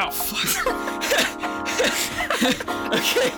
Oh 0.00 0.10
fuck. 0.12 0.64
okay. 2.94 3.30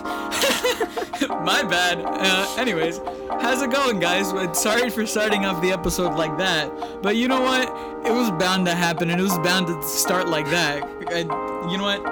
My 1.42 1.62
bad. 1.62 2.02
Uh, 2.04 2.54
anyways, 2.58 2.98
how's 3.40 3.62
it 3.62 3.70
going, 3.70 3.98
guys? 3.98 4.28
Sorry 4.58 4.90
for 4.90 5.06
starting 5.06 5.46
off 5.46 5.62
the 5.62 5.72
episode 5.72 6.18
like 6.18 6.36
that, 6.36 6.70
but 7.02 7.16
you 7.16 7.28
know 7.28 7.40
what? 7.40 7.62
It 8.06 8.12
was 8.12 8.30
bound 8.32 8.66
to 8.66 8.74
happen, 8.74 9.08
and 9.08 9.18
it 9.18 9.22
was 9.22 9.38
bound 9.38 9.68
to 9.68 9.82
start 9.82 10.28
like 10.28 10.50
that. 10.50 10.82
And 11.10 11.30
you 11.70 11.78
know 11.78 11.84
what? 11.84 12.04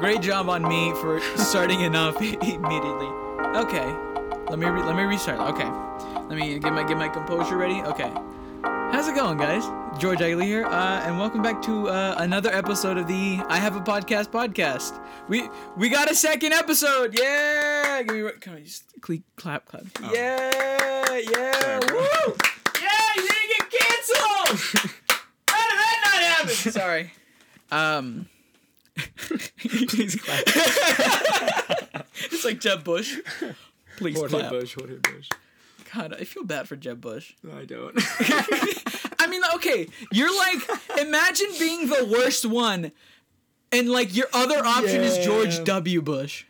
Great 0.00 0.22
job 0.22 0.48
on 0.48 0.62
me 0.62 0.90
for 1.00 1.20
starting 1.36 1.82
it 1.82 1.94
off 1.94 2.16
immediately. 2.20 3.06
Okay, 3.54 3.86
let 4.50 4.58
me 4.58 4.66
re- 4.66 4.82
let 4.82 4.96
me 4.96 5.04
restart. 5.04 5.38
Okay, 5.54 5.70
let 6.28 6.36
me 6.36 6.58
get 6.58 6.72
my 6.72 6.82
get 6.82 6.98
my 6.98 7.08
composure 7.08 7.56
ready. 7.56 7.80
Okay. 7.82 8.10
How's 8.64 9.06
it 9.06 9.14
going, 9.14 9.38
guys? 9.38 9.62
George 9.98 10.18
Egley 10.20 10.44
here, 10.44 10.64
uh, 10.66 11.02
and 11.06 11.18
welcome 11.18 11.40
back 11.40 11.62
to 11.62 11.88
uh, 11.88 12.16
another 12.18 12.52
episode 12.52 12.98
of 12.98 13.06
the 13.06 13.40
I 13.48 13.58
Have 13.58 13.76
a 13.76 13.80
Podcast 13.80 14.26
podcast. 14.28 15.00
We 15.28 15.48
we 15.76 15.88
got 15.88 16.10
a 16.10 16.14
second 16.14 16.52
episode, 16.52 17.16
yeah! 17.18 18.02
Give 18.02 18.14
me, 18.16 18.20
a- 18.22 18.32
come 18.32 18.54
on, 18.56 18.64
just 18.64 18.84
cle- 19.00 19.18
clap, 19.36 19.66
clap. 19.66 19.84
Yeah, 20.12 21.16
yeah, 21.16 21.52
Sorry, 21.60 21.92
woo! 21.92 22.34
Yeah, 22.82 23.14
you 23.16 23.28
didn't 23.28 23.50
get 23.56 23.70
canceled. 23.70 24.58
How 25.48 25.68
did 25.68 25.78
that 25.78 26.00
not 26.04 26.22
happen? 26.22 26.72
Sorry. 26.72 27.12
Um. 27.70 28.26
Please 29.58 30.16
clap. 30.16 30.42
it's 32.30 32.44
like 32.44 32.60
Jeb 32.60 32.84
Bush. 32.84 33.16
Please 33.96 34.16
Jorge 34.18 34.38
clap. 34.38 34.50
Bush, 34.50 34.74
Jorge 34.74 34.96
Bush. 34.96 35.28
God, 35.94 36.14
I 36.18 36.24
feel 36.24 36.44
bad 36.44 36.66
for 36.68 36.74
Jeb 36.76 37.00
Bush. 37.00 37.34
No, 37.44 37.56
I 37.56 37.64
don't. 37.64 37.94
I 39.24 39.30
mean, 39.30 39.42
okay, 39.56 39.88
you're 40.12 40.36
like, 40.36 40.68
imagine 41.00 41.48
being 41.58 41.88
the 41.88 42.08
worst 42.10 42.46
one, 42.46 42.92
and 43.72 43.88
like 43.88 44.14
your 44.14 44.26
other 44.32 44.58
option 44.58 45.02
is 45.02 45.24
George 45.24 45.64
W. 45.64 46.02
Bush, 46.02 46.44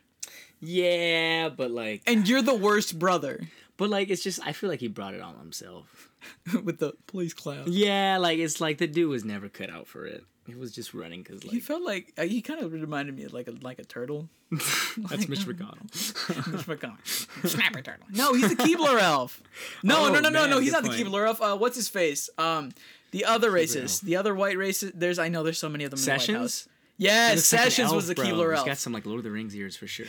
yeah, 0.61 1.48
but 1.48 1.70
like, 1.70 2.03
and 2.06 2.28
you're 2.28 2.42
the 2.42 2.55
worst 2.55 2.98
brother 2.98 3.48
but 3.77 3.91
like, 3.91 4.11
it's 4.11 4.22
just 4.22 4.41
I 4.47 4.53
feel 4.53 4.70
like 4.70 4.81
he 4.81 4.89
brought 4.89 5.14
it 5.14 5.20
on 5.20 5.36
himself. 5.36 6.11
with 6.64 6.78
the 6.78 6.94
police 7.06 7.34
cloud. 7.34 7.69
Yeah, 7.69 8.19
like 8.19 8.39
it's 8.39 8.61
like 8.61 8.78
the 8.78 8.86
dude 8.86 9.11
was 9.11 9.25
never 9.25 9.48
cut 9.48 9.70
out 9.70 9.86
for 9.86 10.06
it. 10.06 10.25
He 10.47 10.55
was 10.55 10.73
just 10.73 10.92
running 10.92 11.23
because 11.23 11.42
He 11.42 11.59
felt 11.61 11.83
like 11.83 12.12
uh, 12.19 12.23
he 12.25 12.42
kind 12.42 12.61
of 12.61 12.73
reminded 12.73 13.17
me 13.17 13.25
of 13.25 13.33
like 13.33 13.48
a 13.48 13.53
like 13.62 13.78
a 13.78 13.84
turtle. 13.84 14.28
that's 14.50 15.28
Mitch 15.28 15.47
McConnell. 15.47 15.83
Mitch 16.53 16.67
McConnell. 16.67 17.48
Snapper 17.48 17.81
turtle. 17.81 18.06
No, 18.11 18.34
he's 18.34 18.50
the 18.50 18.56
Keebler 18.56 19.00
elf. 19.00 19.42
No, 19.83 20.05
Oh, 20.06 20.09
no, 20.09 20.20
no, 20.20 20.28
no, 20.28 20.42
man, 20.42 20.50
no. 20.50 20.59
He's 20.59 20.70
good 20.70 20.83
not 20.84 20.91
the 20.91 20.97
point. 20.97 21.09
Keebler 21.09 21.27
elf. 21.27 21.41
Uh, 21.41 21.56
what's 21.56 21.77
his 21.77 21.89
face? 21.89 22.28
Um, 22.37 22.72
the 23.11 23.25
other 23.25 23.50
racist, 23.50 23.98
elf. 23.98 24.00
the 24.03 24.17
other 24.17 24.34
white 24.34 24.56
racist. 24.56 24.92
There's 24.95 25.19
I 25.19 25.28
know 25.28 25.42
there's 25.42 25.59
so 25.59 25.69
many 25.69 25.84
of 25.84 25.91
them 25.91 25.98
in 25.98 26.05
the 26.05 26.11
White 26.11 26.20
Sessions? 26.20 26.39
House. 26.39 26.69
Yes, 26.98 27.37
Looks 27.37 27.53
like 27.53 27.61
an 27.65 27.70
Sessions 27.70 27.92
was 27.92 28.06
the 28.06 28.15
Keebler 28.15 28.55
elf, 28.55 28.65
He's 28.65 28.70
got 28.70 28.78
some 28.78 28.92
like 28.92 29.06
Lord 29.06 29.19
of 29.19 29.25
the 29.25 29.31
Rings 29.31 29.56
ears 29.56 29.77
for 29.77 29.87
sure. 29.87 30.06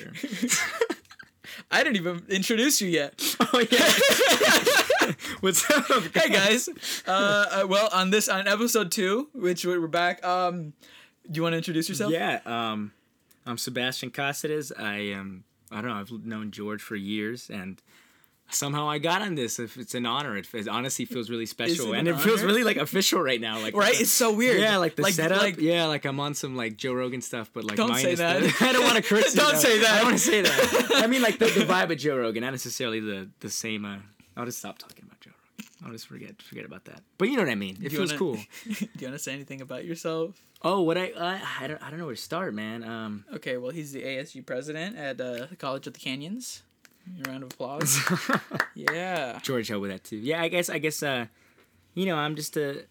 I 1.71 1.83
didn't 1.83 1.95
even 1.95 2.23
introduce 2.29 2.81
you 2.81 2.89
yet. 2.89 3.13
oh 3.39 3.59
yeah. 3.71 4.81
What's 5.41 5.69
up? 5.69 6.03
hey 6.13 6.29
guys 6.29 6.69
uh, 7.07 7.11
uh 7.11 7.67
well 7.67 7.89
on 7.93 8.09
this 8.09 8.27
on 8.29 8.47
episode 8.47 8.91
two 8.91 9.29
which 9.33 9.65
we're 9.65 9.87
back 9.87 10.23
um 10.25 10.73
do 11.29 11.37
you 11.37 11.43
want 11.43 11.53
to 11.53 11.57
introduce 11.57 11.89
yourself 11.89 12.11
Yeah, 12.11 12.39
um, 12.45 12.91
I'm 13.45 13.57
Sebastian 13.57 14.11
Cazares. 14.11 14.71
I 14.77 14.97
am. 15.13 15.43
I 15.71 15.81
don't 15.81 15.89
know. 15.89 15.95
I've 15.97 16.11
known 16.25 16.51
George 16.51 16.81
for 16.81 16.95
years, 16.95 17.49
and 17.49 17.81
somehow 18.49 18.87
I 18.87 18.99
got 18.99 19.21
on 19.23 19.33
this. 19.35 19.57
If 19.59 19.77
it's 19.77 19.95
an 19.95 20.05
honor, 20.05 20.37
it, 20.37 20.47
it 20.53 20.67
honestly 20.67 21.05
feels 21.05 21.29
really 21.31 21.47
special, 21.47 21.93
it 21.93 21.99
and 21.99 22.07
an 22.07 22.15
it 22.15 22.21
feels 22.21 22.43
really 22.43 22.63
like 22.63 22.77
official 22.77 23.21
right 23.21 23.41
now. 23.41 23.59
Like 23.59 23.75
right 23.75 23.99
it's 23.99 24.11
so 24.11 24.33
weird 24.33 24.59
Yeah, 24.61 24.77
like 24.77 24.95
the 24.95 25.03
setup. 25.11 25.41
like, 25.41 25.57
yeah, 25.59 25.85
like 25.85 26.05
I'm 26.05 26.19
on 26.19 26.35
some 26.35 26.55
like 26.55 26.77
Joe 26.77 26.93
Rogan 26.93 27.21
stuff, 27.21 27.49
but 27.53 27.63
like 27.63 27.75
Don't 27.77 27.95
say 27.95 28.15
that. 28.15 28.41
The, 28.41 28.53
I 28.61 28.71
don't 28.71 28.83
want 28.83 28.97
to 28.97 29.01
curse. 29.09 29.33
Don't 29.33 29.57
say 29.57 29.79
that. 29.79 29.91
I 29.91 29.95
don't 29.97 30.05
want 30.05 30.17
to 30.17 30.23
say 30.23 30.41
that. 30.41 30.91
I 30.95 31.07
mean, 31.07 31.23
like 31.23 31.39
the, 31.39 31.45
the 31.45 31.65
vibe 31.65 31.91
of 31.91 31.97
Joe 31.97 32.17
Rogan, 32.17 32.41
not 32.43 32.51
necessarily 32.51 32.99
the 32.99 33.29
the 33.39 33.49
same. 33.49 33.83
Uh, 33.85 33.97
I'll 34.35 34.45
just 34.45 34.59
stop 34.59 34.77
talking 34.77 35.03
about 35.05 35.19
Joe 35.21 35.31
Rogan. 35.31 35.71
I'll 35.85 35.91
just 35.91 36.07
forget 36.07 36.41
forget 36.41 36.65
about 36.65 36.85
that. 36.85 37.01
But 37.17 37.29
you 37.29 37.35
know 37.37 37.43
what 37.43 37.51
I 37.51 37.55
mean. 37.55 37.77
It 37.81 37.89
do 37.89 37.97
feels 37.97 38.09
wanna, 38.11 38.19
cool. 38.19 38.35
do 38.67 38.75
you 38.99 39.07
want 39.07 39.13
to 39.15 39.19
say 39.19 39.33
anything 39.33 39.61
about 39.61 39.85
yourself 39.85 40.39
Oh, 40.61 40.81
what 40.81 40.97
I, 40.97 41.11
I 41.17 41.41
I 41.61 41.67
don't 41.67 41.81
I 41.83 41.89
don't 41.89 41.99
know 41.99 42.05
where 42.05 42.15
to 42.15 42.21
start, 42.21 42.53
man. 42.53 42.83
Um. 42.83 43.25
okay 43.33 43.57
well 43.57 43.71
he's 43.71 43.91
the 43.91 44.01
ASG 44.03 44.45
president 44.45 44.97
at 44.97 45.19
uh, 45.21 45.45
the 45.49 45.55
college 45.55 45.87
of 45.87 45.93
the 45.93 45.99
canyons 45.99 46.63
a 47.23 47.29
round 47.29 47.43
of 47.43 47.51
applause 47.53 47.99
yeah 48.75 49.37
George 49.43 49.67
helped 49.67 49.83
with 49.83 49.91
that 49.91 50.03
too. 50.03 50.17
Yeah, 50.17 50.41
I 50.41 50.47
guess 50.47 50.69
I 50.69 50.79
guess 50.79 51.03
uh, 51.03 51.27
you 51.93 52.05
know, 52.05 52.15
I'm 52.17 52.35
just 52.35 52.57
a 52.57 52.83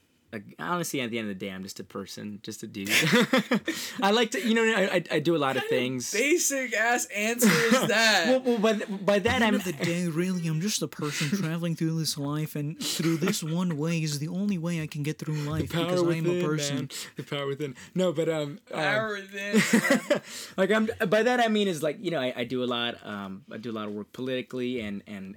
honestly 0.58 1.00
at 1.00 1.10
the 1.10 1.18
end 1.18 1.30
of 1.30 1.38
the 1.38 1.46
day, 1.46 1.50
I'm 1.52 1.62
just 1.62 1.80
a 1.80 1.84
person, 1.84 2.40
just 2.42 2.62
a 2.62 2.66
dude. 2.66 2.90
I 4.02 4.10
like 4.10 4.30
to, 4.32 4.40
you 4.46 4.54
know, 4.54 4.62
I, 4.64 4.96
I, 4.96 5.04
I 5.12 5.18
do 5.18 5.36
a 5.36 5.38
lot 5.38 5.56
of 5.56 5.64
things. 5.66 6.12
basic 6.12 6.74
ass 6.74 7.06
answer 7.14 7.48
is 7.50 7.88
that 7.88 8.24
Well, 8.28 8.40
well, 8.40 8.58
by, 8.58 8.72
th- 8.74 8.88
by 9.04 9.18
that 9.20 9.42
I'm 9.42 9.58
day, 9.58 10.08
really, 10.08 10.46
I'm 10.46 10.60
just 10.60 10.82
a 10.82 10.88
person 10.88 11.28
traveling 11.42 11.76
through 11.76 11.98
this 11.98 12.16
life, 12.18 12.56
and 12.56 12.78
through 12.82 13.18
this 13.18 13.42
one 13.42 13.76
way 13.76 14.02
is 14.02 14.18
the 14.18 14.28
only 14.28 14.58
way 14.58 14.82
I 14.82 14.86
can 14.86 15.02
get 15.02 15.18
through 15.18 15.34
life 15.34 15.70
because 15.70 16.02
I 16.02 16.14
am 16.14 16.26
a 16.26 16.42
person. 16.42 16.76
man. 16.76 16.88
The 17.16 17.22
power 17.22 17.46
within. 17.46 17.74
No, 17.94 18.12
but 18.12 18.28
um, 18.28 18.58
um, 18.72 18.80
Power 18.80 19.14
within. 19.14 20.20
like 20.56 20.70
I'm 20.70 20.88
by 21.08 21.22
that 21.22 21.40
I 21.40 21.48
mean 21.48 21.68
is 21.68 21.82
like 21.82 21.98
you 22.00 22.10
know 22.10 22.20
I, 22.20 22.32
I 22.36 22.44
do 22.44 22.62
a 22.62 22.66
lot 22.66 22.96
um 23.04 23.42
I 23.50 23.56
do 23.58 23.70
a 23.70 23.72
lot 23.76 23.86
of 23.88 23.94
work 23.94 24.12
politically 24.12 24.80
and 24.80 25.02
and 25.06 25.36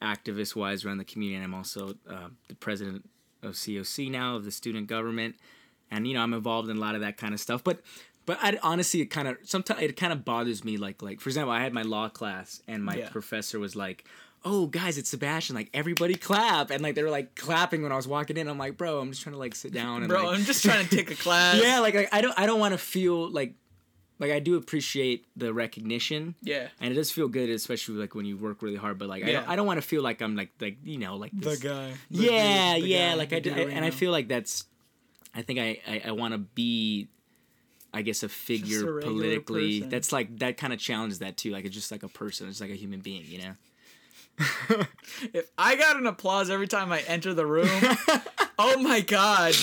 activist 0.00 0.54
wise 0.54 0.84
around 0.84 0.98
the 0.98 1.04
community 1.04 1.34
and 1.36 1.44
I'm 1.44 1.54
also 1.54 1.94
uh, 2.08 2.28
the 2.48 2.54
president 2.54 3.08
of 3.42 3.54
COC 3.54 4.10
now 4.10 4.36
of 4.36 4.44
the 4.44 4.50
student 4.50 4.86
government. 4.86 5.36
And 5.90 6.06
you 6.06 6.14
know 6.14 6.20
I'm 6.22 6.34
involved 6.34 6.68
in 6.68 6.76
a 6.76 6.80
lot 6.80 6.94
of 6.94 7.00
that 7.00 7.16
kind 7.16 7.32
of 7.34 7.40
stuff. 7.40 7.64
But 7.64 7.80
but 8.26 8.38
I 8.42 8.58
honestly 8.62 9.00
it 9.00 9.06
kind 9.06 9.26
of 9.28 9.38
sometimes 9.44 9.80
it 9.82 9.96
kind 9.96 10.12
of 10.12 10.24
bothers 10.24 10.64
me 10.64 10.76
like 10.76 11.00
like 11.02 11.20
for 11.20 11.28
example 11.30 11.52
I 11.52 11.60
had 11.60 11.72
my 11.72 11.82
law 11.82 12.08
class 12.08 12.62
and 12.68 12.84
my 12.84 12.96
Yeah. 12.96 13.08
professor 13.08 13.58
was 13.58 13.74
like 13.74 14.04
oh 14.44 14.66
guys 14.66 14.98
it's 14.98 15.08
Sebastian. 15.10 15.56
Like 15.56 15.70
everybody 15.72 16.14
clap. 16.14 16.70
And 16.70 16.82
like 16.82 16.94
they 16.94 17.02
were 17.02 17.10
like 17.10 17.34
clapping 17.36 17.82
when 17.82 17.90
I 17.90 17.96
was 17.96 18.06
walking 18.06 18.36
in. 18.36 18.48
I'm 18.48 18.58
like 18.58 18.76
bro 18.76 19.00
I'm 19.00 19.10
just 19.10 19.22
trying 19.22 19.32
to 19.34 19.38
like 19.38 19.54
sit 19.54 19.72
down 19.72 20.02
and 20.02 20.08
Bro, 20.08 20.24
like, 20.26 20.38
I'm 20.38 20.44
just 20.44 20.62
trying 20.62 20.86
to 20.86 20.94
take 20.96 21.10
a 21.10 21.14
class. 21.24 21.60
yeah 21.62 21.78
like, 21.80 21.94
like 21.94 22.08
I 22.12 22.20
don't 22.20 22.38
I 22.38 22.44
don't 22.46 22.60
want 22.60 22.72
to 22.72 22.78
feel 22.78 23.30
like 23.30 23.54
like 24.20 24.30
I 24.32 24.38
do 24.40 24.56
appreciate 24.56 25.26
the 25.36 25.52
recognition 25.54 26.34
Yeah. 26.42 26.68
and 26.80 26.92
it 26.92 26.96
does 26.96 27.10
feel 27.10 27.28
good 27.28 27.48
especially 27.50 27.96
like 27.96 28.14
when 28.14 28.24
you 28.26 28.36
work 28.36 28.62
really 28.62 28.76
hard 28.76 28.98
but 28.98 29.08
like 29.08 29.24
I 29.24 29.32
don't, 29.32 29.48
I 29.48 29.56
don't 29.56 29.66
want 29.66 29.78
to 29.80 29.86
feel 29.86 30.02
like 30.02 30.20
I'm 30.22 30.34
like 30.36 30.50
like 30.60 30.78
you 30.84 30.98
know 30.98 31.16
like 31.16 31.32
this, 31.32 31.58
guy. 31.60 31.92
yeah 32.10 32.74
yeah 32.76 33.14
like 33.14 33.32
I 33.32 33.38
do, 33.40 33.50
and 33.52 33.84
I 33.84 33.90
feel 33.90 34.10
like 34.12 34.28
that's 34.28 34.64
I 35.34 35.42
think 35.42 35.58
I 35.58 35.78
I, 35.86 36.02
I 36.06 36.10
want 36.12 36.32
to 36.34 36.38
be 36.38 37.08
I 37.94 38.02
guess 38.02 38.22
a 38.22 38.28
figure 38.28 38.94
regular 38.94 39.00
politically 39.14 39.78
person. 39.80 39.88
that's 39.90 40.12
like 40.12 40.38
that 40.40 40.56
kind 40.56 40.72
of 40.72 40.78
challenges 40.78 41.20
that 41.20 41.36
too 41.36 41.50
like 41.50 41.64
it's 41.64 41.74
just 41.74 41.90
like 41.90 42.02
a 42.02 42.08
person 42.08 42.48
it's 42.48 42.60
like 42.60 42.70
a 42.70 42.74
human 42.76 43.00
being 43.00 43.24
you 43.26 43.38
know 43.38 43.52
If 45.34 45.48
I 45.58 45.74
got 45.76 45.96
an 45.96 46.06
applause 46.06 46.48
every 46.50 46.68
time 46.68 46.92
I 46.92 47.00
enter 47.00 47.34
the 47.34 47.44
room, 47.46 47.68
oh 48.58 48.78
my 48.80 49.00
god. 49.00 49.56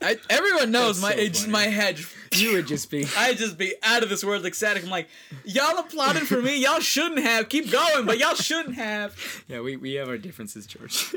I, 0.00 0.16
everyone 0.30 0.70
knows 0.70 1.00
That's 1.00 1.16
my 1.16 1.20
so 1.20 1.26
it's 1.26 1.46
my 1.48 1.64
head. 1.64 1.98
You 2.32 2.52
would 2.54 2.66
just 2.66 2.90
be 2.90 3.06
I'd 3.16 3.36
just 3.38 3.56
be 3.58 3.74
out 3.82 4.02
of 4.02 4.08
this 4.08 4.24
world 4.24 4.44
ecstatic. 4.46 4.82
I'm 4.84 4.90
like, 4.90 5.08
y'all 5.44 5.78
applauding 5.78 6.24
for 6.24 6.40
me. 6.42 6.56
Y'all 6.62 6.80
shouldn't 6.80 7.20
have. 7.20 7.48
Keep 7.48 7.70
going, 7.70 8.06
but 8.06 8.18
y'all 8.18 8.34
shouldn't 8.34 8.74
have. 8.76 9.16
yeah 9.48 9.60
we, 9.60 9.76
we 9.76 9.94
have 9.94 10.08
our 10.08 10.18
differences 10.18 10.66
George 10.66 11.12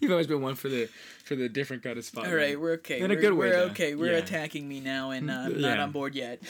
you've 0.00 0.10
always 0.10 0.26
been 0.26 0.42
one 0.42 0.54
for 0.54 0.68
the 0.68 0.88
for 1.24 1.34
the 1.34 1.48
different 1.48 1.82
kind 1.82 1.98
of 1.98 2.04
spot 2.04 2.26
All 2.28 2.34
right, 2.34 2.58
we're 2.60 2.74
okay. 2.74 3.00
In 3.00 3.10
a 3.10 3.14
we're, 3.14 3.20
good 3.20 3.32
way, 3.32 3.48
We're 3.48 3.52
though. 3.52 3.70
okay. 3.72 3.94
We're 3.96 4.12
Yeah. 4.12 4.18
attacking 4.18 4.68
me 4.68 4.78
now, 4.78 5.10
and 5.10 5.28
uh, 5.28 5.34
I'm 5.34 5.58
Yeah. 5.58 5.70
not 5.70 5.78
on 5.80 5.90
board 5.90 6.14
yet. 6.14 6.40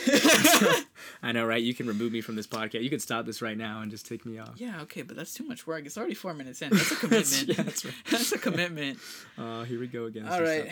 I 1.22 1.32
know, 1.32 1.46
right? 1.46 1.62
You 1.62 1.72
can 1.72 1.86
remove 1.86 2.12
me 2.12 2.20
from 2.20 2.36
this 2.36 2.46
podcast. 2.46 2.82
You 2.82 2.90
can 2.90 2.98
stop 3.00 3.24
this 3.24 3.40
right 3.40 3.56
now 3.56 3.80
and 3.80 3.90
just 3.90 4.06
take 4.06 4.26
me 4.26 4.38
off. 4.38 4.52
yeah, 4.56 4.82
okay, 4.82 5.00
but 5.00 5.16
that's 5.16 5.32
too 5.32 5.44
much 5.44 5.66
work. 5.66 5.86
It's 5.86 5.96
already 5.96 6.12
four 6.14 6.34
minutes 6.34 6.60
in. 6.60 6.70
That's 6.70 6.90
a 6.92 6.96
commitment. 6.96 7.44
yeah, 7.48 7.62
that's 7.62 7.84
right. 7.86 7.94
that's 8.10 8.32
a 8.32 8.38
commitment. 8.38 8.98
Uh, 9.38 9.64
here 9.64 9.80
we 9.80 9.86
go 9.86 10.04
again. 10.04 10.28
All 10.28 10.42
right. 10.42 10.70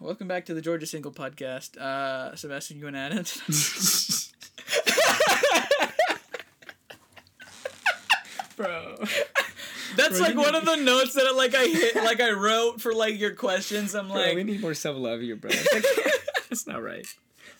Welcome 0.00 0.28
back 0.28 0.46
to 0.46 0.54
the 0.54 0.60
Georgia 0.60 0.86
Single 0.86 1.10
Podcast. 1.12 1.76
Uh, 1.76 2.34
Sebastian, 2.36 2.78
you 2.78 2.84
want 2.84 2.96
to 2.96 3.00
add 3.00 3.12
it? 3.14 4.28
Bro. 8.56 8.96
That's 9.96 10.18
Bro, 10.18 10.28
like 10.28 10.36
one 10.36 10.52
need- 10.52 10.58
of 10.58 10.64
the 10.64 10.76
notes 10.76 11.14
that 11.14 11.32
like 11.36 11.54
I 11.54 11.64
hit, 11.66 11.96
like 11.96 12.20
I 12.20 12.30
wrote 12.32 12.80
for 12.80 12.92
like 12.92 13.18
your 13.18 13.34
questions. 13.34 13.94
I'm 13.94 14.08
Bro, 14.08 14.16
like, 14.16 14.34
we 14.34 14.44
need 14.44 14.60
more 14.60 14.74
self 14.74 14.96
love 14.96 15.20
here, 15.20 15.36
bro. 15.36 15.50
It's 15.52 15.72
like- 15.72 16.12
That's 16.48 16.66
not 16.66 16.82
right. 16.82 17.06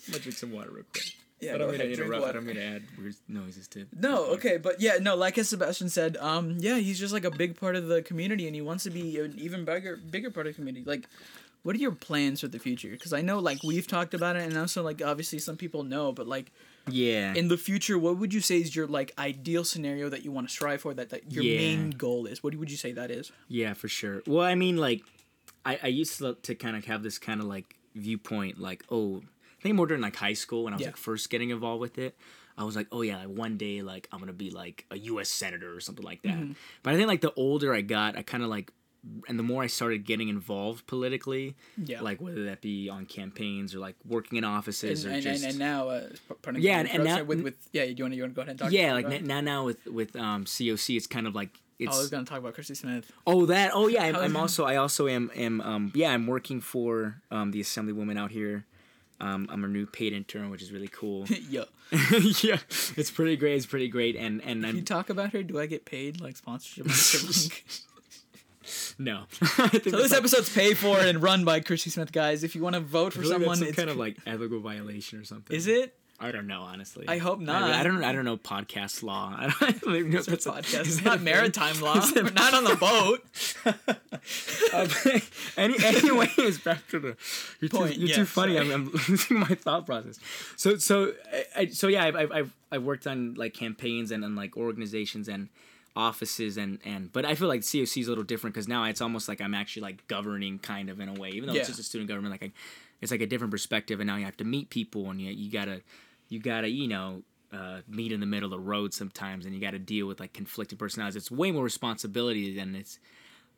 I'm 0.07 0.13
gonna 0.13 0.23
drink 0.23 0.37
some 0.39 0.51
water 0.53 0.71
real 0.73 0.85
quick. 0.93 1.13
yeah, 1.41 1.51
I 1.51 1.53
go 1.55 1.59
don't 1.59 1.71
mean 1.71 1.79
to 1.81 1.85
ahead, 1.85 1.97
drink 1.97 2.09
interrupt. 2.13 2.27
Water. 2.27 2.41
mean 2.41 2.57
to 2.57 2.63
add 2.65 2.83
weird 2.99 3.15
noises 3.29 3.69
to. 3.69 3.87
No, 3.99 4.25
okay, 4.35 4.57
but 4.57 4.81
yeah, 4.81 4.97
no, 5.01 5.15
like 5.15 5.37
as 5.39 5.49
Sebastian 5.51 5.89
said, 5.89 6.17
um, 6.19 6.57
yeah, 6.59 6.77
he's 6.79 6.99
just 6.99 7.13
like 7.13 7.25
a 7.25 7.31
big 7.31 7.59
part 7.61 7.77
of 7.77 7.87
the 7.89 8.03
community, 8.03 8.47
and 8.47 8.55
he 8.55 8.63
wants 8.63 8.85
to 8.85 8.91
be 8.91 9.19
an 9.21 9.35
even 9.39 9.65
bigger, 9.65 9.97
bigger 9.97 10.31
part 10.31 10.47
of 10.47 10.55
the 10.55 10.57
community. 10.57 10.85
Like, 10.89 11.07
what 11.63 11.75
are 11.77 11.79
your 11.79 11.93
plans 11.93 12.41
for 12.41 12.49
the 12.49 12.59
future? 12.59 12.91
Because 12.91 13.13
I 13.13 13.21
know, 13.21 13.39
like, 13.41 13.63
we've 13.63 13.87
talked 13.87 14.15
about 14.15 14.37
it, 14.37 14.43
and 14.43 14.57
also, 14.57 14.83
like, 14.83 15.03
obviously, 15.05 15.39
some 15.39 15.57
people 15.57 15.83
know, 15.83 16.13
but 16.13 16.27
like, 16.27 16.53
Yeah. 16.91 17.35
in 17.35 17.49
the 17.49 17.59
future, 17.59 17.99
what 17.99 18.17
would 18.19 18.33
you 18.33 18.41
say 18.41 18.61
is 18.61 18.75
your 18.75 18.87
like 18.87 19.13
ideal 19.19 19.65
scenario 19.65 20.09
that 20.09 20.25
you 20.25 20.33
want 20.33 20.49
to 20.49 20.53
strive 20.53 20.81
for? 20.81 20.95
That, 20.95 21.11
that 21.11 21.31
your 21.33 21.45
Yeah. 21.45 21.59
main 21.59 21.91
goal 21.91 22.27
is? 22.27 22.43
What 22.43 22.55
would 22.55 22.71
you 22.71 22.77
say 22.79 22.93
that 22.93 23.11
is? 23.11 23.31
Yeah, 23.49 23.75
for 23.75 23.89
sure. 23.89 24.23
Well, 24.27 24.45
I 24.47 24.55
mean, 24.55 24.77
like, 24.77 25.03
I, 25.67 25.79
I 25.83 25.87
used 25.89 26.19
to, 26.19 26.35
to 26.43 26.55
kind 26.55 26.77
of 26.77 26.85
have 26.87 27.03
this 27.03 27.19
kind 27.19 27.41
of 27.41 27.47
like 27.47 27.75
viewpoint 27.95 28.61
like 28.61 28.85
oh 28.91 29.23
I 29.59 29.63
think 29.63 29.75
more 29.75 29.87
during 29.87 30.03
like 30.03 30.15
high 30.15 30.35
school 30.35 30.63
when 30.65 30.73
I 30.73 30.77
was 30.77 30.83
Yeah. 30.83 30.89
like 30.89 30.97
first 30.97 31.31
getting 31.31 31.51
involved 31.51 31.81
with 31.81 31.99
it. 31.99 32.17
I 32.57 32.63
was 32.65 32.75
like, 32.77 32.87
oh 32.93 33.03
yeah, 33.03 33.19
like 33.19 33.29
one 33.29 33.57
day 33.57 33.83
like 33.83 34.09
I'm 34.13 34.21
gonna 34.21 34.33
be 34.33 34.51
like 34.51 34.85
a 34.91 34.99
U.S. 34.99 35.29
senator 35.29 35.75
or 35.75 35.81
something 35.81 36.05
like 36.05 36.23
that. 36.23 36.35
Mm-hmm. 36.37 36.53
But 36.85 36.95
I 36.95 36.97
think 36.97 37.09
like 37.09 37.21
the 37.23 37.35
older 37.35 37.75
I 37.75 37.81
got, 37.83 38.17
I 38.17 38.23
kind 38.23 38.43
of 38.45 38.49
like, 38.51 38.71
and 39.29 39.39
the 39.39 39.43
more 39.43 39.63
I 39.63 39.67
started 39.69 40.05
getting 40.05 40.29
involved 40.29 40.87
politically, 40.87 41.55
Yeah. 41.77 42.01
like 42.03 42.21
whether 42.21 42.45
that 42.45 42.61
be 42.61 42.89
on 42.89 43.07
campaigns 43.07 43.75
or 43.75 43.79
like 43.79 43.97
working 44.07 44.39
in 44.39 44.45
offices 44.45 45.05
and, 45.05 45.13
or 45.13 45.15
and, 45.17 45.23
just 45.23 45.43
and, 45.45 45.51
and 45.51 45.59
now, 45.59 45.89
uh, 45.89 46.09
pardon 46.43 46.63
Yeah, 46.63 46.79
and- 46.81 46.89
and 46.91 47.05
now- 47.05 47.23
with, 47.23 47.43
with 47.43 47.55
yeah, 47.73 47.85
you 47.85 48.03
want 48.05 48.13
to 48.13 48.17
you 48.17 48.23
want 48.23 48.33
to 48.35 48.37
go 48.37 48.43
ahead 48.43 48.51
and 48.51 48.59
talk. 48.59 48.73
yeah, 48.73 48.93
like 48.93 49.07
n- 49.07 49.27
now 49.27 49.41
now 49.41 49.65
with 49.65 49.85
with 49.87 50.15
um 50.17 50.45
COC, 50.45 50.97
it's 50.97 51.07
kind 51.07 51.27
of 51.27 51.35
like 51.35 51.51
it's 51.79 51.95
Oh, 51.95 51.99
I 51.99 52.01
was 52.01 52.11
gonna 52.11 52.25
talk 52.25 52.39
about 52.39 52.55
Christy 52.55 52.75
Smith. 52.75 53.11
Oh, 53.25 53.47
that. 53.47 53.71
Oh, 53.73 53.87
yeah. 53.87 54.03
I'm, 54.07 54.17
I'm 54.17 54.37
also. 54.37 54.65
I 54.65 54.75
also 54.77 55.07
am. 55.07 55.31
Am. 55.37 55.61
Um. 55.61 55.93
Yeah. 55.95 56.11
I'm 56.11 56.27
working 56.27 56.61
for 56.61 57.23
um 57.31 57.53
the 57.53 57.61
Assemblywoman 57.61 58.19
out 58.19 58.33
here. 58.33 58.65
Um. 59.21 59.47
I'm 59.49 59.63
a 59.63 59.69
new 59.69 59.87
paid 59.87 60.13
intern, 60.13 60.51
which 60.51 60.61
is 60.61 60.73
really 60.73 60.89
cool. 60.89 61.27
yeah. 61.49 61.65
yeah. 62.43 62.59
It's 62.97 63.13
pretty 63.13 63.37
great. 63.37 63.55
It's 63.55 63.67
pretty 63.67 63.87
great. 63.87 64.17
And 64.17 64.43
and 64.43 64.65
If 64.65 64.73
you 64.75 64.79
I'm 64.81 64.85
talk 64.87 65.09
about 65.09 65.33
her, 65.35 65.45
do 65.45 65.61
I 65.61 65.67
get 65.67 65.85
paid 65.85 66.21
like 66.21 66.37
sponsorship? 66.37 66.87
So 68.69 68.95
no. 68.99 69.25
I 69.43 69.69
think 69.69 69.85
this 69.85 70.11
like- 70.11 70.19
episode's 70.19 70.53
paid 70.55 70.77
for 70.79 70.99
and 70.99 71.23
run 71.23 71.45
by 71.45 71.61
Christy 71.61 71.91
Smith, 71.91 72.13
guys. 72.13 72.45
If 72.45 72.55
you 72.55 72.63
want 72.63 72.75
to 72.75 72.81
vote 72.81 73.13
for 73.13 73.21
I 73.21 73.25
like 73.25 73.33
someone, 73.33 73.57
some 73.57 73.69
it's 73.69 73.77
kind 73.77 73.91
of 73.91 73.97
like 73.97 74.17
ethical 74.27 74.61
violation 74.61 75.19
or 75.19 75.25
something. 75.25 75.57
is 75.57 75.67
it? 75.67 75.95
I 76.21 76.33
don't 76.33 76.49
know. 76.49 76.63
Honestly. 76.63 77.05
I 77.07 77.19
hope 77.19 77.39
I, 77.39 77.45
not. 77.45 77.63
I 77.71 77.85
don't. 77.85 78.03
I 78.03 78.11
don't 78.13 78.25
know 78.25 78.37
podcast 78.37 79.05
law. 79.05 79.33
I 79.39 79.43
don't, 79.61 79.63
I 79.63 79.71
don't 79.71 79.95
even 79.97 80.11
know 80.11 80.19
if 80.19 80.27
It's 80.29 80.45
that's 80.45 80.47
a 80.47 80.51
a- 80.51 80.55
podcast. 80.55 80.81
is 80.87 80.97
It's 80.97 81.05
not 81.05 81.21
maritime 81.23 81.81
law. 81.81 82.05
We're 82.13 82.25
not 82.31 82.55
on 82.55 82.65
the 82.65 82.75
boat. 82.75 83.23
Um, 84.75 84.89
any, 85.57 85.77
anyways, 85.85 86.59
back 86.59 86.87
to 86.89 86.99
the 86.99 87.17
you're 87.61 87.69
Point, 87.71 87.95
Too, 87.95 88.01
you're 88.01 88.09
yeah, 88.11 88.17
too 88.17 88.25
funny. 88.25 88.55
sorry. 88.57 88.73
I'm, 88.73 88.89
I'm 88.89 88.93
losing 89.09 89.39
my 89.39 89.47
thought 89.47 89.87
process. 89.87 90.19
So 90.57 90.77
so 90.79 91.13
I, 91.33 91.45
I, 91.57 91.67
so 91.69 91.87
yeah, 91.89 92.05
I've, 92.05 92.17
I've 92.17 92.33
I've 92.33 92.57
I've 92.73 92.83
worked 92.83 93.07
on 93.07 93.35
like 93.35 93.55
campaigns 93.55 94.11
and, 94.11 94.25
and 94.25 94.35
like 94.37 94.57
organizations 94.57 95.29
and 95.29 95.49
offices 95.99 96.57
and 96.57 96.79
and 96.85 97.13
but 97.13 97.25
I 97.27 97.35
feel 97.35 97.49
like 97.49 97.61
COC 97.63 98.01
is 98.03 98.07
a 98.07 98.11
little 98.11 98.25
different 98.25 98.55
because 98.55 98.69
now 98.69 98.85
it's 98.85 99.01
almost 99.01 99.29
like 99.29 99.41
I'm 99.41 99.53
actually 99.55 99.83
like 99.83 100.07
governing 100.07 100.59
kind 100.61 100.89
of 100.89 101.01
in 101.01 101.09
a 101.09 101.15
way, 101.15 101.31
even 101.31 101.49
though 101.49 101.55
Yeah. 101.55 101.61
it's 101.61 101.69
just 101.69 101.81
a 101.81 101.83
student 101.83 102.09
government. 102.09 102.31
Like 102.33 102.45
I, 102.45 102.53
it's 103.01 103.11
like 103.11 103.21
a 103.21 103.27
different 103.27 103.51
perspective, 103.51 104.01
and 104.01 104.07
now 104.07 104.17
you 104.17 104.25
have 104.25 104.37
to 104.39 104.45
meet 104.45 104.71
people 104.71 105.11
and 105.11 105.21
you 105.21 105.31
you 105.33 105.51
gotta 105.51 105.83
you 106.29 106.39
gotta 106.41 106.69
you 106.69 106.89
know. 106.89 107.23
Uh, 107.51 107.81
meet 107.89 108.13
in 108.13 108.21
the 108.21 108.27
middle 108.27 108.45
of 108.45 108.51
the 108.51 108.59
road 108.59 108.93
sometimes, 108.93 109.47
and 109.47 109.55
you 109.55 109.61
got 109.63 109.71
to 109.71 109.79
deal 109.79 110.07
with 110.07 110.21
like 110.21 110.35
conflicting 110.35 110.77
personalities. 110.77 111.17
It's 111.17 111.31
way 111.31 111.51
more 111.51 111.65
responsibility 111.65 112.55
than 112.55 112.75
it's 112.75 112.99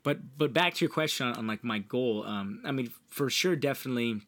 but 0.05 0.39
but 0.39 0.53
back 0.53 0.75
to 0.75 0.85
your 0.85 0.93
question 0.93 1.27
on, 1.27 1.35
on 1.35 1.49
like 1.49 1.65
my 1.65 1.81
goal 1.81 2.25
um 2.25 2.61
i 2.65 2.71
mean 2.71 2.93
for 3.09 3.29
sure 3.29 3.57
definitely 3.57 4.21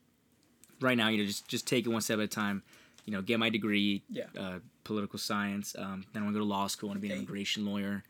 right 0.80 0.96
now 0.98 1.06
you 1.08 1.18
know 1.18 1.24
just 1.24 1.46
just 1.46 1.64
take 1.64 1.86
it 1.86 1.90
one 1.90 2.00
step 2.00 2.18
at 2.18 2.24
a 2.24 2.26
time 2.26 2.64
you 3.04 3.12
know 3.12 3.22
get 3.22 3.38
my 3.38 3.50
degree 3.50 4.02
Yeah. 4.10 4.24
uh 4.38 4.58
political 4.84 5.18
science 5.18 5.74
um 5.78 6.04
then 6.12 6.22
i 6.22 6.24
want 6.24 6.34
to 6.34 6.40
go 6.40 6.44
to 6.44 6.48
law 6.50 6.66
school 6.68 6.88
i 6.88 6.90
want 6.92 7.02
to 7.02 7.06
be 7.06 7.12
an 7.12 7.18
immigration 7.18 7.64
lawyer 7.66 8.02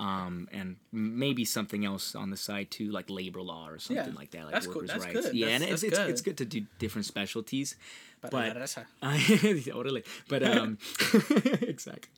um 0.00 0.48
and 0.52 0.76
maybe 0.92 1.44
something 1.44 1.84
else 1.84 2.14
on 2.14 2.30
the 2.30 2.36
side 2.36 2.70
too 2.70 2.90
like 2.90 3.10
labor 3.10 3.42
law 3.42 3.68
or 3.68 3.78
something 3.78 4.06
Yeah. 4.12 4.18
like 4.18 4.30
that 4.30 4.44
like 4.44 4.52
That's 4.54 4.66
cool. 4.66 4.76
workers 4.76 4.90
That's 4.90 5.04
rights 5.06 5.20
good. 5.26 5.34
yeah 5.34 5.46
That's- 5.46 5.62
and 5.62 5.70
it's, 5.72 5.82
that's 5.82 5.82
it's 5.92 5.98
good. 5.98 6.10
it's 6.10 6.20
good 6.22 6.38
to 6.38 6.44
do 6.44 6.66
different 6.78 7.06
specialties 7.06 7.74
but 8.20 8.30
But 8.32 8.54
totally. 9.64 10.02
But 10.28 10.42
um, 10.42 10.78
exactly. 11.62 12.10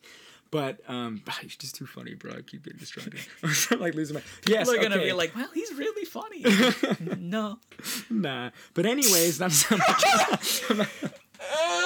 But 0.50 0.80
um, 0.88 1.22
you're 1.42 1.50
just 1.50 1.74
too 1.74 1.84
funny, 1.86 2.14
bro. 2.14 2.32
I 2.32 2.40
keep 2.40 2.64
getting 2.64 2.78
distracted. 2.78 3.20
I'm 3.42 3.80
like 3.80 3.94
losing 3.94 4.14
my. 4.14 4.22
Yes, 4.46 4.66
People 4.68 4.80
are 4.80 4.88
gonna 4.88 5.02
be 5.02 5.12
like, 5.12 5.36
"Well, 5.36 5.50
he's 5.52 5.72
really 5.74 6.06
funny." 6.06 6.42
no. 7.18 7.58
nah. 8.08 8.48
But 8.72 8.86
anyways, 8.86 9.42
I'm. 9.42 9.50
I'm 10.70 10.86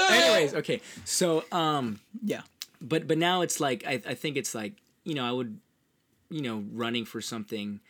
anyways, 0.11 0.55
okay. 0.55 0.81
So 1.05 1.45
um, 1.53 2.01
Yeah. 2.23 2.43
but 2.81 3.07
but 3.07 3.19
now 3.19 3.43
it's 3.43 3.61
like 3.61 3.85
I 3.87 4.01
I 4.07 4.15
think 4.15 4.37
it's 4.37 4.55
like 4.55 4.75
you 5.05 5.15
know 5.15 5.25
I 5.25 5.33
would, 5.33 5.59
you 6.31 6.43
know, 6.43 6.65
running 6.73 7.05
for 7.05 7.21
something 7.21 7.81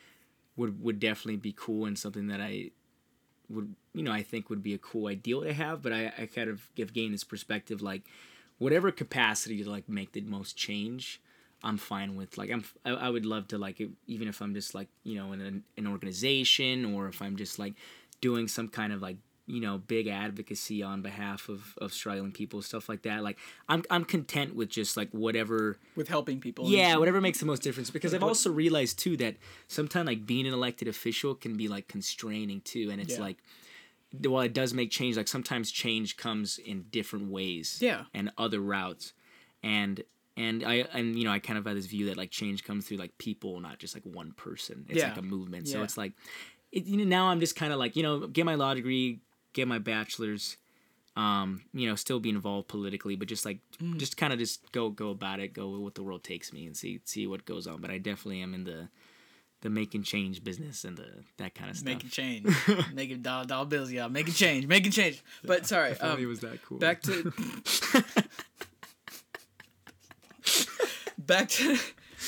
would 0.57 0.81
would 0.81 0.99
definitely 0.99 1.37
be 1.37 1.53
cool 1.55 1.85
and 1.85 1.97
something 1.99 2.27
that 2.27 2.39
I 2.41 2.71
would 3.49 3.75
you 3.93 4.03
know 4.03 4.11
I 4.11 4.23
think 4.23 4.49
would 4.49 4.63
be 4.63 4.73
a 4.73 4.77
cool 4.77 5.07
ideal 5.07 5.41
to 5.43 5.53
have. 5.53 5.81
But 5.81 5.93
I 5.93 6.13
I 6.17 6.25
kind 6.27 6.49
of 6.49 6.69
give 6.75 6.93
gained 6.93 7.13
this 7.13 7.23
perspective 7.23 7.81
like 7.81 8.03
whatever 8.57 8.91
capacity 8.91 9.63
to 9.63 9.69
like 9.69 9.89
make 9.89 10.13
the 10.13 10.21
most 10.21 10.55
change. 10.57 11.21
I'm 11.63 11.77
fine 11.77 12.15
with 12.15 12.37
like 12.37 12.51
I'm 12.51 12.63
I, 12.85 12.91
I 12.91 13.09
would 13.09 13.25
love 13.25 13.47
to 13.49 13.57
like 13.57 13.81
even 14.07 14.27
if 14.27 14.41
I'm 14.41 14.53
just 14.53 14.75
like 14.75 14.87
you 15.03 15.15
know 15.15 15.33
in 15.33 15.41
an, 15.41 15.63
an 15.77 15.87
organization 15.87 16.85
or 16.93 17.07
if 17.07 17.21
I'm 17.21 17.35
just 17.37 17.57
like 17.59 17.73
doing 18.21 18.47
some 18.47 18.67
kind 18.67 18.93
of 18.93 19.01
like 19.01 19.17
you 19.47 19.59
know 19.61 19.77
big 19.77 20.07
advocacy 20.07 20.81
on 20.81 21.01
behalf 21.03 21.49
of 21.49 21.75
of 21.79 21.93
struggling 21.93 22.31
people 22.31 22.61
stuff 22.63 22.89
like 22.89 23.03
that 23.03 23.21
like 23.23 23.37
I'm 23.69 23.83
I'm 23.91 24.03
content 24.03 24.55
with 24.55 24.69
just 24.69 24.97
like 24.97 25.09
whatever 25.11 25.77
With 25.95 26.07
helping 26.07 26.39
people. 26.39 26.67
yeah 26.69 26.95
whatever 26.97 27.21
makes 27.21 27.39
the 27.39 27.45
most 27.45 27.61
difference 27.61 27.89
because 27.91 28.13
I've 28.15 28.23
also 28.23 28.51
realized 28.51 28.97
too 28.97 29.15
that 29.17 29.35
sometimes 29.67 30.07
like 30.07 30.25
being 30.25 30.47
an 30.47 30.53
elected 30.53 30.87
official 30.87 31.35
can 31.35 31.55
be 31.57 31.67
like 31.67 31.87
constraining 31.87 32.61
too 32.61 32.89
and 32.91 32.99
it's 32.99 33.15
Yeah. 33.15 33.21
like 33.21 33.37
while 34.23 34.41
it 34.41 34.53
does 34.53 34.73
make 34.73 34.89
change 34.91 35.17
like 35.17 35.27
sometimes 35.27 35.69
change 35.71 36.17
comes 36.17 36.57
in 36.57 36.85
different 36.91 37.29
ways 37.29 37.79
Yeah. 37.81 38.05
and 38.13 38.31
other 38.37 38.59
routes 38.59 39.13
and 39.61 40.03
and 40.37 40.63
I 40.63 40.85
and 40.93 41.17
you 41.17 41.23
know 41.25 41.31
I 41.31 41.39
kind 41.39 41.59
of 41.59 41.65
have 41.65 41.75
this 41.75 41.85
view 41.85 42.07
that 42.07 42.17
like 42.17 42.31
change 42.31 42.63
comes 42.63 42.87
through 42.87 42.97
like 42.97 43.15
people 43.19 43.59
not 43.59 43.77
just 43.77 43.93
like 43.95 44.03
one 44.05 44.31
person 44.31 44.85
it's 44.89 44.99
Yeah. 44.99 45.09
like 45.09 45.17
a 45.17 45.21
movement 45.21 45.67
so 45.67 45.77
Yeah. 45.77 45.83
it's 45.83 45.97
like 45.97 46.13
it, 46.71 46.85
you 46.85 46.97
know 46.97 47.03
now 47.03 47.27
I'm 47.27 47.39
just 47.39 47.55
kind 47.55 47.71
of 47.71 47.77
like 47.79 47.95
you 47.95 48.03
know 48.03 48.25
get 48.27 48.45
my 48.45 48.55
law 48.55 48.73
degree 48.73 49.19
get 49.55 49.67
my 49.67 49.79
bachelor's 49.79 50.57
um 51.17 51.61
you 51.73 51.87
know 51.89 51.95
still 51.95 52.19
be 52.19 52.29
involved 52.29 52.67
politically 52.67 53.15
but 53.15 53.27
just 53.27 53.43
like 53.45 53.57
Mm. 53.81 53.97
just 53.97 54.17
kind 54.17 54.31
of 54.33 54.39
just 54.39 54.71
go 54.71 54.89
go 54.89 55.09
about 55.09 55.39
it 55.39 55.53
go 55.53 55.69
with 55.69 55.81
what 55.81 55.95
the 55.95 56.03
world 56.03 56.23
takes 56.23 56.53
me 56.53 56.65
and 56.67 56.77
see 56.77 56.99
see 57.05 57.25
what 57.27 57.45
goes 57.45 57.65
on 57.67 57.81
but 57.81 57.89
I 57.89 57.97
definitely 57.97 58.41
am 58.41 58.53
in 58.53 58.63
the 58.65 58.89
the 59.61 59.69
making 59.69 60.03
change 60.03 60.43
business 60.43 60.83
and 60.85 60.95
the 60.97 61.07
that 61.37 61.55
kind 61.55 61.71
of 61.71 61.77
stuff 61.77 61.87
Making 61.93 62.09
change, 62.09 62.55
making 62.93 63.21
dollar 63.23 63.45
dollar 63.45 63.65
bills, 63.65 63.91
y'all. 63.91 64.09
making 64.09 64.33
change, 64.35 64.67
making 64.67 64.91
change. 64.91 65.23
But 65.43 65.65
sorry, 65.65 65.91
If 65.91 66.03
um, 66.03 66.23
was 66.27 66.41
that 66.41 66.61
cool 66.63 66.77
back 66.77 67.01
to 67.03 67.31
back 71.17 71.49
to. 71.49 71.77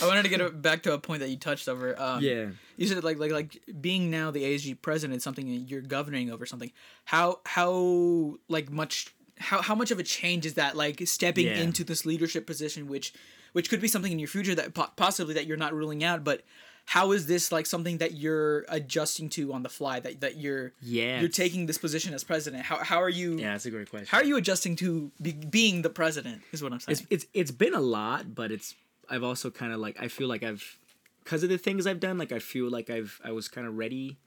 I 0.02 0.08
wanted 0.08 0.24
to 0.24 0.30
get 0.30 0.62
back 0.62 0.84
to 0.84 0.94
a 0.94 1.00
point 1.00 1.20
that 1.22 1.30
you 1.30 1.38
touched 1.38 1.68
over. 1.68 2.00
Um, 2.02 2.22
yeah 2.24 2.48
you 2.78 2.88
said 2.88 3.04
like 3.04 3.18
like 3.18 3.32
like 3.32 3.60
being 3.82 4.10
now 4.10 4.32
the 4.32 4.44
ASG 4.44 4.82
president, 4.82 5.22
something 5.24 5.48
you're 5.68 5.82
governing 5.82 6.32
over 6.32 6.46
something. 6.46 6.72
How 7.06 7.40
how 7.46 8.38
like 8.48 8.70
much 8.72 9.14
how 9.40 9.62
how 9.62 9.76
much 9.76 9.92
of 9.92 10.00
a 10.00 10.04
change 10.04 10.46
is 10.46 10.54
that? 10.54 10.78
Like 10.78 11.02
stepping 11.08 11.48
Yeah. 11.48 11.58
into 11.60 11.84
this 11.84 12.06
leadership 12.06 12.46
position, 12.46 12.88
which 12.88 13.14
which 13.54 13.70
could 13.70 13.82
be 13.82 13.88
something 13.88 14.12
in 14.12 14.20
your 14.20 14.28
future 14.28 14.54
that 14.56 14.74
po- 14.76 14.92
possibly 14.96 15.34
that 15.34 15.48
you're 15.48 15.58
not 15.58 15.74
ruling 15.74 16.04
out, 16.04 16.24
but. 16.24 16.44
How 16.92 17.12
is 17.12 17.28
this 17.28 17.52
like 17.52 17.66
something 17.66 17.98
that 17.98 18.14
you're 18.14 18.64
adjusting 18.70 19.28
to 19.32 19.52
on 19.52 19.62
the 19.62 19.68
fly? 19.68 20.00
That, 20.00 20.22
that 20.22 20.38
you're 20.38 20.72
yeah 20.82 21.20
you're 21.20 21.28
taking 21.28 21.66
this 21.66 21.78
position 21.78 22.14
as 22.14 22.24
president. 22.24 22.64
How, 22.64 22.78
how 22.78 23.02
are 23.02 23.10
you 23.10 23.36
yeah 23.38 23.52
that's 23.52 23.66
a 23.66 23.72
great 23.72 23.90
question 23.90 24.08
how 24.10 24.20
are 24.20 24.24
you 24.24 24.38
adjusting 24.38 24.78
to 24.78 25.12
be, 25.22 25.34
being 25.34 25.82
the 25.82 25.90
president? 25.90 26.44
Is 26.54 26.64
what 26.64 26.72
I'm 26.72 26.80
saying. 26.80 26.94
it's 26.94 27.08
it's 27.10 27.26
it's 27.34 27.52
been 27.52 27.74
a 27.74 27.82
lot, 27.82 28.34
but 28.34 28.54
it's 28.54 28.74
I've 29.10 29.24
also 29.24 29.50
kind 29.50 29.74
of 29.74 29.80
like 29.80 29.98
I 30.00 30.08
feel 30.08 30.28
like 30.28 30.44
I've 30.44 30.80
because 31.24 31.44
of 31.44 31.50
the 31.50 31.58
things 31.58 31.86
I've 31.86 32.00
done, 32.00 32.18
like 32.18 32.32
I 32.32 32.40
feel 32.40 32.70
like 32.70 32.90
I've 32.90 33.20
I 33.24 33.32
was 33.32 33.48
kind 33.48 33.68
of 33.68 33.78
ready 33.78 34.18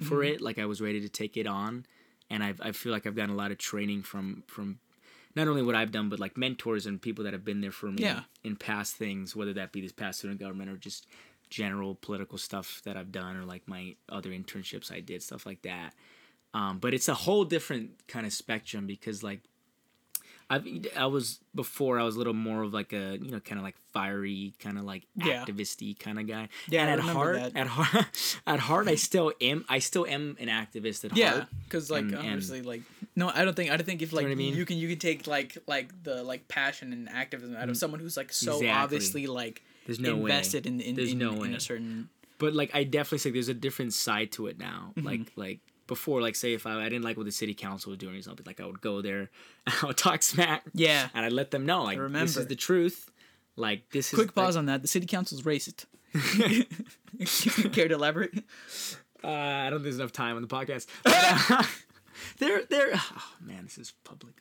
for 0.00 0.22
Mm-hmm. 0.22 0.24
it, 0.24 0.40
like 0.40 0.58
I 0.58 0.66
was 0.66 0.80
ready 0.80 1.00
to 1.00 1.08
take 1.08 1.36
it 1.36 1.46
on, 1.46 1.86
and 2.30 2.42
I've 2.42 2.60
I 2.60 2.72
feel 2.72 2.92
like 2.92 3.06
I've 3.06 3.16
gotten 3.16 3.30
a 3.30 3.36
lot 3.36 3.50
of 3.50 3.58
training 3.58 4.02
from 4.02 4.44
from 4.46 4.78
not 5.34 5.48
only 5.48 5.62
what 5.62 5.74
I've 5.74 5.92
done, 5.92 6.08
but 6.08 6.18
like 6.20 6.36
mentors 6.36 6.86
and 6.86 7.00
people 7.00 7.24
that 7.24 7.32
have 7.32 7.44
been 7.44 7.60
there 7.60 7.70
for 7.72 7.86
me 7.90 8.02
Yeah. 8.02 8.22
in 8.44 8.56
past 8.56 8.96
things, 8.96 9.36
whether 9.36 9.52
that 9.54 9.72
be 9.72 9.80
this 9.80 9.92
past 9.92 10.18
student 10.20 10.40
government 10.40 10.70
or 10.70 10.76
just 10.76 11.06
general 11.50 11.94
political 11.94 12.38
stuff 12.38 12.80
that 12.84 12.96
I've 12.96 13.12
done 13.12 13.36
or 13.36 13.44
like 13.44 13.66
my 13.68 13.94
other 14.08 14.30
internships 14.30 14.90
I 14.92 15.00
did, 15.00 15.22
stuff 15.22 15.46
like 15.46 15.62
that. 15.62 15.94
Um, 16.54 16.78
but 16.78 16.94
it's 16.94 17.08
a 17.08 17.14
whole 17.14 17.44
different 17.44 18.06
kind 18.08 18.26
of 18.26 18.32
spectrum 18.32 18.86
because 18.86 19.22
like 19.22 19.40
I've 20.50 20.66
I 20.96 21.06
was 21.06 21.40
before 21.54 21.98
I 21.98 22.04
was 22.04 22.14
a 22.14 22.18
little 22.18 22.32
more 22.32 22.62
of 22.62 22.72
like 22.72 22.92
a 22.94 23.18
you 23.20 23.30
know 23.30 23.40
kind 23.40 23.58
of 23.58 23.64
like 23.64 23.76
fiery 23.92 24.54
kind 24.58 24.78
of 24.78 24.84
like 24.84 25.02
Yeah. 25.16 25.44
activisty 25.44 25.98
kind 25.98 26.18
of 26.18 26.26
guy. 26.26 26.48
Yeah, 26.68 26.82
and 26.86 26.90
at 26.92 27.00
heart, 27.00 27.36
that. 27.36 27.56
at 27.56 27.66
heart, 27.66 28.06
at 28.46 28.58
heart, 28.60 28.88
I 28.88 28.94
still 28.94 29.32
am. 29.42 29.64
I 29.68 29.78
still 29.80 30.06
am 30.06 30.36
an 30.40 30.48
activist 30.48 31.04
at 31.04 31.16
yeah, 31.16 31.30
heart. 31.30 31.44
because 31.64 31.90
like 31.90 32.04
and- 32.04 32.14
and- 32.14 32.28
honestly, 32.28 32.62
like 32.62 32.82
no, 33.14 33.28
I 33.34 33.44
don't 33.44 33.54
think 33.54 33.70
I 33.70 33.76
don't 33.76 33.84
think 33.84 34.00
if 34.00 34.12
like 34.12 34.24
what 34.24 34.32
I 34.32 34.36
mean? 34.36 34.54
you 34.56 34.64
can 34.64 34.78
you 34.78 34.88
can 34.88 34.98
take 34.98 35.26
like 35.26 35.58
like 35.66 35.90
the 36.02 36.22
like 36.22 36.48
passion 36.48 36.92
and 36.92 37.08
activism 37.10 37.54
out 37.56 37.68
of 37.68 37.76
someone 37.76 38.00
who's 38.00 38.16
like 38.16 38.32
so 38.32 38.52
Exactly. 38.58 38.68
obviously 38.70 39.26
like 39.26 39.62
There's 39.86 40.00
no 40.00 40.16
way. 40.16 40.30
invested 40.30 40.66
in 40.66 40.80
in, 40.80 40.94
There's 40.94 41.12
in, 41.12 41.18
no 41.18 41.32
in 41.32 41.38
way. 41.40 41.54
a 41.54 41.60
certain 41.60 42.08
But 42.38 42.54
like 42.54 42.70
I 42.74 42.84
definitely 42.84 43.18
say 43.18 43.30
there's 43.32 43.48
a 43.50 43.54
different 43.54 43.92
side 43.92 44.32
to 44.32 44.46
it 44.46 44.58
now. 44.58 44.92
Mm-hmm. 44.96 45.06
Like 45.06 45.32
like 45.36 45.58
before, 45.88 46.22
like 46.22 46.36
say 46.36 46.52
if 46.52 46.66
I, 46.66 46.80
I 46.80 46.88
didn't 46.88 47.02
like 47.02 47.16
what 47.16 47.26
the 47.26 47.32
city 47.32 47.54
council 47.54 47.90
was 47.90 47.98
doing 47.98 48.14
or 48.14 48.22
something, 48.22 48.46
like 48.46 48.60
I 48.60 48.66
would 48.66 48.80
go 48.80 49.02
there, 49.02 49.30
I 49.66 49.86
would 49.86 49.96
talk 49.96 50.22
smack, 50.22 50.62
yeah. 50.72 51.08
and 51.12 51.26
I'd 51.26 51.32
let 51.32 51.50
them 51.50 51.66
know 51.66 51.82
like 51.82 51.98
this 52.12 52.36
is 52.36 52.46
the 52.46 52.54
truth. 52.54 53.10
Like 53.56 53.90
this 53.90 54.12
is 54.12 54.14
Quick 54.14 54.28
is 54.28 54.32
pause 54.32 54.56
on 54.56 54.66
that. 54.66 54.82
The 54.82 54.88
city 54.88 55.06
council's 55.06 55.42
racist. 55.42 55.86
Care 57.72 57.88
to 57.88 57.94
elaborate? 57.94 58.44
Uh, 59.22 59.28
I 59.28 59.64
don't 59.70 59.78
think 59.78 59.84
there's 59.84 59.98
enough 59.98 60.12
time 60.12 60.36
on 60.36 60.42
the 60.42 60.48
podcast. 60.48 60.86
But, 61.02 61.14
uh, 61.50 61.64
they're 62.38 62.64
they're. 62.66 62.92
Oh 62.94 63.32
man, 63.40 63.64
this 63.64 63.78
is 63.78 63.92
public. 64.04 64.34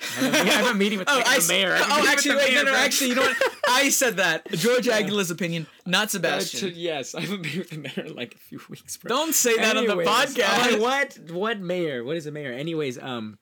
I 0.00 0.04
have 0.04 0.34
a, 0.34 0.38
I 0.38 0.44
have 0.44 0.66
a 0.70 0.74
meeting 0.74 0.98
with 0.98 1.08
Oh, 1.10 1.18
the 1.18 1.28
I 1.28 1.36
s- 1.36 1.48
mayor. 1.48 1.74
I 1.74 1.80
oh, 1.80 2.08
actually, 2.08 2.32
the 2.32 2.36
wait, 2.38 2.48
no, 2.48 2.54
mayor, 2.54 2.64
no, 2.64 2.70
bro. 2.72 2.80
actually, 2.80 3.08
you 3.10 3.14
know 3.16 3.22
what? 3.22 3.36
I 3.68 3.88
said 3.90 4.16
that. 4.16 4.50
George 4.52 4.88
Aguilar's 4.88 5.30
opinion, 5.30 5.66
not 5.86 6.04
Uh, 6.04 6.08
Sebastian. 6.08 6.72
yes, 6.76 7.14
I 7.14 7.20
have 7.20 7.30
a 7.32 7.38
meeting 7.38 7.58
with 7.60 7.70
the 7.70 7.78
mayor 7.78 8.06
in 8.08 8.14
like 8.16 8.34
a 8.34 8.38
few 8.38 8.60
weeks. 8.70 8.96
Bro. 8.96 9.08
Don't 9.10 9.34
say 9.34 9.56
that 9.56 9.76
on 9.76 9.86
the 9.86 9.94
podcast. 9.96 10.72
oh, 10.72 10.80
what? 10.80 11.18
What 11.30 11.60
mayor? 11.60 12.02
What 12.02 12.16
is 12.16 12.26
a 12.26 12.30
mayor? 12.32 12.52
Anyways, 12.52 12.98
um, 12.98 13.38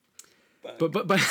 but 0.79 0.91
but 0.93 1.07
but. 1.07 1.21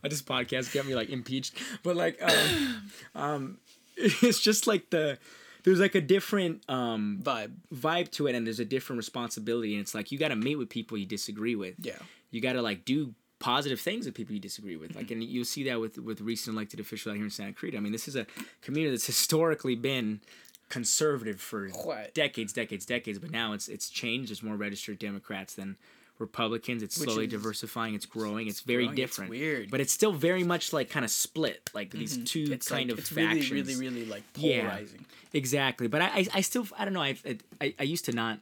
Why 0.00 0.08
this 0.10 0.22
podcast 0.22 0.74
got 0.74 0.86
me 0.86 0.94
like 0.94 1.08
impeached? 1.08 1.54
But 1.82 1.96
like, 1.96 2.20
um, 2.22 2.90
um, 3.14 3.58
it's 3.96 4.40
just 4.40 4.66
like 4.66 4.90
the 4.90 5.18
there's 5.64 5.80
like 5.80 5.94
a 5.94 6.00
different 6.00 6.68
um 6.68 7.20
Vibe. 7.22 7.52
vibe 7.74 8.10
to 8.12 8.26
it, 8.26 8.34
and 8.34 8.46
there's 8.46 8.60
a 8.60 8.64
different 8.64 8.98
responsibility, 8.98 9.74
and 9.74 9.80
it's 9.82 9.94
like 9.94 10.10
you 10.12 10.18
got 10.18 10.28
to 10.28 10.36
meet 10.36 10.56
with 10.56 10.68
people 10.68 10.98
you 10.98 11.06
disagree 11.06 11.54
with. 11.54 11.74
Yeah. 11.78 11.96
You 12.30 12.40
got 12.40 12.54
to 12.54 12.62
like 12.62 12.84
do 12.84 13.14
positive 13.40 13.80
things 13.80 14.04
with 14.06 14.14
people 14.14 14.34
you 14.34 14.40
disagree 14.40 14.76
with. 14.76 14.96
Like, 14.96 15.10
and 15.10 15.22
you'll 15.22 15.44
see 15.44 15.64
that 15.64 15.80
with 15.80 15.98
with 15.98 16.20
recent 16.20 16.54
elected 16.56 16.80
officials 16.80 17.12
out 17.12 17.16
here 17.16 17.24
in 17.24 17.30
Santa 17.30 17.52
Cruz. 17.52 17.74
I 17.76 17.80
mean, 17.80 17.92
this 17.92 18.08
is 18.08 18.16
a 18.16 18.26
community 18.62 18.94
that's 18.94 19.06
historically 19.06 19.76
been 19.76 20.20
conservative 20.68 21.40
for 21.40 21.68
What? 21.68 22.14
decades, 22.14 22.52
decades, 22.52 22.84
decades. 22.84 23.18
But 23.18 23.30
now 23.30 23.52
it's 23.52 23.68
it's 23.68 23.88
changed. 23.88 24.30
There's 24.30 24.42
more 24.42 24.56
registered 24.56 24.98
Democrats 24.98 25.54
than 25.54 25.76
Republicans. 26.18 26.82
It's 26.82 26.98
Which 26.98 27.08
slowly 27.08 27.24
is- 27.26 27.30
diversifying. 27.30 27.94
It's 27.94 28.06
growing. 28.06 28.48
It's 28.48 28.60
very 28.60 28.84
growing. 28.84 28.98
It's 28.98 29.10
different. 29.12 29.30
weird. 29.30 29.70
but 29.70 29.80
it's 29.80 29.92
still 29.92 30.12
very 30.12 30.42
much 30.44 30.72
like 30.72 30.90
kind 30.90 31.04
of 31.04 31.10
split. 31.10 31.70
Like 31.74 31.90
these 31.90 32.18
two 32.24 32.44
Mm-hmm. 32.44 32.52
It's 32.54 32.68
kind 32.68 32.88
like, 32.88 32.92
of 32.94 32.98
it's 32.98 33.08
factions. 33.08 33.50
really, 33.50 33.74
really, 33.76 33.90
really 33.96 34.04
like 34.06 34.24
Yeah. 34.36 34.62
polarizing. 34.62 35.06
Exactly, 35.32 35.88
but 35.88 36.00
I, 36.02 36.06
I, 36.08 36.26
I 36.34 36.40
still, 36.40 36.66
I 36.78 36.84
don't 36.84 36.94
know. 36.94 37.02
I, 37.02 37.16
I, 37.60 37.74
I 37.78 37.82
used 37.84 38.06
to 38.06 38.12
not. 38.12 38.38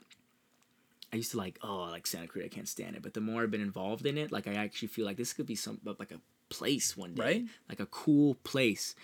I 1.13 1.17
used 1.17 1.31
to 1.33 1.37
like, 1.39 1.59
oh, 1.63 1.89
like 1.91 2.07
Santa 2.07 2.27
Cruz. 2.27 2.45
I 2.45 2.49
can't 2.49 2.69
stand 2.69 2.97
it. 2.97 3.03
But 3.03 3.15
the 3.15 3.21
more 3.21 3.43
I've 3.43 3.51
been 3.51 3.61
involved 3.61 4.07
in 4.07 4.19
it, 4.19 4.33
like 4.33 4.47
I 4.49 4.55
actually 4.55 4.89
feel 4.89 5.05
like 5.07 5.17
this 5.17 5.33
could 5.33 5.47
be 5.47 5.55
some 5.55 5.81
like 5.85 6.11
a 6.11 6.21
place 6.49 6.97
one 6.97 7.15
day, 7.15 7.23
Right? 7.23 7.45
Like 7.69 7.81
a 7.81 7.87
cool 7.87 8.35
place. 8.45 8.95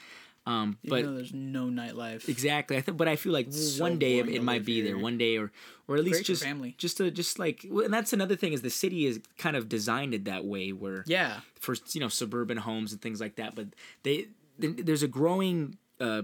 Um, 0.44 0.76
Even 0.82 0.90
but 0.90 1.06
though 1.09 1.14
there's 1.14 1.32
no 1.32 1.66
nightlife. 1.66 2.28
exactly, 2.28 2.76
I 2.76 2.80
think. 2.80 2.97
But 2.99 3.06
I 3.06 3.14
feel 3.14 3.32
like 3.32 3.52
so 3.52 3.80
one 3.85 3.99
day 4.00 4.18
it, 4.18 4.28
it 4.28 4.42
might 4.42 4.64
be 4.64 4.80
there. 4.80 4.99
One 4.99 5.16
day, 5.16 5.38
or 5.38 5.52
or 5.87 5.97
at 5.97 6.02
least 6.02 6.16
Great 6.18 6.26
just 6.26 6.42
family. 6.42 6.75
just 6.78 6.97
to 6.97 7.12
just 7.12 7.38
like, 7.38 7.64
well, 7.71 7.85
and 7.85 7.94
that's 7.94 8.12
another 8.12 8.35
thing 8.35 8.52
is 8.52 8.61
the 8.62 8.68
city 8.71 9.06
is 9.06 9.21
kind 9.38 9.54
of 9.54 9.68
designed 9.68 10.14
it 10.14 10.25
that 10.25 10.44
way 10.44 10.73
where 10.73 11.04
Yeah. 11.06 11.40
for 11.61 11.76
you 11.92 12.00
know 12.00 12.09
suburban 12.09 12.56
homes 12.56 12.90
and 12.92 13.00
things 13.00 13.21
like 13.21 13.37
that. 13.37 13.54
But 13.54 13.68
they 14.02 14.26
th- 14.61 14.78
there's 14.78 15.04
a 15.04 15.09
growing 15.09 15.78
uh, 16.00 16.23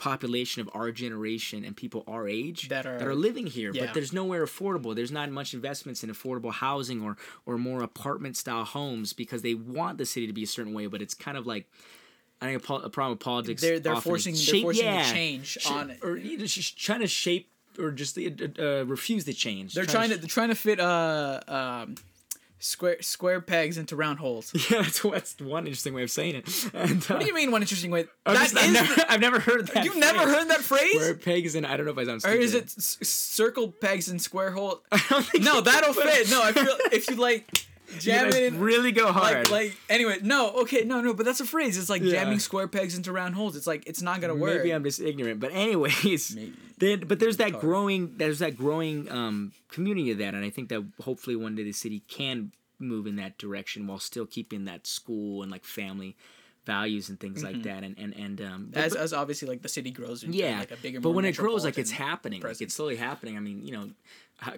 population 0.00 0.60
of 0.62 0.70
our 0.72 0.90
generation 0.90 1.64
and 1.64 1.76
people 1.76 2.02
our 2.06 2.26
age 2.26 2.68
That 2.68 2.86
are- 2.86 3.14
living 3.14 3.46
here, 3.46 3.70
yeah. 3.72 3.84
but 3.86 3.94
there's 3.94 4.12
nowhere 4.12 4.44
affordable. 4.44 4.94
There's 4.94 5.12
not 5.12 5.30
much 5.30 5.52
investments 5.54 6.02
in 6.02 6.10
affordable 6.10 6.52
housing 6.52 7.02
or 7.02 7.16
or 7.46 7.58
more 7.58 7.82
apartment 7.82 8.36
style 8.36 8.64
homes 8.64 9.12
because 9.12 9.42
they 9.42 9.54
want 9.54 9.98
the 9.98 10.06
city 10.06 10.26
to 10.26 10.32
be 10.32 10.42
a 10.44 10.46
certain 10.56 10.72
way, 10.74 10.86
but 10.86 11.02
it's 11.02 11.14
kind 11.14 11.36
of 11.36 11.46
like. 11.46 11.66
I 12.42 12.46
think 12.46 12.62
a, 12.62 12.88
problem 12.88 13.10
with 13.10 13.20
politics. 13.20 13.60
They're 13.60 13.78
they're 13.78 14.00
forcing 14.00 14.34
shape- 14.34 14.52
they're 14.52 14.62
forcing 14.62 14.84
yeah, 14.86 15.02
the 15.04 15.12
change 15.12 15.46
sh- 15.60 15.66
on 15.70 15.90
it. 15.90 15.98
or 16.02 16.16
either 16.16 16.48
she's 16.48 16.70
trying 16.70 17.00
to 17.00 17.06
shape 17.06 17.50
or 17.78 17.90
just 17.90 18.16
uh, 18.16 18.22
uh, 18.58 18.84
refuse 18.86 19.24
the 19.26 19.34
change. 19.34 19.74
They're 19.74 19.84
trying 19.84 20.08
to 20.08 20.16
they're 20.16 20.26
trying 20.38 20.48
to 20.48 20.54
fit 20.54 20.80
uh 20.80 21.40
um 21.48 21.96
square 22.60 22.98
square 23.00 23.40
pegs 23.40 23.76
into 23.78 23.96
round 23.96 24.18
holes. 24.20 24.52
Yeah, 24.70 24.82
that's, 24.82 25.00
that's 25.00 25.40
one 25.40 25.66
interesting 25.66 25.94
way 25.94 26.02
of 26.04 26.10
saying 26.10 26.36
it. 26.36 26.70
And, 26.74 27.02
uh, 27.02 27.14
What 27.14 27.20
do 27.20 27.26
you 27.26 27.34
mean? 27.34 27.50
One 27.50 27.62
interesting 27.62 27.90
way. 27.90 28.04
I've, 28.24 28.36
That 28.36 28.50
just- 28.50 28.56
I've 28.56 28.72
never, 28.72 28.94
the- 28.94 29.12
I've 29.12 29.20
never 29.20 29.40
heard 29.40 29.66
that. 29.68 29.84
You've 29.84 29.96
never 29.96 30.18
phrase. 30.20 30.34
heard 30.34 30.48
that 30.48 30.60
phrase? 30.60 30.92
Square 30.92 31.14
pegs 31.16 31.54
and 31.56 31.66
I 31.66 31.76
don't 31.76 31.86
know 31.86 31.92
if 31.92 31.98
I 31.98 32.04
sound 32.04 32.24
or 32.24 32.38
is 32.38 32.54
it 32.54 32.64
s- 32.64 32.98
s- 33.00 33.08
circle 33.08 33.72
pegs 33.72 34.08
and 34.08 34.20
square 34.22 34.52
hole? 34.52 34.82
I 34.92 35.02
don't 35.08 35.24
think 35.24 35.42
No, 35.44 35.60
that'll 35.60 35.94
fit. 35.94 36.30
No, 36.30 36.42
I 36.42 36.52
feel 36.52 36.76
if 36.92 37.08
you 37.10 37.16
like 37.16 37.66
jam 37.98 38.28
it 38.28 38.34
in, 38.54 38.60
really 38.60 38.92
go 38.92 39.12
hard. 39.12 39.50
like 39.50 39.76
anyway. 39.88 40.18
No, 40.22 40.50
okay, 40.62 40.84
no, 40.84 41.00
no, 41.00 41.12
but 41.14 41.26
that's 41.26 41.40
a 41.40 41.44
phrase. 41.44 41.76
It's 41.78 41.90
like 41.90 42.02
Yeah. 42.02 42.12
jamming 42.12 42.38
square 42.38 42.68
pegs 42.68 42.96
into 42.96 43.12
round 43.12 43.34
holes. 43.34 43.56
It's 43.56 43.66
like 43.66 43.84
it's 43.86 44.02
not 44.02 44.20
gonna 44.20 44.34
work. 44.34 44.58
Maybe 44.58 44.70
I'm 44.72 44.84
just 44.84 45.00
ignorant, 45.00 45.40
but 45.40 45.52
anyways, 45.52 46.36
then 46.78 47.00
but 47.06 47.18
there's 47.20 47.36
that 47.38 47.60
growing 47.60 48.14
there's 48.16 48.38
that 48.38 48.56
growing 48.56 49.10
um, 49.10 49.52
community 49.68 50.10
of 50.12 50.18
that, 50.18 50.34
and 50.34 50.44
I 50.44 50.50
think 50.50 50.68
that 50.68 50.84
hopefully 51.02 51.36
one 51.36 51.54
day 51.56 51.64
the 51.64 51.72
city 51.72 52.00
can 52.08 52.52
move 52.78 53.06
in 53.06 53.16
that 53.16 53.36
direction 53.38 53.86
while 53.86 53.98
still 53.98 54.24
keeping 54.26 54.64
that 54.64 54.86
school 54.86 55.42
and 55.42 55.50
like 55.52 55.64
family 55.64 56.16
values 56.66 57.08
and 57.08 57.18
things 57.18 57.42
like 57.42 57.62
that, 57.64 57.82
and 57.82 57.98
and 57.98 58.14
and 58.14 58.40
um, 58.40 58.70
as 58.74 58.92
but- 58.92 59.02
as 59.02 59.12
obviously 59.12 59.48
like 59.48 59.62
the 59.62 59.68
city 59.68 59.90
grows 59.90 60.22
into 60.22 60.36
yeah, 60.38 60.58
like 60.60 60.70
a 60.70 60.76
bigger. 60.76 61.00
but 61.00 61.10
when 61.10 61.24
it 61.24 61.36
grows, 61.36 61.64
like 61.64 61.78
it's 61.78 61.90
happening, 61.90 62.40
like 62.42 62.60
it's 62.60 62.74
slowly 62.74 62.96
happening. 62.96 63.36
I 63.36 63.40
mean, 63.40 63.66
you 63.66 63.72
know, 63.72 63.90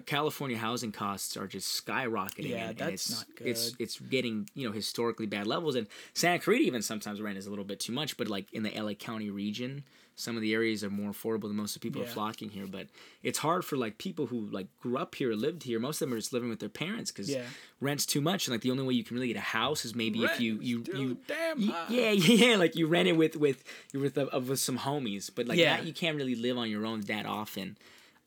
California 0.05 0.57
housing 0.57 0.91
costs 0.91 1.35
are 1.37 1.47
just 1.47 1.85
skyrocketing. 1.85 2.49
Yeah, 2.49 2.57
and, 2.57 2.69
and 2.69 2.77
that's 2.77 3.09
it's, 3.09 3.11
not 3.11 3.35
good. 3.35 3.47
it's 3.47 3.75
it's 3.79 3.99
getting 3.99 4.49
you 4.55 4.67
know 4.67 4.73
historically 4.73 5.25
bad 5.25 5.47
levels, 5.47 5.75
and 5.75 5.87
Santa 6.13 6.39
Cruz 6.39 6.61
even 6.61 6.81
sometimes 6.81 7.21
rent 7.21 7.37
is 7.37 7.47
a 7.47 7.49
little 7.49 7.65
bit 7.65 7.79
too 7.79 7.91
much. 7.93 8.17
But 8.17 8.27
like 8.27 8.51
in 8.53 8.63
the 8.63 8.71
LA 8.71 8.93
County 8.93 9.29
region, 9.29 9.83
some 10.15 10.35
of 10.35 10.41
the 10.41 10.53
areas 10.53 10.83
are 10.83 10.89
more 10.89 11.11
affordable 11.11 11.43
than 11.43 11.55
most 11.55 11.75
of 11.75 11.81
the 11.81 11.87
people 11.89 12.01
are 12.01 12.05
flocking 12.05 12.49
here. 12.49 12.65
But 12.67 12.87
it's 13.23 13.39
hard 13.39 13.65
for 13.65 13.75
like 13.75 13.97
people 13.97 14.27
who 14.27 14.47
like 14.51 14.67
grew 14.79 14.97
up 14.97 15.15
here, 15.15 15.33
lived 15.33 15.63
here. 15.63 15.79
Most 15.79 16.01
of 16.01 16.07
them 16.07 16.13
are 16.15 16.19
just 16.19 16.31
living 16.33 16.49
with 16.49 16.59
their 16.59 16.69
parents 16.69 17.11
because 17.11 17.29
Yeah. 17.29 17.43
rent's 17.81 18.05
too 18.05 18.21
much, 18.21 18.47
and 18.47 18.53
like 18.53 18.61
the 18.61 18.71
only 18.71 18.83
way 18.83 18.93
you 18.93 19.03
can 19.03 19.15
really 19.15 19.27
get 19.27 19.37
a 19.37 19.41
house 19.41 19.83
is 19.85 19.95
maybe 19.95 20.23
if 20.23 20.39
you 20.39 20.59
you 20.61 20.83
you 20.93 21.17
damn 21.27 21.59
y- 21.59 21.73
high. 21.73 21.85
yeah 21.93 22.11
yeah 22.11 22.35
yeah 22.51 22.55
like 22.55 22.75
you 22.75 22.87
rent 22.87 23.07
it 23.09 23.17
with 23.17 23.35
with 23.35 23.63
you're 23.91 24.01
with 24.03 24.17
uh, 24.17 24.27
with 24.47 24.59
some 24.59 24.77
homies, 24.79 25.29
but 25.33 25.47
like 25.47 25.57
Yeah. 25.59 25.75
that 25.77 25.85
you 25.85 25.93
can't 25.93 26.15
really 26.15 26.35
live 26.35 26.57
on 26.57 26.69
your 26.69 26.85
own 26.85 27.01
that 27.01 27.25
often. 27.25 27.75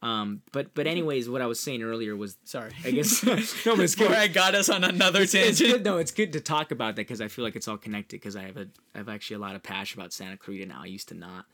Um, 0.03 0.43
but 0.53 0.75
but 0.75 0.87
anyways, 0.87 1.29
what 1.29 1.41
I 1.41 1.47
was 1.47 1.59
saying 1.59 1.83
earlier 1.83 2.15
was 2.15 2.37
Sorry, 2.45 2.71
I 2.85 2.91
guess 2.93 3.23
no, 3.25 3.35
but 3.77 3.81
it's 3.81 3.95
good. 3.95 4.13
I 4.13 4.29
got 4.29 4.55
us 4.55 4.69
on 4.69 4.85
another 4.85 5.23
It's, 5.23 5.35
it's 5.35 5.59
tangent. 5.59 5.79
good. 5.79 5.85
No, 5.85 5.97
it's 5.99 6.13
good 6.13 6.33
to 6.35 6.41
talk 6.41 6.71
about 6.71 6.97
that 6.97 7.03
because 7.03 7.21
I 7.21 7.29
feel 7.29 7.45
like 7.45 7.57
it's 7.57 7.67
all 7.67 7.79
connected. 7.79 8.17
Because 8.21 8.37
I 8.37 8.43
have 8.43 8.57
a 8.59 8.69
I 8.95 8.99
have 8.99 9.09
actually 9.09 9.37
a 9.37 9.41
lot 9.41 9.57
of 9.57 9.63
passion 9.63 9.99
about 10.01 10.13
Santa 10.13 10.37
Clarita 10.37 10.67
now. 10.67 10.81
I 10.83 10.87
used 10.87 11.09
to 11.09 11.15
not. 11.15 11.47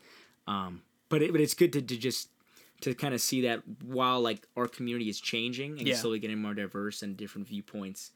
Um, 0.49 0.83
but 1.09 1.23
it, 1.23 1.31
but 1.33 1.41
it's 1.41 1.55
good 1.55 1.73
to, 1.75 1.83
to 1.83 1.97
just 1.97 2.31
to 2.81 2.95
kind 2.95 3.15
of 3.15 3.21
see 3.21 3.43
that 3.43 3.63
while 3.85 4.21
like 4.21 4.47
our 4.57 4.67
community 4.67 5.09
is 5.09 5.21
changing 5.21 5.79
and 5.79 5.87
Yeah. 5.87 5.95
slowly 5.95 6.19
getting 6.19 6.39
more 6.43 6.53
diverse 6.55 7.03
and 7.03 7.17
different 7.17 7.47
viewpoints. 7.47 8.11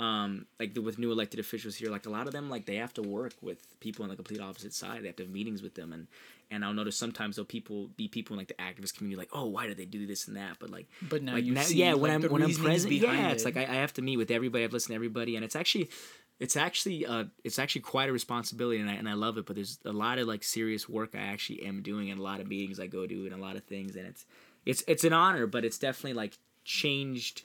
Um, 0.00 0.46
like 0.58 0.72
the, 0.72 0.80
with 0.80 0.98
new 0.98 1.12
elected 1.12 1.40
officials 1.40 1.76
here, 1.76 1.90
like 1.90 2.06
a 2.06 2.10
lot 2.10 2.26
of 2.26 2.32
them, 2.32 2.48
like 2.48 2.64
they 2.64 2.76
have 2.76 2.94
to 2.94 3.02
work 3.02 3.34
with 3.42 3.58
people 3.80 4.02
on 4.02 4.08
the 4.08 4.16
complete 4.16 4.40
opposite 4.40 4.72
side. 4.72 5.02
They 5.02 5.08
have 5.08 5.16
to 5.16 5.24
have 5.24 5.30
meetings 5.30 5.60
with 5.60 5.74
them, 5.74 5.92
and 5.92 6.06
and 6.50 6.64
I'll 6.64 6.72
notice 6.72 6.96
sometimes 6.96 7.36
there'll 7.36 7.44
people 7.44 7.90
be 7.98 8.08
people 8.08 8.32
in 8.32 8.38
like 8.38 8.48
the 8.48 8.54
activist 8.54 8.96
community, 8.96 9.18
like, 9.18 9.28
oh, 9.34 9.44
why 9.44 9.66
did 9.66 9.76
they 9.76 9.84
do 9.84 10.06
this 10.06 10.26
and 10.26 10.38
that? 10.38 10.56
But 10.58 10.70
like, 10.70 10.88
But 11.02 11.22
now 11.22 11.34
like 11.34 11.44
you 11.44 11.52
now, 11.52 11.60
see, 11.62 11.76
yeah, 11.76 11.92
when 11.92 12.10
I'm 12.10 12.22
when 12.22 12.42
I'm 12.42 12.54
present, 12.54 12.92
yeah, 12.94 13.28
it's 13.28 13.44
like 13.44 13.58
I, 13.58 13.64
I 13.64 13.74
have 13.74 13.92
to 13.94 14.02
meet 14.02 14.16
with 14.16 14.30
everybody. 14.30 14.64
I've 14.64 14.72
listened 14.72 14.92
to 14.92 14.94
everybody, 14.94 15.36
and 15.36 15.44
it's 15.44 15.54
actually, 15.54 15.90
it's 16.38 16.56
actually, 16.56 17.04
uh, 17.04 17.24
it's 17.44 17.58
actually 17.58 17.82
quite 17.82 18.08
a 18.08 18.12
responsibility, 18.12 18.80
and 18.80 18.88
I 18.88 18.94
and 18.94 19.06
I 19.06 19.12
love 19.12 19.36
it. 19.36 19.44
But 19.44 19.56
there's 19.56 19.80
a 19.84 19.92
lot 19.92 20.18
of 20.18 20.26
like 20.26 20.42
serious 20.42 20.88
work 20.88 21.10
I 21.14 21.18
actually 21.18 21.62
am 21.64 21.82
doing, 21.82 22.10
and 22.10 22.18
a 22.18 22.22
lot 22.22 22.40
of 22.40 22.48
meetings 22.48 22.80
I 22.80 22.86
go 22.86 23.06
to, 23.06 23.26
and 23.26 23.34
a 23.34 23.36
lot 23.36 23.56
of 23.56 23.64
things, 23.64 23.96
and 23.96 24.06
it's, 24.06 24.24
it's 24.64 24.82
it's 24.88 25.04
an 25.04 25.12
honor, 25.12 25.46
but 25.46 25.62
it's 25.66 25.76
definitely 25.76 26.14
like 26.14 26.38
changed. 26.64 27.42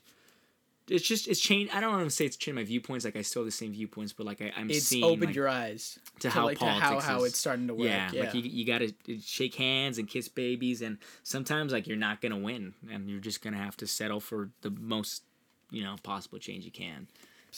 It's 0.88 1.06
just 1.08 1.28
it's 1.28 1.40
changed. 1.40 1.74
I 1.74 1.80
don't 1.80 1.92
want 1.92 2.04
to 2.06 2.12
say 2.12 2.26
it's 2.26 2.38
changed 2.38 2.56
my 2.56 2.64
viewpoints. 2.64 3.06
Like 3.06 3.16
I 3.16 3.22
still 3.24 3.42
have 3.42 3.48
the 3.48 3.52
same 3.52 3.72
viewpoints, 3.72 4.14
but 4.14 4.26
like 4.26 4.42
I, 4.42 4.54
I'm 4.56 4.70
it's 4.70 4.86
seeing 4.86 5.04
opened 5.04 5.26
like, 5.28 5.36
your 5.36 5.48
eyes 5.50 5.98
to 6.20 6.30
how 6.30 6.46
like, 6.46 6.60
to 6.60 6.66
how 6.66 6.80
politics 6.80 7.06
how 7.06 7.18
is- 7.24 7.32
it's 7.32 7.40
starting 7.40 7.68
to 7.68 7.74
work. 7.74 7.88
yeah, 7.88 8.10
Yeah, 8.14 8.24
like 8.26 8.34
you, 8.36 8.42
you 8.42 8.66
gotta 8.66 8.94
uh, 9.10 9.14
shake 9.24 9.56
hands 9.56 9.98
and 9.98 10.08
kiss 10.08 10.28
babies, 10.28 10.82
and 10.84 11.00
sometimes 11.24 11.72
like 11.74 11.88
you're 11.88 11.98
not 11.98 12.22
gonna 12.22 12.38
win, 12.38 12.74
and 12.92 13.10
you're 13.10 13.20
just 13.20 13.42
gonna 13.42 13.58
have 13.58 13.76
to 13.78 13.88
settle 13.88 14.20
for 14.20 14.52
the 14.62 14.70
most, 14.70 15.24
you 15.72 15.84
know, 15.84 15.96
possible 16.04 16.38
change 16.38 16.66
you 16.66 16.72
can. 16.72 17.08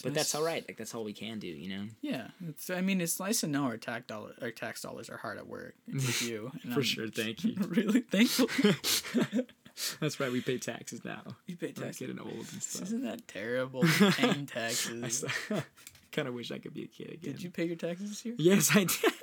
But 0.03 0.13
that's 0.13 0.35
all 0.35 0.43
right. 0.43 0.63
Like 0.67 0.77
that's 0.77 0.93
all 0.93 1.03
we 1.03 1.11
can 1.11 1.39
do, 1.39 1.47
you 1.47 1.69
know. 1.75 1.85
yeah. 2.01 2.27
It's, 2.47 2.69
I 2.69 2.81
mean, 2.81 3.01
it's 3.01 3.19
nice 3.19 3.41
to 3.41 3.47
know 3.47 3.63
our 3.63 3.77
tax 3.77 4.05
dollar 4.05 4.35
our 4.43 4.51
tax 4.51 4.83
dollars 4.83 5.09
are 5.09 5.17
hard 5.17 5.37
at 5.39 5.47
work 5.47 5.73
with 5.91 6.21
you. 6.21 6.51
and 6.63 6.71
For 6.71 6.79
I'm 6.81 6.83
sure, 6.85 7.07
thank 7.09 7.43
you. 7.43 7.55
really 7.67 8.01
thankful. 8.01 8.47
That's 9.99 10.19
right. 10.19 10.31
We 10.31 10.41
pay 10.41 10.57
taxes 10.57 11.03
now. 11.05 11.21
you 11.45 11.55
pay 11.55 11.71
taxes. 11.71 12.01
We're 12.01 12.07
getting 12.07 12.21
old 12.21 12.47
and 12.51 12.63
stuff. 12.63 12.83
Isn't 12.83 13.03
that 13.03 13.27
terrible? 13.27 13.83
Paying 14.11 14.45
taxes. 14.47 15.23
kind 16.11 16.27
of 16.27 16.33
wish 16.33 16.51
I 16.51 16.57
could 16.59 16.73
be 16.73 16.83
a 16.83 16.87
kid 16.87 17.11
again. 17.13 17.33
Did 17.33 17.43
you 17.43 17.49
pay 17.51 17.65
your 17.65 17.75
taxes 17.75 18.09
this 18.09 18.25
year? 18.25 18.35
Yes, 18.37 18.75
I 18.75 18.85
did. 18.85 19.13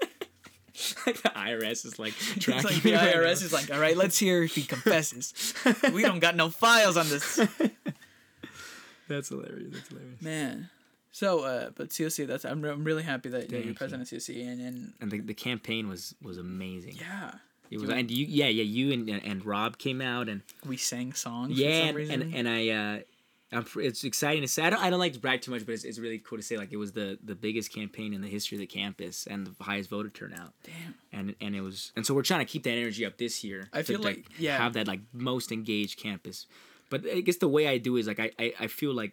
like 1.06 1.22
the 1.22 1.28
IRS 1.30 1.84
is 1.86 1.98
like 1.98 2.14
tracking 2.14 2.64
like 2.70 2.84
me 2.84 2.90
the 2.92 2.96
right 2.96 3.14
IRS 3.14 3.22
now. 3.40 3.46
is 3.46 3.52
like, 3.52 3.72
all 3.72 3.80
right, 3.80 3.96
let's 3.96 4.18
hear 4.18 4.42
if 4.42 4.54
he 4.54 4.62
confesses. 4.62 5.54
we 5.92 6.02
don't 6.02 6.18
got 6.20 6.34
no 6.36 6.50
files 6.50 6.96
on 6.96 7.08
this 7.08 7.40
That's 9.08 9.28
hilarious. 9.28 9.72
That's 9.72 9.88
hilarious. 9.88 10.22
man. 10.22 10.70
So, 11.12 11.40
uh, 11.44 11.70
but 11.76 11.90
COC, 11.90 12.26
that's 12.26 12.44
I'm, 12.44 12.60
re- 12.60 12.70
I'm 12.70 12.82
really 12.82 13.04
happy 13.04 13.28
that 13.28 13.42
you 13.42 13.48
Thank 13.48 13.64
you're 13.64 13.72
you. 13.72 13.74
president 13.74 14.10
of 14.10 14.18
COC, 14.18 14.48
and, 14.50 14.60
and 14.60 14.92
And 15.00 15.10
the, 15.12 15.20
the 15.20 15.34
campaign 15.34 15.88
was 15.88 16.14
was 16.20 16.38
amazing. 16.38 16.94
yeah, 16.98 17.34
It 17.74 17.80
was, 17.80 17.90
and 17.90 18.10
you, 18.10 18.26
yeah, 18.26 18.46
yeah, 18.46 18.62
you 18.62 18.92
and, 18.92 19.08
and 19.08 19.44
Rob 19.44 19.78
came 19.78 20.00
out, 20.00 20.28
and 20.28 20.42
we 20.66 20.76
sang 20.76 21.12
songs. 21.12 21.58
yeah, 21.58 21.68
for 21.68 21.76
some 21.76 21.88
and, 21.88 21.96
reason. 21.96 22.22
and 22.22 22.34
and 22.34 22.48
I, 22.48 22.68
uh, 22.68 22.98
I'm, 23.52 23.66
it's 23.76 24.04
exciting 24.04 24.42
to 24.42 24.48
say. 24.48 24.62
I 24.64 24.70
don't, 24.70 24.82
I 24.82 24.90
don't 24.90 24.98
like 24.98 25.12
to 25.12 25.18
brag 25.18 25.42
too 25.42 25.50
much, 25.50 25.64
but 25.64 25.72
it's, 25.72 25.84
it's 25.84 25.98
really 25.98 26.18
cool 26.18 26.38
to 26.38 26.42
say 26.42 26.56
like 26.56 26.72
it 26.72 26.76
was 26.76 26.92
the 26.92 27.18
the 27.22 27.34
biggest 27.34 27.72
campaign 27.72 28.14
in 28.14 28.20
the 28.20 28.28
history 28.28 28.56
of 28.56 28.60
the 28.60 28.66
campus 28.66 29.26
and 29.26 29.46
the 29.46 29.64
highest 29.64 29.90
voter 29.90 30.08
turnout. 30.10 30.52
Damn. 30.64 30.94
And 31.12 31.34
and 31.40 31.54
it 31.54 31.60
was, 31.60 31.92
and 31.96 32.04
so 32.06 32.14
we're 32.14 32.22
trying 32.22 32.40
to 32.40 32.50
keep 32.50 32.62
that 32.64 32.72
energy 32.72 33.04
up 33.04 33.18
this 33.18 33.44
year. 33.44 33.68
I 33.72 33.78
to, 33.78 33.84
feel 33.84 34.00
like- 34.02 34.26
yeah. 34.38 34.56
have 34.58 34.72
that 34.74 34.88
like 34.88 35.00
most 35.12 35.52
engaged 35.52 35.98
campus. 35.98 36.46
But 36.90 37.04
I 37.06 37.20
guess 37.20 37.36
the 37.36 37.48
way 37.48 37.66
I 37.66 37.78
do 37.78 37.96
is 37.96 38.06
like 38.06 38.20
I, 38.20 38.30
I, 38.38 38.54
I 38.60 38.66
feel 38.66 38.92
like 38.94 39.12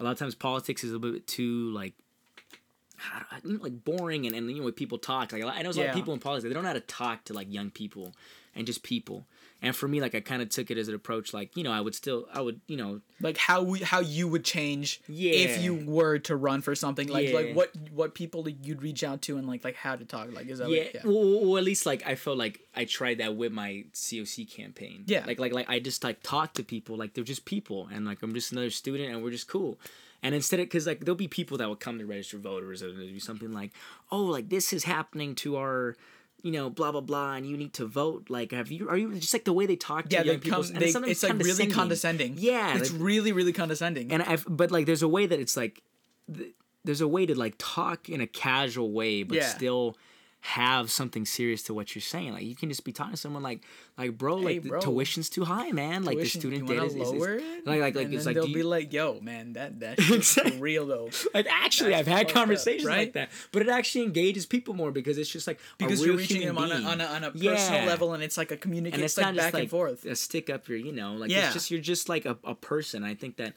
a 0.00 0.04
lot 0.04 0.10
of 0.10 0.18
times 0.18 0.34
politics 0.34 0.82
is 0.84 0.90
a 0.90 0.98
little 0.98 1.12
bit 1.12 1.26
too 1.26 1.70
like 1.70 1.94
you 3.44 3.56
know, 3.58 3.62
like 3.62 3.84
boring 3.84 4.26
and, 4.26 4.34
and 4.34 4.50
you 4.50 4.58
know 4.58 4.64
when 4.64 4.72
people 4.72 4.98
talk 4.98 5.32
like 5.32 5.42
I 5.44 5.62
know 5.62 5.68
a 5.68 5.72
lot 5.72 5.76
Yeah. 5.76 5.84
of 5.90 5.94
people 5.94 6.14
in 6.14 6.20
politics 6.20 6.48
they 6.48 6.54
don't 6.54 6.62
know 6.62 6.68
how 6.70 6.74
to 6.74 6.80
talk 6.80 7.24
to 7.24 7.32
like 7.32 7.52
young 7.52 7.70
people 7.70 8.14
and 8.54 8.66
just 8.66 8.82
people 8.82 9.26
and 9.62 9.74
for 9.74 9.88
me 9.88 10.00
like 10.00 10.14
I 10.14 10.20
kind 10.20 10.40
of 10.42 10.48
took 10.48 10.70
it 10.70 10.78
as 10.78 10.86
an 10.88 10.94
approach 10.94 11.34
like 11.34 11.56
you 11.56 11.64
know 11.64 11.72
I 11.72 11.80
would 11.80 11.94
still 11.94 12.26
I 12.32 12.40
would 12.40 12.60
you 12.68 12.76
know 12.76 13.00
like 13.20 13.36
how 13.36 13.62
we 13.62 13.80
how 13.80 14.00
you 14.00 14.28
would 14.28 14.44
change 14.44 15.00
Yeah. 15.08 15.32
if 15.32 15.62
you 15.62 15.74
were 15.74 16.18
to 16.20 16.36
run 16.36 16.60
for 16.62 16.74
something 16.74 17.08
like 17.08 17.28
Yeah. 17.28 17.34
like 17.34 17.54
what 17.56 17.70
what 17.92 18.14
people 18.14 18.48
you'd 18.48 18.82
reach 18.82 19.02
out 19.02 19.22
to 19.22 19.36
and 19.38 19.46
like 19.48 19.64
like 19.64 19.74
how 19.76 19.96
to 19.96 20.04
talk 20.04 20.32
like 20.32 20.46
is 20.48 20.58
that 20.60 20.70
yeah, 20.70 20.82
like, 20.84 20.94
yeah. 20.94 21.00
Well, 21.04 21.40
well, 21.46 21.58
at 21.58 21.64
least 21.64 21.84
like 21.86 22.06
I 22.06 22.14
felt 22.14 22.38
like 22.38 22.60
I 22.76 22.84
tried 22.84 23.18
that 23.18 23.34
with 23.36 23.52
my 23.52 23.84
COC 23.92 24.48
campaign. 24.50 25.04
Yeah. 25.06 25.24
Like 25.26 25.38
like 25.40 25.52
like 25.52 25.68
I 25.68 25.78
just 25.80 26.04
like 26.04 26.22
talk 26.22 26.54
to 26.54 26.62
people 26.62 26.96
like 26.96 27.14
they're 27.14 27.24
just 27.24 27.44
people 27.44 27.88
and 27.92 28.06
like 28.06 28.22
I'm 28.22 28.34
just 28.34 28.52
another 28.52 28.70
student 28.70 29.12
and 29.12 29.22
we're 29.22 29.30
just 29.32 29.48
cool. 29.48 29.78
And 30.24 30.34
instead 30.34 30.58
of 30.58 30.64
because 30.66 30.86
like 30.86 31.00
there'll 31.04 31.14
be 31.16 31.28
people 31.28 31.58
that 31.58 31.68
will 31.68 31.76
come 31.76 31.98
to 31.98 32.06
register 32.06 32.38
voters 32.38 32.82
and 32.82 32.92
it'll 32.98 33.12
be 33.12 33.20
something 33.20 33.52
like, 33.52 33.70
oh, 34.10 34.22
like 34.24 34.48
this 34.48 34.72
is 34.72 34.82
happening 34.84 35.34
to 35.36 35.56
our, 35.58 35.94
you 36.42 36.50
know, 36.50 36.70
blah 36.70 36.90
blah 36.92 37.02
blah, 37.02 37.34
and 37.34 37.46
you 37.46 37.56
need 37.56 37.74
to 37.74 37.86
vote. 37.86 38.30
Like, 38.30 38.50
have 38.52 38.72
you 38.72 38.88
are 38.88 38.96
you 38.96 39.14
just 39.14 39.32
like 39.34 39.44
the 39.44 39.52
way 39.52 39.66
they 39.66 39.76
talk 39.76 40.08
to 40.08 40.16
yeah, 40.16 40.22
young 40.22 40.40
people? 40.40 40.62
come. 40.64 40.72
and 40.72 40.82
They, 40.82 40.90
sometimes 40.90 41.12
it's 41.12 41.22
like 41.22 41.38
really 41.42 41.66
condescending. 41.70 42.34
Yeah, 42.38 42.76
it's 42.78 42.90
like- 42.90 43.00
really 43.00 43.32
really 43.32 43.52
condescending. 43.52 44.10
and 44.12 44.22
I've 44.22 44.44
but 44.48 44.70
like 44.70 44.86
there's 44.86 45.02
a 45.02 45.08
way 45.08 45.26
that 45.26 45.38
it's 45.38 45.56
like 45.56 45.82
th- 46.34 46.54
there's 46.84 47.00
a 47.02 47.08
way 47.08 47.26
to 47.26 47.38
like 47.38 47.54
talk 47.58 48.08
in 48.08 48.20
a 48.20 48.26
casual 48.26 48.92
way 48.92 49.22
but 49.24 49.36
Yeah. 49.36 49.48
still 49.48 49.96
have 50.48 50.90
something 50.90 51.24
serious 51.24 51.62
to 51.62 51.72
what 51.72 51.94
you're 51.94 52.02
saying 52.02 52.30
like 52.34 52.42
you 52.42 52.54
can 52.54 52.68
just 52.68 52.84
be 52.84 52.92
talking 52.92 53.12
to 53.12 53.16
someone 53.16 53.42
like 53.42 53.62
like 53.96 54.18
bro 54.18 54.36
like 54.36 54.62
bro. 54.62 54.78
the 54.78 54.84
tuition's 54.84 55.30
too 55.30 55.42
high 55.42 55.72
man 55.72 56.04
like 56.04 56.18
the 56.18 56.26
student 56.26 56.68
debt 56.68 56.84
is, 56.84 56.94
is, 56.94 57.10
is 57.10 57.12
like 57.64 57.80
like 57.80 57.94
like 57.94 58.04
and 58.04 58.12
it's 58.14 58.26
like 58.26 58.34
they'll 58.34 58.46
do 58.46 58.52
be 58.52 58.58
you- 58.58 58.66
like, 58.66 58.92
"Yo, 58.92 59.18
man, 59.22 59.54
that 59.54 59.80
that 59.80 59.98
shit's 60.02 60.36
Exactly. 60.36 60.60
real 60.60 60.84
though." 60.86 61.08
like 61.32 61.46
actually 61.50 61.92
That's 61.92 62.00
I've 62.00 62.06
had 62.06 62.18
fucked 62.26 62.30
up, 62.30 62.34
conversations 62.36 62.84
right? 62.84 62.98
like 62.98 63.12
that 63.14 63.30
but 63.52 63.62
it 63.62 63.68
actually 63.70 64.04
engages 64.04 64.44
people 64.44 64.74
more 64.74 64.92
because 64.92 65.16
it's 65.16 65.30
just 65.30 65.46
like 65.46 65.58
Because 65.78 66.02
a 66.02 66.06
you're 66.08 66.16
reaching 66.18 66.44
them 66.46 66.58
on 66.58 66.70
a, 66.70 66.74
on 66.74 67.00
a 67.00 67.04
on 67.06 67.24
a 67.24 67.30
personal 67.30 67.54
Yeah. 67.54 67.86
level, 67.86 68.12
and 68.12 68.22
it's 68.22 68.36
like 68.36 68.50
a 68.50 68.58
communication. 68.58 68.96
and 69.00 69.04
It's, 69.04 69.14
it's 69.16 69.24
like 69.24 69.34
not 69.34 69.40
back 69.42 69.54
like 69.54 69.62
and 69.62 69.70
forth. 69.70 70.04
a 70.04 70.14
stick 70.14 70.50
up 70.50 70.68
your 70.68 70.76
you 70.76 70.92
know 70.92 71.14
like 71.14 71.30
Yeah. 71.30 71.46
it's 71.46 71.54
just 71.54 71.70
you're 71.70 71.80
just 71.80 72.10
like 72.10 72.26
a, 72.26 72.36
a 72.44 72.54
person 72.54 73.02
i 73.02 73.14
think 73.14 73.36
that 73.36 73.54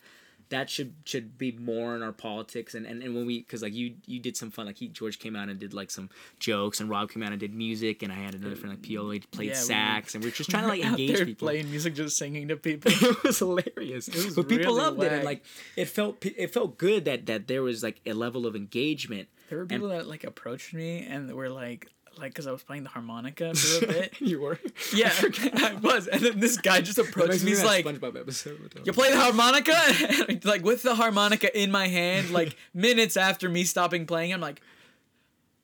that 0.49 0.69
should 0.69 0.93
should 1.05 1.37
be 1.37 1.51
more 1.51 1.95
in 1.95 2.01
our 2.01 2.11
politics. 2.11 2.73
And 2.75 2.85
and, 2.85 3.03
and 3.03 3.13
when 3.15 3.25
we 3.25 3.39
because 3.39 3.61
like 3.61 3.73
you 3.73 3.95
you 4.05 4.19
did 4.19 4.37
some 4.37 4.49
fun 4.51 4.65
like 4.65 4.77
he 4.77 4.87
george 4.87 5.19
came 5.19 5.35
out 5.35 5.49
and 5.49 5.59
did 5.59 5.73
like 5.73 5.91
some 5.91 6.09
jokes 6.39 6.79
and 6.79 6.89
rob 6.89 7.09
came 7.11 7.21
out 7.23 7.31
and 7.31 7.39
did 7.39 7.53
music 7.53 8.01
and 8.03 8.11
i 8.11 8.15
had 8.15 8.33
another 8.35 8.55
friend 8.55 8.71
like 8.75 8.81
pio 8.87 9.07
played 9.31 9.49
Yeah, 9.49 9.53
we- 9.53 9.67
sax 9.67 10.15
and 10.15 10.23
we 10.23 10.29
are 10.29 10.33
just 10.33 10.49
trying 10.53 10.63
to 10.63 10.69
like 10.69 10.83
engage 10.83 11.25
people. 11.25 11.47
playing 11.47 11.69
music, 11.69 11.95
just 11.95 12.17
singing 12.17 12.47
to 12.47 12.55
people. 12.69 12.91
it 12.93 13.23
was 13.23 13.39
hilarious. 13.39 14.07
It 14.07 14.15
was 14.25 14.35
but 14.35 14.47
people 14.47 14.73
really 14.75 14.81
loved 14.85 15.03
it 15.03 15.11
and 15.13 15.23
like 15.23 15.43
it 15.75 15.85
felt 15.85 16.25
it 16.25 16.53
felt 16.53 16.77
good 16.77 17.05
that 17.05 17.25
that 17.25 17.47
there 17.47 17.61
was 17.63 17.83
like 17.83 17.99
a 18.05 18.13
level 18.13 18.45
of 18.45 18.55
engagement. 18.55 19.27
There 19.49 19.57
were 19.59 19.63
And- 19.63 19.69
people 19.69 19.89
that 19.89 20.07
like 20.07 20.23
approached 20.23 20.73
me 20.73 21.05
and 21.05 21.31
were 21.33 21.49
like, 21.49 21.87
like, 22.17 22.31
because 22.31 22.47
I 22.47 22.51
was 22.51 22.63
playing 22.63 22.83
the 22.83 22.89
harmonica 22.89 23.53
for 23.55 23.85
a 23.85 23.87
bit. 23.87 24.13
you 24.19 24.41
were 24.41 24.59
yeah, 24.95 25.11
I 25.55 25.77
was, 25.81 26.07
and 26.07 26.21
then 26.21 26.39
this 26.39 26.57
guy 26.57 26.81
just 26.81 26.97
approached 26.97 27.43
me. 27.43 27.51
He's 27.51 27.63
like, 27.63 27.85
SpongeBob 27.85 28.19
episode. 28.19 28.81
"You 28.85 28.93
play 28.93 29.11
the 29.11 29.19
harmonica?" 29.19 30.39
like 30.47 30.63
with 30.63 30.83
the 30.83 30.95
harmonica 30.95 31.55
in 31.59 31.71
my 31.71 31.87
hand, 31.87 32.29
like 32.31 32.55
minutes 32.73 33.17
after 33.17 33.49
me 33.49 33.63
stopping 33.63 34.05
playing, 34.05 34.33
I'm 34.33 34.41
like, 34.41 34.61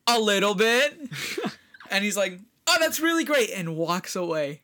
"A 0.07 0.19
little 0.19 0.55
bit," 0.55 0.99
and 1.89 2.03
he's 2.03 2.17
like, 2.17 2.39
"Oh, 2.67 2.77
that's 2.79 2.99
really 2.99 3.23
great," 3.23 3.49
and 3.51 3.75
walks 3.75 4.15
away. 4.15 4.61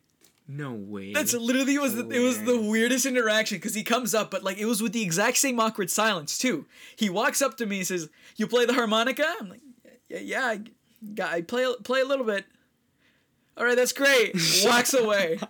no 0.48 0.74
way. 0.74 1.14
That's 1.14 1.34
literally 1.34 1.76
it 1.76 1.82
was 1.82 1.96
the, 1.96 2.10
it 2.10 2.20
was 2.20 2.42
the 2.44 2.60
weirdest 2.60 3.06
interaction 3.06 3.58
because 3.58 3.76
he 3.76 3.84
comes 3.84 4.14
up, 4.16 4.32
but 4.32 4.44
like 4.44 4.58
it 4.58 4.66
was 4.66 4.82
with 4.82 4.94
the 4.94 5.04
exact 5.04 5.38
same 5.38 5.60
awkward 5.60 5.90
silence 5.92 6.38
too. 6.38 6.66
He 6.96 7.10
walks 7.10 7.42
up 7.42 7.58
to 7.58 7.66
me 7.66 7.78
and 7.80 7.88
says, 7.88 8.10
"You 8.36 8.48
play 8.48 8.66
the 8.66 8.74
harmonica?" 8.74 9.26
I'm 9.40 9.50
like, 9.50 9.62
"Yeah, 10.10 10.20
yeah, 10.20 10.56
I 11.22 11.42
play 11.42 11.66
play 11.84 12.02
a 12.02 12.06
little 12.06 12.26
bit." 12.26 12.46
All 13.58 13.66
right, 13.66 13.76
that's 13.76 13.94
great. 13.94 14.36
Walks 14.66 14.94
away. 14.94 15.40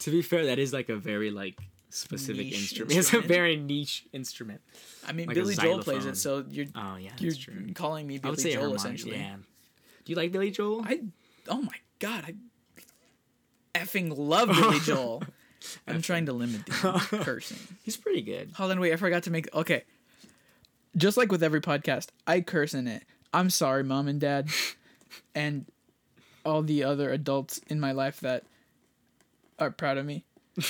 To 0.00 0.10
be 0.10 0.20
fair, 0.20 0.44
that 0.46 0.58
is 0.58 0.74
like 0.74 0.90
a 0.90 0.96
very 0.96 1.30
like 1.30 1.58
specific 1.88 2.46
Niche 2.46 2.54
instrument. 2.54 2.92
It's 2.98 3.14
a 3.14 3.20
very 3.22 3.56
niche 3.56 4.04
instrument. 4.12 4.60
I 5.06 5.12
mean, 5.12 5.26
Like 5.26 5.36
Billy 5.36 5.54
Joel 5.54 5.78
plays 5.78 6.04
it, 6.04 6.18
so 6.18 6.44
you're 6.50 6.66
Oh 6.74 6.96
yeah, 6.96 7.12
you're 7.18 7.32
true. 7.34 7.72
calling 7.72 8.06
me 8.06 8.18
Billy 8.18 8.36
Joel 8.36 8.52
Hermione, 8.54 8.74
essentially. 8.76 9.16
Yeah. 9.16 9.36
Do 10.04 10.12
you 10.12 10.16
like 10.16 10.32
Billy 10.32 10.50
Joel? 10.50 10.82
I 10.84 11.00
oh 11.48 11.62
my 11.62 11.76
god, 11.98 12.24
I 12.26 12.34
effing 13.78 14.12
love 14.14 14.48
Billy 14.48 14.80
Joel. 14.80 15.22
I'm 15.88 16.02
trying 16.02 16.26
to 16.26 16.34
limit 16.34 16.66
the 16.66 17.20
cursing. 17.24 17.56
He's 17.82 17.96
pretty 17.96 18.20
good. 18.20 18.50
Hold 18.56 18.72
on, 18.72 18.80
wait, 18.80 18.92
I 18.92 18.96
forgot 18.96 19.22
to 19.22 19.30
make 19.30 19.48
okay. 19.54 19.84
Just 20.94 21.16
like 21.16 21.32
with 21.32 21.42
every 21.42 21.62
podcast, 21.62 22.08
I 22.26 22.42
curse 22.42 22.74
in 22.74 22.86
it. 22.86 23.04
I'm 23.34 23.50
sorry, 23.50 23.82
mom 23.84 24.08
and 24.08 24.20
dad, 24.20 24.48
and 25.34 25.66
all 26.44 26.62
the 26.62 26.84
other 26.84 27.10
adults 27.10 27.58
in 27.68 27.80
my 27.80 27.92
life 27.92 28.20
that 28.20 28.44
are 29.58 29.70
proud 29.70 29.98
of 29.98 30.06
me. 30.06 30.24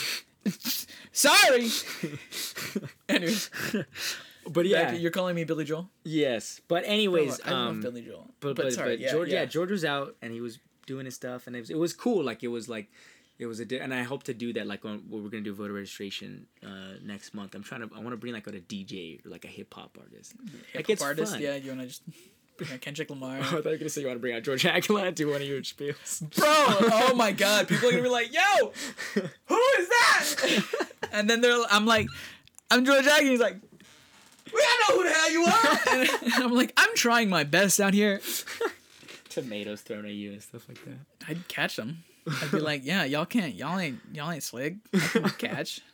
sorry. 1.12 1.68
Anyways, 3.08 3.50
But 4.48 4.66
yeah, 4.66 4.92
you're 4.92 5.10
calling 5.10 5.34
me 5.36 5.44
Billy 5.44 5.64
Joel. 5.64 5.88
yes. 6.04 6.60
But 6.68 6.84
anyways, 6.86 7.40
I 7.44 7.50
love 7.50 7.68
um, 7.70 7.80
Billy 7.80 8.02
Joel. 8.02 8.30
but 8.40 8.56
but, 8.56 8.72
sorry, 8.72 8.90
but 8.96 9.00
yeah, 9.00 9.10
George, 9.12 9.28
yeah. 9.28 9.40
yeah. 9.40 9.44
George 9.46 9.70
was 9.70 9.84
out 9.84 10.16
and 10.22 10.32
he 10.32 10.40
was 10.40 10.58
doing 10.86 11.06
his 11.06 11.14
stuff, 11.14 11.46
and 11.46 11.56
it 11.56 11.60
was, 11.60 11.70
it 11.70 11.78
was 11.78 11.92
cool. 11.92 12.24
Like 12.24 12.42
it 12.42 12.48
was 12.48 12.68
like. 12.68 12.88
It 13.36 13.46
was 13.46 13.58
a 13.58 13.64
di- 13.64 13.80
and 13.80 13.92
I 13.92 14.04
hope 14.04 14.22
to 14.24 14.32
do 14.32 14.52
that 14.52 14.68
like 14.68 14.84
when 14.84 15.02
when 15.10 15.24
we're 15.24 15.28
gonna 15.28 15.42
do 15.42 15.52
voter 15.52 15.72
registration 15.72 16.46
uh, 16.64 16.98
next 17.02 17.34
month. 17.34 17.56
I'm 17.56 17.64
trying 17.64 17.80
to 17.80 17.90
I 17.92 17.98
want 17.98 18.10
to 18.12 18.16
bring 18.16 18.32
like 18.32 18.46
a 18.46 18.52
DJ 18.52 19.26
or 19.26 19.28
like 19.28 19.44
a 19.44 19.48
hip 19.48 19.74
hop 19.74 19.98
artist. 20.00 20.34
Hip-hop 20.72 20.88
it's 20.90 21.02
artist, 21.02 21.32
fun. 21.32 21.42
yeah. 21.42 21.56
You 21.56 21.70
wanna 21.70 21.86
just 21.88 22.02
bring 22.56 22.72
out 22.72 22.80
Kendrick 22.80 23.10
Lamar, 23.10 23.38
oh, 23.38 23.40
I 23.40 23.44
thought 23.44 23.64
you 23.64 23.70
were 23.70 23.76
gonna 23.76 23.88
say 23.88 24.00
you 24.00 24.06
want 24.06 24.16
to 24.16 24.20
bring 24.20 24.34
out 24.34 24.42
George 24.42 24.64
Aquila 24.64 25.04
and 25.04 25.16
do 25.16 25.28
one 25.28 25.42
of 25.42 25.48
your 25.48 25.60
spiels. 25.62 26.20
bro? 26.36 26.46
Oh 26.46 27.14
my 27.14 27.32
god, 27.32 27.68
people 27.68 27.88
are 27.88 27.92
gonna 27.92 28.02
be 28.02 28.08
like, 28.08 28.32
"Yo, 28.32 28.72
who 29.46 29.60
is 29.78 29.88
that?" 29.88 30.64
and 31.12 31.28
then 31.28 31.40
they're, 31.40 31.58
I'm 31.70 31.86
like, 31.86 32.06
"I'm 32.70 32.84
George 32.84 33.06
Agnew." 33.06 33.30
He's 33.30 33.40
like, 33.40 33.56
"We 34.52 34.62
don't 34.62 34.80
know 34.88 35.02
who 35.02 35.08
the 35.08 35.14
hell 35.14 35.30
you 35.30 35.44
are." 35.44 36.24
and 36.34 36.44
I'm 36.44 36.52
like, 36.52 36.72
"I'm 36.76 36.94
trying 36.94 37.28
my 37.28 37.44
best 37.44 37.80
out 37.80 37.94
here." 37.94 38.20
Tomatoes 39.28 39.80
thrown 39.80 40.06
at 40.06 40.12
you 40.12 40.32
and 40.32 40.42
stuff 40.42 40.68
like 40.68 40.84
that. 40.84 41.28
I'd 41.28 41.48
catch 41.48 41.76
them. 41.76 42.04
I'd 42.42 42.50
be 42.50 42.60
like, 42.60 42.82
"Yeah, 42.84 43.04
y'all 43.04 43.26
can't, 43.26 43.54
y'all 43.54 43.78
ain't, 43.78 44.00
y'all 44.12 44.30
ain't 44.30 44.42
slick. 44.42 44.76
I 44.92 44.98
can 44.98 45.30
catch." 45.30 45.80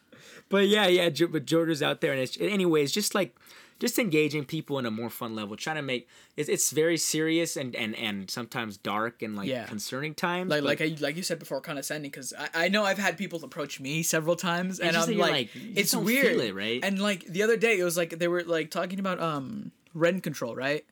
But 0.50 0.66
yeah, 0.66 0.88
yeah. 0.88 1.08
But 1.30 1.46
Georgia's 1.46 1.80
out 1.80 2.00
there, 2.00 2.10
and 2.10 2.20
it's 2.20 2.36
anyways, 2.40 2.90
just 2.90 3.14
like 3.14 3.36
just 3.80 3.98
engaging 3.98 4.44
people 4.44 4.78
in 4.78 4.86
a 4.86 4.90
more 4.90 5.10
fun 5.10 5.34
level, 5.34 5.56
trying 5.56 5.76
to 5.76 5.82
make 5.82 6.06
it's, 6.36 6.48
it's 6.48 6.70
very 6.70 6.96
serious 6.96 7.56
and 7.56 7.74
and 7.74 7.96
and 7.96 8.30
sometimes 8.30 8.76
dark 8.76 9.22
and 9.22 9.34
like 9.34 9.48
Yeah. 9.48 9.64
concerning 9.64 10.14
times. 10.14 10.50
Like, 10.50 10.62
like 10.62 10.80
I, 10.80 10.94
like 11.00 11.16
you 11.16 11.22
said 11.22 11.38
before, 11.40 11.60
condescending. 11.60 12.10
Because 12.10 12.32
I, 12.38 12.66
I 12.66 12.68
know 12.68 12.84
I've 12.84 12.98
had 12.98 13.18
people 13.18 13.42
approach 13.42 13.80
me 13.80 14.02
several 14.02 14.36
times, 14.36 14.78
and 14.78 14.96
I'm 14.96 15.18
like, 15.18 15.30
like, 15.30 15.48
it's 15.74 15.96
weird, 15.96 16.36
it, 16.36 16.54
right? 16.54 16.84
And 16.84 17.00
like 17.00 17.24
the 17.24 17.42
other 17.42 17.56
day, 17.56 17.78
it 17.78 17.84
was 17.84 17.96
like 17.96 18.18
they 18.18 18.28
were 18.28 18.44
like 18.44 18.70
talking 18.70 19.00
about 19.00 19.20
um 19.20 19.72
rent 19.94 20.22
control, 20.22 20.54
right? 20.54 20.84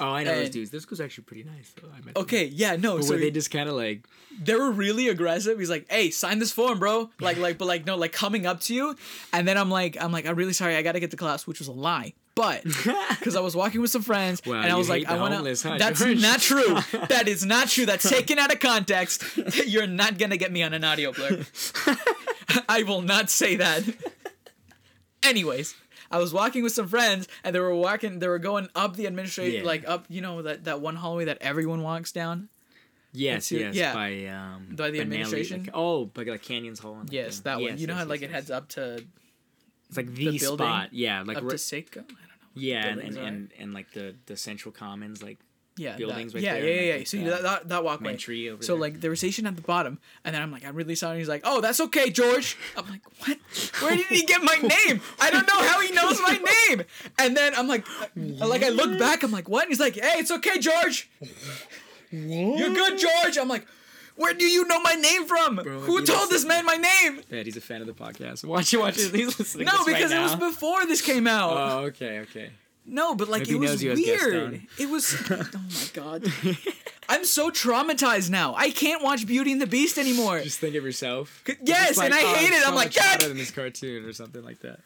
oh, 0.00 0.08
I 0.08 0.24
know 0.24 0.34
those 0.34 0.50
dudes. 0.50 0.70
This 0.70 0.88
was 0.90 1.00
actually 1.00 1.24
pretty 1.24 1.44
nice. 1.44 1.72
Though. 1.80 1.88
I 1.88 1.96
met 1.96 2.14
them. 2.14 2.22
Okay, 2.22 2.46
yeah, 2.46 2.76
no. 2.76 2.96
But 2.96 3.04
so 3.04 3.14
were 3.14 3.20
they 3.20 3.30
just 3.30 3.50
kind 3.50 3.68
of 3.68 3.74
like 3.74 4.06
they 4.42 4.54
were 4.54 4.70
really 4.70 5.08
aggressive. 5.08 5.58
He's 5.58 5.70
like, 5.70 5.86
"Hey, 5.90 6.10
sign 6.10 6.38
this 6.38 6.52
form, 6.52 6.78
bro." 6.78 7.10
Like, 7.20 7.36
like, 7.36 7.58
but 7.58 7.66
like, 7.66 7.86
no, 7.86 7.96
like 7.96 8.12
coming 8.12 8.46
up 8.46 8.60
to 8.62 8.74
you, 8.74 8.96
and 9.32 9.46
then 9.46 9.56
I'm 9.56 9.70
like, 9.70 9.96
I'm 10.00 10.12
like, 10.12 10.26
I'm 10.26 10.34
really 10.36 10.52
sorry, 10.52 10.76
I 10.76 10.82
gotta 10.82 11.00
get 11.00 11.10
to 11.12 11.16
class, 11.16 11.46
which 11.46 11.58
was 11.58 11.68
a 11.68 11.72
lie, 11.72 12.14
but 12.34 12.62
because 13.10 13.36
I 13.36 13.40
was 13.40 13.54
walking 13.54 13.80
with 13.80 13.90
some 13.90 14.02
friends, 14.02 14.40
Wow, 14.46 14.54
and 14.62 14.72
I 14.72 14.76
was 14.76 14.88
like, 14.88 15.06
I 15.06 15.18
want 15.18 15.34
to. 15.34 15.68
huh, 15.68 15.78
That's 15.78 16.00
George? 16.00 16.20
not 16.20 16.40
true. 16.40 16.76
That 17.08 17.28
is 17.28 17.44
not 17.44 17.68
true. 17.68 17.86
That's 17.86 18.08
taken 18.08 18.38
out 18.38 18.52
of 18.52 18.58
context. 18.60 19.22
You're 19.66 19.86
not 19.86 20.18
gonna 20.18 20.36
get 20.36 20.50
me 20.52 20.62
on 20.62 20.72
an 20.74 20.84
audio 20.84 21.12
blur. 21.12 21.44
I 22.68 22.82
will 22.84 23.02
not 23.02 23.30
say 23.30 23.56
that. 23.56 23.82
Anyways. 25.22 25.74
I 26.10 26.18
was 26.18 26.30
walking 26.34 26.62
with 26.62 26.72
some 26.72 26.88
friends, 26.88 27.26
and 27.42 27.54
they 27.54 27.58
were 27.60 27.74
walking. 27.74 28.18
They 28.18 28.28
were 28.28 28.38
going 28.38 28.68
up 28.74 28.96
the 28.96 29.06
administration, 29.06 29.60
Yeah. 29.62 29.66
like 29.66 29.88
up, 29.88 30.04
you 30.10 30.20
know, 30.20 30.42
that, 30.42 30.64
that 30.64 30.78
one 30.82 30.94
hallway 30.94 31.24
that 31.24 31.38
everyone 31.40 31.80
walks 31.82 32.12
down. 32.12 32.50
yes, 33.14 33.50
yes, 33.50 33.74
yeah. 33.74 33.94
by 33.94 34.26
um 34.26 34.66
By 34.76 34.90
the 34.90 34.98
Nelly, 34.98 35.00
administration? 35.00 35.62
like- 35.62 35.70
oh, 35.72 36.04
by 36.04 36.24
like 36.24 36.42
Canyons 36.42 36.80
Hall. 36.80 37.00
Yes, 37.08 37.38
the- 37.38 37.44
that 37.44 37.54
one. 37.62 37.70
yes, 37.70 37.80
You 37.80 37.86
know 37.86 37.94
yes, 37.94 38.02
how 38.02 38.08
like 38.10 38.20
yes, 38.20 38.28
it 38.28 38.30
yes. 38.30 38.34
heads 38.40 38.50
up 38.50 38.68
to 38.70 39.02
It's 39.92 39.96
like 39.98 40.14
the, 40.14 40.30
the 40.30 40.38
spot. 40.38 40.88
Yeah, 40.92 41.22
like 41.22 41.36
up 41.36 41.42
right- 41.44 41.50
to 41.50 41.56
Seiko. 41.56 41.98
I 41.98 42.00
don't 42.00 42.10
know. 42.10 42.16
yeah, 42.54 42.86
and, 42.86 43.00
and, 43.00 43.16
and 43.16 43.52
and 43.58 43.74
like 43.74 43.92
the 43.92 44.14
the 44.26 44.36
central 44.36 44.72
commons, 44.72 45.22
like 45.22 45.38
Yeah, 45.76 45.96
buildings 45.96 46.32
that, 46.32 46.38
right 46.38 46.44
yeah, 46.44 46.54
there, 46.54 46.68
yeah, 46.68 46.80
yeah, 46.80 46.92
like, 46.92 47.12
yeah. 47.12 47.24
So 47.24 47.30
that, 47.30 47.42
that 47.42 47.68
that 47.68 47.84
walkway. 47.84 48.08
Mentry 48.12 48.48
over 48.50 48.62
So 48.62 48.72
there. 48.72 48.80
like 48.80 49.00
they 49.00 49.08
were 49.08 49.16
stationed 49.16 49.46
at 49.48 49.56
the 49.56 49.62
bottom, 49.62 49.98
and 50.24 50.34
then 50.34 50.40
I'm 50.42 50.50
like, 50.50 50.64
I'm 50.66 50.74
really 50.74 50.94
sorry. 50.94 51.18
He's 51.18 51.28
like, 51.28 51.42
Oh, 51.44 51.60
that's 51.60 51.80
okay, 51.80 52.10
George. 52.10 52.56
I'm 52.76 52.88
like, 52.88 53.02
What? 53.20 53.38
Where 53.80 53.96
did 53.96 54.06
he 54.06 54.24
get 54.24 54.42
my 54.42 54.56
name? 54.86 55.00
I 55.20 55.30
don't 55.30 55.46
know 55.46 55.60
how 55.68 55.80
he 55.80 55.92
knows 55.92 56.18
my 56.20 56.38
name. 56.68 56.84
And 57.18 57.36
then 57.36 57.54
I'm 57.54 57.68
like, 57.68 57.86
like 58.16 58.62
I 58.62 58.68
look 58.70 58.98
back, 58.98 59.22
I'm 59.22 59.30
like, 59.32 59.48
What? 59.48 59.64
And 59.64 59.70
he's 59.70 59.80
like, 59.80 59.94
Hey, 59.96 60.18
it's 60.18 60.30
okay, 60.30 60.58
George. 60.58 61.10
What? 61.20 62.58
You're 62.58 62.74
good, 62.74 62.98
George. 62.98 63.38
I'm 63.38 63.48
like, 63.48 63.66
Where 64.16 64.34
do 64.34 64.44
you 64.44 64.66
know 64.66 64.80
my 64.80 64.94
name 64.94 65.26
from? 65.26 65.56
Bro, 65.56 65.80
Who 65.80 66.04
told 66.04 66.30
this 66.30 66.44
man 66.44 66.64
my 66.64 66.76
name? 66.76 67.22
Yeah, 67.30 67.42
he's 67.42 67.56
a 67.56 67.60
fan 67.60 67.80
of 67.80 67.86
the 67.86 67.92
podcast. 67.92 68.44
Watch 68.52 68.74
it, 68.74 68.78
watch 68.78 68.98
it. 68.98 69.14
He's 69.14 69.38
listening. 69.38 69.66
No, 69.66 69.84
because 69.84 70.12
right 70.12 70.20
it 70.20 70.22
was 70.22 70.36
before 70.36 70.84
this 70.86 71.00
came 71.00 71.26
out. 71.26 71.52
Oh, 71.52 71.78
okay, 71.86 72.20
okay. 72.20 72.50
no, 72.84 73.14
but 73.14 73.28
like 73.28 73.42
Maybe 73.42 73.54
it 73.54 73.58
was 73.58 73.82
weird. 73.82 74.62
It 74.78 74.90
was. 74.90 75.14
oh 75.30 75.48
my 75.54 75.86
god. 75.94 76.32
I'm 77.08 77.24
so 77.24 77.50
traumatized 77.50 78.30
now. 78.30 78.54
I 78.54 78.70
can't 78.70 79.02
watch 79.02 79.26
Beauty 79.26 79.52
and 79.52 79.60
the 79.60 79.66
Beast 79.66 79.98
anymore. 79.98 80.40
Just 80.40 80.60
think 80.60 80.74
of 80.76 80.84
yourself. 80.84 81.42
Yes, 81.62 81.96
like, 81.96 82.06
and 82.06 82.14
I 82.14 82.22
oh, 82.22 82.34
hate 82.34 82.52
it. 82.52 82.62
so 82.62 82.68
I'm 82.68 82.74
like, 82.74 82.94
God. 82.94 83.18
better 83.18 83.28
than 83.28 83.38
this 83.38 83.50
cartoon 83.50 84.04
or 84.04 84.12
something 84.12 84.42
like 84.42 84.60
that. 84.60 84.80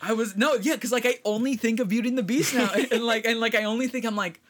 I 0.00 0.12
was 0.12 0.36
no, 0.36 0.54
yeah, 0.54 0.74
because 0.74 0.92
like 0.92 1.06
I 1.06 1.16
only 1.24 1.56
think 1.56 1.80
of 1.80 1.88
Beauty 1.88 2.08
and 2.08 2.18
the 2.18 2.22
Beast 2.22 2.54
now, 2.54 2.70
and 2.92 3.04
like 3.04 3.24
and 3.26 3.40
like 3.40 3.54
I 3.54 3.64
only 3.64 3.88
think 3.88 4.04
I'm 4.04 4.16
like, 4.16 4.40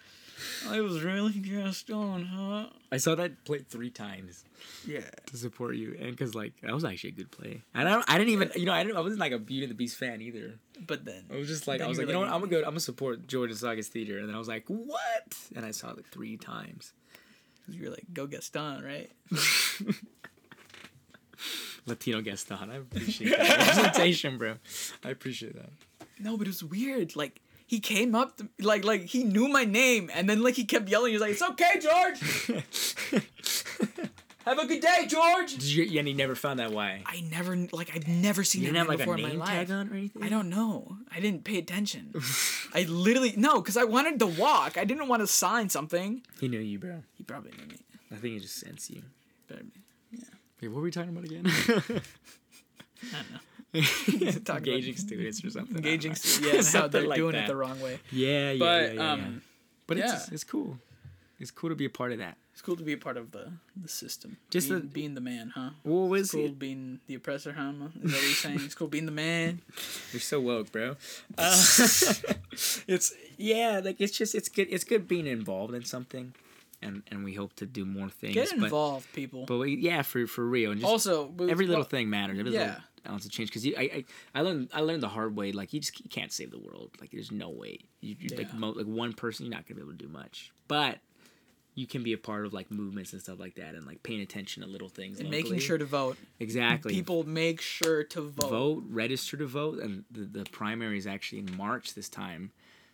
I 0.69 0.81
was 0.81 1.03
really 1.03 1.33
just 1.35 1.91
on, 1.91 2.25
huh? 2.25 2.67
I 2.91 2.97
saw 2.97 3.15
that 3.17 3.45
play 3.45 3.59
three 3.59 3.91
times 3.91 4.45
Yeah. 4.87 5.01
to 5.27 5.37
support 5.37 5.77
you, 5.77 5.95
and 6.01 6.11
because 6.11 6.35
like 6.35 6.55
that 6.63 6.73
was 6.73 6.85
actually 6.85 7.11
a 7.11 7.13
good 7.15 7.31
play. 7.31 7.63
And 7.75 7.89
I, 7.89 7.93
don't, 7.93 8.05
I 8.11 8.19
didn't 8.19 8.33
even, 8.33 8.51
you 8.57 8.65
know, 8.67 8.73
I, 8.73 8.83
didn't, 8.83 8.97
I 8.97 9.01
wasn't 9.01 9.21
like 9.21 9.33
a 9.33 9.39
Beauty 9.39 9.65
and 9.65 9.71
the 9.71 9.75
Beast 9.77 9.97
fan 9.97 10.21
either. 10.23 10.55
But 10.87 11.05
then 11.05 11.25
I 11.33 11.37
was 11.37 11.49
just 11.49 11.67
like, 11.69 11.81
I 11.81 11.87
was 11.87 11.99
you 11.99 12.05
like, 12.05 12.09
you 12.09 12.15
know 12.15 12.21
like- 12.21 12.29
what, 12.31 12.35
I'm 12.35 12.41
gonna 12.41 12.51
go, 12.51 12.59
I'm 12.59 12.71
gonna 12.71 12.81
support 12.81 13.27
George 13.27 13.51
and 13.51 13.59
Sagas 13.59 13.89
Theater, 13.89 14.19
and 14.19 14.29
then 14.29 14.35
I 14.35 14.39
was 14.39 14.49
like, 14.49 14.65
what? 14.69 15.37
And 15.55 15.65
I 15.67 15.71
saw 15.73 15.91
it 15.91 15.97
like 15.97 16.09
three 16.11 16.37
times. 16.37 16.93
you're 17.69 17.91
like, 17.91 18.07
go 18.13 18.27
Gaston, 18.27 18.83
right? 18.85 19.11
Latino 21.87 22.21
Gaston, 22.21 22.71
I 22.71 22.77
appreciate 22.77 23.37
that 23.39 23.59
representation, 23.59 24.39
bro. 24.39 24.55
I 25.05 25.11
appreciate 25.11 25.55
that. 25.55 25.71
No, 26.19 26.37
but 26.37 26.47
it 26.47 26.51
was 26.51 26.65
weird. 26.65 27.15
Like 27.17 27.41
he 27.69 27.81
came 27.81 28.15
up, 28.15 28.39
to, 28.39 28.49
like 28.61 28.83
like 28.83 29.03
he 29.03 29.23
knew 29.25 29.47
my 29.47 29.65
name, 29.65 30.11
and 30.15 30.29
then 30.29 30.43
like 30.43 30.55
he 30.55 30.65
kept 30.65 30.89
yelling. 30.89 31.13
He's 31.13 31.21
like, 31.21 31.33
"It's 31.33 31.43
okay, 31.43 31.79
George. 31.79 33.23
Have 34.47 34.59
a 34.59 34.67
good 34.67 34.81
day, 34.81 35.05
George." 35.07 35.53
Did 35.53 35.63
you, 35.65 35.99
and 35.99 36.09
you 36.09 36.15
never 36.15 36.35
found 36.35 36.59
that 36.61 36.73
why? 36.73 37.03
I 37.05 37.21
never 37.31 37.55
like 37.71 37.95
I've 37.95 38.09
never 38.09 38.43
seen 38.43 38.63
You 38.63 38.69
that 38.69 38.73
didn't 38.73 38.89
have 38.89 38.89
man 38.89 38.97
like 38.99 39.07
a 39.07 39.11
before 39.13 39.19
in 39.19 39.29
name 39.29 39.39
my 39.39 39.47
tag 39.47 39.69
life. 39.69 39.77
on 39.79 39.91
or 39.91 39.95
anything? 39.97 40.23
I 40.23 40.31
don't 40.31 40.49
know. 40.49 40.97
I 41.15 41.21
didn't 41.21 41.45
pay 41.45 41.59
attention. 41.59 42.15
I 42.75 42.85
literally 42.85 43.35
no, 43.37 43.61
because 43.61 43.77
I 43.77 43.85
wanted 43.85 44.19
to 44.21 44.27
walk. 44.27 44.79
I 44.79 44.85
didn't 44.87 45.07
want 45.09 45.21
to 45.21 45.27
sign 45.27 45.69
something. 45.69 46.23
He 46.41 46.49
knew 46.49 46.59
you, 46.61 46.79
bro. 46.79 47.03
He 47.17 47.23
probably 47.25 47.51
knew 47.59 47.67
me. 47.67 47.81
I 48.11 48.15
think 48.15 48.33
he 48.33 48.41
just 48.41 48.57
sensed 48.57 48.89
you. 48.89 49.03
But 49.47 49.61
Wait, 50.63 50.69
what 50.69 50.77
were 50.77 50.83
we 50.83 50.91
talking 50.91 51.11
about 51.11 51.25
again? 51.25 51.45
I 51.47 51.83
don't 53.13 53.31
know. 53.33 53.39
Engaging 53.75 54.97
students 54.97 55.45
or 55.45 55.51
something. 55.51 55.77
Engaging, 55.77 56.13
know. 56.13 56.15
stu- 56.15 56.45
yeah, 56.49 56.59
and 56.59 56.67
how 56.67 56.89
they're 56.89 57.07
like 57.07 57.17
doing 57.17 57.33
that. 57.33 57.45
it 57.45 57.47
the 57.49 57.57
wrong 57.57 57.81
way. 57.81 58.01
Yeah, 58.11 58.53
yeah, 58.53 58.59
But 58.59 58.83
yeah, 58.83 58.93
yeah, 58.93 59.13
um, 59.13 59.21
yeah. 59.21 59.41
But 59.87 59.99
it's 59.99 60.13
just, 60.13 60.33
it's 60.33 60.45
cool. 60.45 60.79
It's 61.41 61.51
cool 61.51 61.71
to 61.71 61.77
be 61.77 61.85
a 61.85 61.91
part 61.91 62.13
of 62.13 62.19
that. 62.19 62.37
it's 62.53 62.63
cool 62.63 62.77
to 62.77 62.83
be 62.83 62.93
a 62.93 62.99
part 62.99 63.17
of 63.17 63.31
the 63.31 63.53
the 63.77 63.89
system. 63.89 64.39
Just 64.51 64.69
being, 64.69 64.81
the- 64.81 64.87
being 64.87 65.15
the 65.15 65.21
man, 65.21 65.53
huh? 65.55 65.71
What 65.83 66.09
was 66.09 66.33
cool 66.33 66.47
it? 66.47 66.59
being 66.59 67.01
the 67.07 67.15
oppressor, 67.15 67.53
huh? 67.53 67.71
Is 67.71 67.79
that 67.79 67.89
what 68.03 68.23
you're 68.23 68.33
saying? 68.33 68.61
It's 68.65 68.75
cool 68.75 68.89
being 68.89 69.07
the 69.07 69.13
man. 69.13 69.61
You're 70.13 70.21
so 70.21 70.41
woke, 70.41 70.73
bro. 70.73 70.97
Uh, 71.37 71.53
it's 72.89 73.13
yeah, 73.37 73.81
like 73.85 74.01
it's 74.01 74.17
just 74.17 74.35
it's 74.35 74.49
good. 74.49 74.69
It's 74.71 74.85
good 74.85 75.07
being 75.07 75.27
involved 75.27 75.75
in 75.75 75.85
something, 75.85 76.35
and 76.83 77.03
and 77.11 77.25
we 77.25 77.35
hope 77.35 77.55
to 77.57 77.67
do 77.67 77.85
more 77.85 78.09
things. 78.09 78.35
Get 78.35 78.51
but, 78.51 78.65
involved, 78.65 79.13
people. 79.13 79.47
But 79.47 79.59
we, 79.59 79.77
yeah, 79.77 80.03
for 80.03 80.27
for 80.27 80.45
real, 80.45 80.73
and 80.73 80.81
just 80.81 80.91
also, 80.91 81.33
every 81.49 81.67
little 81.67 81.83
well, 81.83 81.89
thing 81.89 82.11
matters. 82.11 82.39
Every 82.39 82.53
yeah. 82.53 82.59
little 82.61 82.83
ounce 83.07 83.25
of 83.27 83.31
change. 83.31 83.51
Because 83.51 83.67
I, 83.67 83.83
I 83.83 84.05
I 84.35 84.41
learned 84.43 84.71
I 84.73 84.81
learned 84.81 85.03
the 85.03 85.09
hard 85.09 85.37
way. 85.37 85.53
Like 85.53 85.73
you 85.73 85.81
just 85.81 85.99
you 86.03 86.09
can't 86.11 86.33
save 86.33 86.51
the 86.51 86.59
world. 86.59 86.91
Like 87.01 87.11
there's 87.11 87.31
no 87.33 87.51
way. 87.51 87.79
You, 88.01 88.17
you 88.19 88.37
like 88.37 88.49
Yeah. 88.53 88.59
mo- 88.59 88.71
like 88.73 88.87
one 88.87 89.13
person, 89.13 89.47
you're 89.47 89.55
not 89.55 89.67
gonna 89.67 89.77
be 89.77 89.83
able 89.83 89.93
to 89.93 89.99
do 89.99 90.09
much. 90.09 90.53
But 90.69 90.99
you 91.75 91.87
can 91.87 92.03
be 92.03 92.13
a 92.13 92.19
part 92.19 92.45
of 92.45 92.53
like 92.53 92.73
movements 92.73 93.13
and 93.13 93.23
stuff 93.23 93.39
like 93.39 93.55
that, 93.55 93.75
and 93.77 93.87
like 93.87 94.03
paying 94.03 94.21
attention 94.21 94.63
to 94.65 94.69
little 94.69 94.89
things. 94.89 95.21
and 95.21 95.31
making 95.31 95.59
sure 95.61 95.79
to 95.79 95.85
vote. 95.85 96.17
exactly 96.41 96.93
People 96.93 97.23
make 97.25 97.61
sure 97.61 98.03
to 98.05 98.21
vote. 98.23 98.51
vote, 98.51 98.85
register 98.89 99.37
to 99.37 99.47
vote, 99.47 99.79
and 99.79 100.05
the, 100.11 100.23
the 100.23 100.45
primary 100.51 100.99
is 100.99 101.07
actually 101.07 101.39
in 101.39 101.57
March 101.57 101.95
this 101.95 102.09
time. 102.09 102.51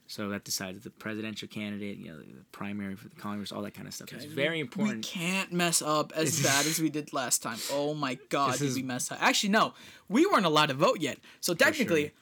So 0.07 0.29
that 0.29 0.45
decides 0.45 0.81
the 0.85 0.91
presidential 0.91 1.49
candidate, 1.49 1.97
you 1.97 2.09
know, 2.09 2.19
the 2.19 2.45
primary 2.53 2.95
for 2.95 3.09
the 3.09 3.17
Congress, 3.17 3.51
all 3.53 3.63
that 3.63 3.73
kind 3.75 3.89
of 3.89 3.95
stuff. 3.95 4.13
It's 4.13 4.27
very 4.27 4.61
important. 4.61 4.97
We 4.97 5.03
can't 5.03 5.51
mess 5.53 5.81
up 5.81 6.13
as 6.15 6.43
bad 6.49 6.67
as 6.67 6.79
we 6.79 6.91
did 6.91 7.13
last 7.15 7.43
time. 7.43 7.57
Oh 7.73 7.95
my 7.95 8.19
god, 8.29 8.59
did 8.59 8.75
we 8.75 8.83
mess 8.83 9.11
up? 9.11 9.19
Actually, 9.23 9.49
no, 9.51 9.73
we 10.09 10.27
weren't 10.27 10.45
allowed 10.47 10.67
to 10.67 10.75
vote 10.75 11.01
yet. 11.01 11.19
So 11.41 11.55
technically, 11.55 12.13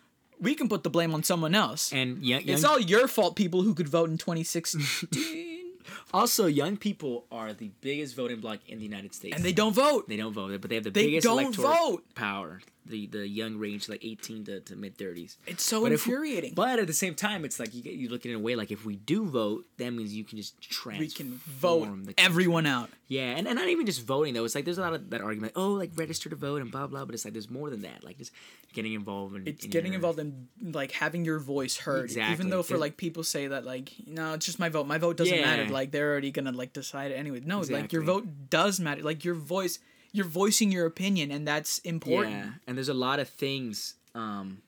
we 0.41 0.55
can 0.55 0.69
put 0.69 0.85
the 0.85 0.91
blame 0.91 1.13
on 1.13 1.25
someone 1.25 1.55
else. 1.57 1.93
And 1.93 2.25
young, 2.25 2.43
young 2.43 2.55
it's 2.55 2.65
all 2.65 2.79
your 2.79 3.09
fault, 3.09 3.35
people 3.35 3.63
who 3.63 3.75
could 3.75 3.89
vote 3.89 4.11
in 4.11 4.17
2016, 4.17 4.83
also 6.15 6.47
young 6.47 6.77
people 6.77 7.27
are 7.33 7.53
the 7.53 7.71
biggest 7.81 8.15
voting 8.15 8.41
bloc 8.41 8.61
in 8.69 8.79
the 8.79 8.85
United 8.85 9.15
States. 9.15 9.35
and 9.37 9.45
they 9.45 9.53
don't 9.53 9.73
vote. 9.75 10.09
they 10.09 10.17
don't 10.17 10.33
vote, 10.33 10.61
but 10.61 10.69
they 10.69 10.77
have 10.77 10.85
the 10.85 10.91
They 10.91 11.07
biggest 11.07 11.25
don't 11.25 11.41
electoral 11.43 11.69
vote. 11.73 12.15
power. 12.15 12.61
The 12.85 13.07
the 13.07 13.29
young 13.29 13.59
range 13.59 13.89
like 13.89 14.05
18 14.05 14.45
to, 14.47 14.61
to 14.61 14.75
mid 14.77 14.99
30s. 14.99 15.37
It's 15.47 15.63
so 15.63 15.83
But 15.83 15.93
infuriating. 15.93 16.55
But 16.55 16.81
at 16.81 16.87
the 16.89 16.93
same 16.93 17.15
time, 17.15 17.45
it's 17.45 17.61
like 17.61 17.73
you 17.75 17.83
get 17.83 17.95
you 17.95 18.09
look 18.09 18.23
at 18.23 18.27
it 18.27 18.31
in 18.31 18.37
a 18.37 18.43
way 18.43 18.57
like 18.57 18.73
if 18.73 18.85
we 18.85 18.97
do 18.97 19.25
vote, 19.27 19.65
that 19.79 19.93
means 19.93 20.13
you 20.13 20.25
can 20.25 20.37
just 20.39 20.61
transform. 20.61 20.99
we 20.99 21.09
can 21.09 21.41
vote 21.47 21.89
everyone 22.19 22.67
out. 22.67 22.91
Yeah, 23.07 23.35
and, 23.37 23.47
and 23.47 23.57
not 23.57 23.69
even 23.69 23.87
just 23.87 24.03
voting 24.05 24.35
though. 24.35 24.45
It's 24.45 24.55
like 24.55 24.65
there's 24.65 24.79
a 24.79 24.81
lot 24.81 24.95
of 24.95 25.11
that 25.11 25.21
argument. 25.21 25.53
Oh, 25.55 25.73
like 25.75 25.91
register 25.97 26.29
to 26.31 26.37
vote 26.37 26.61
and 26.61 26.73
blah 26.73 26.87
blah. 26.89 27.05
But 27.05 27.15
it's 27.15 27.25
like 27.25 27.35
there's 27.35 27.51
more 27.51 27.71
than 27.71 27.83
that. 27.83 28.03
Like 28.03 28.19
just 28.19 28.33
getting 28.73 28.95
involved 28.95 29.37
in. 29.37 29.47
It's 29.47 29.65
in 29.65 29.71
getting 29.71 29.93
your- 29.93 29.99
involved 29.99 30.19
in 30.19 30.49
like 30.61 30.91
having 30.93 31.25
your 31.25 31.39
voice 31.39 31.77
heard. 31.77 32.05
Exactly. 32.07 32.33
Even 32.35 32.51
though 32.51 32.63
for 32.63 32.71
There's- 32.71 32.81
like 32.81 32.97
people 32.97 33.23
say 33.23 33.47
that 33.47 33.65
like 33.65 33.93
no, 34.07 34.33
it's 34.35 34.47
just 34.47 34.59
my 34.59 34.71
vote. 34.71 34.87
My 34.89 34.99
vote 34.99 35.17
doesn't 35.19 35.41
matter. 35.41 35.69
Like 35.69 35.93
they're 35.93 36.11
already 36.11 36.33
gonna 36.33 36.53
like 36.53 36.73
decide 36.73 37.13
it 37.13 37.15
anyway. 37.15 37.43
No, 37.45 37.61
like 37.61 37.93
your 37.93 38.03
vote 38.03 38.27
does 38.51 38.81
matter. 38.81 39.03
Like 39.03 39.25
your 39.25 39.35
voice, 39.35 39.79
you're 40.13 40.27
voicing 40.27 40.71
your 40.71 40.87
opinion, 40.87 41.31
and 41.31 41.49
that's 41.49 41.79
important. 41.81 42.33
Yeah, 42.33 42.51
and 42.67 42.77
there's 42.77 42.91
a 42.91 42.95
lot 42.95 43.19
of 43.19 43.29
things 43.29 43.95
um, 44.15 44.59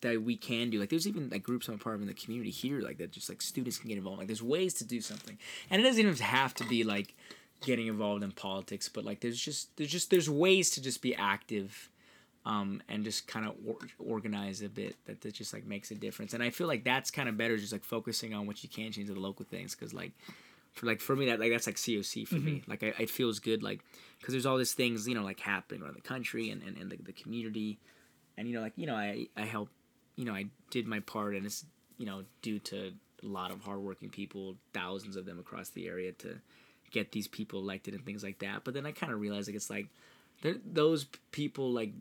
that 0.00 0.22
we 0.22 0.36
can 0.36 0.70
do. 0.70 0.78
Like 0.78 0.88
there's 0.88 1.08
even 1.08 1.28
like 1.28 1.42
groups 1.42 1.68
I'm 1.68 1.74
a 1.74 1.78
part 1.78 1.96
of 1.96 2.02
in 2.02 2.06
the 2.06 2.14
community 2.14 2.50
here, 2.50 2.80
like 2.80 2.98
that. 2.98 3.10
Just 3.10 3.28
like 3.28 3.42
students 3.42 3.76
can 3.78 3.88
get 3.88 3.98
involved. 3.98 4.18
Like 4.18 4.28
there's 4.28 4.42
ways 4.42 4.74
to 4.74 4.84
do 4.84 5.00
something, 5.00 5.36
and 5.68 5.80
it 5.80 5.84
doesn't 5.84 6.00
even 6.00 6.14
have 6.16 6.54
to 6.54 6.64
be 6.64 6.84
like 6.84 7.14
getting 7.60 7.88
involved 7.88 8.22
in 8.22 8.30
politics. 8.30 8.88
But 8.88 9.04
like 9.04 9.20
there's 9.20 9.40
just 9.40 9.76
there's 9.76 9.90
just 9.90 10.10
there's 10.10 10.30
ways 10.30 10.70
to 10.70 10.82
just 10.82 11.02
be 11.02 11.14
active. 11.14 11.90
Um, 12.46 12.82
and 12.90 13.04
just 13.04 13.26
kind 13.26 13.46
of 13.46 13.54
or- 13.66 13.78
organize 13.98 14.60
a 14.60 14.68
bit 14.68 14.96
that, 15.06 15.22
that 15.22 15.32
just 15.32 15.54
like 15.54 15.64
makes 15.64 15.90
a 15.90 15.94
difference 15.94 16.34
and 16.34 16.42
i 16.42 16.50
feel 16.50 16.66
like 16.66 16.84
that's 16.84 17.10
kind 17.10 17.26
of 17.26 17.38
better 17.38 17.56
just 17.56 17.72
like 17.72 17.82
focusing 17.82 18.34
on 18.34 18.46
what 18.46 18.62
you 18.62 18.68
can 18.68 18.92
change 18.92 19.06
to 19.06 19.14
the 19.14 19.18
local 19.18 19.46
things 19.46 19.74
because 19.74 19.94
like 19.94 20.12
for 20.74 20.86
like 20.86 21.00
for 21.00 21.16
me 21.16 21.26
that 21.26 21.40
like 21.40 21.50
that's 21.50 21.66
like 21.66 21.76
coc 21.76 22.26
for 22.26 22.34
me. 22.34 22.52
Mm-hmm. 22.52 22.70
Like 22.70 22.82
I, 22.82 23.02
it 23.02 23.10
feels 23.10 23.38
good 23.38 23.62
like 23.62 23.80
because 24.18 24.34
there's 24.34 24.46
all 24.46 24.58
these 24.58 24.72
things 24.72 25.08
you 25.08 25.14
know 25.14 25.22
like 25.22 25.40
happening 25.40 25.82
around 25.82 25.96
the 25.96 26.02
country 26.02 26.50
and, 26.50 26.62
and, 26.62 26.76
and 26.76 26.90
the, 26.90 26.96
the 26.96 27.12
community. 27.12 27.78
And 28.36 28.48
you 28.48 28.54
know 28.54 28.60
like 28.60 28.72
you 28.76 28.86
know 28.86 28.96
i 28.96 29.28
i 29.36 29.42
help 29.42 29.68
you 30.16 30.24
know 30.24 30.32
i 30.32 30.46
did 30.70 30.86
my 30.86 31.00
part 31.00 31.36
and 31.36 31.46
it's 31.46 31.64
you 31.98 32.06
know 32.06 32.24
due 32.42 32.58
to 32.58 32.92
a 33.22 33.26
lot 33.26 33.52
of 33.52 33.60
hardworking 33.62 34.10
people 34.10 34.56
thousands 34.72 35.14
of 35.14 35.24
them 35.24 35.38
across 35.38 35.70
the 35.70 35.86
area 35.86 36.10
to 36.12 36.40
get 36.90 37.12
these 37.12 37.28
people 37.28 37.60
elected 37.60 37.94
and 37.94 38.04
things 38.04 38.22
like 38.22 38.40
that. 38.40 38.64
But 38.64 38.74
then 38.74 38.86
i 38.86 38.92
kind 38.92 39.12
of 39.12 39.20
realized 39.20 39.48
like 39.48 39.56
it's 39.56 39.70
like 39.70 39.86
those 40.42 41.06
people 41.30 41.70
like 41.72 41.92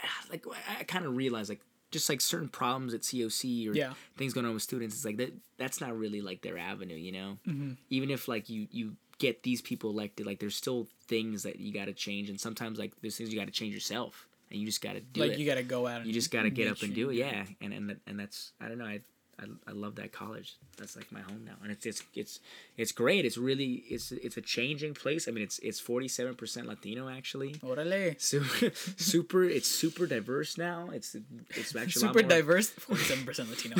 like 0.30 0.44
I 0.78 0.84
kind 0.84 1.06
of 1.06 1.16
realized 1.16 1.48
like 1.48 1.60
just 1.90 2.08
like 2.08 2.20
certain 2.20 2.48
problems 2.48 2.94
at 2.94 3.02
coc 3.02 3.68
or 3.68 3.74
Yeah. 3.74 3.92
things 4.16 4.32
going 4.34 4.46
on 4.46 4.54
with 4.54 4.62
students 4.62 4.94
it's 4.96 5.04
like 5.04 5.16
that 5.18 5.32
that's 5.56 5.80
not 5.80 5.96
really 5.96 6.20
like 6.20 6.42
their 6.42 6.58
avenue 6.58 6.96
you 6.96 7.12
know 7.12 7.38
Mm-hmm. 7.46 7.72
even 7.90 8.10
if 8.10 8.28
like 8.28 8.48
you 8.48 8.66
you 8.70 8.96
get 9.18 9.42
these 9.42 9.62
people 9.62 9.90
elected 9.90 10.26
like 10.26 10.38
there's 10.40 10.56
still 10.56 10.86
things 11.06 11.42
that 11.44 11.58
you 11.58 11.72
got 11.72 11.86
to 11.86 11.92
change 11.94 12.28
and 12.28 12.38
sometimes 12.40 12.78
like 12.78 12.92
there's 13.00 13.16
things 13.16 13.32
you 13.32 13.38
got 13.38 13.46
to 13.46 13.52
change 13.52 13.72
yourself 13.72 14.26
and 14.50 14.60
you 14.60 14.66
just 14.66 14.82
got 14.82 14.92
to 14.92 15.00
do 15.00 15.20
like 15.22 15.32
it 15.32 15.38
you 15.38 15.46
got 15.46 15.54
to 15.54 15.62
go 15.62 15.86
out. 15.86 15.98
And 15.98 16.06
you 16.06 16.12
just 16.12 16.30
got 16.30 16.42
to 16.42 16.50
get 16.50 16.68
up 16.68 16.82
and 16.82 16.94
do 16.94 17.10
it 17.10 17.14
yeah 17.14 17.44
and 17.62 17.72
and 17.72 17.96
and 18.06 18.20
that's 18.20 18.52
i 18.60 18.68
don't 18.68 18.78
know 18.78 18.84
I, 18.84 19.00
I 19.40 19.44
I 19.68 19.72
love 19.72 19.96
that 19.96 20.12
college. 20.12 20.56
That's 20.76 20.96
like 20.96 21.10
my 21.12 21.20
home 21.20 21.42
now, 21.44 21.54
and 21.62 21.70
it's 21.72 21.84
it's 21.86 22.02
it's 22.14 22.40
it's 22.76 22.92
great. 22.92 23.24
It's 23.24 23.36
really 23.38 23.84
it's 23.88 24.12
it's 24.12 24.36
a 24.36 24.40
changing 24.40 24.94
place. 24.94 25.28
I 25.28 25.30
mean, 25.30 25.44
it's 25.44 25.58
it's 25.60 25.80
forty 25.80 26.08
seven 26.08 26.34
percent 26.34 26.66
Latino 26.66 27.08
actually. 27.08 27.54
Orale. 27.56 28.20
Super, 28.20 28.70
super. 28.96 29.44
It's 29.44 29.68
super 29.68 30.06
diverse 30.06 30.56
now. 30.56 30.90
It's 30.92 31.14
it's 31.50 31.74
actually 31.76 32.02
a 32.02 32.06
lot 32.06 32.14
Super 32.14 32.22
more- 32.22 32.30
diverse. 32.30 32.70
Forty-seven 32.70 33.24
percent 33.24 33.50
Latino. 33.50 33.76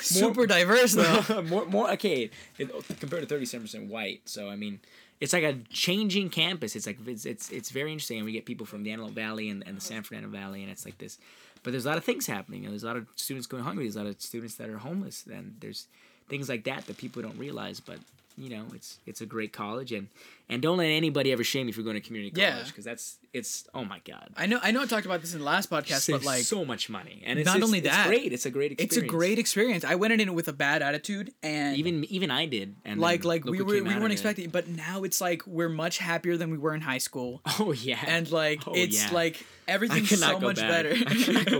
Super 0.00 0.46
diverse 0.46 0.92
though. 0.94 1.42
more, 1.48 1.66
more 1.66 1.90
okay 1.92 2.30
it, 2.58 2.70
compared 3.00 3.28
to 3.28 3.34
37% 3.34 3.88
white 3.88 4.20
so 4.24 4.48
i 4.48 4.56
mean 4.56 4.78
it's 5.20 5.32
like 5.32 5.42
a 5.42 5.54
changing 5.70 6.28
campus 6.30 6.76
it's 6.76 6.86
like 6.86 6.98
it's 7.06 7.24
it's, 7.24 7.50
it's 7.50 7.70
very 7.70 7.92
interesting 7.92 8.18
and 8.18 8.26
we 8.26 8.32
get 8.32 8.44
people 8.44 8.66
from 8.66 8.82
the 8.82 8.90
antelope 8.90 9.12
valley 9.14 9.48
and, 9.48 9.62
and 9.66 9.76
the 9.76 9.80
san 9.80 10.02
fernando 10.02 10.28
valley 10.28 10.62
and 10.62 10.70
it's 10.70 10.84
like 10.84 10.98
this 10.98 11.18
but 11.64 11.72
there's 11.72 11.84
a 11.84 11.88
lot 11.88 11.98
of 11.98 12.04
things 12.04 12.26
happening 12.28 12.60
you 12.62 12.66
know, 12.68 12.70
there's 12.70 12.84
a 12.84 12.86
lot 12.86 12.96
of 12.96 13.08
students 13.16 13.48
going 13.48 13.64
hungry 13.64 13.84
there's 13.84 13.96
a 13.96 14.02
lot 14.02 14.06
of 14.06 14.20
students 14.20 14.54
that 14.54 14.68
are 14.70 14.78
homeless 14.78 15.24
and 15.26 15.56
there's 15.58 15.88
things 16.28 16.48
like 16.48 16.62
that 16.64 16.86
that 16.86 16.96
people 16.96 17.20
don't 17.20 17.38
realize 17.38 17.80
but 17.80 17.98
you 18.38 18.48
know 18.48 18.64
it's 18.74 18.98
it's 19.06 19.20
a 19.20 19.26
great 19.26 19.52
college 19.52 19.90
and 19.90 20.08
and 20.48 20.60
don't 20.62 20.76
let 20.76 20.86
anybody 20.86 21.32
ever 21.32 21.42
shame 21.44 21.66
you 21.66 21.72
for 21.72 21.82
going 21.82 21.94
to 21.94 22.00
community 22.00 22.30
college 22.38 22.66
because 22.66 22.84
that's 22.84 23.18
it's 23.32 23.66
oh 23.74 23.84
my 23.84 24.00
god. 24.06 24.30
I 24.36 24.46
know 24.46 24.60
I 24.62 24.70
know 24.70 24.82
I 24.82 24.86
talked 24.86 25.06
about 25.06 25.20
this 25.20 25.32
in 25.32 25.40
the 25.40 25.44
last 25.44 25.70
podcast, 25.70 26.10
but 26.10 26.24
like 26.24 26.42
so 26.44 26.64
much 26.64 26.88
money, 26.88 27.22
and 27.26 27.38
it's, 27.38 27.46
not 27.46 27.56
it's- 27.56 27.66
only 27.68 27.78
it's 27.78 27.88
that, 27.88 28.06
great. 28.06 28.32
It's 28.32 28.46
a 28.46 28.50
great 28.50 28.72
experience. 28.72 28.96
it's 28.96 29.04
a 29.04 29.06
great 29.06 29.38
experience. 29.38 29.84
I 29.84 29.94
went 29.96 30.12
in 30.12 30.20
it 30.20 30.32
with 30.34 30.48
a 30.48 30.52
bad 30.52 30.82
attitude 30.82 31.32
and 31.42 31.76
Even 31.76 32.04
even 32.04 32.30
I 32.30 32.46
did, 32.46 32.76
and 32.84 33.00
like 33.00 33.24
like 33.24 33.44
we 33.44 33.60
were 33.60 33.74
we 33.74 33.80
weren't 33.82 34.04
it. 34.04 34.12
expecting, 34.12 34.50
but 34.50 34.68
now 34.68 35.02
it's 35.02 35.20
like 35.20 35.46
we're 35.46 35.68
much 35.68 35.98
happier 35.98 36.36
than 36.36 36.50
we 36.50 36.58
were 36.58 36.74
in 36.74 36.80
high 36.80 36.98
school, 36.98 37.40
Oh 37.58 37.72
yeah, 37.72 37.98
and 38.06 38.30
like 38.30 38.62
Oh, 38.68 38.72
it's 38.74 39.04
yeah. 39.06 39.10
like 39.14 39.44
everything's 39.66 40.10
so 40.20 40.38
much 40.38 40.56
back. 40.56 40.70
better. 40.70 40.94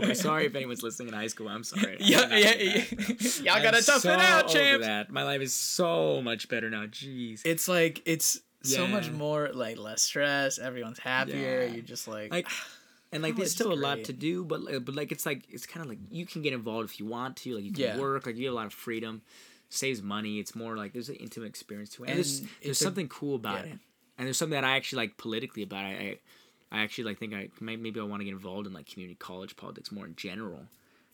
I. 0.09 0.13
Sorry 0.13 0.45
if 0.45 0.55
anyone's 0.55 0.83
listening 0.83 1.09
in 1.09 1.13
high 1.15 1.27
school. 1.27 1.49
I'm 1.49 1.63
sorry. 1.63 1.97
Yeah, 1.99 2.33
yeah, 2.35 2.53
yeah. 2.55 2.83
Y'all 3.41 3.61
gotta 3.63 3.83
tough 3.83 4.01
so 4.01 4.13
it 4.13 4.19
out, 4.19 4.45
over 4.45 4.53
champs. 4.53 4.85
That. 4.85 5.09
My 5.11 5.23
life 5.23 5.41
is 5.41 5.53
so 5.53 6.21
much 6.21 6.47
better 6.47 6.69
now. 6.69 6.85
Jeez. 6.85 7.41
It's 7.43 7.67
like 7.67 8.01
it's 8.05 8.39
so 8.65 8.87
much 8.87 9.09
more 9.11 9.49
like 9.53 9.77
less 9.77 10.01
stress. 10.01 10.59
Everyone's 10.59 10.99
happier. 10.99 11.63
Yeah. 11.65 11.73
You're 11.73 11.83
just 11.83 12.07
like, 12.07 12.31
like 12.31 12.47
and 13.11 13.23
like 13.23 13.35
there's 13.35 13.51
still 13.51 13.71
a 13.71 13.75
lot 13.75 14.03
to 14.05 14.13
do 14.13 14.43
but 14.43 14.61
like, 14.63 14.83
but 14.85 14.95
like 14.95 15.11
it's 15.11 15.25
like 15.25 15.43
it's 15.49 15.65
kind 15.65 15.83
of 15.83 15.89
like 15.89 15.99
you 16.09 16.25
can 16.25 16.41
get 16.41 16.53
involved 16.53 16.89
if 16.89 16.99
you 16.99 17.05
want 17.05 17.37
to 17.37 17.55
like 17.55 17.63
you 17.63 17.71
can 17.71 17.81
Yeah. 17.83 17.99
work 17.99 18.25
like 18.25 18.35
you 18.35 18.45
have 18.45 18.53
a 18.53 18.55
lot 18.55 18.65
of 18.65 18.73
freedom 18.73 19.21
saves 19.69 20.01
money 20.01 20.39
it's 20.39 20.55
more 20.55 20.75
like 20.75 20.91
there's 20.93 21.09
an 21.09 21.15
intimate 21.15 21.47
experience 21.47 21.89
to 21.91 22.03
it 22.03 22.09
and, 22.09 22.17
there's, 22.17 22.39
And 22.39 22.49
there's 22.63 22.81
a- 22.81 22.83
something 22.83 23.07
cool 23.07 23.35
about 23.35 23.65
yeah. 23.65 23.73
it 23.73 23.79
and 24.17 24.27
there's 24.27 24.37
something 24.37 24.59
that 24.59 24.63
i 24.63 24.75
actually 24.75 24.97
like 25.03 25.17
politically 25.17 25.63
about 25.63 25.85
it 25.91 26.21
i 26.71 26.77
i 26.77 26.83
actually 26.83 27.03
like 27.05 27.19
think 27.19 27.33
i 27.33 27.49
may- 27.59 27.75
maybe 27.77 27.99
i 27.99 28.03
want 28.03 28.19
to 28.21 28.25
get 28.25 28.31
involved 28.33 28.67
in 28.67 28.73
like 28.73 28.85
community 28.87 29.15
college 29.19 29.55
politics 29.55 29.91
more 29.91 30.05
in 30.05 30.15
general 30.15 30.65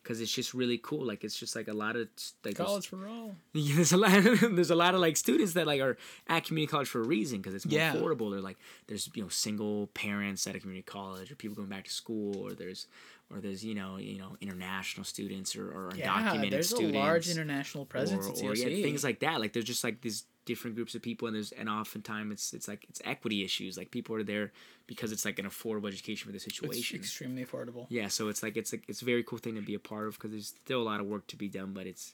because 0.02 0.20
it's 0.20 0.32
just 0.32 0.54
really 0.54 0.80
cool 0.82 1.06
like 1.06 1.24
it's 1.24 1.38
just 1.38 1.56
like 1.56 1.68
a 1.68 1.74
lot 1.74 1.96
of 1.96 2.08
like 2.44 2.56
there's- 2.56 2.68
college 2.70 2.88
for 2.88 3.08
all. 3.08 3.36
yeah, 3.54 3.76
there's 3.76 3.92
a 3.94 3.98
lot. 3.98 4.12
there's 4.52 4.72
a 4.72 4.76
lot 4.76 4.94
of 4.96 5.02
like 5.02 5.18
students 5.18 5.54
that 5.54 5.68
like 5.68 5.82
are 5.82 5.98
at 6.28 6.46
community 6.46 6.70
college 6.72 6.88
for 6.88 7.02
a 7.02 7.08
reason 7.08 7.38
because 7.40 7.54
it's 7.54 7.66
more 7.66 7.78
Yeah. 7.80 7.94
affordable. 7.96 8.32
They're 8.32 8.42
like 8.42 8.58
there's 8.88 9.10
you 9.14 9.22
know 9.24 9.30
single 9.30 9.88
parents 9.88 10.48
at 10.48 10.56
a 10.56 10.60
community 10.60 10.84
college 10.84 11.32
or 11.32 11.36
people 11.36 11.56
going 11.56 11.70
back 11.70 11.86
to 11.86 11.92
school 11.92 12.38
or 12.38 12.54
there's 12.54 12.88
or 13.34 13.40
there's 13.40 13.64
you 13.64 13.76
know 13.76 13.98
you 13.98 14.18
know 14.18 14.36
international 14.42 15.04
students 15.06 15.56
or, 15.56 15.70
or 15.72 15.92
Yeah, 15.96 16.12
undocumented 16.14 16.52
there's 16.52 16.70
students 16.70 16.96
a 16.96 17.00
large 17.00 17.30
international 17.30 17.86
presence 17.86 18.28
or, 18.28 18.32
at 18.32 18.52
or 18.52 18.56
yeah, 18.56 18.84
things 18.84 19.04
like 19.04 19.20
that. 19.22 19.40
Like 19.40 19.54
there's 19.54 19.66
just 19.66 19.84
like 19.84 20.02
these 20.02 20.24
different 20.46 20.76
groups 20.76 20.96
of 20.96 21.02
people 21.02 21.28
and 21.28 21.36
there's 21.36 21.52
and 21.52 21.70
oftentimes 21.70 22.32
it's 22.34 22.54
it's 22.54 22.68
like 22.68 22.86
it's 22.90 23.02
equity 23.06 23.44
issues. 23.44 23.78
Like 23.78 23.92
people 23.92 24.16
are 24.16 24.24
there 24.24 24.52
because 24.88 25.12
it's 25.12 25.26
like 25.26 25.40
an 25.40 25.46
affordable 25.46 25.88
education 25.88 26.26
for 26.28 26.32
the 26.32 26.40
situation 26.40 26.98
it's 26.98 27.06
extremely 27.08 27.46
affordable. 27.46 27.86
Yeah, 27.90 28.08
so 28.08 28.28
it's 28.30 28.42
like 28.44 28.58
it's 28.58 28.72
like 28.74 28.84
it's 28.88 29.02
a 29.02 29.06
very 29.06 29.24
cool 29.24 29.38
thing 29.40 29.56
to 29.56 29.62
be 29.62 29.74
a 29.76 29.80
part 29.80 30.08
of 30.08 30.14
because 30.16 30.32
there's 30.32 30.48
still 30.48 30.82
a 30.82 30.88
lot 30.92 31.00
of 31.00 31.06
work 31.06 31.28
to 31.28 31.36
be 31.36 31.48
done, 31.48 31.74
but 31.74 31.86
it's. 31.88 32.14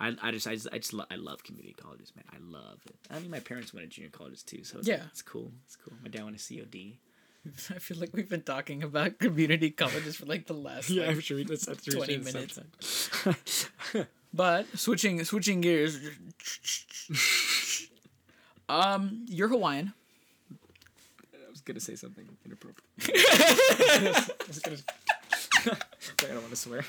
I, 0.00 0.16
I 0.20 0.32
just 0.32 0.48
I 0.48 0.54
just 0.54 0.68
I 0.72 0.78
just 0.78 0.92
lo- 0.92 1.04
I 1.12 1.14
love 1.14 1.44
community 1.44 1.76
colleges, 1.80 2.12
man. 2.16 2.24
I 2.32 2.38
love 2.40 2.80
it. 2.86 2.96
I 3.08 3.20
mean, 3.20 3.30
my 3.30 3.38
parents 3.38 3.72
went 3.72 3.88
to 3.88 3.94
junior 3.94 4.10
colleges 4.10 4.42
too, 4.42 4.64
so 4.64 4.78
it's, 4.78 4.88
Yeah. 4.88 5.02
it's 5.12 5.22
cool. 5.22 5.52
It's 5.64 5.76
cool. 5.76 5.92
My 6.02 6.08
dad 6.08 6.24
went 6.24 6.36
to 6.38 6.58
COD. 6.58 6.98
I 7.70 7.78
feel 7.78 7.98
like 7.98 8.10
we've 8.12 8.28
been 8.28 8.42
talking 8.42 8.82
about 8.82 9.18
community 9.20 9.70
colleges 9.70 10.16
for 10.16 10.26
like 10.26 10.46
the 10.46 10.54
last 10.54 10.90
yeah 10.96 11.06
like, 11.06 11.20
sure. 11.22 11.38
Let's, 11.44 11.68
let's 11.68 11.84
20 11.84 12.16
minutes. 12.18 12.58
But 14.34 14.66
switching 14.78 15.22
switching 15.24 15.60
gears. 15.60 15.98
um, 18.68 19.26
you're 19.28 19.48
Hawaiian. 19.48 19.92
I 21.34 21.50
was 21.50 21.60
gonna 21.60 21.80
say 21.80 21.96
something 21.96 22.26
inappropriate. 22.44 22.82
I 23.08 24.26
was 24.48 24.58
gonna. 24.60 24.76
I 25.64 26.26
don't 26.26 26.36
want 26.38 26.50
to 26.50 26.56
swear. 26.56 26.82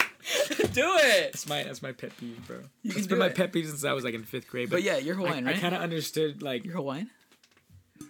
Do 0.73 0.97
it. 1.03 1.31
That's 1.33 1.47
my 1.47 1.63
that's 1.63 1.81
my 1.81 1.91
pet 1.91 2.15
peeve, 2.17 2.45
bro. 2.47 2.59
You 2.81 2.93
it's 2.95 3.07
been 3.07 3.19
my 3.19 3.27
it. 3.27 3.35
pet 3.35 3.51
peeve 3.51 3.67
since 3.67 3.83
I 3.83 3.93
was 3.93 4.03
like 4.03 4.13
in 4.13 4.23
fifth 4.23 4.47
grade. 4.47 4.69
But 4.69 4.83
yeah, 4.83 4.97
you're 4.97 5.15
Hawaiian, 5.15 5.45
I 5.45 5.51
right? 5.51 5.57
I 5.57 5.61
kind 5.61 5.75
of 5.75 5.81
understood 5.81 6.41
like 6.41 6.63
You're 6.63 6.75
Hawaiian. 6.75 7.09
I 7.99 8.05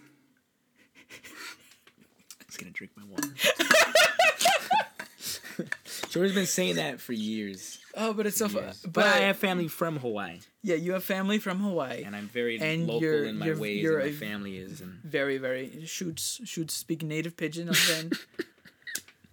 was 2.46 2.56
gonna 2.56 2.70
drink 2.70 2.92
my 2.96 3.04
water. 3.04 3.28
Jordan's 6.08 6.34
been 6.34 6.46
saying 6.46 6.76
that 6.76 7.00
for 7.00 7.12
years. 7.12 7.78
Oh, 7.96 8.12
but 8.12 8.26
it's 8.26 8.38
so 8.38 8.48
fun. 8.48 8.64
But, 8.82 8.92
But 8.92 9.06
I 9.06 9.18
have 9.20 9.36
family 9.36 9.68
from 9.68 9.98
Hawaii, 9.98 10.40
yeah, 10.62 10.74
you 10.74 10.92
have 10.92 11.04
family 11.04 11.38
from 11.38 11.58
Hawaii. 11.60 12.02
and 12.04 12.16
I'm 12.16 12.28
very 12.28 12.58
And 12.60 12.86
local 12.86 13.02
you're- 13.02 13.28
in 13.28 13.38
my 13.38 13.46
you're- 13.46 13.58
ways, 13.60 13.82
you're 13.82 14.00
and 14.00 14.10
my 14.12 14.26
family 14.26 14.58
is. 14.58 14.80
And 14.80 14.94
Very, 15.04 15.38
very 15.38 15.84
shoots 15.86 16.40
shoots 16.44 16.74
speak 16.74 17.02
native 17.02 17.36
pidgin. 17.36 17.68
I'm 17.68 17.74
saying 17.74 18.12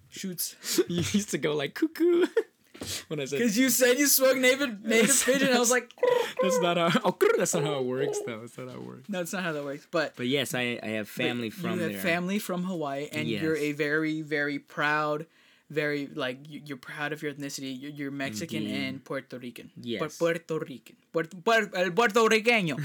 shoots 0.09 0.55
you 0.87 0.97
used 1.11 1.29
to 1.31 1.37
go 1.37 1.55
like 1.55 1.73
cuckoo 1.73 2.25
when 3.07 3.19
I 3.19 3.25
said 3.25 3.39
because 3.39 3.57
you 3.57 3.69
said 3.69 3.97
you 3.97 4.07
spoke 4.07 4.37
native 4.37 4.83
native 4.83 5.09
pidgin. 5.25 5.49
I 5.53 5.59
was 5.59 5.71
like, 5.71 5.91
that's 6.41 6.59
not 6.61 6.77
how. 6.77 6.89
Oh, 7.03 7.17
that's 7.37 7.53
not 7.53 7.63
how 7.63 7.79
it 7.79 7.85
works, 7.85 8.19
though. 8.25 8.39
That's 8.41 8.57
not 8.57 8.69
how 8.69 8.75
it 8.75 8.85
works. 8.85 9.09
no, 9.09 9.21
it's 9.21 9.33
not 9.33 9.43
how 9.43 9.51
that 9.53 9.63
works. 9.63 9.87
But 9.91 10.15
But 10.15 10.27
yes, 10.27 10.53
I 10.53 10.79
I 10.83 10.87
have 10.99 11.07
family 11.09 11.49
from 11.49 11.79
you 11.79 11.89
there. 11.89 11.97
family 11.99 12.39
from 12.39 12.63
Hawaii, 12.63 13.07
and 13.11 13.27
you're 13.27 13.55
a 13.55 13.71
very, 13.71 14.21
very 14.21 14.59
proud, 14.59 15.25
very 15.71 16.07
like 16.13 16.37
you- 16.51 16.61
you're 16.67 16.77
proud 16.91 17.13
of 17.15 17.23
your 17.23 17.31
ethnicity. 17.33 17.71
You're, 17.81 17.91
you're 17.91 18.11
Mexican 18.11 18.63
Indeed. 18.63 18.83
and 18.87 18.95
Puerto 19.03 19.39
Rican. 19.39 19.71
Yes. 19.79 20.01
Pu- 20.01 20.17
Puerto 20.19 20.59
Rican. 20.59 20.95
Puerto, 21.13 21.35
Puerto, 21.37 21.71
el 21.79 21.91
puertorriqueño. 21.91 22.75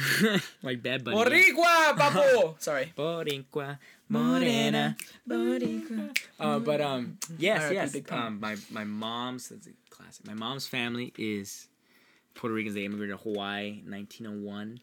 like 0.63 0.83
Bad 0.83 1.03
Bunny. 1.05 1.17
Boricua, 1.17 1.95
papu. 1.99 2.55
Sorry. 2.67 2.93
Boricua, 2.97 3.79
morena, 4.09 4.97
Boricua. 5.29 6.17
Uh, 6.39 6.59
but 6.59 6.81
um, 6.81 7.19
yes, 7.39 7.71
yes. 7.73 7.95
Um, 8.11 8.39
my 8.41 8.57
my 8.71 8.85
mom's 8.85 9.49
that's 9.51 9.67
a 9.67 9.75
classic. 9.91 10.27
My 10.27 10.35
mom's 10.35 10.67
family 10.67 11.13
is 11.19 11.69
Puerto 12.35 12.55
Ricans. 12.55 12.75
They 12.75 12.85
immigrated 12.85 13.17
to 13.19 13.23
Hawaii, 13.23 13.83
in 13.85 13.91
1901. 13.91 14.81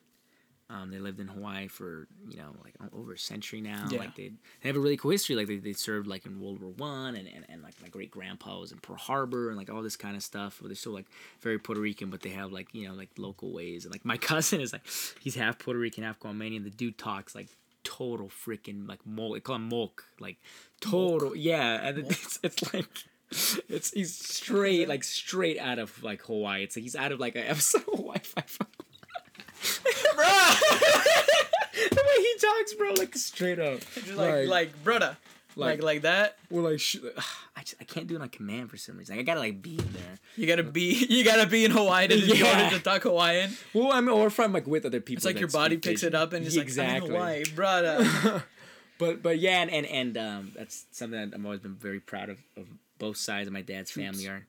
Um, 0.73 0.89
they 0.89 0.97
lived 0.97 1.19
in 1.19 1.27
Hawaii 1.27 1.67
for 1.67 2.07
you 2.27 2.37
know 2.37 2.55
like 2.63 2.73
over 2.93 3.13
a 3.13 3.17
century 3.17 3.61
now. 3.61 3.85
Yeah. 3.91 3.99
Like 3.99 4.15
they 4.15 4.31
they 4.61 4.69
have 4.69 4.75
a 4.75 4.79
really 4.79 4.97
cool 4.97 5.11
history. 5.11 5.35
Like 5.35 5.47
they, 5.47 5.57
they 5.57 5.73
served 5.73 6.07
like 6.07 6.25
in 6.25 6.39
World 6.39 6.61
War 6.61 6.71
One, 6.71 7.15
and, 7.15 7.27
and, 7.27 7.45
and 7.47 7.61
like 7.61 7.79
my 7.81 7.89
great 7.89 8.09
grandpa 8.09 8.59
was 8.59 8.71
in 8.71 8.79
Pearl 8.79 8.97
Harbor, 8.97 9.49
and 9.49 9.57
like 9.57 9.71
all 9.71 9.83
this 9.83 9.95
kind 9.95 10.15
of 10.15 10.23
stuff. 10.23 10.57
But 10.59 10.69
they're 10.69 10.75
still 10.75 10.93
like 10.93 11.05
very 11.41 11.59
Puerto 11.59 11.79
Rican, 11.79 12.09
but 12.09 12.21
they 12.21 12.29
have 12.29 12.51
like 12.51 12.73
you 12.73 12.87
know 12.87 12.95
like 12.95 13.09
local 13.17 13.53
ways. 13.53 13.85
And 13.85 13.93
like 13.93 14.03
my 14.03 14.17
cousin 14.29 14.61
is 14.61 14.73
like 14.73 14.81
he's 15.19 15.35
half 15.35 15.59
Puerto 15.59 15.79
Rican, 15.79 16.03
half 16.03 16.19
Guamanian. 16.19 16.63
The 16.63 16.71
dude 16.71 16.97
talks 16.97 17.35
like 17.35 17.49
total 17.83 18.29
freaking 18.29 18.87
like 18.87 19.05
mol. 19.05 19.33
They 19.33 19.41
call 19.41 19.57
him 19.57 19.69
molk, 19.69 20.05
like 20.19 20.37
total 20.81 21.35
yeah. 21.35 21.87
And 21.87 21.99
it's 21.99 22.39
it's 22.43 22.73
like. 22.73 22.87
It's 23.67 23.89
he's 23.89 24.15
straight 24.15 24.87
like 24.87 25.03
straight 25.03 25.57
out 25.57 25.79
of 25.79 26.03
like 26.03 26.21
Hawaii. 26.21 26.61
It's 26.61 26.77
like 26.77 26.83
he's 26.83 26.95
out 26.95 27.11
of 27.11 27.19
like 27.19 27.35
an 27.35 27.45
episode 27.47 27.81
of 27.91 27.97
Hawaii 27.97 28.19
Five. 28.19 28.59
the 31.73 32.03
bro, 32.77 32.93
like 32.97 33.15
straight 33.15 33.59
up. 33.59 33.79
Just 33.95 34.13
like, 34.15 34.47
like, 34.47 34.83
brother. 34.83 35.17
Like, 35.55 35.77
Like- 35.77 35.83
like 35.83 36.01
that. 36.01 36.37
Well, 36.49 36.63
like, 36.63 36.79
sh- 36.79 36.97
I 37.55 37.61
just 37.61 37.75
I 37.79 37.83
can't 37.83 38.07
do 38.07 38.15
it 38.15 38.21
on 38.21 38.29
command 38.29 38.71
for 38.71 38.77
some 38.77 38.97
reason. 38.97 39.15
Like, 39.15 39.21
I 39.21 39.25
gotta 39.25 39.39
like 39.39 39.61
be 39.61 39.75
there. 39.77 40.17
You 40.35 40.47
gotta 40.47 40.63
be, 40.63 41.05
you 41.09 41.23
gotta 41.23 41.45
be 41.47 41.63
in 41.65 41.71
Hawaii 41.71 42.07
to, 42.07 42.17
Yeah. 42.19 42.63
order 42.65 42.77
to 42.77 42.83
talk 42.83 43.03
Hawaiian. 43.03 43.51
Well, 43.73 43.91
I 43.91 44.01
mean, 44.01 44.09
or 44.09 44.27
if 44.27 44.39
I'm 44.39 44.51
like 44.51 44.65
with 44.67 44.85
other 44.85 44.99
people. 44.99 45.19
It's 45.19 45.25
like 45.25 45.39
your 45.39 45.49
body 45.49 45.77
picks 45.77 46.01
it 46.03 46.15
up 46.15 46.33
and 46.33 46.45
it's 46.45 46.55
like, 46.55 46.63
I'm 46.63 46.67
exactly. 46.67 47.09
in 47.09 47.15
Hawaii, 47.15 47.43
brother. 47.55 48.43
But 48.99 49.21
but 49.23 49.39
yeah, 49.39 49.61
and 49.61 49.71
and, 49.71 49.85
and 49.87 50.17
um, 50.17 50.51
that's 50.55 50.85
something 50.91 51.19
that 51.31 51.35
I've 51.37 51.43
always 51.43 51.59
been 51.59 51.73
very 51.75 51.99
proud 51.99 52.29
of. 52.29 52.37
Of 52.55 52.67
both 52.99 53.17
sides 53.17 53.47
of 53.47 53.53
my 53.53 53.61
dad's 53.63 53.91
family 53.91 54.27
are, 54.27 54.45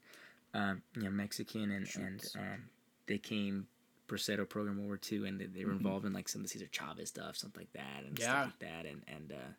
um, 0.52 0.82
you 0.94 1.02
know, 1.02 1.10
Mexican 1.10 1.70
and 1.72 1.88
and 1.96 2.20
um, 2.38 2.64
they 3.06 3.16
came 3.18 3.66
Bracero 4.08 4.48
program 4.48 4.76
World 4.76 4.88
War 4.88 5.00
II, 5.10 5.26
and 5.28 5.40
they, 5.40 5.46
they 5.46 5.64
were 5.64 5.72
involved 5.72 6.04
in 6.04 6.12
like 6.12 6.28
some 6.28 6.40
of 6.42 6.46
the 6.46 6.50
Cesar 6.50 6.68
Chavez 6.70 7.08
stuff, 7.08 7.36
something 7.36 7.60
like 7.60 7.72
that, 7.72 8.04
and 8.06 8.18
Yeah. 8.18 8.24
stuff 8.24 8.44
like 8.46 8.58
that, 8.70 8.86
and 8.86 9.02
and 9.08 9.32
uh, 9.32 9.50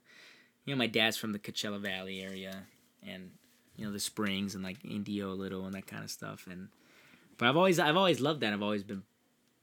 you 0.66 0.74
know, 0.74 0.78
my 0.78 0.88
dad's 0.88 1.18
from 1.18 1.32
the 1.32 1.40
Coachella 1.40 1.80
Valley 1.80 2.22
area, 2.22 2.64
and 3.06 3.32
you 3.76 3.86
know 3.86 3.92
the 3.92 4.00
Springs 4.00 4.56
and 4.56 4.64
like 4.64 4.78
Indio 4.86 5.32
a 5.32 5.36
little 5.36 5.66
and 5.66 5.74
that 5.74 5.88
kind 5.88 6.04
of 6.04 6.10
stuff, 6.12 6.48
and 6.50 6.70
but 7.38 7.48
I've 7.50 7.58
always 7.58 7.80
I've 7.80 7.98
always 7.98 8.20
loved 8.22 8.42
that. 8.42 8.54
I've 8.54 8.64
always 8.64 8.84
been 8.84 9.04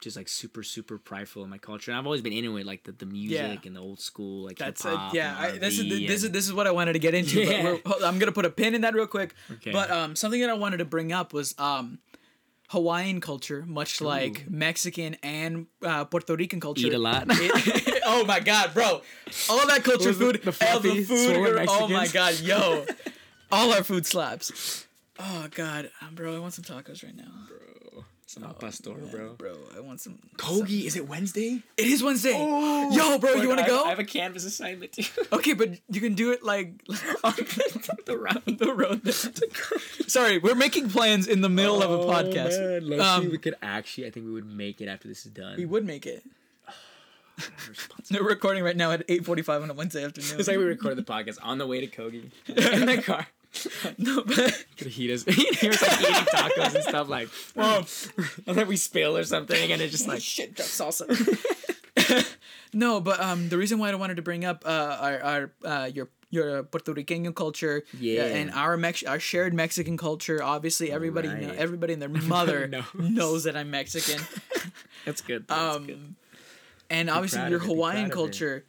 just 0.00 0.16
like 0.16 0.28
super 0.28 0.64
super 0.64 0.98
prideful 0.98 1.44
in 1.44 1.50
my 1.50 1.58
culture, 1.58 1.90
and 1.92 1.98
I've 1.98 2.06
always 2.06 2.22
been 2.22 2.32
into 2.32 2.56
it, 2.56 2.66
like 2.66 2.82
the, 2.82 2.90
the 2.92 3.06
music 3.06 3.38
Yeah. 3.62 3.66
and 3.68 3.76
the 3.76 3.80
old 3.80 4.00
school 4.00 4.44
like 4.46 4.58
That's 4.58 4.84
it. 4.84 4.98
Yeah, 5.12 5.36
I, 5.38 5.52
this 5.58 5.78
is 5.78 5.88
this 6.08 6.24
is 6.24 6.30
this 6.32 6.44
is 6.46 6.52
what 6.52 6.66
I 6.66 6.72
wanted 6.72 6.94
to 6.94 6.98
get 6.98 7.14
into. 7.14 7.40
Yeah. 7.42 7.76
I'm 8.04 8.18
gonna 8.18 8.32
put 8.32 8.44
a 8.44 8.50
pin 8.50 8.74
in 8.74 8.80
that 8.80 8.94
real 8.94 9.06
quick. 9.06 9.34
Okay. 9.50 9.70
But 9.70 9.90
um, 9.92 10.16
something 10.16 10.40
that 10.40 10.50
I 10.50 10.54
wanted 10.54 10.78
to 10.78 10.84
bring 10.84 11.12
up 11.12 11.32
was 11.32 11.54
um, 11.58 11.98
Hawaiian 12.72 13.20
culture, 13.20 13.64
much 13.66 14.00
like 14.00 14.48
Mexican 14.50 15.16
and 15.22 15.66
uh, 15.84 16.06
Puerto 16.06 16.34
Rican 16.34 16.58
culture. 16.58 16.86
Eat 16.86 16.94
a 16.94 16.98
lot. 16.98 17.26
It- 17.28 18.02
oh 18.06 18.24
my 18.24 18.40
god, 18.40 18.72
bro! 18.72 19.02
All 19.50 19.66
that 19.66 19.84
culture 19.84 20.14
food, 20.14 20.40
the 20.42 20.56
all 20.72 20.80
the 20.80 21.04
fluffy, 21.04 21.04
food. 21.04 21.66
Oh 21.68 21.86
my 21.88 22.06
god, 22.08 22.40
yo! 22.40 22.86
all 23.52 23.72
our 23.72 23.84
food 23.84 24.06
slaps. 24.06 24.86
Oh 25.18 25.48
god, 25.54 25.90
um, 26.00 26.14
bro! 26.14 26.34
I 26.34 26.38
want 26.38 26.54
some 26.54 26.64
tacos 26.64 27.04
right 27.04 27.14
now. 27.14 27.32
Some 28.32 28.44
al 28.44 28.54
pastor, 28.54 28.94
Man, 28.94 29.10
bro. 29.10 29.34
bro, 29.34 29.54
I 29.76 29.80
want 29.80 30.00
some. 30.00 30.18
Kogi, 30.38 30.84
is 30.86 30.96
it 30.96 31.06
Wednesday? 31.06 31.62
It 31.76 31.84
is 31.86 32.02
Wednesday. 32.02 32.32
Yo, 32.32 33.18
bro, 33.18 33.34
you 33.34 33.46
want 33.46 33.60
to 33.60 33.66
go? 33.66 33.84
I 33.84 33.90
have 33.90 33.98
a 33.98 34.04
canvas 34.04 34.46
assignment 34.46 34.92
too. 34.92 35.02
Okay, 35.32 35.52
but 35.52 35.68
you 35.90 36.00
can 36.00 36.14
do 36.14 36.32
it 36.32 36.42
like 36.42 36.68
on 37.24 37.34
the 38.06 38.16
round. 38.18 38.58
the 38.58 38.72
road. 38.74 39.06
Sorry, 40.08 40.38
we're 40.38 40.54
making 40.54 40.88
plans 40.88 41.26
in 41.28 41.42
the 41.42 41.50
middle 41.50 41.82
of 41.82 41.90
a 41.90 41.98
podcast. 42.10 42.54
Oh, 42.58 42.80
Man, 42.86 43.00
Um, 43.00 43.30
we 43.30 43.36
could 43.36 43.54
actually. 43.60 44.06
I 44.06 44.10
think 44.10 44.24
we 44.24 44.32
would 44.32 44.46
make 44.46 44.80
it 44.80 44.88
after 44.88 45.08
this 45.08 45.26
is 45.26 45.32
done. 45.32 45.56
we 45.58 45.66
would 45.66 45.84
make 45.84 46.06
it. 46.06 46.22
They're 48.10 48.22
recording 48.22 48.64
right 48.64 48.76
now 48.76 48.92
at 48.92 49.06
8:45 49.08 49.62
on 49.64 49.70
a 49.70 49.74
Wednesday 49.74 50.04
afternoon. 50.04 50.38
It's 50.38 50.48
like 50.48 50.56
we 50.56 50.64
recorded 50.64 50.96
the 50.96 51.02
podcast 51.12 51.36
on 51.42 51.58
the 51.58 51.66
way 51.66 51.84
to 51.84 51.86
Kogi 51.86 52.30
in 52.48 52.86
the 52.86 53.02
car. 53.02 53.26
no, 53.98 54.22
but 54.24 54.64
Could 54.78 54.86
heat 54.88 55.10
us. 55.10 55.24
he 55.60 55.68
was 55.68 55.82
like 55.82 56.00
eating 56.00 56.12
tacos 56.32 56.74
and 56.74 56.84
stuff 56.84 57.08
like, 57.08 57.28
whoa, 57.54 57.84
and 58.46 58.56
then 58.56 58.66
we 58.68 58.76
spill 58.76 59.16
or 59.16 59.24
something, 59.24 59.70
and 59.72 59.82
it's 59.82 59.92
just 59.92 60.08
like, 60.08 60.22
shit, 60.22 60.56
that's 60.56 60.78
salsa. 60.80 61.06
no, 62.72 63.00
but 63.00 63.20
um, 63.20 63.48
the 63.48 63.58
reason 63.58 63.78
why 63.78 63.90
I 63.90 63.94
wanted 63.94 64.16
to 64.16 64.22
bring 64.22 64.44
up 64.44 64.64
uh 64.66 64.96
our 65.00 65.20
our 65.22 65.50
uh 65.64 65.90
your 65.92 66.08
your 66.30 66.62
Puerto 66.62 66.94
Rican 66.94 67.30
culture, 67.34 67.84
Yeah. 67.98 68.24
and 68.24 68.50
our 68.52 68.78
Mex- 68.78 69.02
our 69.04 69.20
shared 69.20 69.52
Mexican 69.52 69.98
culture. 69.98 70.42
Obviously, 70.42 70.90
everybody 70.90 71.28
know, 71.28 71.52
everybody 71.56 71.92
and 71.92 72.00
their 72.00 72.08
mother 72.08 72.66
knows. 72.66 72.84
knows. 72.94 73.44
that 73.44 73.54
I'm 73.56 73.70
Mexican. 73.70 74.24
that's 75.04 75.20
good. 75.20 75.46
That's 75.46 75.76
um, 75.76 75.86
good. 75.86 76.14
and 76.88 77.10
obviously 77.10 77.40
your 77.50 77.56
of 77.58 77.64
it, 77.64 77.68
be 77.68 77.74
Hawaiian 77.74 77.94
proud 77.96 78.04
of 78.04 78.10
it. 78.10 78.14
culture. 78.14 78.64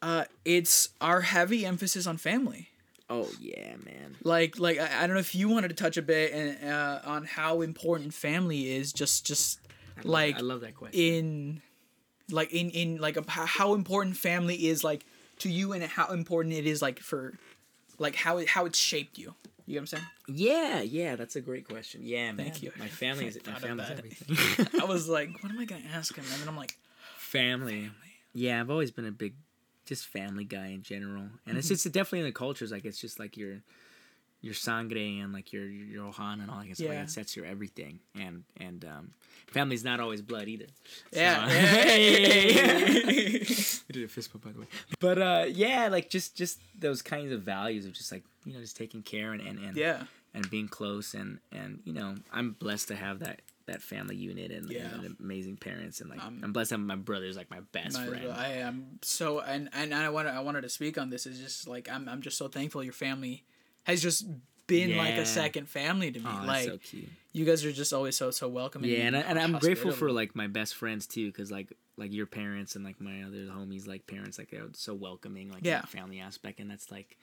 Uh, 0.00 0.24
it's 0.46 0.90
our 1.00 1.20
heavy 1.22 1.64
emphasis 1.66 2.06
on 2.06 2.16
family. 2.16 2.70
Oh 3.10 3.28
yeah, 3.40 3.76
man. 3.84 4.16
Like, 4.22 4.58
like 4.58 4.78
I, 4.78 5.02
I 5.02 5.06
don't 5.06 5.14
know 5.14 5.20
if 5.20 5.34
you 5.34 5.48
wanted 5.48 5.68
to 5.68 5.74
touch 5.74 5.96
a 5.96 6.02
bit 6.02 6.32
and, 6.32 6.70
uh, 6.70 7.00
on 7.04 7.24
how 7.24 7.60
important 7.60 8.14
family 8.14 8.74
is. 8.74 8.92
Just, 8.92 9.26
just 9.26 9.60
like 10.02 10.36
I 10.36 10.40
love 10.40 10.62
that 10.62 10.74
question. 10.74 10.98
in 11.00 11.62
like 12.30 12.52
in 12.52 12.70
in 12.70 12.96
like 12.98 13.16
a, 13.16 13.24
how 13.30 13.74
important 13.74 14.16
family 14.16 14.66
is 14.66 14.82
like 14.82 15.04
to 15.40 15.50
you 15.50 15.72
and 15.72 15.84
how 15.84 16.08
important 16.08 16.54
it 16.54 16.66
is 16.66 16.80
like 16.80 17.00
for 17.00 17.34
like 17.98 18.14
how 18.16 18.38
it 18.38 18.48
how 18.48 18.64
it's 18.64 18.78
shaped 18.78 19.18
you 19.18 19.34
you 19.66 19.74
know 19.74 19.78
what 19.78 19.80
i'm 19.80 19.86
saying 19.86 20.04
yeah, 20.26 20.80
yeah, 20.80 21.16
that's 21.16 21.36
a 21.36 21.40
great 21.42 21.68
question. 21.68 22.00
Yeah, 22.02 22.32
man. 22.32 22.46
Thank 22.46 22.62
you. 22.62 22.72
My 22.78 22.88
family 22.88 23.26
is 23.26 23.38
I 23.46 23.50
my 23.50 23.58
family's 23.58 23.90
everything. 23.90 24.66
i 24.80 24.84
was 24.86 25.06
like 25.06 25.30
what 25.42 25.52
am 25.52 25.58
i 25.58 25.66
gonna 25.66 25.82
ask 25.92 26.16
him 26.16 26.24
and 26.32 26.40
then 26.40 26.48
i'm 26.48 26.56
like 26.56 26.78
family. 27.34 27.90
Yeah, 28.32 28.60
I've 28.60 28.70
always 28.70 28.90
been 28.90 29.06
a 29.06 29.12
big, 29.12 29.34
just 29.86 30.06
family 30.06 30.44
guy 30.44 30.68
in 30.68 30.82
general, 30.82 31.24
and 31.46 31.58
it's 31.58 31.68
just 31.68 31.84
definitely 31.92 32.20
in 32.20 32.26
the 32.26 32.32
cultures. 32.32 32.70
Like 32.72 32.84
it's 32.84 33.00
just 33.00 33.18
like 33.18 33.36
your, 33.36 33.60
your 34.40 34.54
sangre 34.54 34.98
and 35.22 35.32
like 35.32 35.52
your 35.52 35.64
your 35.66 36.06
Johan 36.06 36.40
and 36.40 36.50
all 36.50 36.58
that. 36.62 36.74
stuff. 36.76 36.88
Like 36.88 36.96
Yeah. 36.96 37.02
it 37.02 37.10
sets 37.10 37.36
your 37.36 37.44
everything, 37.46 38.00
and 38.18 38.44
and 38.58 38.84
um, 38.84 39.10
family's 39.48 39.84
not 39.84 40.00
always 40.00 40.22
blood 40.22 40.48
either. 40.48 40.66
yeah, 41.12 41.46
So- 41.48 41.54
Hey. 41.54 43.38
We 43.86 43.92
did 43.92 44.04
a 44.04 44.08
fist 44.08 44.32
bump 44.32 44.44
by 44.44 44.52
the 44.52 44.60
way. 44.60 44.66
But 45.00 45.18
uh, 45.18 45.44
yeah, 45.48 45.88
like 45.88 46.08
just 46.10 46.36
just 46.36 46.60
those 46.78 47.02
kinds 47.02 47.32
of 47.32 47.42
values 47.42 47.84
of 47.86 47.92
just 47.92 48.10
like 48.12 48.24
you 48.44 48.52
know 48.54 48.60
just 48.60 48.76
taking 48.76 49.02
care 49.02 49.32
and 49.32 49.40
and, 49.40 49.58
and 49.58 49.76
yeah 49.76 50.02
and 50.34 50.48
being 50.50 50.68
close 50.68 51.14
and 51.14 51.38
and 51.52 51.80
you 51.84 51.92
know 51.92 52.14
I'm 52.32 52.52
blessed 52.52 52.88
to 52.88 52.96
have 52.96 53.20
that 53.20 53.40
that 53.66 53.82
family 53.82 54.16
unit 54.16 54.50
and, 54.50 54.70
Yeah. 54.70 54.92
and 54.94 55.16
amazing 55.18 55.56
parents 55.56 56.00
and 56.00 56.10
like 56.10 56.22
Um, 56.22 56.40
I'm 56.42 56.52
blessed 56.52 56.70
to 56.70 56.74
have 56.74 56.80
my 56.84 56.96
brother's 56.96 57.36
like 57.36 57.50
my 57.50 57.60
best 57.72 57.98
as 57.98 58.08
friend. 58.08 58.30
I 58.32 58.48
am 58.54 58.98
so 59.02 59.40
and 59.40 59.68
and 59.72 59.94
I 59.94 60.08
wanted 60.10 60.30
I 60.34 60.40
wanted 60.40 60.62
to 60.62 60.68
speak 60.68 60.98
on 60.98 61.10
this 61.10 61.26
is 61.26 61.38
just 61.38 61.66
like 61.66 61.88
I'm 61.90 62.08
I'm 62.08 62.20
just 62.22 62.36
so 62.36 62.48
thankful 62.48 62.82
your 62.84 62.92
family 62.92 63.44
has 63.84 64.02
just 64.02 64.26
been 64.66 64.96
like 64.96 65.14
a 65.14 65.26
second 65.26 65.68
family 65.68 66.10
to 66.10 66.20
me. 66.20 66.26
Oh, 66.28 66.44
like 66.46 66.64
so 66.64 66.78
cute. 66.78 67.08
you 67.32 67.44
guys 67.44 67.64
are 67.66 67.72
just 67.72 67.92
always 67.92 68.16
so 68.16 68.30
so 68.30 68.48
welcoming. 68.48 68.90
Yeah, 68.90 69.00
and, 69.06 69.16
I, 69.16 69.20
and 69.20 69.38
I'm 69.38 69.58
grateful 69.58 69.92
for 69.92 70.10
like 70.10 70.34
my 70.34 70.46
best 70.46 70.74
friends 70.74 71.06
too, 71.06 71.26
because 71.26 71.50
like 71.50 71.72
like 71.96 72.12
your 72.12 72.26
parents 72.26 72.74
and 72.74 72.84
like 72.84 73.00
my 73.00 73.22
other 73.24 73.44
homies, 73.46 73.86
like 73.86 74.06
parents, 74.06 74.38
like 74.38 74.50
they're 74.50 74.66
so 74.72 74.94
welcoming, 74.94 75.50
like 75.50 75.64
Yeah. 75.64 75.80
that 75.82 75.88
family 75.90 76.18
aspect, 76.20 76.60
and 76.60 76.70
that's 76.70 76.90
like, 76.90 77.18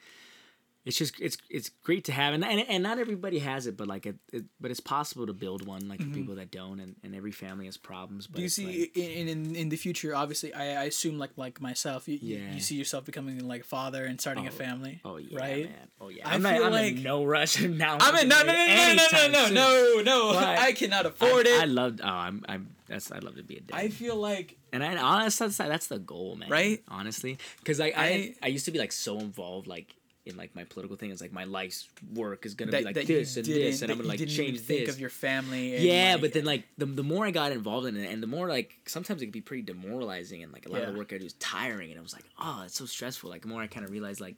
it's 0.84 0.98
just 0.98 1.20
it's 1.20 1.36
it's 1.48 1.68
great 1.84 2.04
to 2.06 2.12
have, 2.12 2.34
and 2.34 2.44
and, 2.44 2.60
and 2.68 2.82
not 2.82 2.98
everybody 2.98 3.38
has 3.38 3.66
it, 3.68 3.76
but 3.76 3.86
like 3.86 4.04
it, 4.06 4.16
it 4.32 4.44
but 4.60 4.70
it's 4.72 4.80
possible 4.80 5.26
to 5.26 5.32
build 5.32 5.64
one, 5.64 5.88
like 5.88 6.00
for 6.00 6.08
people 6.08 6.34
that 6.34 6.50
don't, 6.50 6.80
and, 6.80 6.96
and 7.04 7.14
every 7.14 7.30
family 7.30 7.66
has 7.66 7.76
problems. 7.76 8.26
But 8.26 8.32
Mm-hmm. 8.32 8.36
Do 8.38 8.42
you 8.42 8.48
see 8.48 8.80
like- 8.80 8.96
in, 8.96 9.28
in 9.28 9.54
in 9.56 9.68
the 9.68 9.76
future? 9.76 10.14
Obviously, 10.14 10.52
I, 10.52 10.82
I 10.82 10.84
assume 10.84 11.18
like 11.18 11.30
like 11.36 11.60
myself, 11.60 12.08
you, 12.08 12.18
Yeah. 12.20 12.52
you 12.52 12.60
see 12.60 12.74
yourself 12.74 13.04
becoming 13.04 13.46
like 13.46 13.60
a 13.60 13.64
father 13.64 14.04
and 14.04 14.20
starting 14.20 14.46
a 14.46 14.50
Oh, 14.50 14.52
family. 14.52 15.00
Oh 15.04 15.18
yeah, 15.18 15.38
right. 15.38 15.64
man. 15.70 15.88
Oh 16.00 16.08
yeah. 16.08 16.28
I 16.28 16.34
I'm, 16.34 16.42
not, 16.42 16.54
feel 16.54 16.64
I'm 16.64 16.72
like- 16.72 16.96
in 16.96 17.02
no 17.04 17.24
rush 17.24 17.60
now. 17.62 17.98
I'm 18.00 18.16
in 18.16 18.28
no 18.28 18.42
no 18.42 18.52
no 18.52 18.66
no 18.66 18.94
no 18.94 19.26
no 19.28 19.28
no 19.28 19.44
soon. 19.46 19.54
no 19.54 20.02
no. 20.02 20.32
But 20.34 20.58
I 20.58 20.72
cannot 20.72 21.06
afford 21.06 21.46
I, 21.46 21.50
it. 21.50 21.62
I 21.62 21.64
loved. 21.66 22.00
Oh, 22.02 22.08
I'm. 22.08 22.44
I'm. 22.48 22.74
That's. 22.88 23.12
I 23.12 23.20
love 23.20 23.36
to 23.36 23.44
be 23.44 23.56
a 23.58 23.60
dad. 23.60 23.76
I 23.76 23.88
feel 23.88 24.16
like 24.16 24.56
And 24.72 24.82
I 24.82 24.96
honestly, 24.96 25.46
that's, 25.46 25.58
that's 25.58 25.86
the 25.86 25.98
goal, 26.00 26.34
man. 26.36 26.50
Right? 26.50 26.82
Honestly, 26.88 27.38
because 27.60 27.78
like 27.78 27.96
I, 27.96 28.06
I- 28.06 28.34
I 28.42 28.46
used 28.48 28.64
to 28.64 28.72
be 28.72 28.78
like 28.80 28.90
so 28.92 29.18
involved, 29.20 29.66
like 29.68 29.94
in 30.24 30.36
like 30.36 30.54
my 30.54 30.64
political 30.64 30.96
thing. 30.96 31.10
It's 31.10 31.20
like 31.20 31.32
my 31.32 31.44
life's 31.44 31.88
work 32.14 32.46
is 32.46 32.54
gonna 32.54 32.70
that, 32.70 32.78
be 32.78 32.84
like 32.84 33.06
this 33.06 33.36
and 33.36 33.46
this, 33.46 33.82
and 33.82 33.90
I'm 33.90 33.98
gonna 33.98 34.08
like 34.08 34.26
change 34.26 34.60
think 34.60 34.88
of 34.88 35.00
your 35.00 35.10
family. 35.10 35.74
And, 35.74 35.84
yeah, 35.84 36.12
like, 36.12 36.20
but 36.20 36.32
then 36.32 36.44
like 36.44 36.64
the, 36.78 36.86
the 36.86 37.02
more 37.02 37.26
I 37.26 37.30
got 37.30 37.52
involved 37.52 37.86
in 37.86 37.96
it, 37.96 38.10
and 38.10 38.22
the 38.22 38.26
more 38.26 38.48
like 38.48 38.74
sometimes 38.86 39.22
it 39.22 39.26
could 39.26 39.32
be 39.32 39.40
pretty 39.40 39.62
demoralizing, 39.62 40.42
and 40.42 40.52
like 40.52 40.66
a 40.66 40.68
lot 40.70 40.82
of 40.82 40.92
the 40.92 40.98
work 40.98 41.12
I 41.12 41.18
do 41.18 41.26
is 41.26 41.34
tiring, 41.34 41.90
and 41.90 41.98
I 41.98 42.02
was 42.02 42.12
like, 42.12 42.24
oh, 42.40 42.62
it's 42.66 42.76
so 42.76 42.86
stressful. 42.86 43.30
Like 43.30 43.42
the 43.42 43.48
more 43.48 43.62
I 43.62 43.66
kind 43.66 43.84
of 43.84 43.92
realized, 43.92 44.20
like. 44.20 44.36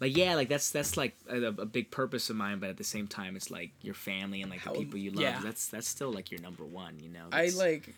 Like 0.00 0.16
yeah, 0.16 0.34
like 0.34 0.48
that's 0.48 0.70
that's 0.70 0.96
like 0.96 1.14
a, 1.28 1.40
a 1.44 1.64
big 1.64 1.92
purpose 1.92 2.28
of 2.28 2.34
mine, 2.34 2.58
but 2.58 2.68
at 2.68 2.76
the 2.76 2.82
same 2.82 3.06
time, 3.06 3.36
it's 3.36 3.52
like 3.52 3.70
your 3.82 3.94
family 3.94 4.42
and 4.42 4.50
like 4.50 4.58
How- 4.58 4.72
the 4.72 4.80
people 4.80 4.98
you 4.98 5.12
love. 5.12 5.22
yeah. 5.22 5.40
That's 5.40 5.68
that's 5.68 5.86
still 5.86 6.12
like 6.12 6.32
your 6.32 6.40
number 6.40 6.64
one, 6.64 6.98
you 6.98 7.08
know. 7.08 7.26
I 7.30 7.50
like 7.50 7.94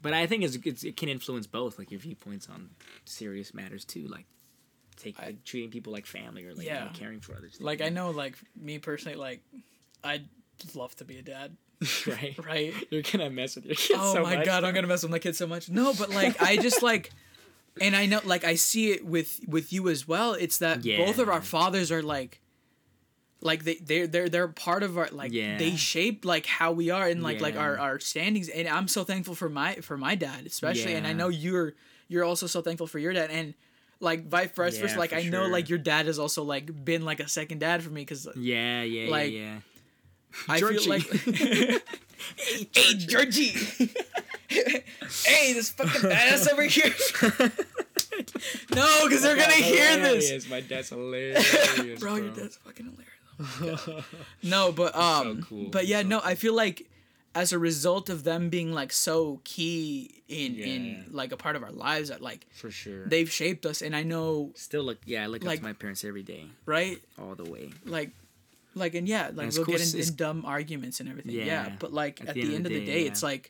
but 0.00 0.12
I 0.12 0.26
think 0.26 0.44
it's, 0.44 0.56
it's 0.64 0.84
it 0.84 0.96
can 0.96 1.08
influence 1.08 1.46
both, 1.46 1.78
like 1.78 1.90
your 1.90 2.00
viewpoints 2.00 2.48
on 2.48 2.70
serious 3.04 3.52
matters 3.52 3.84
too, 3.84 4.06
like 4.06 4.26
take 4.98 5.18
I- 5.20 5.26
like, 5.26 5.44
treating 5.44 5.70
people 5.70 5.92
like 5.92 6.06
family 6.06 6.44
or 6.46 6.54
like 6.54 6.66
you 6.66 6.72
know, 6.72 6.90
caring 6.94 7.20
for 7.20 7.34
others. 7.36 7.58
like 7.60 7.80
I 7.80 7.88
know 7.88 8.10
like 8.10 8.36
me 8.60 8.78
personally 8.78 9.16
like 9.16 9.40
I'd 10.04 10.26
love 10.74 10.94
to 10.96 11.04
be 11.04 11.18
a 11.18 11.22
dad, 11.22 11.56
right? 12.06 12.36
right? 12.46 12.74
You're 12.90 13.02
gonna 13.02 13.30
mess 13.30 13.56
with 13.56 13.64
your 13.66 13.74
kids. 13.76 13.98
oh 14.02 14.14
so 14.14 14.22
my 14.22 14.36
much. 14.36 14.44
god, 14.46 14.64
I'm 14.64 14.74
gonna 14.74 14.86
mess 14.86 15.02
with 15.02 15.12
my 15.12 15.18
kids 15.18 15.38
so 15.38 15.46
much. 15.46 15.68
No, 15.70 15.94
but 15.94 16.10
like 16.10 16.40
I 16.42 16.56
just 16.56 16.82
like, 16.82 17.10
and 17.80 17.94
I 17.96 18.06
know 18.06 18.20
like 18.24 18.44
I 18.44 18.54
see 18.56 18.90
it 18.90 19.04
with 19.06 19.40
with 19.46 19.72
you 19.72 19.88
as 19.88 20.06
well. 20.06 20.34
It's 20.34 20.58
that 20.58 20.82
both 20.82 21.18
of 21.18 21.28
our 21.28 21.40
fathers 21.42 21.90
are 21.92 22.02
like, 22.02 22.40
like 23.40 23.62
they 23.64 23.76
they're 23.76 24.06
they're 24.08 24.28
they're 24.28 24.48
part 24.48 24.82
of 24.82 24.98
our 24.98 25.08
like 25.12 25.32
Yeah. 25.32 25.58
they 25.58 25.76
shape 25.76 26.24
like 26.24 26.46
how 26.46 26.72
we 26.72 26.90
are 26.90 27.06
and 27.06 27.22
like 27.22 27.40
like 27.40 27.56
our 27.56 27.78
our 27.78 28.00
standings. 28.00 28.48
And 28.48 28.66
I'm 28.68 28.88
so 28.88 29.04
thankful 29.04 29.34
for 29.36 29.48
my 29.48 29.76
for 29.76 29.96
my 29.96 30.14
dad 30.16 30.44
especially, 30.46 30.94
and 30.94 31.06
I 31.06 31.12
know 31.12 31.28
you're 31.28 31.74
you're 32.08 32.24
also 32.24 32.46
so 32.46 32.62
thankful 32.62 32.86
for 32.86 32.98
your 32.98 33.12
dad 33.12 33.30
and. 33.30 33.54
Like 34.00 34.26
vice 34.28 34.50
versa, 34.52 34.86
Yeah, 34.86 34.96
like 34.96 35.12
I 35.12 35.22
know, 35.24 35.46
like 35.48 35.68
your 35.68 35.78
dad 35.78 36.06
has 36.06 36.18
also 36.18 36.44
like 36.44 36.84
been 36.84 37.04
like 37.04 37.18
a 37.20 37.28
second 37.28 37.58
dad 37.58 37.82
for 37.82 37.90
me 37.90 38.02
because 38.02 38.28
Yeah, 38.36 38.82
yeah, 38.82 39.10
Like, 39.10 39.32
yeah, 39.32 39.38
yeah. 39.40 39.58
I 40.48 40.60
Georgie. 40.60 40.78
feel 40.78 40.88
like 40.88 41.02
hey 42.74 42.94
Georgie, 42.96 43.48
hey 44.48 45.52
this 45.52 45.70
fucking 45.70 46.10
badass 46.10 46.50
over 46.52 46.62
here. 46.62 46.94
no, 48.74 49.04
because 49.04 49.22
they're 49.22 49.36
gonna 49.36 49.52
hear 49.52 49.96
this, 49.96 50.48
My 50.48 50.60
dad's 50.60 50.90
hilarious, 50.90 51.98
bro. 52.00 52.16
Your 52.16 52.30
dad's 52.30 52.56
fucking 52.58 52.86
hilarious. 52.86 53.82
Oh 53.88 54.04
no, 54.42 54.72
but 54.72 54.94
um, 54.96 55.42
cool. 55.42 55.68
but 55.70 55.86
yeah, 55.86 56.02
So 56.02 56.08
no, 56.08 56.20
I 56.22 56.34
feel 56.34 56.54
like 56.54 56.88
as 57.40 57.52
a 57.52 57.58
result 57.70 58.06
of 58.14 58.18
them 58.24 58.42
being 58.56 58.70
like 58.80 58.92
so 58.92 59.40
key 59.44 60.22
in 60.28 60.50
Yeah. 60.54 60.66
in 60.72 60.82
like 61.20 61.30
a 61.32 61.36
part 61.44 61.54
of 61.56 61.62
our 61.66 61.70
lives 61.88 62.08
that 62.12 62.20
like 62.30 62.46
For 62.62 62.70
sure. 62.70 63.06
they've 63.12 63.30
shaped 63.40 63.64
us, 63.70 63.78
and 63.82 63.94
I 63.94 64.02
know 64.12 64.52
still 64.56 64.84
look. 64.88 64.98
Yeah, 65.04 65.22
I 65.24 65.26
look 65.32 65.42
Like- 65.44 65.58
up 65.58 65.62
to 65.64 65.68
my 65.72 65.76
parents 65.84 66.02
every 66.04 66.22
day, 66.34 66.44
right, 66.66 66.98
all 67.18 67.34
the 67.42 67.48
way. 67.54 67.70
like. 67.84 68.10
Like 68.74 68.94
and 68.94 69.08
yeah, 69.08 69.30
like 69.34 69.48
it's 69.48 69.56
we'll 69.58 69.66
cool 69.66 69.74
get 69.78 69.82
in, 69.82 69.88
it's- 69.98 70.10
in 70.10 70.14
dumb 70.24 70.44
arguments 70.44 71.00
and 71.00 71.08
everything. 71.08 71.34
Yeah, 71.34 71.44
Yeah. 71.46 71.76
but 71.82 71.90
like 71.92 72.20
at, 72.20 72.34
the, 72.34 72.54
end, 72.54 72.64
of 72.66 72.72
the 72.72 72.84
day, 72.84 73.02
it's 73.10 73.22
yeah. 73.22 73.28
like 73.32 73.44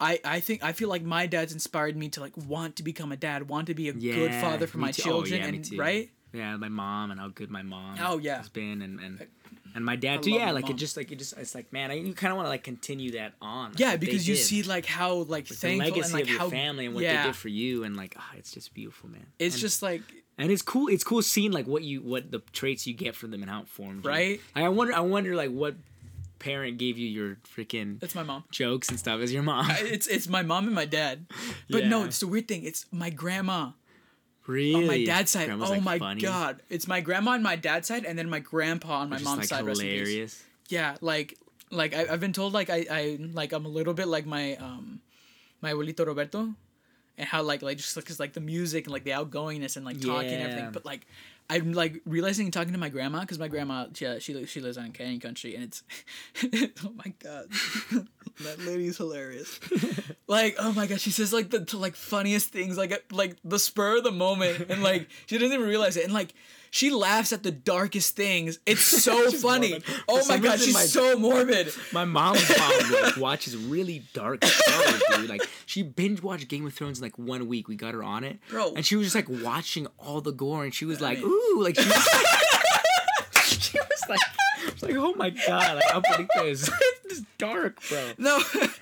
I 0.00 0.20
I 0.36 0.38
think 0.46 0.62
I 0.62 0.72
feel 0.72 0.88
like 0.88 1.02
my 1.02 1.26
dad's 1.26 1.52
inspired 1.52 1.96
me 1.96 2.08
to 2.10 2.20
like 2.20 2.36
want 2.36 2.76
to 2.76 2.82
become 2.84 3.10
a 3.10 3.16
dad, 3.16 3.48
want 3.48 3.66
to 3.66 3.74
be 3.74 3.88
a 3.88 3.92
good 3.92 4.32
father 4.44 4.66
for 4.68 4.78
my 4.78 4.92
too. 4.92 5.02
Oh, 5.02 5.24
children, 5.24 5.40
me 5.42 5.56
and 5.58 5.78
right. 5.78 6.10
Yeah, 6.32 6.54
my 6.56 6.68
mom 6.68 7.10
and 7.10 7.18
how 7.18 7.28
good 7.40 7.50
my 7.50 7.62
mom. 7.62 7.96
Oh, 8.00 8.18
yeah. 8.18 8.36
has 8.36 8.50
been 8.50 8.82
and 8.82 9.00
and, 9.00 9.26
and 9.74 9.84
my 9.84 9.96
dad 9.96 10.22
too. 10.22 10.30
Yeah, 10.30 10.50
like 10.52 10.64
mom. 10.64 10.72
it 10.72 10.76
just 10.76 10.96
like 10.96 11.10
it 11.12 11.18
just 11.18 11.36
it's 11.36 11.54
like 11.54 11.72
man, 11.72 11.90
I, 11.90 11.94
you 11.94 12.12
kind 12.14 12.30
of 12.32 12.36
want 12.36 12.46
to 12.46 12.50
like 12.50 12.64
continue 12.64 13.12
that 13.12 13.34
on. 13.40 13.70
like, 13.70 13.78
Yeah, 13.80 13.96
because 13.96 14.26
you 14.26 14.34
did. 14.34 14.42
see 14.42 14.62
like 14.62 14.86
how 14.86 15.14
like 15.14 15.28
Like, 15.30 15.48
the 15.48 15.54
thankful 15.54 15.90
legacy 15.90 16.04
and 16.04 16.12
like 16.12 16.22
of 16.24 16.28
your 16.30 16.38
how 16.38 16.50
family 16.50 16.86
and 16.86 16.94
what 16.94 17.04
yeah, 17.04 17.22
they 17.22 17.28
did 17.28 17.36
for 17.36 17.48
you, 17.48 17.84
and 17.84 17.96
like 17.96 18.14
ah, 18.18 18.30
it's 18.36 18.52
just 18.52 18.74
beautiful, 18.74 19.08
man. 19.10 19.26
it's 19.38 19.54
and, 19.56 19.60
just 19.60 19.82
like 19.82 20.02
and 20.38 20.52
it's 20.52 20.62
cool. 20.62 20.88
It's 20.88 21.02
cool 21.04 21.20
seeing 21.22 21.50
like 21.50 21.66
what 21.66 21.82
you 21.82 22.00
what 22.00 22.30
the 22.30 22.38
traits 22.52 22.86
you 22.86 22.94
get 22.94 23.16
from 23.16 23.32
them 23.32 23.42
and 23.42 23.50
how 23.50 23.62
it 23.62 23.68
formed 23.68 24.04
you. 24.04 24.10
Right? 24.10 24.40
Like, 24.54 24.64
I 24.64 24.68
wonder. 24.68 24.94
I 24.94 25.00
wonder 25.00 25.34
like 25.34 25.50
what 25.50 25.74
parent 26.38 26.78
gave 26.78 26.96
you 26.96 27.08
your 27.08 27.36
freaking 27.56 28.00
it's 28.00 28.14
my 28.14 28.22
mom. 28.22 28.44
jokes 28.52 28.88
and 28.88 28.98
stuff 28.98 29.20
is 29.20 29.32
your 29.32 29.42
mom. 29.42 29.66
It's 29.80 30.06
it's 30.06 30.28
my 30.28 30.42
mom 30.42 30.66
and 30.66 30.74
my 30.74 30.84
dad, 30.84 31.26
but 31.68 31.86
no, 31.86 32.04
it's 32.04 32.20
the 32.20 32.28
weird 32.28 32.46
thing. 32.46 32.62
It's 32.62 32.86
my 32.92 33.10
grandma 33.10 33.70
really? 34.48 34.74
on 34.74 34.86
my 34.86 35.04
dad's 35.04 35.30
side. 35.30 35.46
Grandma's, 35.46 35.70
oh 35.70 35.74
like, 35.74 35.82
my 35.82 35.98
funny, 35.98 36.20
god, 36.20 36.60
it's 36.68 36.88
my 36.88 37.00
grandma 37.00 37.32
on 37.32 37.42
my 37.42 37.54
dad's 37.54 37.86
side, 37.86 38.04
and 38.04 38.18
then 38.18 38.28
my 38.28 38.40
grandpa 38.40 39.00
on 39.00 39.10
my 39.10 39.16
just, 39.16 39.24
mom's 39.24 39.38
like, 39.38 39.48
side. 39.48 39.64
rest 39.64 39.80
in 39.80 39.86
peace. 39.86 39.98
hilarious. 40.00 40.44
Yeah, 40.68 40.96
like 41.00 41.38
like 41.70 41.94
I, 41.94 42.06
I've 42.10 42.20
been 42.20 42.32
told 42.32 42.52
like 42.52 42.70
I, 42.70 42.86
I 42.90 43.18
like 43.32 43.52
I'm 43.52 43.66
a 43.66 43.68
little 43.68 43.94
bit 43.94 44.08
like 44.08 44.26
my 44.26 44.56
um 44.56 45.00
my 45.60 45.72
abuelito 45.72 46.06
Roberto, 46.06 46.54
and 47.18 47.28
how 47.28 47.42
like 47.42 47.60
like 47.62 47.76
just 47.76 47.94
because 47.94 48.18
like 48.18 48.32
the 48.32 48.40
music 48.40 48.86
and 48.86 48.92
like 48.92 49.04
the 49.04 49.10
outgoingness 49.10 49.76
and 49.76 49.84
like 49.84 50.00
talking 50.00 50.30
and 50.30 50.42
everything, 50.42 50.70
but 50.72 50.86
like 50.86 51.06
I'm 51.50 51.72
like 51.72 52.00
realizing 52.06 52.46
and 52.46 52.52
talking 52.52 52.72
to 52.72 52.78
my 52.78 52.88
grandma 52.90 53.20
because 53.20 53.38
my 53.38 53.48
grandma 53.48 53.86
she 53.92 54.06
uh, 54.06 54.18
she, 54.18 54.46
she 54.46 54.60
lives 54.60 54.76
in 54.76 54.92
Canyon 54.92 55.20
Country 55.20 55.54
and 55.54 55.64
it's 55.64 55.82
oh 56.84 56.92
my 56.94 57.12
god. 57.22 57.48
That 58.44 58.60
lady's 58.60 58.96
hilarious. 58.96 59.58
Like 60.28 60.56
oh 60.58 60.72
my 60.72 60.86
god 60.86 61.00
she 61.00 61.10
says 61.10 61.32
like 61.32 61.48
the 61.48 61.66
like 61.76 61.96
funniest 61.96 62.50
things 62.50 62.76
like 62.76 62.92
at- 62.92 63.10
like 63.10 63.36
the 63.44 63.58
spur 63.58 63.96
of 63.96 64.04
the 64.04 64.12
moment 64.12 64.66
and 64.68 64.82
like 64.82 65.08
she 65.24 65.38
doesn't 65.38 65.54
even 65.54 65.66
realize 65.66 65.96
it 65.96 66.04
and 66.04 66.12
like 66.12 66.34
she 66.70 66.90
laughs 66.90 67.32
at 67.32 67.42
the 67.42 67.50
darkest 67.50 68.16
things 68.16 68.58
it's 68.66 68.80
so 69.04 69.30
funny 69.30 69.70
morbid. 69.70 69.84
Oh 70.08 70.24
my 70.28 70.38
god 70.38 70.60
she's 70.60 70.74
my- 70.74 70.84
so 70.84 71.18
morbid 71.18 71.72
My 71.92 72.04
mom's 72.04 72.48
mom 72.58 72.72
like 73.02 73.16
watches 73.16 73.56
really 73.56 74.02
dark 74.12 74.44
shows, 74.44 75.02
dude. 75.10 75.28
Like 75.28 75.42
she 75.66 75.82
binge 75.82 76.22
watched 76.22 76.48
Game 76.48 76.66
of 76.66 76.74
Thrones 76.74 76.98
in 76.98 77.02
like 77.04 77.18
one 77.18 77.46
week. 77.48 77.68
We 77.68 77.76
got 77.76 77.94
her 77.94 78.02
on 78.02 78.24
it, 78.24 78.38
Bro. 78.48 78.74
and 78.74 78.84
she 78.86 78.96
was 78.96 79.06
just 79.06 79.14
like 79.16 79.28
watching 79.44 79.86
all 79.98 80.20
the 80.20 80.32
gore, 80.32 80.64
and 80.64 80.74
she 80.74 80.84
was 80.84 81.00
like, 81.00 81.18
"Ooh!" 81.22 81.60
Like 81.62 81.78
she 81.78 81.86
was, 81.88 82.08
she 83.60 83.78
was 83.78 84.02
like, 84.08 84.20
I 84.68 84.72
was 84.72 84.82
like, 84.82 84.96
"Oh 84.96 85.14
my 85.14 85.30
god!" 85.30 85.76
Like 85.76 85.84
how 85.90 86.00
believe 86.00 86.28
this? 86.36 86.70
It's 87.04 87.22
dark, 87.38 87.80
bro. 87.88 88.12
no 88.18 88.38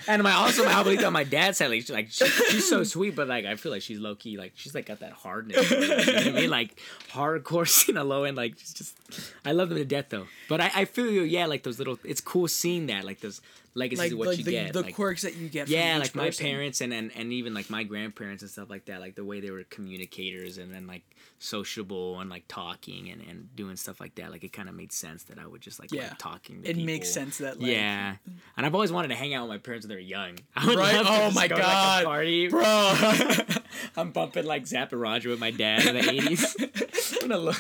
And 0.09 0.23
my 0.23 0.33
also 0.33 0.65
my 0.65 0.73
abuelita 0.73 1.07
on 1.07 1.13
my 1.13 1.23
dad's 1.23 1.59
side, 1.59 1.71
like, 1.71 1.83
she's, 1.83 1.91
like 1.91 2.11
she, 2.11 2.27
she's 2.27 2.69
so 2.69 2.83
sweet, 2.83 3.15
but 3.15 3.29
like 3.29 3.45
I 3.45 3.55
feel 3.55 3.71
like 3.71 3.83
she's 3.83 4.01
low 4.01 4.15
key, 4.17 4.37
like 4.37 4.53
she's 4.57 4.75
like 4.75 4.87
got 4.87 5.01
that 5.01 5.13
hardness. 5.13 5.71
You 5.71 5.81
know 5.89 5.97
what 5.97 6.27
I 6.27 6.31
mean? 6.31 6.51
Like 6.51 6.81
hardcore 7.13 7.69
Sinaloa, 7.69 8.29
and 8.29 8.37
like 8.37 8.59
she's 8.59 8.73
just, 8.75 8.99
I 9.45 9.53
love 9.53 9.69
them 9.69 9.79
to 9.79 9.85
death 9.85 10.07
though. 10.09 10.27
But 10.49 10.61
I, 10.61 10.71
I 10.75 10.85
feel 10.87 11.11
you, 11.11 11.23
yeah, 11.23 11.47
like 11.47 11.63
those 11.63 11.79
little, 11.79 11.99
it's 12.05 12.21
cool 12.21 12.49
seeing 12.49 12.87
that, 12.87 13.05
like 13.05 13.21
those 13.21 13.41
legacies 13.77 13.99
like, 14.05 14.13
of 14.13 14.19
what 14.19 14.29
like 14.29 14.39
you 14.39 14.45
the, 14.45 14.51
get. 14.51 14.73
the 14.73 14.83
like, 14.83 14.95
quirks 14.95 15.23
that 15.23 15.37
you 15.37 15.49
get 15.49 15.69
yeah, 15.69 15.93
from 15.95 16.01
like 16.03 16.15
my 16.15 16.27
person. 16.27 16.47
parents 16.47 16.81
and, 16.81 16.93
and 16.93 17.13
and 17.15 17.33
even 17.33 17.55
like 17.55 17.71
my 17.71 17.85
grandparents 17.85 18.43
and 18.43 18.51
stuff 18.51 18.69
like 18.71 18.87
that, 18.87 19.01
like 19.01 19.15
the 19.15 19.25
way 19.25 19.41
they 19.41 19.51
were 19.51 19.63
communicators 19.65 20.59
and 20.59 20.73
then 20.75 20.87
like 20.87 21.03
sociable 21.39 22.19
and 22.21 22.31
like 22.31 22.45
talking 22.49 23.11
and, 23.11 23.21
and 23.23 23.55
doing 23.55 23.77
stuff 23.77 24.01
like 24.01 24.15
that. 24.17 24.31
Like 24.31 24.43
it 24.45 24.53
kind 24.53 24.69
of 24.69 24.75
made 24.75 24.93
sense 24.93 25.25
that 25.25 25.39
I 25.39 25.47
would 25.47 25.61
just 25.61 25.79
like, 25.79 25.93
Yeah. 25.93 26.09
like 26.09 26.19
talking. 26.19 26.63
To 26.63 26.71
it 26.71 26.77
makes 26.79 27.09
sense 27.11 27.39
that 27.39 27.61
like 27.61 27.71
yeah, 27.71 28.17
and 28.57 28.67
I've 28.67 28.75
always 28.75 28.91
wanted 28.91 29.09
to 29.09 29.15
hang 29.15 29.35
out 29.35 29.43
with 29.43 29.51
my 29.51 29.59
parents 29.59 29.85
when 29.87 29.91
they 29.91 29.97
were 29.97 30.01
young. 30.01 30.39
I 30.57 30.67
would 30.67 30.77
Right? 30.79 30.95
love 30.97 31.07
to 31.07 31.13
Oh 31.13 31.31
my 31.33 31.47
go 31.49 31.57
to, 31.57 31.63
like, 31.63 31.63
a 31.63 31.67
God. 31.67 32.05
party, 32.05 32.49
bro 32.49 32.63
I'm 33.97 34.11
bumping 34.13 34.45
like 34.47 34.67
Zapp 34.67 34.93
and 34.93 35.01
Roger 35.01 35.29
with 35.31 35.39
my 35.41 35.51
dad 35.51 35.87
in 35.87 35.95
the 35.97 36.01
'80s. 36.03 37.23
when 37.23 37.33
I 37.33 37.37
lo- 37.37 37.53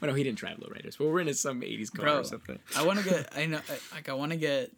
well, 0.00 0.10
no, 0.10 0.14
he 0.14 0.22
didn't 0.22 0.38
drive 0.38 0.58
lowriders, 0.58 0.96
but 0.98 1.06
we're 1.08 1.20
in 1.20 1.32
some 1.34 1.60
'80s 1.60 1.92
car 1.92 2.04
Bro. 2.06 2.20
or 2.20 2.24
something. 2.24 2.58
I 2.76 2.84
want 2.86 2.98
to 3.00 3.04
get. 3.04 3.28
I 3.36 3.46
know. 3.46 3.60
Like 3.94 4.08
I 4.08 4.14
want 4.14 4.32
to 4.32 4.38
get 4.38 4.72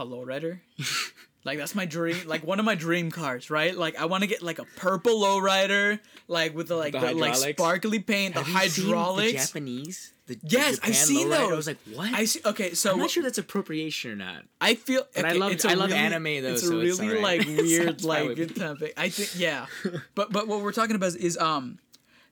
a 0.00 0.04
lowrider. 0.04 0.60
like 1.44 1.58
that's 1.58 1.74
my 1.74 1.86
dream. 1.86 2.16
Like 2.26 2.44
one 2.44 2.58
of 2.58 2.64
my 2.64 2.74
dream 2.74 3.10
cars, 3.10 3.50
right? 3.50 3.76
Like 3.76 3.96
I 3.96 4.06
want 4.06 4.22
to 4.22 4.26
get 4.26 4.42
like 4.42 4.58
a 4.58 4.64
purple 4.76 5.20
lowrider, 5.20 6.00
like 6.28 6.54
with 6.54 6.68
the 6.68 6.76
like 6.76 6.92
The 6.92 7.00
the, 7.00 7.14
like 7.14 7.34
sparkly 7.36 7.98
paint, 8.00 8.34
the 8.34 8.42
Have 8.42 8.64
you 8.64 8.70
seen 8.70 8.84
hydraulics. 8.86 9.32
the 9.32 9.38
Japanese. 9.60 10.12
The, 10.26 10.34
the 10.36 10.40
Yes, 10.48 10.74
I've 10.74 10.74
Japan 10.76 10.94
seen 10.94 11.28
lowrider? 11.28 11.32
I 11.34 11.38
those. 11.48 11.56
was 11.56 11.66
like, 11.66 11.78
what? 11.94 12.14
I 12.14 12.24
see. 12.24 12.40
Okay, 12.44 12.74
so 12.74 12.92
I'm 12.92 12.98
not 12.98 13.10
sure 13.10 13.22
that's 13.22 13.38
appropriation 13.38 14.12
or 14.12 14.16
not. 14.16 14.42
I 14.60 14.74
feel. 14.74 15.02
But 15.14 15.24
I 15.24 15.32
love- 15.32 15.52
it's 15.52 15.64
a 15.64 15.70
I 15.70 15.74
love 15.74 15.88
really- 15.90 15.98
anime, 16.00 16.24
though, 16.42 16.52
It's 16.52 16.66
so 16.66 16.76
a 16.76 16.80
really 16.80 17.16
alright. 17.18 17.38
like 17.40 17.46
weird 17.48 18.04
like 18.04 18.28
with 18.28 18.36
good 18.36 18.56
topic. 18.56 18.94
I 18.96 19.08
think 19.08 19.38
yeah, 19.40 19.66
but 20.14 20.30
but 20.32 20.46
what 20.46 20.60
we're 20.62 20.72
talking 20.72 20.94
about 20.96 21.16
is 21.16 21.36
um, 21.38 21.78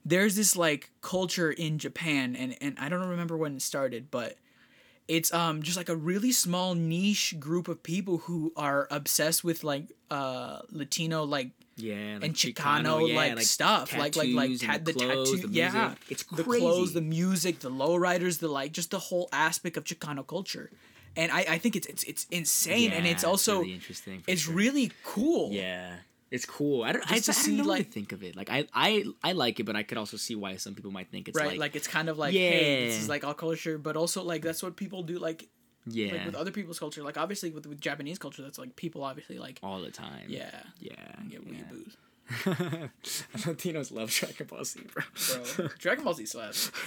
there's 0.04 0.36
this 0.36 0.54
like 0.56 0.90
culture 1.00 1.50
in 1.50 1.78
Japan, 1.78 2.36
and 2.36 2.56
and 2.60 2.76
I 2.78 2.88
don't 2.88 3.08
remember 3.08 3.36
when 3.36 3.56
it 3.56 3.62
started, 3.62 4.10
but 4.12 4.36
it's 5.08 5.32
um 5.32 5.62
just 5.62 5.76
like 5.76 5.88
a 5.88 5.96
really 5.96 6.32
small 6.32 6.74
niche 6.74 7.34
group 7.40 7.66
of 7.66 7.82
people 7.82 8.18
who 8.18 8.52
are 8.56 8.86
obsessed 8.90 9.42
with 9.42 9.64
like 9.64 9.86
uh 10.10 10.60
Latino 10.70 11.24
like 11.24 11.50
Yeah, 11.76 12.14
like 12.14 12.24
and 12.24 12.34
Chicano, 12.34 13.08
yeah, 13.08 13.34
like, 13.34 13.42
stuff, 13.42 13.96
like 13.96 14.16
like 14.16 14.28
like 14.34 14.60
ta- 14.60 14.74
and 14.74 14.84
the, 14.84 14.92
clothes, 14.92 15.30
tattoo, 15.30 15.46
the 15.48 15.54
yeah. 15.54 15.94
It's 16.10 16.24
the 16.24 16.44
clothes, 16.44 16.92
the 16.92 17.00
music, 17.00 17.60
the 17.60 17.70
lowriders, 17.70 18.40
the 18.40 18.48
like, 18.48 18.72
just 18.72 18.90
the 18.90 18.98
whole 18.98 19.28
aspect 19.32 19.76
of 19.76 19.84
Chicano 19.84 20.26
culture, 20.26 20.70
and 21.16 21.30
I, 21.32 21.40
I 21.48 21.58
think 21.58 21.76
it's 21.76 21.86
it's 21.86 22.04
it's 22.04 22.26
insane, 22.30 22.92
and 22.92 23.06
it's 23.06 23.24
also 23.24 23.60
really 23.60 23.74
interesting. 23.74 24.22
it's 24.26 24.42
sure. 24.42 24.54
really 24.54 24.92
cool. 25.04 25.52
yeah. 25.52 25.96
It's 26.30 26.44
cool. 26.44 26.82
I 26.82 26.92
don't. 26.92 27.10
I, 27.10 27.14
Just 27.20 27.26
to 27.26 27.30
I 27.30 27.34
don't 27.34 27.42
see, 27.44 27.56
know 27.56 27.62
what 27.64 27.68
like- 27.78 27.86
to 27.86 27.92
think 27.92 28.12
of 28.12 28.22
it. 28.22 28.36
Like 28.36 28.50
I, 28.50 28.66
I, 28.74 29.04
I 29.24 29.32
like 29.32 29.60
it, 29.60 29.64
but 29.64 29.76
I 29.76 29.82
could 29.82 29.96
also 29.98 30.16
see 30.16 30.34
why 30.34 30.56
some 30.56 30.74
people 30.74 30.90
might 30.90 31.10
think 31.10 31.28
it's 31.28 31.38
right. 31.38 31.48
like, 31.48 31.58
Like, 31.58 31.76
it's 31.76 31.88
kind 31.88 32.08
of 32.08 32.18
like 32.18 32.32
hey, 32.34 32.86
this 32.86 32.98
is 33.00 33.08
like 33.08 33.24
our 33.24 33.34
culture, 33.34 33.78
but 33.78 33.96
also 33.96 34.22
like 34.22 34.42
that's 34.42 34.62
what 34.62 34.76
people 34.76 35.02
do. 35.02 35.18
Like 35.18 35.48
yeah, 35.86 36.12
like 36.12 36.26
with 36.26 36.34
other 36.34 36.50
people's 36.50 36.78
culture. 36.78 37.02
Like 37.02 37.16
obviously 37.16 37.50
with 37.50 37.66
with 37.66 37.80
Japanese 37.80 38.18
culture, 38.18 38.42
that's 38.42 38.58
like 38.58 38.76
people 38.76 39.02
obviously 39.04 39.38
like 39.38 39.58
all 39.62 39.80
the 39.80 39.90
time. 39.90 40.26
yeah 40.28 40.50
yeah, 40.78 40.92
get 41.30 41.40
yeah. 41.46 41.52
weeaboos. 41.62 41.96
Latinos 43.38 43.92
love 43.92 44.10
Dragon 44.10 44.46
Ball 44.46 44.64
Z, 44.64 44.80
bro. 44.92 45.02
Bro, 45.56 45.68
Dragon 45.78 46.04
Ball 46.04 46.14
Z 46.14 46.26
slaps. 46.26 46.70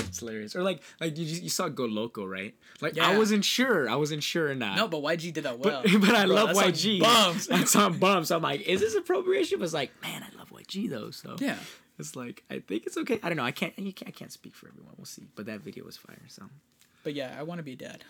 it's 0.00 0.18
hilarious. 0.18 0.54
Or 0.54 0.62
like, 0.62 0.82
like 1.00 1.16
you, 1.16 1.24
you 1.24 1.48
saw 1.48 1.68
Go 1.68 1.84
Loko, 1.84 2.28
right? 2.30 2.54
Like 2.80 2.98
I 2.98 3.16
wasn't 3.16 3.44
sure. 3.44 3.88
I 3.88 3.96
wasn't 3.96 4.22
sure 4.22 4.48
or 4.50 4.54
not. 4.54 4.76
No, 4.76 4.88
but 4.88 5.00
YG 5.02 5.32
did 5.32 5.44
that 5.44 5.58
well. 5.58 5.82
But, 5.82 5.92
but 6.00 6.14
I 6.14 6.26
Bro, 6.26 6.34
love 6.34 6.48
that's 6.48 6.62
on 6.62 6.72
YG. 6.72 7.00
Bums. 7.00 7.46
That's 7.46 7.74
on 7.76 7.98
bumps. 7.98 8.30
I'm 8.30 8.42
like, 8.42 8.62
is 8.62 8.80
this 8.80 8.94
appropriation? 8.94 9.58
But 9.58 9.64
it's 9.64 9.74
like, 9.74 9.90
man, 10.02 10.22
I 10.22 10.36
love 10.38 10.50
YG 10.50 10.90
though. 10.90 11.10
So 11.10 11.36
Yeah. 11.40 11.56
it's 11.98 12.14
like, 12.14 12.44
I 12.50 12.58
think 12.60 12.86
it's 12.86 12.96
okay. 12.98 13.18
I 13.22 13.28
don't 13.28 13.36
know. 13.36 13.44
I 13.44 13.52
can't. 13.52 13.78
You 13.78 13.92
can't. 13.92 14.08
I 14.08 14.12
can't 14.12 14.32
speak 14.32 14.54
for 14.54 14.68
everyone. 14.68 14.92
We'll 14.98 15.06
see. 15.06 15.26
But 15.34 15.46
that 15.46 15.60
video 15.60 15.84
was 15.84 15.96
fire. 15.96 16.20
So. 16.28 16.42
But 17.02 17.14
yeah, 17.14 17.34
I 17.38 17.42
want 17.42 17.58
to 17.58 17.62
be 17.64 17.72
a 17.72 17.76
dad. 17.76 18.04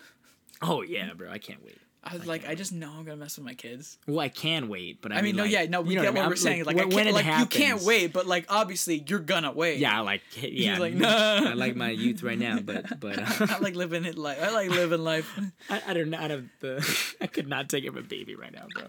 Oh 0.61 0.81
yeah, 0.81 1.13
bro. 1.13 1.29
I 1.29 1.37
can't 1.37 1.63
wait. 1.63 1.77
I 2.07 2.13
was 2.17 2.27
like, 2.27 2.47
I 2.47 2.53
just 2.53 2.71
know 2.71 2.91
I'm 2.95 3.03
gonna 3.03 3.17
mess 3.17 3.35
with 3.37 3.45
my 3.45 3.55
kids. 3.55 3.97
Well, 4.07 4.19
I 4.19 4.29
can 4.29 4.67
wait, 4.67 5.01
but 5.01 5.11
I, 5.11 5.15
I 5.17 5.21
mean, 5.23 5.35
no, 5.35 5.41
like, 5.43 5.51
yeah, 5.51 5.65
no, 5.65 5.81
we 5.81 5.95
you 5.95 5.95
know 5.95 6.03
get 6.03 6.09
I 6.09 6.11
mean? 6.11 6.15
what 6.17 6.21
I'm- 6.21 6.29
we're 6.29 6.35
saying. 6.35 6.63
Like, 6.65 6.77
can't, 6.77 6.93
when 6.93 7.07
it 7.07 7.13
like 7.15 7.25
you 7.39 7.45
can't 7.47 7.81
wait, 7.81 8.13
but 8.13 8.27
like 8.27 8.45
obviously 8.49 9.03
you're 9.07 9.19
gonna 9.19 9.51
wait. 9.51 9.79
Yeah, 9.79 10.01
like 10.01 10.21
yeah, 10.41 10.77
like, 10.77 10.93
nah. 10.93 11.07
I 11.49 11.53
like 11.53 11.75
my 11.75 11.89
youth 11.89 12.21
right 12.21 12.37
now, 12.37 12.59
but 12.59 12.99
but 12.99 13.17
I 13.19 13.57
like 13.57 13.75
living 13.83 14.05
it 14.05 14.17
life. 14.19 14.37
I 14.41 14.51
like 14.51 14.69
living 14.69 15.03
life. 15.03 15.39
I, 15.69 15.81
I 15.87 15.93
don't 15.95 16.11
know. 16.11 16.17
Out 16.19 16.31
of 16.31 16.45
the, 16.59 17.15
I 17.21 17.27
could 17.27 17.47
not 17.47 17.69
take 17.69 17.83
him 17.83 17.97
a 17.97 18.01
baby 18.03 18.35
right 18.35 18.53
now, 18.53 18.67
bro. 18.73 18.83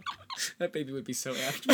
That 0.58 0.72
baby 0.74 0.92
would 0.92 1.04
be 1.04 1.14
so 1.14 1.34
after. 1.34 1.72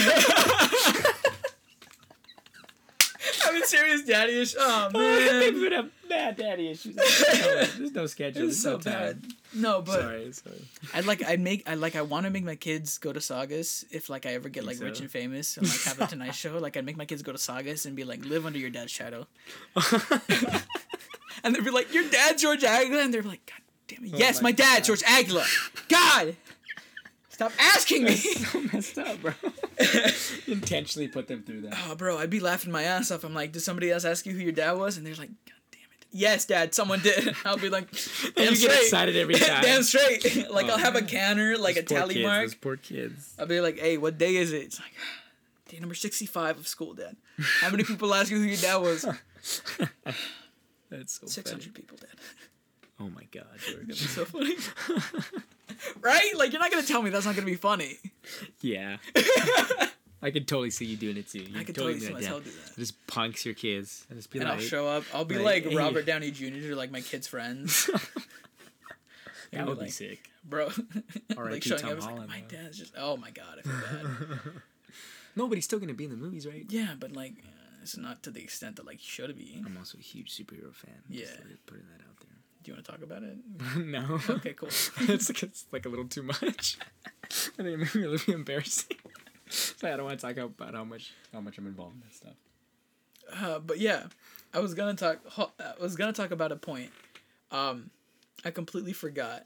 Having 3.63 3.69
serious 3.79 4.03
daddy 4.05 4.33
issues. 4.35 4.57
Oh 4.59 4.91
baby 4.93 5.51
man, 5.55 5.61
would 5.63 5.73
have 5.73 5.91
bad 6.09 6.37
daddy 6.37 6.71
issues. 6.71 6.95
There's 6.97 7.23
no, 7.47 7.65
there's 7.79 7.93
no 7.93 8.07
schedule. 8.07 8.49
it's 8.49 8.61
so 8.63 8.73
no 8.73 8.79
bad. 8.79 9.23
No, 9.55 9.83
but 9.83 10.01
sorry, 10.01 10.33
sorry. 10.33 10.57
I'd 10.95 11.05
like 11.07 11.25
I'd 11.25 11.41
make 11.41 11.69
I 11.69 11.75
like 11.75 11.97
I 11.97 12.03
want 12.03 12.25
to 12.27 12.31
make 12.31 12.45
my 12.45 12.55
kids 12.57 12.99
go 12.99 13.13
to 13.13 13.21
Saugus 13.21 13.85
if 13.91 14.09
like 14.11 14.27
I 14.27 14.31
ever 14.35 14.49
get 14.49 14.65
like 14.65 14.77
Think 14.77 14.91
rich 14.91 15.01
and 15.01 15.11
famous 15.11 15.57
and 15.57 15.69
like 15.69 15.83
have 15.83 16.01
a 16.01 16.07
Tonight 16.07 16.35
Show. 16.35 16.59
Like 16.59 16.77
I'd 16.77 16.85
make 16.87 16.97
my 16.97 17.05
kids 17.05 17.23
go 17.23 17.33
to 17.33 17.39
Saugus 17.39 17.85
and 17.87 17.95
be 17.97 18.05
like 18.05 18.25
live 18.25 18.47
under 18.47 18.59
your 18.59 18.71
dad's 18.71 18.91
shadow. 18.93 19.27
and 21.45 21.55
they'd 21.55 21.65
be 21.65 21.71
like, 21.71 21.93
"Your 21.93 22.09
dad's 22.09 22.43
George 22.43 22.65
Aguilar," 22.65 23.03
and 23.03 23.13
they're 23.13 23.23
like, 23.23 23.45
"God 23.47 23.61
damn 23.89 24.05
it, 24.05 24.13
oh 24.15 24.19
yes, 24.19 24.39
Oh 24.39 24.43
my 24.43 24.49
my, 24.49 24.53
dad's 24.53 24.87
George 24.87 25.03
Aguilar." 25.05 25.45
God, 25.89 26.37
stop 27.51 27.53
asking 27.77 28.05
me. 28.05 28.15
so 28.17 28.61
messed 28.73 28.99
up, 28.99 29.21
bro. 29.23 29.33
Intentionally 30.47 31.09
put 31.09 31.29
them 31.29 31.43
through 31.43 31.63
that. 31.63 31.79
Oh, 31.89 31.95
bro, 31.95 32.19
I'd 32.19 32.31
be 32.31 32.41
laughing 32.41 32.73
my 32.73 32.83
ass 32.85 33.11
off. 33.11 33.25
I'm 33.25 33.35
like, 33.35 33.53
did 33.53 33.61
somebody 33.61 33.91
else 33.91 34.05
ask 34.05 34.27
you 34.27 34.33
who 34.33 34.41
your 34.41 34.53
dad 34.53 34.73
was? 34.73 34.97
And 34.97 35.07
they're 35.07 35.15
like, 35.15 35.31
God 35.47 35.55
damn 35.71 35.81
it. 36.01 36.07
Yes, 36.11 36.45
dad, 36.45 36.75
someone 36.75 37.01
did. 37.01 37.35
I'll 37.45 37.57
be 37.57 37.69
like, 37.69 37.91
damn 38.35 38.45
you 38.45 38.51
get 38.51 38.57
straight. 38.59 38.81
excited 38.83 39.17
every 39.17 39.35
time. 39.35 39.63
damn 39.63 39.83
straight. 39.83 40.51
like, 40.51 40.67
Oh, 40.67 40.71
I'll 40.71 40.79
have 40.79 40.97
a 40.97 41.03
canner, 41.03 41.57
like 41.59 41.75
Those 41.77 41.85
a 41.85 41.87
tally 41.87 42.15
kids, 42.15 42.27
mark. 42.27 42.43
Those 42.43 42.55
poor 42.55 42.77
kids. 42.77 43.35
I'll 43.39 43.47
be 43.47 43.61
like, 43.61 43.79
hey, 43.79 43.99
what 43.99 44.19
day 44.19 44.37
is 44.37 44.53
it? 44.53 44.63
It's 44.63 44.81
like, 44.81 44.93
ah, 44.99 45.23
day 45.71 45.79
number 45.81 45.95
65 45.95 46.59
of 46.59 46.69
school, 46.69 46.95
dad. 46.95 47.17
How 47.61 47.71
many 47.71 47.83
people 47.85 48.15
ask 48.15 48.31
you 48.31 48.39
who 48.39 48.45
your 48.45 48.57
dad 48.59 48.77
was? 48.77 49.05
That's 50.91 51.19
so 51.21 51.27
600 51.27 51.75
people, 51.75 51.97
dad. 51.99 52.11
Oh 53.03 53.11
my 53.11 53.25
god, 53.33 53.47
George. 53.59 53.89
It's 53.89 54.11
so 54.11 54.25
funny. 54.25 54.55
right? 56.01 56.33
Like, 56.37 56.53
you're 56.53 56.61
not 56.61 56.71
to 56.71 56.83
tell 56.87 57.03
me 57.03 57.11
that's 57.11 57.27
not 57.27 57.35
to 57.35 57.43
be 57.43 57.57
funny. 57.57 57.99
Yeah. 58.61 58.99
I 60.25 60.31
could 60.31 60.47
totally 60.47 60.71
see 60.71 60.85
you 60.85 60.97
doing 60.97 61.17
it 61.17 61.29
too. 61.29 61.41
You 61.41 61.59
I 61.59 61.65
could 61.65 61.75
totally 61.75 61.95
totally 61.95 62.07
see 62.07 62.13
myself 62.13 62.45
do 62.45 62.51
that. 62.51 62.77
Just 62.79 63.07
punks 63.09 63.45
your 63.45 63.57
kids 63.57 64.07
and 64.09 64.17
just 64.17 64.31
be 64.31 64.39
And 64.39 64.49
like, 64.49 64.59
I'll 64.59 64.65
show 64.65 64.87
up. 64.87 65.03
I'll 65.13 65.25
be 65.25 65.37
like, 65.37 65.65
like, 65.65 65.73
hey. 65.73 65.77
Robert 65.77 66.07
Downey 66.07 66.31
Jr. 66.31 66.77
like 66.77 66.93
my 66.93 67.01
kids' 67.01 67.27
friends. 67.27 67.91
that 69.53 69.67
would 69.67 69.81
be 69.81 69.91
sick. 69.91 70.31
Bro. 70.45 70.67
R.I.P. 71.37 71.51
like 71.51 71.63
showing 71.65 71.81
Tom 71.81 71.91
up, 71.91 71.97
it's 71.97 72.07
like, 72.07 72.15
Holland, 72.15 72.31
my 72.31 72.43
dad's 72.49 72.79
just, 72.79 72.95
oh 72.97 73.17
my 73.17 73.31
god, 73.31 73.59
I 73.59 73.63
feel 73.63 73.81
bad. 73.81 74.39
No, 75.35 75.49
but 75.49 75.57
he's 75.57 75.65
still 75.65 75.81
gonna 75.81 75.95
be 75.95 76.05
in 76.05 76.11
the 76.11 76.17
movies, 76.17 76.47
right? 76.47 76.67
Yeah, 76.69 76.95
but 76.99 77.13
like, 77.13 77.33
uh, 77.45 77.81
it's 77.83 77.97
not 77.97 78.23
to 78.23 78.31
the 78.31 78.43
extent 78.43 78.77
that 78.77 78.87
like 78.87 78.99
he 78.99 79.09
should 79.09 79.37
be. 79.37 79.61
I'm 79.67 79.77
also 79.77 79.99
a 79.99 80.03
huge 80.03 80.37
superhero 80.37 80.73
fan. 80.73 81.03
Yeah. 81.09 81.25
Just 81.25 81.39
like, 81.39 81.67
putting 81.67 81.85
that 81.87 82.05
out 82.05 82.13
Do 82.63 82.71
you 82.71 82.75
want 82.75 82.85
to 82.87 82.93
talk 82.93 83.03
about 83.03 83.23
it? 83.23 83.37
no. 83.77 84.21
Okay, 84.29 84.53
cool. 84.53 84.69
it's, 85.09 85.29
like, 85.29 85.43
it's 85.43 85.67
like 85.73 85.85
a 85.87 85.89
little 85.89 86.07
too 86.07 86.23
much. 86.23 86.79
I 87.25 87.29
think 87.63 87.69
it 87.69 87.79
made 87.79 87.95
me 87.95 88.03
really 88.03 88.19
embarrassing. 88.29 88.97
so 89.49 89.93
I 89.93 89.97
don't 89.97 90.05
want 90.05 90.21
to 90.21 90.27
talk 90.27 90.37
about 90.37 90.75
how 90.75 90.85
much 90.85 91.13
how 91.33 91.41
much 91.41 91.59
I'm 91.59 91.67
involved 91.67 91.97
in 91.97 92.01
that 92.03 92.15
stuff. 92.15 92.35
Uh, 93.43 93.59
but 93.59 93.79
yeah, 93.81 94.05
I 94.55 94.61
was 94.61 94.75
gonna 94.75 94.95
talk. 94.95 95.19
I 95.59 95.73
was 95.81 95.97
gonna 95.97 96.13
talk 96.13 96.31
about 96.31 96.53
a 96.53 96.57
point. 96.57 96.91
Um, 97.51 97.91
I 98.45 98.51
completely 98.51 98.93
forgot. 98.93 99.45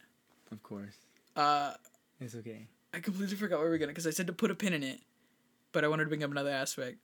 Of 0.53 0.63
course. 0.63 0.95
Uh, 1.35 1.75
It's 2.21 2.35
okay. 2.35 2.67
I 2.93 3.01
completely 3.01 3.37
forgot 3.37 3.59
where 3.59 3.67
we 3.67 3.73
were 3.73 3.79
gonna 3.79 3.93
because 3.93 4.07
I 4.07 4.11
said 4.11 4.27
to 4.27 4.33
put 4.33 4.51
a 4.51 4.55
pin 4.55 4.73
in 4.73 4.83
it, 4.83 5.01
but 5.73 5.85
I 5.85 5.89
wanted 5.89 6.05
to 6.05 6.09
bring 6.09 6.23
up 6.23 6.31
another 6.31 6.51
aspect. 6.51 6.99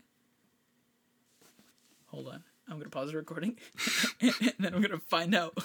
Hold 2.06 2.28
on. 2.28 2.42
I'm 2.68 2.78
gonna 2.78 2.90
pause 2.90 3.10
the 3.10 3.16
recording, 3.16 3.56
and 4.20 4.52
then 4.58 4.74
I'm 4.74 4.80
gonna 4.82 5.00
find 5.08 5.34
out 5.34 5.56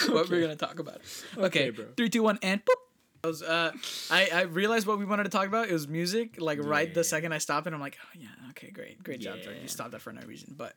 what 0.08 0.28
we're 0.28 0.40
gonna 0.40 0.56
talk 0.56 0.78
about. 0.78 1.00
Okay, 1.36 1.44
Okay, 1.44 1.70
bro. 1.70 1.84
three, 1.96 2.08
two, 2.08 2.22
one, 2.22 2.38
and 2.42 2.64
boop. 2.64 2.74
I 3.22 3.26
was, 3.26 3.42
uh, 3.42 3.72
I, 4.10 4.30
I 4.32 4.40
realized 4.42 4.86
what 4.86 4.98
we 4.98 5.04
wanted 5.04 5.24
to 5.24 5.28
talk 5.28 5.46
about. 5.46 5.68
It 5.68 5.72
was 5.74 5.86
music. 5.86 6.36
Like 6.40 6.58
right 6.62 6.92
the 6.92 7.04
second 7.04 7.32
I 7.32 7.38
stopped 7.38 7.66
it, 7.66 7.74
I'm 7.74 7.80
like, 7.80 7.98
oh, 8.02 8.18
yeah, 8.18 8.28
okay, 8.50 8.70
great, 8.70 9.02
great 9.04 9.20
job, 9.20 9.42
Jordan. 9.42 9.60
You 9.62 9.68
stopped 9.68 9.90
that 9.90 10.00
for 10.00 10.12
no 10.12 10.22
reason, 10.26 10.54
but 10.56 10.74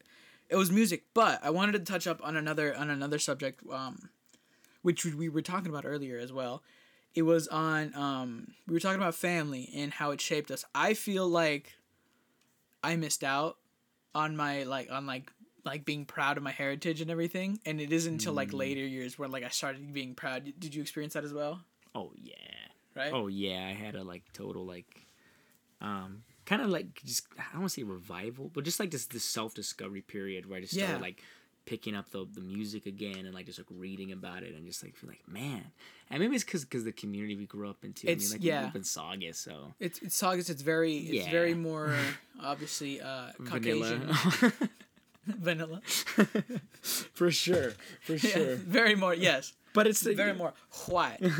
it 0.50 0.58
was 0.58 0.70
music. 0.72 1.04
But 1.14 1.40
I 1.44 1.52
wanted 1.52 1.72
to 1.74 1.80
touch 1.80 2.06
up 2.06 2.20
on 2.24 2.36
another 2.36 2.76
on 2.76 2.90
another 2.90 3.18
subject, 3.18 3.62
um, 3.72 4.10
which 4.82 5.06
we 5.06 5.30
were 5.30 5.42
talking 5.42 5.70
about 5.70 5.86
earlier 5.86 6.18
as 6.20 6.34
well. 6.34 6.64
It 7.16 7.22
was 7.22 7.48
on 7.48 7.94
um, 7.96 8.54
we 8.68 8.74
were 8.74 8.80
talking 8.82 9.00
about 9.00 9.16
family 9.16 9.70
and 9.76 9.94
how 9.94 10.12
it 10.12 10.20
shaped 10.20 10.52
us. 10.52 10.66
I 10.76 10.96
feel 10.96 11.28
like 11.28 11.74
I 12.84 12.98
missed 12.98 13.24
out 13.24 13.58
on 14.14 14.36
my 14.36 14.64
like 14.64 14.92
on 14.92 15.06
like 15.06 15.32
like 15.66 15.86
being 15.86 16.06
proud 16.06 16.38
of 16.38 16.44
my 16.44 16.52
heritage 16.52 17.02
and 17.02 17.10
everything, 17.12 17.60
and 17.66 17.80
it 17.80 17.92
isn't 17.94 18.14
until 18.14 18.34
like 18.34 18.52
later 18.54 18.82
years 18.82 19.18
where 19.18 19.30
like 19.30 19.44
I 19.44 19.50
started 19.50 19.94
being 19.94 20.14
proud. 20.16 20.52
Did 20.60 20.76
you 20.76 20.82
experience 20.82 21.14
that 21.14 21.24
as 21.24 21.34
well? 21.34 21.62
Oh 21.96 22.12
yeah. 22.16 22.34
Right. 22.96 23.12
Oh 23.14 23.28
yeah, 23.28 23.68
I 23.70 23.74
had 23.74 23.96
a 23.96 24.04
like 24.04 24.24
total 24.34 24.66
like 24.66 25.08
um 25.82 26.24
kind 26.46 26.62
of 26.62 26.70
like 26.70 27.02
just 27.04 27.26
I 27.40 27.44
don't 27.54 27.62
want 27.62 27.72
to 27.74 27.80
say 27.82 27.84
revival, 27.84 28.52
but 28.54 28.64
just 28.66 28.80
like 28.80 28.92
this 28.92 29.06
this 29.06 29.24
self 29.24 29.54
discovery 29.54 30.02
period 30.02 30.48
where 30.50 30.58
I 30.58 30.62
just 30.62 30.74
started 30.74 30.94
Yeah. 30.96 31.00
like 31.00 31.22
picking 31.66 31.96
up 31.96 32.10
the 32.12 32.26
the 32.34 32.42
music 32.42 32.86
again 32.86 33.20
and 33.26 33.34
like 33.34 33.46
just 33.46 33.58
like 33.58 33.68
reading 33.72 34.12
about 34.12 34.44
it 34.44 34.54
and 34.54 34.66
just 34.68 34.84
like 34.84 34.96
feel 34.98 35.10
like 35.10 35.26
man, 35.28 35.64
and 36.10 36.20
maybe 36.20 36.36
it's 36.36 36.44
because 36.44 36.66
because 36.66 36.84
the 36.84 36.92
community 36.92 37.36
we 37.38 37.46
grew 37.46 37.70
up 37.70 37.84
into. 37.86 38.06
It's- 38.10 38.32
I 38.32 38.34
mean, 38.34 38.42
like 38.42 38.44
yeah. 38.44 38.58
we 38.58 38.62
grew 38.64 38.70
up 38.70 38.76
in 38.76 38.84
Saugus, 38.84 39.40
so 39.40 39.74
It's 39.80 40.00
it's 40.00 40.16
Saugus. 40.16 40.50
It's 40.50 40.62
very 40.62 40.98
it's 40.98 41.26
Yeah. 41.26 41.32
very 41.32 41.54
more 41.54 41.96
obviously 42.42 43.00
uh, 43.02 43.32
Caucasian 43.46 44.10
vanilla. 45.40 45.82
vanilla. 45.86 46.44
for 47.14 47.32
sure, 47.32 47.74
for 48.02 48.16
Yeah, 48.16 48.56
very 48.58 48.96
more 48.96 49.14
yes, 49.14 49.54
But 49.74 49.88
it's 49.88 50.02
very 50.04 50.34
more 50.34 50.54
white. 50.88 51.20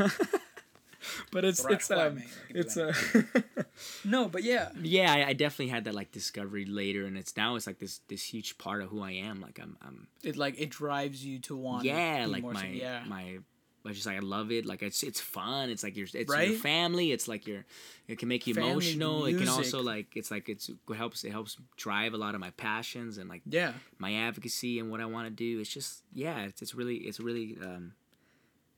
But 1.32 1.44
it's 1.44 1.64
Right, 1.66 1.74
it's 1.74 1.92
um 1.92 2.16
man, 2.16 2.24
it's 2.50 2.78
a 2.78 2.90
uh 2.90 3.64
No, 4.06 4.30
but 4.30 4.44
yeah, 4.44 4.70
yeah 4.82 5.12
I, 5.12 5.30
I 5.30 5.34
definitely 5.34 5.68
had 5.68 5.84
that 5.84 5.94
like 5.94 6.12
discovery 6.14 6.66
later 6.66 7.06
and 7.06 7.18
it's 7.18 7.36
now 7.36 7.56
it's 7.56 7.68
like 7.68 7.80
this 7.80 8.00
this 8.08 8.24
huge 8.24 8.58
part 8.58 8.82
of 8.82 8.90
who 8.90 9.02
I 9.02 9.12
am 9.12 9.42
like 9.42 9.60
I'm 9.62 9.76
I'm 9.82 10.08
it 10.24 10.38
like 10.38 10.56
it 10.58 10.70
drives 10.70 11.26
you 11.26 11.40
to 11.40 11.58
want. 11.58 11.84
yeah 11.84 12.26
like 12.28 12.44
more 12.44 12.54
my 12.54 12.62
so- 12.62 12.68
yeah. 12.68 13.04
my 13.06 13.40
I 13.86 13.92
just 13.92 14.06
like 14.06 14.16
I 14.16 14.20
love 14.20 14.52
it. 14.52 14.66
Like 14.66 14.82
it's 14.82 15.04
it's 15.04 15.20
fun. 15.20 15.70
It's 15.70 15.84
like 15.84 15.98
your 15.98 16.08
it's 16.14 16.32
Right? 16.32 16.50
your 16.52 16.58
family. 16.60 17.12
It's 17.12 17.28
like 17.28 17.46
your 17.48 17.66
it 18.08 18.18
can 18.18 18.30
make 18.30 18.48
you 18.48 18.54
Family, 18.54 18.72
emotional. 18.72 19.26
It 19.26 19.38
can 19.38 19.50
also 19.50 19.82
like 19.84 20.16
it's 20.16 20.32
like 20.32 20.48
it's 20.48 20.70
it 20.70 20.78
helps 20.96 21.24
it 21.26 21.32
helps 21.32 21.58
drive 21.76 22.14
a 22.14 22.18
lot 22.18 22.34
of 22.34 22.42
my 22.42 22.52
passions 22.52 23.18
and 23.18 23.30
like 23.30 23.42
yeah. 23.46 23.74
my 23.98 24.14
advocacy 24.14 24.80
and 24.80 24.90
what 24.90 25.02
I 25.02 25.06
want 25.06 25.28
to 25.28 25.32
do. 25.32 25.60
It's 25.60 25.70
just 25.70 26.04
yeah 26.14 26.44
it's, 26.44 26.62
it's 26.62 26.74
really 26.74 26.96
it's 26.98 27.20
really 27.20 27.58
um 27.62 27.94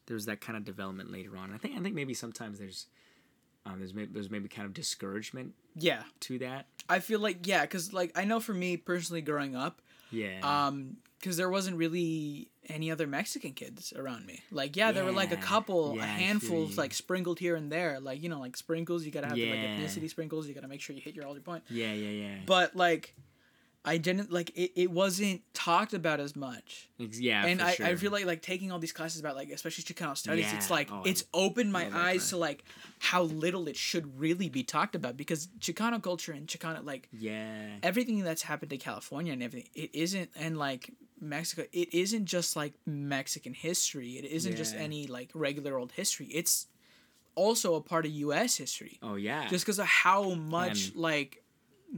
there's 0.08 0.26
that 0.26 0.41
kind 0.41 0.58
of 0.58 0.64
development 0.66 1.12
later 1.12 1.38
on. 1.38 1.53
I 1.53 1.58
think 1.58 1.76
I 1.78 1.82
think 1.82 1.93
maybe 1.95 2.14
sometimes 2.16 2.58
there's 2.58 2.88
um 3.66 3.80
there's 3.80 3.93
maybe 3.93 4.12
there's 4.12 4.30
maybe 4.32 4.47
kind 4.47 4.66
of 4.66 4.74
discouragement 4.74 5.53
Yeah. 5.76 6.01
to 6.22 6.39
that. 6.39 6.66
I 6.89 6.99
feel 6.99 7.20
like 7.20 7.45
yeah, 7.47 7.62
because 7.62 7.93
like 7.93 8.12
I 8.18 8.26
know 8.26 8.39
for 8.39 8.53
me 8.53 8.78
personally, 8.78 9.22
growing 9.22 9.56
up, 9.56 9.82
yeah. 10.12 10.39
um, 10.43 10.97
because 11.20 11.38
there 11.38 11.49
wasn't 11.49 11.78
really 11.78 12.49
any 12.68 12.91
other 12.91 13.07
Mexican 13.07 13.53
kids 13.53 13.93
around 13.95 14.26
me. 14.26 14.41
Like 14.51 14.76
yeah, 14.76 14.91
there 14.91 15.03
were 15.05 15.11
like 15.11 15.32
a 15.32 15.38
couple, 15.38 15.95
Yeah, 15.95 16.03
a 16.03 16.07
handful, 16.07 16.49
feel 16.57 16.63
of 16.66 16.70
you. 16.72 16.76
like 16.78 16.93
sprinkled 16.93 17.39
here 17.39 17.55
and 17.55 17.72
there. 17.72 17.99
Like 17.99 18.22
you 18.22 18.30
know, 18.30 18.39
like 18.39 18.57
sprinkles. 18.57 19.05
You 19.05 19.11
gotta 19.11 19.28
have 19.28 19.36
the, 19.36 19.49
like 19.49 19.59
ethnicity 19.59 20.09
sprinkles. 20.09 20.47
You 20.47 20.53
gotta 20.53 20.68
make 20.68 20.82
sure 20.82 20.95
you 20.95 21.01
hit 21.01 21.16
your 21.16 21.26
all 21.26 21.34
your 21.34 21.41
point. 21.43 21.63
yeah 21.70 21.93
yeah 21.93 22.09
yeah 22.09 22.36
But 22.45 22.76
like, 22.76 23.16
I 23.86 23.98
didn't 23.98 24.32
like 24.32 24.50
it. 24.56 24.72
It 24.76 24.92
wasn't 24.92 25.42
talked 25.54 25.94
about 25.94 26.20
as 26.20 26.36
much. 26.36 26.90
Yeah 26.98 27.46
and 27.46 27.60
for 27.60 27.66
I, 27.66 27.74
sure. 27.76 27.86
I 27.86 27.96
feel 27.96 28.12
like 28.12 28.26
like 28.26 28.42
taking 28.42 28.72
all 28.72 28.80
these 28.80 28.92
classes 28.92 29.20
about 29.20 29.36
like 29.36 29.50
especially 29.50 29.84
Chicano 29.84 30.18
studies, 30.18 30.46
yeah. 30.46 30.56
it's 30.58 30.70
like 30.72 30.90
Oh, 30.92 31.02
it's 31.06 31.24
opened 31.34 31.72
my 31.72 31.88
eyes 31.94 32.30
to 32.30 32.38
like 32.38 32.64
how 33.00 33.24
little 33.24 33.68
it 33.68 33.76
should 33.78 34.20
really 34.20 34.50
be 34.50 34.64
talked 34.64 34.96
about 34.96 35.16
because 35.18 35.48
Chicano 35.60 36.02
culture 36.02 36.32
and 36.32 36.48
Chicano 36.48 36.84
like 36.84 37.08
yeah 37.12 37.78
everything 37.84 38.24
that's 38.24 38.42
happened 38.42 38.72
in 38.74 38.80
California 38.80 39.34
and 39.34 39.44
everything 39.44 39.70
it 39.76 39.94
isn't 39.94 40.30
and 40.36 40.58
like 40.58 40.92
Mexico 41.22 41.64
it 41.72 41.94
isn't 41.94 42.26
just 42.26 42.56
like 42.56 42.74
Mexican 42.86 43.54
history. 43.54 44.12
It 44.18 44.26
isn't 44.26 44.56
just 44.56 44.76
any 44.76 45.08
like 45.08 45.30
regular 45.34 45.78
old 45.78 45.92
history. 45.94 46.28
It's 46.28 46.68
also 47.36 47.76
a 47.76 47.82
part 47.82 48.06
of 48.06 48.12
US 48.12 48.56
history. 48.56 48.98
oh 49.04 49.16
yeah 49.16 49.48
Just 49.50 49.66
because 49.66 49.80
of 49.80 49.86
how 49.88 50.34
much 50.36 50.88
And- 50.88 50.96
like 50.96 51.44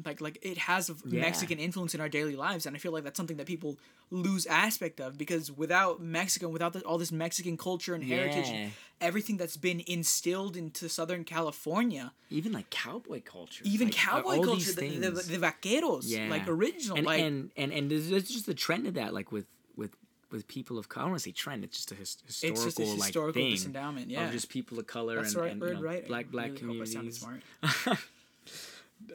like 0.06 0.22
like 0.22 0.38
it 0.42 0.58
has 0.58 0.90
Yeah. 1.06 1.22
Mexican 1.22 1.60
influence 1.60 1.96
in 1.96 2.02
our 2.02 2.10
daily 2.10 2.36
lives 2.36 2.66
and 2.66 2.76
I 2.76 2.80
feel 2.80 2.92
like 2.92 3.04
that's 3.04 3.18
something 3.18 3.38
that 3.38 3.48
people 3.48 3.78
lose 4.12 4.46
aspect 4.46 5.00
of 5.00 5.18
because 5.18 5.52
without 5.52 6.02
Mexico 6.02 6.50
without 6.50 6.74
the, 6.74 6.82
all 6.82 6.98
this 6.98 7.12
Mexican 7.12 7.58
culture 7.58 7.94
and 7.94 8.04
heritage 8.04 8.50
Yeah. 8.52 8.70
everything 9.02 9.38
that's 9.38 9.58
been 9.58 9.82
instilled 9.88 10.56
into 10.56 10.88
Southern 10.90 11.24
California 11.24 12.14
even 12.30 12.52
like 12.52 12.70
cowboy 12.70 13.22
culture 13.22 13.64
even 13.66 13.88
like, 13.88 13.96
cowboy 13.96 14.40
culture 14.42 14.72
the, 14.74 14.98
the, 14.98 15.12
the 15.12 15.38
vaqueros 15.38 16.04
Yeah. 16.06 16.30
like 16.30 16.48
original 16.48 16.98
and, 16.98 17.06
like 17.06 17.22
and 17.22 17.52
and 17.58 17.72
and 17.74 17.90
there's, 17.90 18.10
there's 18.10 18.30
just 18.30 18.48
a 18.48 18.54
trend 18.54 18.88
of 18.88 18.94
that 18.96 19.14
like 19.14 19.32
with 19.32 19.48
with 19.76 19.96
with 20.30 20.46
people 20.50 20.78
of 20.78 20.90
color. 20.90 21.04
I 21.04 21.06
don't 21.06 21.12
want 21.12 21.22
to 21.22 21.30
say 21.30 21.32
trend. 21.32 21.64
It's 21.64 21.78
just 21.78 21.92
a 21.94 21.96
his, 21.96 22.18
historical 22.26 22.66
it's 22.68 22.76
just 22.76 22.80
a 22.80 22.82
like 23.00 23.08
historical 23.08 23.42
thing 23.42 23.52
disendowment 23.52 24.10
yeah 24.12 24.26
of 24.26 24.32
just 24.34 24.50
people 24.50 24.78
of 24.78 24.86
color 24.86 25.16
that's 25.16 25.34
and, 25.34 25.42
right 25.42 25.52
and 25.54 25.62
you 25.64 25.74
know, 25.74 25.82
right 25.82 26.04
I 26.04 26.08
black 26.08 26.30
black 26.30 26.52
really 26.62 26.80
hope 26.80 26.82
I 26.82 26.86
sounded 26.86 27.14
smart. 27.14 27.42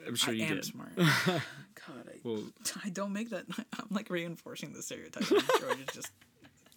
I'm 0.07 0.15
sure 0.17 0.33
I 0.35 0.37
you 0.37 0.45
am 0.45 0.55
did. 0.57 0.65
smart 0.65 0.95
God 0.97 2.05
I, 2.09 2.19
Well, 2.25 2.43
I 2.85 2.91
don't 2.91 3.13
make 3.13 3.31
that 3.31 3.45
I'm 3.59 3.87
like 3.91 4.11
reinforcing 4.11 4.73
the 4.73 4.83
stereotype 4.83 5.25
George 5.29 5.81
is 5.81 5.87
just 5.93 6.11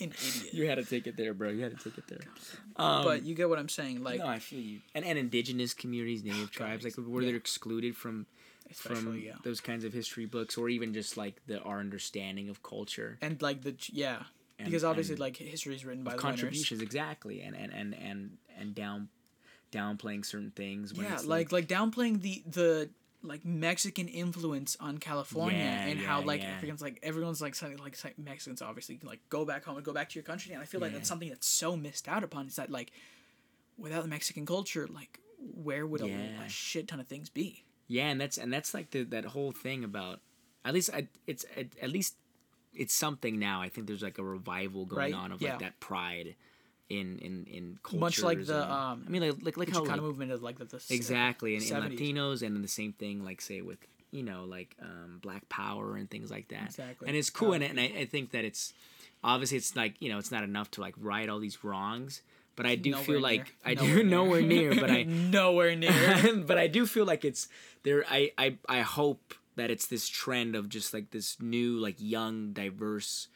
an 0.02 0.12
idiot 0.12 0.54
you 0.54 0.68
had 0.68 0.76
to 0.76 0.84
take 0.84 1.08
it 1.08 1.16
there, 1.16 1.34
bro. 1.34 1.50
You 1.50 1.64
had 1.64 1.78
to 1.78 1.84
take 1.90 1.98
it 1.98 2.06
there. 2.08 2.20
Um, 2.76 3.06
but 3.06 3.24
you 3.24 3.34
get 3.34 3.48
what 3.48 3.60
I'm 3.60 3.70
saying 3.70 4.04
like 4.04 4.20
no, 4.20 4.28
I 4.28 4.40
feel 4.40 4.60
you. 4.60 4.80
And 4.94 5.06
and 5.06 5.18
indigenous 5.18 5.74
communities, 5.74 6.24
native 6.24 6.52
tribes, 6.52 6.84
like 6.84 6.96
where 6.96 7.22
yeah. 7.22 7.28
they're 7.30 7.38
excluded 7.38 7.96
from 7.96 8.26
from 8.74 9.18
yeah 9.20 9.34
those 9.44 9.62
kinds 9.62 9.86
of 9.86 9.94
history 9.94 10.26
books, 10.26 10.58
or 10.58 10.68
even 10.70 10.94
just 10.94 11.16
like 11.16 11.36
the 11.48 11.62
our 11.62 11.80
understanding 11.80 12.50
of 12.50 12.62
culture. 12.62 13.18
and 13.22 13.42
like 13.42 13.62
the 13.62 13.76
yeah 13.94 14.24
And- 14.60 14.66
because 14.66 14.84
obviously 14.84 15.16
like 15.16 15.38
history 15.38 15.76
is 15.76 15.86
written 15.86 16.04
by 16.04 16.12
the 16.12 16.18
winners. 16.18 16.30
contributions 16.42 16.82
exactly 16.82 17.42
and 17.42 17.56
and 17.56 17.72
and 17.74 17.94
and 17.94 18.38
and 18.60 18.76
down 18.76 19.08
downplaying 19.76 20.26
certain 20.26 20.52
things 20.52 20.94
yeah 20.96 21.14
it's 21.14 21.26
like 21.26 21.52
like 21.52 21.68
downplaying 21.68 22.22
the 22.22 22.44
the 22.48 22.90
like 23.24 23.44
Mexican 23.44 24.08
influence 24.08 24.78
on 24.80 25.00
California 25.00 25.58
Yeah, 25.58 25.88
and 25.88 26.00
how 26.00 26.22
like 26.22 26.42
yeah. 26.42 26.52
Africans 26.56 26.82
like 26.82 27.00
everyone's 27.02 27.42
like 27.42 27.56
saying 27.56 27.78
like 27.78 27.98
Mexicans 28.20 28.62
obviously 28.62 28.98
can 28.98 29.08
like 29.08 29.20
go 29.30 29.46
back 29.46 29.66
home 29.66 29.78
and 29.78 29.86
go 29.86 29.94
back 29.94 30.10
to 30.10 30.16
your 30.16 30.24
country 30.24 30.54
and 30.54 30.62
I 30.62 30.66
feel 30.66 30.80
like 30.80 30.92
Yeah. 30.92 30.98
that's 31.00 31.10
something 31.10 31.30
that's 31.30 31.48
so 31.48 31.76
missed 31.76 32.08
out 32.08 32.24
upon 32.24 32.46
is 32.48 32.56
that 32.58 32.70
like 32.70 32.92
without 33.78 34.04
the 34.04 34.10
Mexican 34.10 34.46
culture 34.46 34.88
like 34.88 35.20
where 35.64 35.86
would 35.88 36.02
a, 36.02 36.06
a 36.46 36.50
shit 36.50 36.88
ton 36.88 37.00
of 37.00 37.08
things 37.08 37.30
be 37.30 37.64
yeah 37.88 38.08
and 38.10 38.22
that's 38.22 38.38
and 38.38 38.54
that's 38.54 38.74
like 38.74 38.92
the 38.92 39.04
that 39.04 39.26
whole 39.26 39.52
thing 39.52 39.84
about 39.84 40.20
at 40.64 40.74
least 40.74 40.90
I, 40.94 41.08
it's 41.28 41.46
at, 41.58 41.68
at 41.82 41.90
least 41.90 42.16
it's 42.74 42.94
something 42.94 43.38
now 43.40 43.62
i 43.62 43.70
think 43.70 43.86
there's 43.88 44.02
like 44.04 44.18
a 44.18 44.24
revival 44.24 44.86
going 44.86 45.00
Right, 45.00 45.14
on 45.14 45.32
of 45.32 45.42
yeah. 45.42 45.52
like 45.52 45.60
that 45.60 45.80
pride 45.80 46.36
in 46.90 47.18
in 47.20 47.46
in 47.46 47.80
cultures 47.84 48.00
Much 48.00 48.22
like 48.24 48.46
the, 48.46 48.62
and- 48.62 48.72
um, 48.72 49.04
i 49.08 49.10
mean 49.10 49.22
like 49.24 49.36
like, 49.42 49.58
like 49.58 49.70
how 49.70 49.78
kind 49.80 49.90
like, 49.90 49.98
of 49.98 50.04
movement 50.04 50.32
is 50.32 50.42
like 50.42 50.58
the, 50.60 50.66
the 50.66 50.82
exactly 50.90 51.56
and, 51.56 51.64
and 51.72 51.98
latinos 51.98 52.42
and 52.46 52.64
the 52.64 52.68
same 52.68 52.94
thing 52.94 53.24
like 53.26 53.42
say 53.42 53.62
with 53.62 53.80
you 54.12 54.22
know 54.24 54.44
like 54.46 54.76
um 54.82 55.18
black 55.22 55.48
power 55.50 55.96
and 55.98 56.10
things 56.10 56.30
like 56.30 56.48
that 56.50 56.66
Exactly. 56.68 57.08
and 57.08 57.18
it's 57.18 57.30
cool 57.30 57.52
Uh, 57.52 57.56
and, 57.56 57.64
and 57.64 57.80
I, 57.80 57.92
I 58.02 58.06
think 58.06 58.32
that 58.32 58.46
it's 58.46 58.74
obviously 59.24 59.58
it's 59.58 59.76
like 59.76 59.96
you 60.00 60.10
know 60.10 60.20
it's 60.20 60.32
not 60.32 60.44
enough 60.44 60.70
to 60.72 60.82
like 60.82 60.94
right 61.00 61.28
all 61.28 61.40
these 61.40 61.64
wrongs 61.64 62.22
but 62.56 62.66
i 62.68 62.76
do 62.76 62.94
feel 62.94 63.16
near. 63.16 63.22
like 63.22 63.56
i 63.66 63.74
Nowhere 63.74 63.96
do 63.96 64.04
nowhere 64.04 64.42
near 64.42 64.76
but 64.76 64.92
i 64.92 65.04
nowhere 65.08 65.76
near 65.76 66.36
but 66.46 66.58
I 66.58 66.68
do 66.68 66.86
feel 66.86 67.06
like 67.06 67.26
it's 67.26 67.48
there. 67.84 68.06
I, 68.10 68.32
I 68.38 68.58
I 68.70 68.82
hope 68.82 69.34
that 69.56 69.70
it's 69.72 69.88
this 69.88 70.08
trend 70.08 70.56
of 70.56 70.70
just 70.70 70.94
like 70.94 71.12
this 71.12 71.38
new 71.42 71.78
like 71.78 71.96
young 72.00 72.54
diverse 72.54 73.28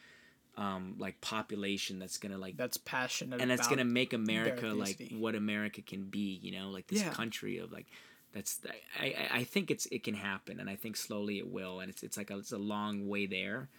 um 0.59 0.95
like 0.99 1.19
population 1.21 1.97
that's 1.97 2.17
gonna 2.17 2.37
like 2.37 2.57
that's 2.57 2.77
passionate 2.77 3.41
and 3.41 3.49
that's 3.49 3.67
gonna 3.67 3.85
make 3.85 4.13
America 4.13 4.67
like 4.67 5.01
what 5.17 5.33
America 5.33 5.81
can 5.81 6.03
be. 6.03 6.37
You 6.43 6.51
know, 6.59 6.69
like 6.69 6.87
this 6.87 7.01
Yeah. 7.01 7.09
country 7.11 7.57
of 7.57 7.71
like. 7.71 7.87
That's 8.31 8.59
I, 8.99 9.05
I 9.05 9.27
I 9.39 9.43
think 9.43 9.71
it's 9.71 9.87
it 9.87 10.03
can 10.03 10.13
happen 10.13 10.59
and 10.59 10.69
I 10.69 10.75
think 10.75 10.95
slowly 10.97 11.39
it 11.39 11.47
will 11.51 11.79
and 11.79 11.89
it's 11.89 12.03
it's 12.03 12.15
like 12.15 12.29
a, 12.29 12.37
it's 12.37 12.51
a 12.51 12.59
long 12.59 13.07
way 13.09 13.25
there, 13.25 13.69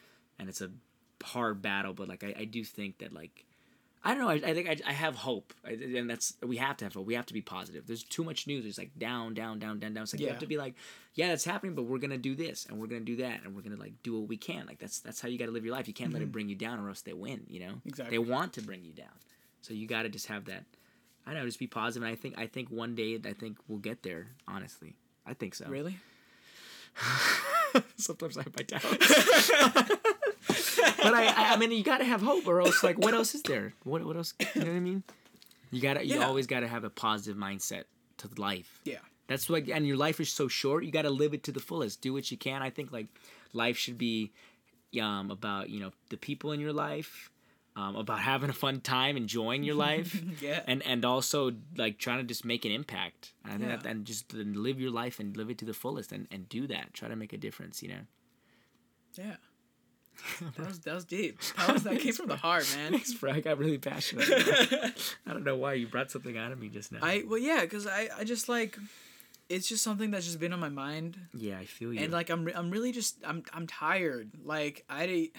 and 0.40 0.48
it's 0.48 0.60
a 0.60 0.70
hard 1.22 1.62
battle 1.62 1.92
but 1.92 2.08
like 2.08 2.24
I, 2.24 2.34
I 2.36 2.44
do 2.46 2.64
think 2.64 2.98
that 2.98 3.12
like 3.12 3.44
I 4.02 4.14
don't 4.14 4.22
know. 4.22 4.30
I, 4.30 4.50
I 4.50 4.54
think 4.54 4.68
I, 4.68 4.76
I 4.88 4.92
have 4.92 5.14
hope, 5.14 5.52
I, 5.62 5.72
and 5.72 6.08
that's 6.08 6.34
we 6.42 6.56
have 6.56 6.78
to 6.78 6.86
have 6.86 6.94
hope. 6.94 7.06
We 7.06 7.14
have 7.14 7.26
to 7.26 7.34
be 7.34 7.42
positive. 7.42 7.86
There's 7.86 8.02
too 8.02 8.24
much 8.24 8.46
news. 8.46 8.64
It's 8.64 8.78
like 8.78 8.98
down, 8.98 9.34
down, 9.34 9.58
down, 9.58 9.78
down, 9.78 9.92
down. 9.92 10.04
It's 10.04 10.14
like 10.14 10.20
you 10.20 10.28
have 10.28 10.38
to 10.38 10.46
be 10.46 10.56
like, 10.56 10.74
yeah, 11.14 11.28
that's 11.28 11.44
happening, 11.44 11.74
but 11.74 11.82
we're 11.82 11.98
gonna 11.98 12.16
do 12.16 12.34
this 12.34 12.64
and 12.66 12.80
we're 12.80 12.86
gonna 12.86 13.00
do 13.00 13.16
that 13.16 13.42
and 13.44 13.54
we're 13.54 13.60
gonna 13.60 13.76
like 13.76 13.92
do 14.02 14.18
what 14.18 14.28
we 14.28 14.38
can. 14.38 14.66
Like 14.66 14.78
that's 14.78 15.00
that's 15.00 15.20
how 15.20 15.28
you 15.28 15.38
got 15.38 15.46
to 15.46 15.50
live 15.50 15.66
your 15.66 15.74
life. 15.74 15.86
You 15.86 15.92
can't 15.92 16.14
let 16.14 16.22
it 16.22 16.32
bring 16.32 16.48
you 16.48 16.56
down, 16.56 16.80
or 16.80 16.88
else 16.88 17.02
they 17.02 17.12
win. 17.12 17.42
You 17.48 17.60
know, 17.60 17.66
Mm-hmm. 17.66 17.88
Exactly. 17.88 18.16
They 18.16 18.18
want 18.18 18.54
to 18.54 18.62
bring 18.62 18.84
you 18.84 18.92
down, 18.92 19.12
so 19.60 19.74
you 19.74 19.86
got 19.86 20.02
to 20.02 20.08
just 20.08 20.26
have 20.28 20.46
that. 20.46 20.64
I 21.26 21.32
don't 21.32 21.40
know, 21.40 21.46
just 21.46 21.58
be 21.58 21.66
positive. 21.66 22.02
And 22.02 22.10
I 22.10 22.16
think 22.16 22.38
I 22.38 22.46
think 22.46 22.70
one 22.70 22.94
day 22.94 23.20
I 23.24 23.34
think 23.34 23.58
we'll 23.68 23.78
get 23.78 24.02
there. 24.02 24.28
Honestly, 24.48 24.96
I 25.26 25.34
think 25.34 25.54
so. 25.54 25.66
really 25.68 25.98
Sometimes 27.96 28.36
I 28.38 28.42
have 28.44 28.56
my 28.56 28.62
doubts. 28.62 29.50
but 31.02 31.14
I, 31.14 31.26
I, 31.26 31.52
I 31.54 31.56
mean, 31.56 31.70
you 31.72 31.82
gotta 31.82 32.04
have 32.04 32.20
hope, 32.22 32.46
or 32.46 32.60
else, 32.60 32.82
like, 32.82 32.98
what 32.98 33.14
else 33.14 33.34
is 33.34 33.42
there? 33.42 33.74
What, 33.84 34.04
what 34.04 34.16
else? 34.16 34.34
You 34.54 34.62
know 34.62 34.66
what 34.68 34.76
I 34.76 34.80
mean? 34.80 35.02
You 35.70 35.80
gotta, 35.80 36.04
you 36.06 36.16
Yeah. 36.18 36.26
always 36.26 36.46
gotta 36.46 36.68
have 36.68 36.84
a 36.84 36.90
positive 36.90 37.36
mindset 37.40 37.84
to 38.18 38.28
life. 38.36 38.80
Yeah. 38.84 38.98
That's 39.28 39.48
like, 39.48 39.68
and 39.68 39.86
your 39.86 39.96
life 39.96 40.18
is 40.20 40.30
so 40.32 40.48
short. 40.48 40.84
You 40.84 40.90
gotta 40.90 41.10
live 41.10 41.32
it 41.34 41.44
to 41.44 41.52
the 41.52 41.60
fullest. 41.60 42.00
Do 42.02 42.12
what 42.12 42.30
you 42.30 42.36
can. 42.36 42.62
I 42.62 42.70
think 42.70 42.92
like, 42.92 43.06
life 43.52 43.76
should 43.78 43.96
be, 43.98 44.32
um, 45.00 45.30
about 45.30 45.70
you 45.70 45.78
know 45.78 45.92
the 46.08 46.16
people 46.16 46.50
in 46.50 46.58
your 46.58 46.72
life, 46.72 47.30
um, 47.76 47.94
about 47.94 48.18
having 48.18 48.50
a 48.50 48.52
fun 48.52 48.80
time, 48.80 49.16
enjoying 49.16 49.62
your 49.62 49.76
life. 49.76 50.20
Yeah. 50.42 50.62
and 50.66 50.82
and 50.84 51.04
also 51.04 51.52
like 51.76 51.98
trying 51.98 52.18
to 52.18 52.24
just 52.24 52.44
make 52.44 52.64
an 52.64 52.72
impact. 52.72 53.32
Think 53.46 53.60
Yeah. 53.60 53.76
that 53.76 53.86
and 53.86 54.04
just 54.04 54.32
live 54.34 54.80
your 54.80 54.90
life 54.90 55.20
and 55.20 55.36
live 55.36 55.48
it 55.50 55.58
to 55.58 55.64
the 55.64 55.74
fullest 55.74 56.10
and, 56.10 56.26
and 56.32 56.48
do 56.48 56.66
that. 56.66 56.92
Try 56.94 57.08
to 57.08 57.14
make 57.14 57.32
a 57.32 57.38
difference. 57.38 57.80
You 57.84 57.90
know. 57.90 58.00
Yeah. 59.16 59.36
That 60.56 60.66
was 60.66 60.78
that 60.80 60.94
was 60.94 61.04
deep. 61.04 61.38
That 61.56 61.72
was 61.74 61.82
that 61.84 61.98
came 62.00 62.12
from 62.12 62.28
the 62.28 62.36
heart, 62.36 62.66
man. 62.76 62.92
Thanks, 62.92 63.12
bro. 63.14 63.32
I 63.32 63.40
got 63.40 63.58
really 63.58 63.78
passionate. 63.78 64.28
I 65.26 65.32
don't 65.32 65.44
know 65.44 65.56
why 65.56 65.74
you 65.74 65.86
brought 65.86 66.10
something 66.10 66.36
out 66.36 66.52
of 66.52 66.58
me 66.60 66.68
just 66.68 66.92
now. 66.92 66.98
I 67.02 67.24
well 67.26 67.38
yeah, 67.38 67.64
cause 67.66 67.86
I 67.86 68.08
I 68.18 68.24
just 68.24 68.48
like, 68.48 68.78
it's 69.48 69.68
just 69.68 69.82
something 69.82 70.10
that's 70.10 70.24
just 70.26 70.40
been 70.40 70.52
on 70.52 70.60
my 70.60 70.68
mind, 70.68 71.18
yeah, 71.34 71.58
I 71.58 71.64
feel 71.64 71.92
you. 71.92 72.00
and 72.00 72.12
like 72.12 72.30
I'm 72.30 72.44
re- 72.44 72.54
I'm 72.54 72.70
really 72.70 72.92
just 72.92 73.16
I'm 73.24 73.42
I'm 73.52 73.66
tired. 73.66 74.30
Like 74.44 74.84
I, 74.88 75.30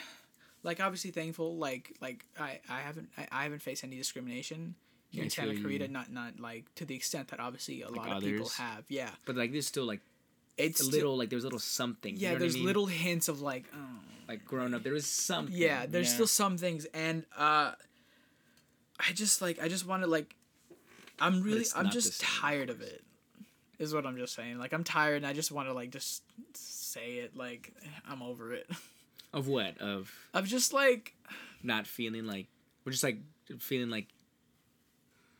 like 0.63 0.79
obviously 0.79 1.11
thankful. 1.11 1.57
Like 1.57 1.95
like 2.01 2.25
I 2.39 2.59
I 2.69 2.79
haven't 2.82 3.09
I, 3.17 3.27
I 3.32 3.43
haven't 3.43 3.61
faced 3.61 3.84
any 3.84 3.97
discrimination 3.97 4.75
Yeah, 5.11 5.23
in 5.23 5.29
Santa 5.29 5.55
Clarita. 5.59 5.88
Not 5.88 6.11
not 6.11 6.39
like 6.39 6.65
to 6.75 6.86
the 6.86 6.95
extent 6.95 7.29
that 7.29 7.39
obviously 7.39 7.82
a 7.82 7.89
lot 7.89 8.11
of 8.11 8.21
people 8.23 8.49
have. 8.57 8.84
Yeah. 8.89 9.09
but 9.25 9.36
like 9.36 9.51
there's 9.51 9.67
still 9.67 9.86
like 9.86 10.01
It's 10.57 10.79
a 10.79 10.84
still- 10.84 10.95
little 10.95 11.17
like 11.17 11.29
there's 11.29 11.43
a 11.43 11.47
little 11.47 11.59
something. 11.59 12.15
you 12.15 12.21
yeah. 12.21 12.29
know 12.29 12.34
what 12.36 12.38
I 12.38 12.39
there's 12.39 12.55
mean? 12.55 12.65
little 12.65 12.86
hints 12.88 13.27
of 13.29 13.41
like. 13.41 13.65
Oh. 13.73 13.79
Like 14.32 14.45
growing 14.45 14.73
up. 14.73 14.84
There 14.84 14.93
was 14.93 15.05
something. 15.05 15.55
yeah 15.55 15.86
there's 15.86 16.09
know? 16.09 16.13
still 16.13 16.27
some 16.27 16.57
things 16.57 16.86
and 16.93 17.25
uh 17.38 17.73
i 18.99 19.11
just 19.13 19.41
like 19.41 19.61
i 19.61 19.67
just 19.67 19.86
want 19.86 20.03
to 20.03 20.09
like 20.09 20.36
i'm 21.19 21.41
really 21.41 21.65
i'm 21.75 21.89
just 21.89 22.21
tired 22.21 22.69
of 22.69 22.82
it 22.82 23.03
is 23.79 23.93
what 23.93 24.05
i'm 24.05 24.17
just 24.17 24.34
saying 24.36 24.57
like 24.57 24.73
i'm 24.73 24.84
tired 24.84 25.17
and 25.17 25.25
i 25.25 25.34
just 25.34 25.51
want 25.51 25.67
to 25.67 25.73
like 25.73 25.89
just 25.89 26.23
say 26.53 27.15
it 27.15 27.36
like 27.36 27.73
i'm 28.07 28.21
over 28.21 28.53
it 28.53 28.69
of 29.34 29.47
what 29.47 29.77
of 29.79 30.11
i'm 30.34 30.45
just 30.45 30.73
like 30.73 31.13
not 31.63 31.88
feeling 31.88 32.25
like 32.25 32.47
we're 32.86 32.91
just 32.91 33.03
like 33.03 33.17
feeling 33.59 33.89
like 33.89 34.07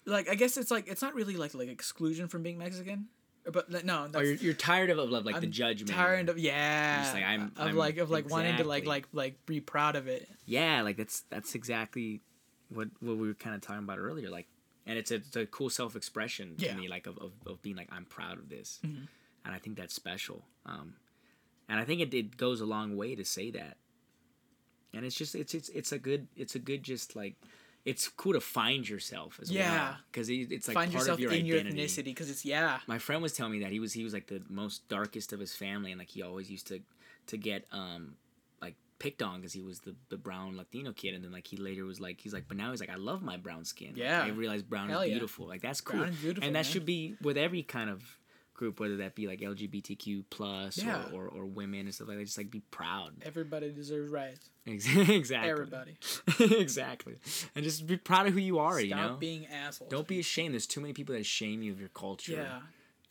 like 0.06 0.28
i 0.30 0.36
guess 0.36 0.58
it's 0.58 0.72
like 0.72 0.88
it's 0.88 1.02
not 1.02 1.14
really 1.14 1.36
like 1.36 1.54
like 1.54 1.70
exclusion 1.70 2.28
from 2.28 2.42
being 2.42 2.58
mexican 2.58 3.08
but 3.52 3.72
like, 3.72 3.86
no 3.86 4.08
that's, 4.08 4.24
you're, 4.26 4.36
you're 4.36 4.54
tired 4.54 4.90
of, 4.90 5.00
of 5.00 5.10
like 5.10 5.24
the 5.40 5.48
I'm 5.48 5.52
judgment. 5.52 5.92
tired 5.92 6.30
of 6.30 6.38
yeah 6.38 7.02
just 7.02 7.14
like, 7.14 7.24
I'm- 7.24 7.52
of 7.58 7.68
I'm- 7.68 7.76
like 7.76 7.98
of 7.98 8.10
like 8.12 8.30
wanting 8.30 8.58
to 8.58 8.64
like 8.64 8.86
like 8.86 9.08
like 9.14 9.46
be 9.46 9.60
proud 9.60 9.96
of 9.96 10.08
it 10.08 10.28
yeah 10.46 10.82
like 10.82 10.98
that's 10.98 11.22
that's 11.30 11.56
exactly 11.56 12.22
what 12.70 12.90
what 13.00 13.18
we 13.18 13.28
were 13.28 13.34
kind 13.34 13.56
of 13.56 13.62
talking 13.62 13.84
about 13.84 13.98
earlier 14.00 14.30
like 14.30 14.48
and 14.86 14.98
it's 14.98 15.12
a, 15.12 15.16
it's 15.16 15.36
a 15.36 15.46
cool 15.46 15.70
self-expression 15.70 16.56
to 16.58 16.66
Yeah. 16.66 16.76
me 16.76 16.88
like 16.88 17.06
of, 17.08 17.18
of, 17.20 17.32
of 17.46 17.62
being 17.62 17.76
like 17.76 17.90
i'm 17.92 18.06
proud 18.06 18.38
of 18.38 18.50
this 18.50 18.80
Mhm. 18.86 19.08
and 19.46 19.56
i 19.56 19.58
think 19.58 19.76
that's 19.78 19.94
special 19.94 20.46
um 20.66 20.94
and 21.68 21.80
i 21.80 21.84
think 21.86 22.02
it, 22.02 22.14
it 22.14 22.38
goes 22.38 22.62
a 22.62 22.66
long 22.66 22.96
way 22.96 23.16
to 23.16 23.26
say 23.26 23.50
that 23.52 23.78
and 24.94 25.06
it's 25.06 25.16
just 25.16 25.36
it's 25.36 25.54
it's 25.54 25.70
it's 25.70 25.92
a 25.92 26.00
good 26.00 26.28
it's 26.36 26.56
a 26.56 26.60
good 26.60 26.84
just 26.84 27.16
like 27.16 27.36
it's 27.86 28.08
cool 28.10 28.34
to 28.34 28.40
find 28.42 28.88
yourself 28.88 29.40
as 29.42 29.52
Yeah. 29.52 29.72
well 29.90 29.96
because 30.12 30.30
it, 30.30 30.52
it's 30.52 30.68
like 30.68 30.76
find 30.76 30.92
part 30.92 31.02
yourself 31.02 31.16
of 31.18 31.20
your 31.22 31.32
in 31.34 31.46
your 31.46 31.60
identity 31.60 31.82
ethnicity 31.84 32.04
because 32.06 32.30
it's 32.30 32.46
yeah 32.46 32.80
my 32.88 32.98
friend 33.00 33.22
was 33.24 33.34
telling 33.34 33.52
me 33.54 33.60
that 33.60 33.72
he 33.72 33.80
was 33.80 33.92
he 33.94 34.04
was 34.04 34.14
like 34.14 34.28
the 34.28 34.42
most 34.50 34.88
darkest 34.88 35.34
of 35.34 35.40
his 35.40 35.56
family 35.56 35.92
and 35.92 36.00
like 36.00 36.10
he 36.10 36.22
always 36.22 36.50
used 36.52 36.68
to 36.68 36.80
to 37.28 37.38
get 37.38 37.66
um 37.72 38.16
like 38.62 38.76
picked 39.00 39.24
on 39.24 39.38
because 39.38 39.54
he 39.54 39.62
was 39.62 39.80
the, 39.80 39.96
the 40.10 40.18
brown 40.18 40.56
latino 40.58 40.92
kid 40.92 41.16
and 41.16 41.24
then 41.24 41.32
like 41.32 41.48
he 41.48 41.58
later 41.58 41.86
was 41.86 42.00
like 42.00 42.20
he's 42.22 42.34
like 42.34 42.48
but 42.48 42.56
now 42.58 42.70
he's 42.72 42.80
like 42.80 42.90
i 42.92 42.96
love 42.96 43.24
my 43.24 43.36
brown 43.38 43.66
skin 43.66 43.90
Like, 43.90 43.98
Yeah. 43.98 44.24
i 44.24 44.28
realized 44.30 44.70
brown 44.70 44.90
Hell 44.90 45.02
is 45.02 45.08
yeah. 45.10 45.14
beautiful 45.16 45.48
like 45.48 45.62
that's 45.62 45.82
cool 45.82 45.98
Brown 46.00 46.10
is 46.12 46.18
beautiful, 46.18 46.46
and 46.48 46.56
that 46.56 46.66
man. 46.66 46.72
should 46.72 46.86
be 46.86 47.16
with 47.22 47.38
every 47.38 47.64
kind 47.64 47.90
of 47.90 48.04
group 48.62 48.80
whether 48.80 48.98
that 48.98 49.16
be 49.16 49.26
like 49.28 49.40
lgbtq 49.40 50.24
plus 50.30 50.78
Yeah. 50.78 51.04
or, 51.14 51.24
or, 51.24 51.28
or 51.30 51.46
women 51.46 51.80
and 51.82 51.94
stuff 51.96 52.08
like 52.08 52.18
that 52.18 52.26
just 52.26 52.38
like 52.38 52.52
be 52.52 52.60
proud 52.70 53.14
everybody 53.24 53.72
deserves 53.72 54.12
rights 54.12 54.50
exactly 54.68 55.50
everybody 55.50 55.98
exactly 56.40 57.16
and 57.56 57.64
just 57.64 57.88
be 57.88 57.98
proud 57.98 58.28
of 58.28 58.34
who 58.34 58.40
you 58.40 58.60
are 58.60 58.74
Stop 58.80 58.84
you 58.84 58.96
know 58.96 59.18
being 59.20 59.48
assholes. 59.48 59.90
don't 59.90 60.08
be 60.08 60.20
ashamed 60.20 60.54
there's 60.54 60.68
too 60.68 60.80
many 60.82 60.94
people 60.94 61.16
that 61.16 61.26
shame 61.26 61.64
you 61.64 61.72
of 61.72 61.80
your 61.80 61.90
culture 61.90 62.34
Yeah, 62.34 62.60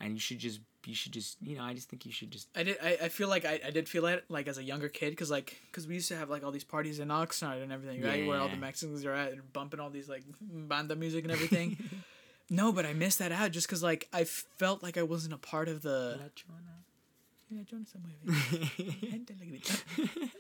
and 0.01 0.15
you 0.15 0.21
should 0.21 0.39
just 0.39 0.61
you 0.87 0.95
should 0.95 1.13
just 1.13 1.37
you 1.43 1.57
know 1.57 1.65
i 1.65 1.75
just 1.75 1.91
think 1.91 2.07
you 2.07 2.13
should 2.13 2.31
just 2.31 2.49
I 2.57 2.63
did. 2.63 2.77
I, 2.83 2.97
I 3.03 3.09
feel 3.09 3.29
like 3.29 3.45
I, 3.45 3.61
I 3.67 3.71
did 3.71 3.89
feel 3.89 4.07
it 4.07 4.25
like 4.29 4.47
as 4.49 4.57
a 4.57 4.63
younger 4.63 4.89
kid 4.89 5.11
because 5.11 5.31
like 5.31 5.61
because 5.67 5.87
we 5.89 5.95
used 5.95 6.09
to 6.09 6.17
have 6.17 6.31
like 6.31 6.43
all 6.45 6.53
these 6.53 6.65
parties 6.65 7.01
in 7.01 7.09
Oxnard 7.09 7.63
and 7.63 7.71
everything, 7.73 8.01
right? 8.03 8.27
Where 8.27 8.39
all 8.41 8.49
the 8.49 8.57
Mexicans 8.57 9.05
are 9.05 9.13
at 9.13 9.33
and 9.33 9.53
bumping 9.53 9.79
all 9.81 9.91
these 9.91 10.09
like 10.09 10.23
banda 10.41 10.97
music 10.97 11.25
and 11.25 11.33
everything. 11.33 11.77
no, 12.51 12.73
but 12.73 12.85
I 12.85 12.93
missed 12.93 13.21
that 13.21 13.31
out 13.33 13.53
just 13.53 13.69
because 13.69 13.83
like 13.83 14.09
I 14.13 14.25
felt 14.25 14.83
like 14.83 14.99
I 14.99 15.05
wasn't 15.05 15.35
a 15.35 15.39
part 15.39 15.69
of 15.69 15.83
the. 15.83 16.19
Yeah, 17.49 17.63
Jonas, 17.69 17.93
I'm 17.95 18.05
waving. 18.05 19.01
Gente 19.11 19.35
le 19.41 19.47
grita. 19.47 20.31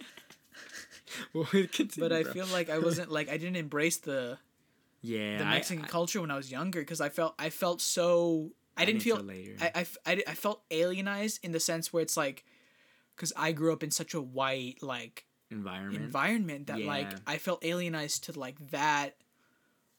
well, 1.32 1.44
continue, 1.44 2.08
but 2.08 2.12
I 2.12 2.22
bro. 2.22 2.32
feel 2.32 2.46
like 2.46 2.68
I 2.68 2.78
wasn't 2.78 3.10
like 3.10 3.28
I 3.28 3.36
didn't 3.36 3.56
embrace 3.56 3.98
the 3.98 4.38
yeah, 5.02 5.38
the 5.38 5.44
Mexican 5.44 5.84
I, 5.84 5.88
culture 5.88 6.20
when 6.20 6.30
I 6.30 6.36
was 6.36 6.50
younger 6.50 6.80
because 6.80 7.00
I 7.00 7.08
felt 7.08 7.34
I 7.38 7.50
felt 7.50 7.80
so 7.80 8.50
I, 8.76 8.84
didn't 8.84 9.02
feel 9.02 9.16
later. 9.16 9.56
I, 9.60 9.70
I, 9.74 9.86
I 10.06 10.22
I 10.28 10.34
felt 10.34 10.68
alienized 10.70 11.40
in 11.42 11.52
the 11.52 11.60
sense 11.60 11.92
where 11.92 12.02
it's 12.02 12.16
like 12.16 12.44
because 13.16 13.32
I 13.36 13.52
grew 13.52 13.72
up 13.72 13.82
in 13.82 13.90
such 13.90 14.14
a 14.14 14.20
white 14.20 14.82
like 14.82 15.26
environment. 15.50 16.04
environment 16.04 16.66
that 16.68 16.80
like 16.80 17.12
I 17.26 17.38
felt 17.38 17.62
alienized 17.62 18.22
to 18.26 18.38
like 18.38 18.70
that 18.70 19.16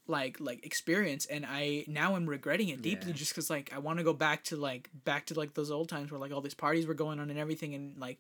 like 0.08 0.40
like 0.40 0.66
experience 0.66 1.26
and 1.26 1.46
I 1.48 1.86
now 1.88 2.16
I'm 2.16 2.28
regretting 2.28 2.70
it 2.70 2.82
deeply 2.82 3.12
Yeah. 3.12 3.18
just 3.18 3.32
because 3.32 3.50
like 3.50 3.72
I 3.74 3.80
want 3.80 4.00
to 4.00 4.04
go 4.04 4.14
back 4.14 4.44
to 4.46 4.58
like 4.58 4.90
back 5.06 5.28
to 5.28 5.36
like 5.36 5.54
those 5.54 5.72
old 5.72 5.90
times 5.90 6.12
where 6.12 6.20
like 6.20 6.32
all 6.32 6.42
these 6.42 6.54
parties 6.54 6.86
were 6.88 6.94
going 6.94 7.20
on 7.20 7.30
and 7.30 7.40
everything 7.40 7.74
and 7.76 7.98
like 7.98 8.20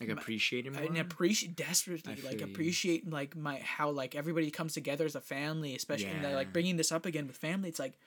like 0.00 0.08
appreciate 0.10 0.66
it 0.66 0.74
and 0.76 0.98
appreciate 0.98 1.56
desperately 1.56 2.16
like 2.22 2.42
appreciate 2.42 3.10
like 3.10 3.36
my 3.36 3.56
how 3.58 3.90
like 3.90 4.14
everybody 4.14 4.50
comes 4.50 4.72
together 4.74 5.04
as 5.04 5.14
a 5.14 5.20
family 5.20 5.74
especially 5.74 6.10
and 6.10 6.22
Yeah. 6.22 6.34
like 6.34 6.52
bringing 6.52 6.76
this 6.76 6.92
up 6.92 7.06
again 7.06 7.26
with 7.26 7.36
family 7.36 7.68
it's 7.68 7.78
like 7.78 7.98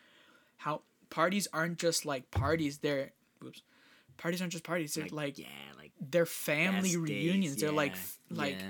how 0.57 0.81
parties 1.09 1.47
aren't 1.51 1.77
just 1.77 2.05
like 2.05 2.29
parties 2.31 2.77
they're 2.79 3.11
oops 3.43 3.61
parties 4.17 4.41
aren't 4.41 4.51
just 4.53 4.63
parties 4.63 4.93
they're 4.93 5.07
like, 5.11 5.37
yeah, 5.37 5.45
like 5.77 5.91
they're 5.99 6.25
family 6.25 6.89
best 6.95 7.05
days, 7.05 7.23
reunions 7.23 7.55
they're 7.57 7.71
like 7.71 7.95
like. 8.29 8.63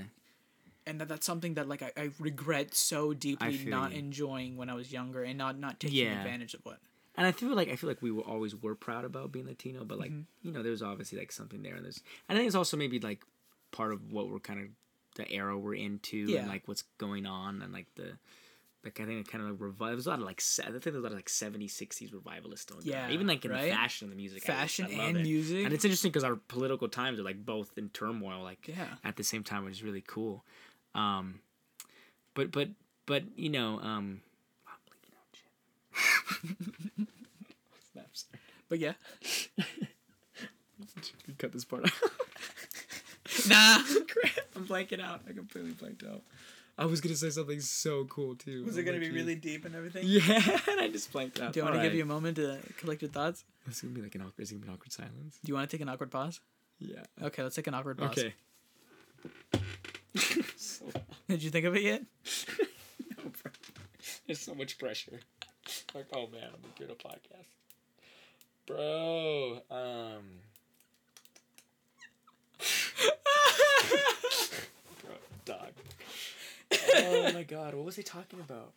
And 0.90 1.00
that, 1.02 1.08
that's 1.08 1.26
something 1.26 1.54
that 1.56 1.68
like 1.70 1.82
I, 1.82 1.92
I 1.96 2.10
regret 2.20 2.76
so 2.76 3.14
deeply 3.14 3.66
not 3.66 3.92
you. 3.92 4.00
enjoying 4.00 4.58
when 4.58 4.70
I 4.70 4.74
was 4.74 4.92
younger 4.92 5.24
and 5.24 5.38
not 5.38 5.58
not 5.60 5.80
taking 5.80 5.98
Yeah. 5.98 6.20
advantage 6.22 6.54
of 6.54 6.62
what 6.66 6.80
and 7.16 7.28
I 7.28 7.32
feel 7.32 7.54
like 7.56 7.70
I 7.70 7.76
feel 7.76 7.90
like 7.90 8.02
we 8.02 8.12
were 8.12 8.24
always 8.24 8.56
were 8.56 8.76
proud 8.76 9.04
about 9.06 9.32
being 9.32 9.46
Latino, 9.46 9.84
but 9.86 10.00
like 10.00 10.12
Mm-hmm. 10.12 10.48
you 10.48 10.52
know, 10.54 10.64
there's 10.64 10.82
obviously 10.82 11.18
like 11.20 11.32
something 11.32 11.62
there, 11.64 11.76
and 11.76 11.84
there's 11.86 12.02
and 12.28 12.38
I 12.38 12.40
think 12.40 12.48
it's 12.48 12.56
also 12.56 12.76
maybe 12.78 13.00
like 13.00 13.22
part 13.72 13.92
of 13.94 14.12
what 14.12 14.30
we're 14.30 14.40
kind 14.40 14.60
of 14.62 14.68
the 15.16 15.30
era 15.32 15.58
we're 15.58 15.76
into, 15.76 16.18
Yeah. 16.18 16.40
and 16.40 16.48
like 16.50 16.68
what's 16.68 16.84
going 16.98 17.26
on, 17.26 17.62
and 17.62 17.72
like 17.74 17.88
the. 17.96 18.18
Like 18.82 18.98
I 19.02 19.06
think 19.06 19.20
it 19.28 19.30
kind 19.30 19.44
of 19.44 19.50
like 19.52 19.60
revive. 19.60 19.90
There's 19.98 20.08
a 20.08 20.12
lot 20.12 20.20
of 20.20 20.26
like 20.26 20.40
se- 20.40 20.64
I 20.64 20.68
think 20.72 20.84
there's 20.84 20.96
a 20.96 21.00
lot 21.00 21.12
of 21.12 21.18
like 21.18 21.28
70s, 21.28 21.72
60s 21.72 22.14
revivalists 22.14 22.64
going 22.72 22.86
Yeah. 22.86 23.10
Even 23.10 23.28
like 23.28 23.44
in 23.44 23.52
right? 23.52 23.66
the 23.66 23.72
fashion 23.76 24.06
and 24.06 24.14
the 24.14 24.16
music. 24.16 24.44
Fashion 24.44 24.86
I 24.86 24.96
love 24.96 25.08
and 25.10 25.18
it. 25.18 25.24
music 25.24 25.66
And 25.66 25.74
it's 25.74 25.84
interesting 25.84 26.12
because 26.12 26.24
our 26.24 26.38
political 26.38 26.88
times 26.88 27.20
are 27.20 27.24
like 27.24 27.46
both 27.46 27.78
in 27.78 27.90
turmoil, 27.90 28.42
like 28.42 28.70
Yeah. 28.70 28.86
at 29.04 29.18
the 29.18 29.24
same 29.26 29.44
time, 29.44 29.66
which 29.66 29.74
is 29.74 29.84
really 29.84 30.02
cool. 30.08 30.46
Um, 30.96 31.40
but 32.34 32.52
but 32.52 32.70
but 33.06 33.24
you 33.36 33.50
know, 33.50 33.80
um, 33.82 34.22
I'm 34.68 34.80
blinking 34.88 35.16
out 35.16 35.36
shit. 36.98 37.08
Snaps. 37.94 38.26
but 38.70 38.80
yeah 38.80 38.94
Cut 41.38 41.52
this 41.54 41.66
part 41.66 41.86
out. 41.86 41.92
nah 43.48 43.78
Crap, 44.08 44.32
I'm 44.56 44.66
blanking 44.66 45.02
out. 45.02 45.22
I 45.30 45.34
completely 45.34 45.72
blanked 45.72 46.04
out. 46.04 46.22
I 46.78 46.86
was 46.86 47.02
gonna 47.02 47.16
say 47.16 47.30
something 47.30 47.60
so 47.60 48.06
cool 48.06 48.36
too. 48.36 48.64
was 48.66 48.78
it 48.78 48.84
gonna 48.84 49.00
be 49.00 49.12
really 49.12 49.36
deep 49.36 49.66
and 49.66 49.76
everything 49.76 50.04
Yeah, 50.08 50.60
and 50.70 50.80
I 50.80 50.88
just 50.90 51.12
blanked 51.12 51.40
out. 51.40 51.52
do 51.54 51.60
you 51.60 51.64
want 51.66 51.76
to 51.78 51.82
give 51.82 51.94
you 51.94 52.04
a 52.04 52.06
moment 52.06 52.38
to 52.38 52.58
collect 52.78 53.02
your 53.02 53.12
thoughts 53.12 53.44
It's 53.68 53.82
gonna 53.82 53.94
be 53.94 54.02
like 54.02 54.16
an 54.16 54.22
awkward. 54.22 54.40
It's 54.40 54.52
gonna 54.52 54.62
be 54.62 54.68
an 54.70 54.74
awkward 54.74 54.92
silence. 54.94 55.40
do 55.44 55.50
you 55.50 55.56
want 55.56 55.70
to 55.70 55.76
take 55.78 55.82
an 55.82 55.90
awkward 55.90 56.10
pause 56.12 56.40
Yeah. 56.80 57.04
okay 57.22 57.44
let's 57.44 57.56
take 57.56 57.68
an 57.68 57.74
awkward 57.74 57.98
pause 57.98 58.12
Okay. 58.18 58.34
So, 60.56 60.86
did 61.28 61.44
you 61.44 61.50
think 61.50 61.66
of 61.66 61.76
it 61.76 61.84
yet 61.84 62.02
no, 63.18 63.24
bro. 63.42 63.52
There's 64.26 64.40
so 64.40 64.54
much 64.56 64.78
pressure. 64.78 65.20
Like, 65.94 66.08
oh 66.14 66.28
man, 66.28 66.50
I'm 66.54 66.70
doing 66.78 66.92
a 66.92 66.96
podcast, 66.96 67.46
bro. 68.66 69.62
Um. 69.70 70.24
bro, 75.04 75.16
dog. 75.46 75.72
Oh 76.96 77.32
my 77.34 77.44
god, 77.44 77.74
what 77.76 77.86
was 77.86 77.96
he 77.96 78.04
talking 78.04 78.40
about? 78.40 78.72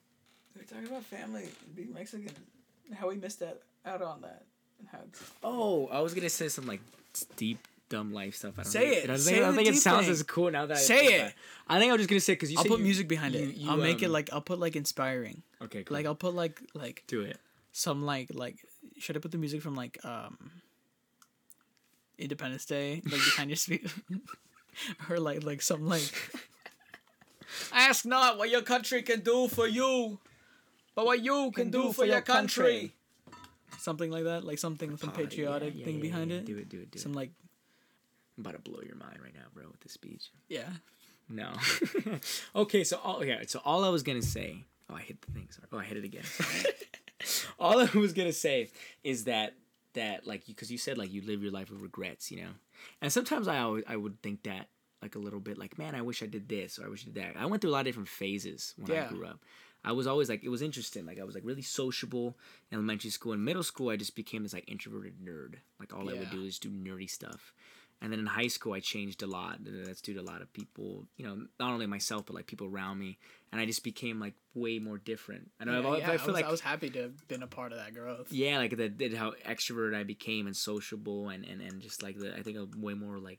we're 0.57 0.65
talking 0.65 0.87
about 0.87 1.03
family 1.05 1.49
being 1.75 1.93
Mexican 1.93 2.31
how 2.95 3.09
we 3.09 3.17
missed 3.17 3.41
that 3.41 3.61
out 3.87 4.03
on 4.03 4.21
that 4.21 4.45
and 4.79 4.89
how 4.89 4.99
Oh, 5.43 5.87
I 5.89 6.01
was 6.01 6.15
gonna 6.15 6.29
say 6.29 6.49
some 6.49 6.67
like 6.67 6.81
deep, 7.37 7.67
dumb 7.93 8.13
life 8.13 8.35
stuff. 8.41 8.55
I 8.59 8.63
don't 8.63 8.73
Say 8.73 8.91
think, 8.91 9.05
it. 9.05 9.11
I 9.11 9.17
Say 9.17 9.25
think, 9.33 9.37
I 9.43 9.47
don't 9.47 9.57
think 9.57 9.69
it 9.69 9.77
sounds 9.77 10.05
thing. 10.07 10.13
as 10.13 10.23
cool 10.35 10.51
now 10.51 10.67
that 10.67 10.77
I 10.77 10.81
Say 10.81 11.07
it. 11.21 11.35
I 11.69 11.79
think 11.79 11.93
I'm 11.93 11.99
just 11.99 12.09
gonna 12.11 12.21
say 12.29 12.33
because 12.35 12.51
you. 12.53 12.59
I'll 12.59 12.65
put 12.65 12.79
you- 12.81 12.85
music 12.91 13.07
behind 13.09 13.35
you- 13.35 13.49
it. 13.49 13.55
you, 13.57 13.71
I'll 13.71 13.77
make 13.89 14.03
it 14.03 14.07
um, 14.07 14.13
like 14.19 14.33
I'll 14.33 14.41
put 14.51 14.59
like 14.59 14.75
inspiring. 14.77 15.43
Okay, 15.61 15.85
cool. 15.85 15.95
Like 15.97 16.07
I'll 16.07 16.15
put 16.27 16.35
like 16.35 16.61
like 16.75 17.05
do 17.07 17.21
it. 17.23 17.39
some 17.73 18.03
like 18.13 18.29
like 18.35 18.57
should 18.99 19.17
I 19.17 19.21
put 19.21 19.31
the 19.33 19.39
music 19.39 19.61
from 19.63 19.75
like 19.75 19.99
um 20.05 20.51
Independence 22.19 22.65
Day 22.67 23.03
like 23.05 23.21
behind 23.29 23.51
your 23.51 23.57
speech 23.57 23.91
or 25.11 25.19
like 25.19 25.43
like 25.45 25.61
some 25.63 25.87
like 25.87 26.11
ask 27.73 28.05
not 28.07 28.39
what 28.39 28.51
your 28.51 28.63
country 28.63 29.03
can 29.03 29.21
do 29.21 29.49
for 29.49 29.67
you 29.67 30.19
but 30.95 31.05
what 31.07 31.23
you 31.25 31.51
can, 31.55 31.71
do, 31.71 31.91
for 31.93 32.05
your 32.05 32.21
country. 32.21 32.93
something 33.79 34.11
like 34.11 34.25
that 34.25 34.45
like 34.45 34.59
something 34.59 34.97
some 34.99 35.09
Oh, 35.09 35.13
yeah, 35.19 35.25
patriotic 35.27 35.73
yeah, 35.75 35.85
thing 35.87 35.97
yeah, 35.97 36.03
behind 36.03 36.33
it 36.33 36.45
Do 36.45 36.57
it. 36.59 36.69
Do 36.69 36.81
it. 36.81 36.91
Do 36.91 36.99
some 36.99 37.13
it. 37.13 37.17
like 37.17 37.31
I'm 38.37 38.43
about 38.47 38.53
to 38.65 38.71
blow 38.71 38.81
your 38.85 38.97
mind 38.97 39.19
right 39.23 39.35
now, 39.35 39.47
bro, 39.55 39.65
with 39.71 39.81
this 39.81 39.93
speech. 39.93 40.31
yeah 40.49 40.69
No. 41.29 41.53
okay, 42.57 42.85
so 42.85 42.99
all 43.03 43.17
okay, 43.19 43.45
so 43.47 43.61
all 43.65 43.85
I 43.85 43.89
was 43.89 44.03
gonna 44.03 44.23
say. 44.23 44.65
Oh, 44.91 44.95
I 44.95 45.01
hit 45.01 45.21
the 45.23 45.33
thing. 45.33 45.49
Sorry. 45.51 45.67
Oh, 45.73 45.79
I 45.79 45.85
hit 45.85 45.97
it 45.97 46.05
again. 46.05 46.25
all 47.59 47.79
I 47.81 47.89
was 47.95 48.13
gonna 48.13 48.33
say 48.33 48.69
is 49.05 49.25
that 49.25 49.55
that 49.95 50.27
like 50.27 50.47
because 50.47 50.71
you 50.73 50.79
said 50.79 50.99
like 50.99 51.13
you 51.13 51.23
live 51.23 51.43
your 51.43 51.53
life 51.53 51.71
with 51.71 51.81
regrets, 51.81 52.31
you 52.31 52.39
know, 52.43 52.51
and 53.01 53.13
sometimes 53.13 53.49
I 53.49 53.59
always 53.59 53.85
I 53.87 53.97
would 53.97 54.21
think 54.23 54.43
that 54.45 54.69
like 55.03 55.15
a 55.15 55.19
little 55.19 55.41
bit 55.41 55.59
like 55.59 55.79
man 55.79 55.95
I 55.95 56.03
wish 56.03 56.23
I 56.23 56.27
did 56.27 56.49
this 56.49 56.79
or 56.79 56.87
I 56.87 56.89
wish 56.89 57.03
I 57.03 57.11
did 57.11 57.15
that. 57.17 57.37
I 57.37 57.47
went 57.47 57.61
through 57.63 57.71
a 57.71 57.73
lot 57.73 57.81
of 57.81 57.87
different 57.87 58.09
phases 58.09 58.75
when 58.77 58.91
Yeah. 58.91 59.07
I 59.07 59.09
grew 59.09 59.27
up. 59.27 59.41
I 59.85 59.91
was 59.93 60.07
always 60.07 60.29
like 60.29 60.45
it 60.45 60.49
was 60.49 60.63
interesting. 60.63 61.07
Like 61.07 61.19
I 61.21 61.25
was 61.25 61.35
like 61.35 61.45
really 61.45 61.63
sociable 61.63 62.37
in 62.71 62.77
elementary 62.77 63.11
school. 63.11 63.33
and 63.33 63.45
middle 63.45 63.65
school, 63.65 63.91
I 63.91 63.97
just 63.97 64.15
became 64.15 64.43
this 64.43 64.53
like 64.53 64.69
introverted 64.71 65.15
nerd. 65.25 65.57
Like 65.81 65.93
all 65.95 66.09
I 66.09 66.15
would 66.15 66.31
do 66.31 66.43
is 66.45 66.59
do 66.59 66.71
nerdy 66.71 67.11
stuff. 67.11 67.53
And 68.03 68.13
then 68.13 68.19
in 68.19 68.27
high 68.27 68.49
school, 68.49 68.73
I 68.75 68.81
changed 68.81 69.23
a 69.23 69.27
lot. 69.27 69.59
That's 69.61 70.01
due 70.01 70.15
to 70.15 70.21
a 70.21 70.23
lot 70.23 70.43
of 70.43 70.53
people, 70.53 71.07
you 71.17 71.25
know, 71.25 71.47
not 71.61 71.73
only 71.73 71.87
myself 71.87 72.27
but 72.27 72.35
like 72.35 72.49
people 72.49 72.67
around 72.67 72.99
me. 72.99 73.17
And 73.53 73.61
I 73.61 73.65
just 73.65 73.85
became 73.85 74.19
like 74.19 74.35
way 74.55 74.81
more 74.81 74.99
different. 74.99 75.51
And 75.61 75.71
yeah, 75.71 75.79
I've, 75.79 75.87
always- 75.87 76.01
yeah, 76.01 76.11
I 76.11 76.15
I, 76.15 76.17
feel 76.17 76.27
was, 76.27 76.35
like 76.35 76.45
I 76.45 76.51
was 76.51 76.61
happy 76.61 76.91
to 76.91 77.03
have 77.03 77.29
been 77.29 77.45
a 77.45 77.47
part 77.47 77.71
of 77.73 77.79
that 77.79 77.95
growth 77.95 78.33
yeah, 78.33 78.59
like 78.59 78.77
that 78.77 78.99
did 78.99 79.15
how 79.15 79.35
extroverted 79.47 79.95
I 79.95 80.03
became 80.03 80.47
and 80.47 80.57
sociable 80.57 81.29
and, 81.29 81.45
and, 81.45 81.61
and 81.63 81.81
just 81.81 82.03
like 82.03 82.19
the 82.19 82.37
I 82.37 82.43
think 82.43 82.59
a 82.59 82.67
way 82.77 82.95
more 82.95 83.19
like 83.19 83.39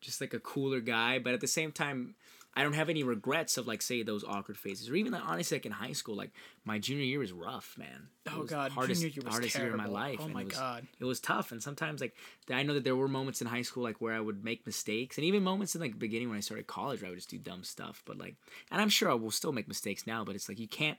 just 0.00 0.20
like 0.20 0.32
a 0.32 0.40
cooler 0.40 0.80
guy. 0.80 1.18
But 1.18 1.34
at 1.34 1.40
the 1.40 1.46
same 1.46 1.70
time, 1.70 2.14
I 2.54 2.62
don't 2.62 2.74
have 2.74 2.90
any 2.90 3.02
regrets 3.02 3.56
of 3.56 3.66
like 3.66 3.80
say 3.80 4.02
those 4.02 4.24
awkward 4.24 4.58
phases 4.58 4.90
or 4.90 4.94
even 4.94 5.12
like 5.12 5.26
honestly 5.26 5.56
like 5.56 5.66
in 5.66 5.72
high 5.72 5.92
school, 5.92 6.14
like 6.14 6.32
my 6.64 6.78
junior 6.78 7.04
year 7.04 7.18
was 7.18 7.32
rough, 7.32 7.76
man. 7.78 8.08
It 8.26 8.32
Oh, 8.34 8.42
God, 8.44 8.72
hardest, 8.72 9.00
junior 9.00 9.14
year 9.14 9.24
was 9.24 9.32
hardest 9.32 9.56
year 9.56 9.70
of 9.70 9.76
my 9.76 9.86
life. 9.86 10.18
Oh, 10.20 10.24
and 10.24 10.34
my 10.34 10.42
it 10.42 10.46
was, 10.46 10.56
God. 10.56 10.86
it 11.00 11.04
was 11.04 11.20
tough. 11.20 11.50
And 11.52 11.62
sometimes 11.62 12.00
like 12.02 12.14
I 12.50 12.62
know 12.62 12.74
that 12.74 12.84
there 12.84 12.96
were 12.96 13.08
moments 13.08 13.40
in 13.40 13.46
high 13.46 13.62
school 13.62 13.82
like 13.82 14.00
where 14.00 14.14
I 14.14 14.20
would 14.20 14.44
make 14.44 14.66
mistakes, 14.66 15.16
and 15.16 15.24
even 15.24 15.42
moments 15.42 15.74
in 15.74 15.80
like 15.80 15.92
the 15.92 15.98
beginning 15.98 16.28
when 16.28 16.36
I 16.38 16.42
started 16.42 16.66
college 16.66 17.00
where 17.00 17.08
I 17.08 17.10
would 17.10 17.18
just 17.18 17.30
do 17.30 17.38
dumb 17.38 17.64
stuff. 17.64 18.02
But 18.04 18.18
like, 18.18 18.36
and 18.70 18.80
I'm 18.80 18.90
sure 18.90 19.10
I 19.10 19.14
will 19.14 19.30
still 19.30 19.52
make 19.52 19.66
mistakes 19.68 20.06
now. 20.06 20.24
But 20.24 20.34
it's 20.34 20.48
like 20.48 20.58
you 20.58 20.68
can't 20.68 20.98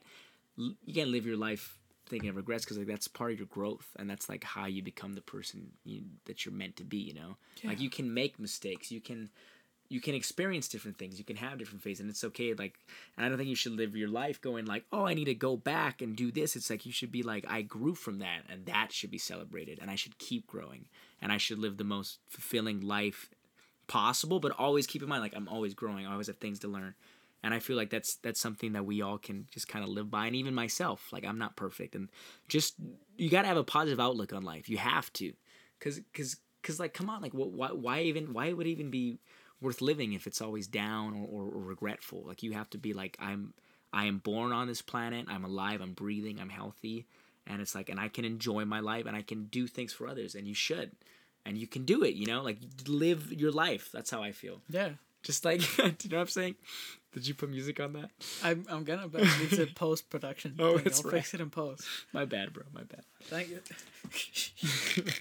you 0.56 0.94
can't 0.94 1.10
live 1.10 1.26
your 1.26 1.36
life 1.36 1.78
thinking 2.06 2.28
of 2.28 2.36
regrets 2.36 2.64
because 2.64 2.78
like 2.78 2.86
that's 2.86 3.08
part 3.08 3.32
of 3.32 3.38
your 3.38 3.46
growth 3.46 3.88
and 3.98 4.10
that's 4.10 4.28
like 4.28 4.44
how 4.44 4.66
you 4.66 4.82
become 4.82 5.14
the 5.14 5.22
person 5.22 5.70
you, 5.84 6.02
that 6.26 6.44
you're 6.44 6.54
meant 6.54 6.76
to 6.76 6.84
be 6.84 6.98
you 6.98 7.14
know 7.14 7.36
like 7.64 7.80
you 7.80 7.88
can 7.88 8.12
make 8.12 8.38
mistakes 8.38 8.90
you 8.90 9.00
can 9.00 9.30
you 9.88 10.00
can 10.00 10.14
experience 10.14 10.68
different 10.68 10.98
things 10.98 11.18
you 11.18 11.24
can 11.24 11.36
have 11.36 11.58
different 11.58 11.82
phases 11.82 12.00
and 12.00 12.10
it's 12.10 12.24
okay 12.24 12.54
like 12.54 12.74
and 13.16 13.24
i 13.24 13.28
don't 13.28 13.38
think 13.38 13.48
you 13.48 13.54
should 13.54 13.72
live 13.72 13.96
your 13.96 14.08
life 14.08 14.40
going 14.40 14.64
like 14.64 14.84
oh 14.92 15.06
i 15.06 15.14
need 15.14 15.26
to 15.26 15.34
go 15.34 15.56
back 15.56 16.00
and 16.00 16.16
do 16.16 16.30
this. 16.30 16.56
It's 16.56 16.70
like 16.70 16.86
you 16.86 16.92
should 16.92 17.12
be 17.12 17.22
like 17.22 17.44
i 17.48 17.62
grew 17.62 17.94
from 17.94 18.18
that 18.18 18.42
and 18.48 18.66
that 18.66 18.92
should 18.92 19.10
be 19.10 19.18
celebrated 19.18 19.78
and 19.80 19.90
i 19.90 19.94
should 19.94 20.18
keep 20.18 20.46
growing 20.46 20.86
and 21.20 21.32
i 21.32 21.36
should 21.36 21.58
live 21.58 21.76
the 21.76 21.84
most 21.84 22.18
fulfilling 22.28 22.80
life 22.80 23.30
possible. 23.86 24.40
But 24.40 24.52
always 24.52 24.86
keep 24.86 25.02
in 25.02 25.08
mind 25.08 25.22
like 25.22 25.36
i'm 25.36 25.48
always 25.48 25.74
growing 25.74 26.06
i 26.06 26.12
always 26.12 26.28
have 26.28 26.38
things 26.38 26.58
to 26.60 26.68
learn 26.68 26.94
and 27.42 27.52
i 27.52 27.58
feel 27.58 27.76
like 27.76 27.90
that's 27.90 28.16
that's 28.16 28.40
something 28.40 28.72
that 28.72 28.86
we 28.86 29.02
all 29.02 29.18
can 29.18 29.46
just 29.52 29.68
kind 29.68 29.84
of 29.84 29.90
live 29.90 30.10
by 30.10 30.26
and 30.26 30.34
even 30.34 30.54
myself 30.54 31.12
like 31.12 31.24
i'm 31.24 31.38
not 31.38 31.56
perfect 31.56 31.94
and 31.94 32.08
just 32.48 32.74
you 33.16 33.28
got 33.28 33.42
to 33.42 33.48
have 33.48 33.56
a 33.56 33.64
positive 33.64 34.00
outlook 34.00 34.32
on 34.32 34.42
life 34.42 34.68
you 34.68 34.78
have 34.78 35.12
to 35.12 35.32
because 35.78 36.00
because 36.00 36.36
because 36.60 36.80
like 36.80 36.94
come 36.94 37.10
on 37.10 37.20
like 37.20 37.34
what 37.34 37.52
why, 37.52 37.68
why 37.68 38.00
even 38.00 38.32
why 38.32 38.52
would 38.52 38.66
it 38.66 38.70
even 38.70 38.90
be 38.90 39.18
worth 39.60 39.80
living 39.80 40.12
if 40.12 40.26
it's 40.26 40.40
always 40.40 40.66
down 40.66 41.14
or, 41.14 41.26
or, 41.42 41.48
or 41.50 41.62
regretful 41.62 42.22
like 42.26 42.42
you 42.42 42.52
have 42.52 42.68
to 42.70 42.78
be 42.78 42.92
like 42.92 43.16
i'm 43.20 43.54
i 43.92 44.04
am 44.06 44.18
born 44.18 44.52
on 44.52 44.66
this 44.66 44.82
planet 44.82 45.24
i'm 45.28 45.44
alive 45.44 45.80
i'm 45.80 45.92
breathing 45.92 46.38
i'm 46.40 46.50
healthy 46.50 47.06
and 47.46 47.60
it's 47.62 47.74
like 47.74 47.88
and 47.88 47.98
i 48.00 48.08
can 48.08 48.24
enjoy 48.24 48.64
my 48.64 48.80
life 48.80 49.06
and 49.06 49.16
i 49.16 49.22
can 49.22 49.44
do 49.46 49.66
things 49.66 49.92
for 49.92 50.06
others 50.06 50.34
and 50.34 50.46
you 50.46 50.54
should 50.54 50.92
and 51.46 51.56
you 51.56 51.66
can 51.66 51.84
do 51.84 52.02
it 52.04 52.14
you 52.14 52.26
know 52.26 52.42
like 52.42 52.58
live 52.86 53.32
your 53.32 53.52
life 53.52 53.90
that's 53.92 54.10
how 54.10 54.22
i 54.22 54.32
feel 54.32 54.60
yeah 54.68 54.90
just 55.22 55.42
like, 55.42 55.60
do 55.76 55.84
you 56.02 56.10
know 56.10 56.18
what 56.18 56.22
I'm 56.24 56.28
saying? 56.28 56.54
Did 57.14 57.26
you 57.26 57.32
put 57.32 57.48
music 57.48 57.80
on 57.80 57.94
that? 57.94 58.10
I'm, 58.42 58.66
I'm 58.68 58.84
gonna 58.84 59.08
but 59.08 59.22
it's 59.24 59.56
a 59.58 59.64
post 59.74 60.10
production 60.10 60.54
Oh, 60.58 60.74
thing. 60.74 60.84
that's 60.84 60.98
I'll 61.02 61.10
right. 61.10 61.16
fix 61.20 61.32
it 61.32 61.40
in 61.40 61.48
post 61.48 61.82
My 62.12 62.26
bad, 62.26 62.52
bro. 62.52 62.64
My 62.74 62.82
bad. 62.82 63.04
Thank 63.22 63.48
you. 63.48 63.60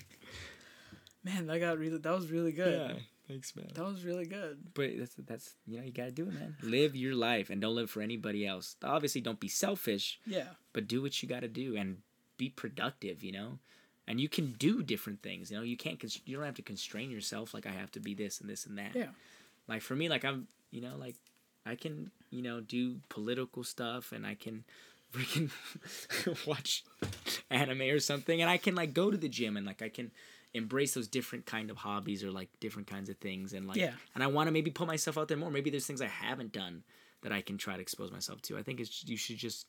man, 1.23 1.47
that 1.47 1.59
got 1.59 1.77
really. 1.77 1.99
That 1.99 2.13
was 2.13 2.29
really 2.29 2.51
good. 2.51 3.01
Thanks, 3.27 3.55
man. 3.55 3.69
That 3.73 3.85
was 3.85 4.03
really 4.05 4.25
good. 4.25 4.57
But 4.73 4.91
that's 4.97 5.15
that's 5.25 5.53
you 5.65 5.77
know 5.77 5.83
you 5.85 5.91
gotta 5.91 6.11
do 6.11 6.23
it, 6.27 6.33
man. 6.33 6.55
Live 6.61 6.95
your 6.95 7.15
life 7.15 7.49
and 7.49 7.61
don't 7.61 7.75
live 7.75 7.89
for 7.89 8.01
anybody 8.01 8.45
else. 8.45 8.75
Obviously, 8.83 9.21
don't 9.21 9.39
be 9.39 9.47
selfish, 9.47 10.19
Yeah. 10.25 10.49
but 10.73 10.87
do 10.87 11.01
what 11.01 11.21
you 11.21 11.29
gotta 11.29 11.47
do 11.47 11.75
and 11.75 11.97
be 12.37 12.49
productive. 12.49 13.23
You 13.23 13.31
know, 13.31 13.59
and 14.07 14.19
you 14.19 14.29
can 14.29 14.53
do 14.53 14.83
different 14.83 15.21
things. 15.21 15.51
You 15.51 15.57
know, 15.57 15.63
you 15.63 15.77
can't. 15.77 15.99
Cons- 15.99 16.21
you 16.25 16.35
don't 16.35 16.45
have 16.45 16.55
to 16.55 16.61
constrain 16.61 17.11
yourself. 17.11 17.53
Like 17.53 17.65
I 17.65 17.71
have 17.71 17.91
to 17.91 17.99
be 17.99 18.13
this 18.13 18.39
and 18.41 18.49
this 18.49 18.65
and 18.65 18.77
that. 18.77 18.95
Yeah. 18.95 19.09
Like 19.67 19.81
for 19.81 19.95
me, 19.95 20.09
like 20.09 20.25
I'm, 20.25 20.47
you 20.71 20.81
know, 20.81 20.95
like 20.97 21.15
I 21.65 21.75
can, 21.75 22.11
you 22.31 22.41
know, 22.41 22.59
do 22.59 22.99
political 23.09 23.63
stuff 23.63 24.11
and 24.11 24.27
I 24.27 24.35
can 24.35 24.65
freaking 25.13 25.49
watch 26.47 26.83
anime 27.49 27.81
or 27.81 27.99
something 27.99 28.41
and 28.41 28.49
I 28.49 28.57
can 28.57 28.75
like 28.75 28.93
go 28.93 29.11
to 29.11 29.17
the 29.17 29.29
gym 29.29 29.57
and 29.57 29.65
like 29.65 29.81
I 29.81 29.89
can 29.89 30.11
embrace 30.53 30.93
those 30.93 31.07
different 31.07 31.45
kind 31.45 31.69
of 31.69 31.77
hobbies 31.77 32.23
or 32.23 32.31
like 32.31 32.49
different 32.59 32.87
kinds 32.87 33.09
of 33.09 33.17
things 33.17 33.53
and 33.53 33.67
like 33.67 33.77
Yeah. 33.77 33.93
and 34.15 34.23
I 34.23 34.27
want 34.27 34.47
to 34.47 34.51
maybe 34.51 34.71
put 34.71 34.87
myself 34.87 35.17
out 35.17 35.27
there 35.27 35.37
more. 35.37 35.49
Maybe 35.51 35.69
there's 35.69 35.85
things 35.87 36.01
I 36.01 36.07
haven't 36.07 36.51
done 36.51 36.83
that 37.21 37.31
I 37.31 37.41
can 37.41 37.57
try 37.57 37.75
to 37.75 37.81
expose 37.81 38.11
myself 38.11 38.41
to. 38.43 38.57
I 38.57 38.63
think 38.63 38.79
it's 38.79 39.03
you 39.07 39.17
should 39.17 39.37
just 39.37 39.67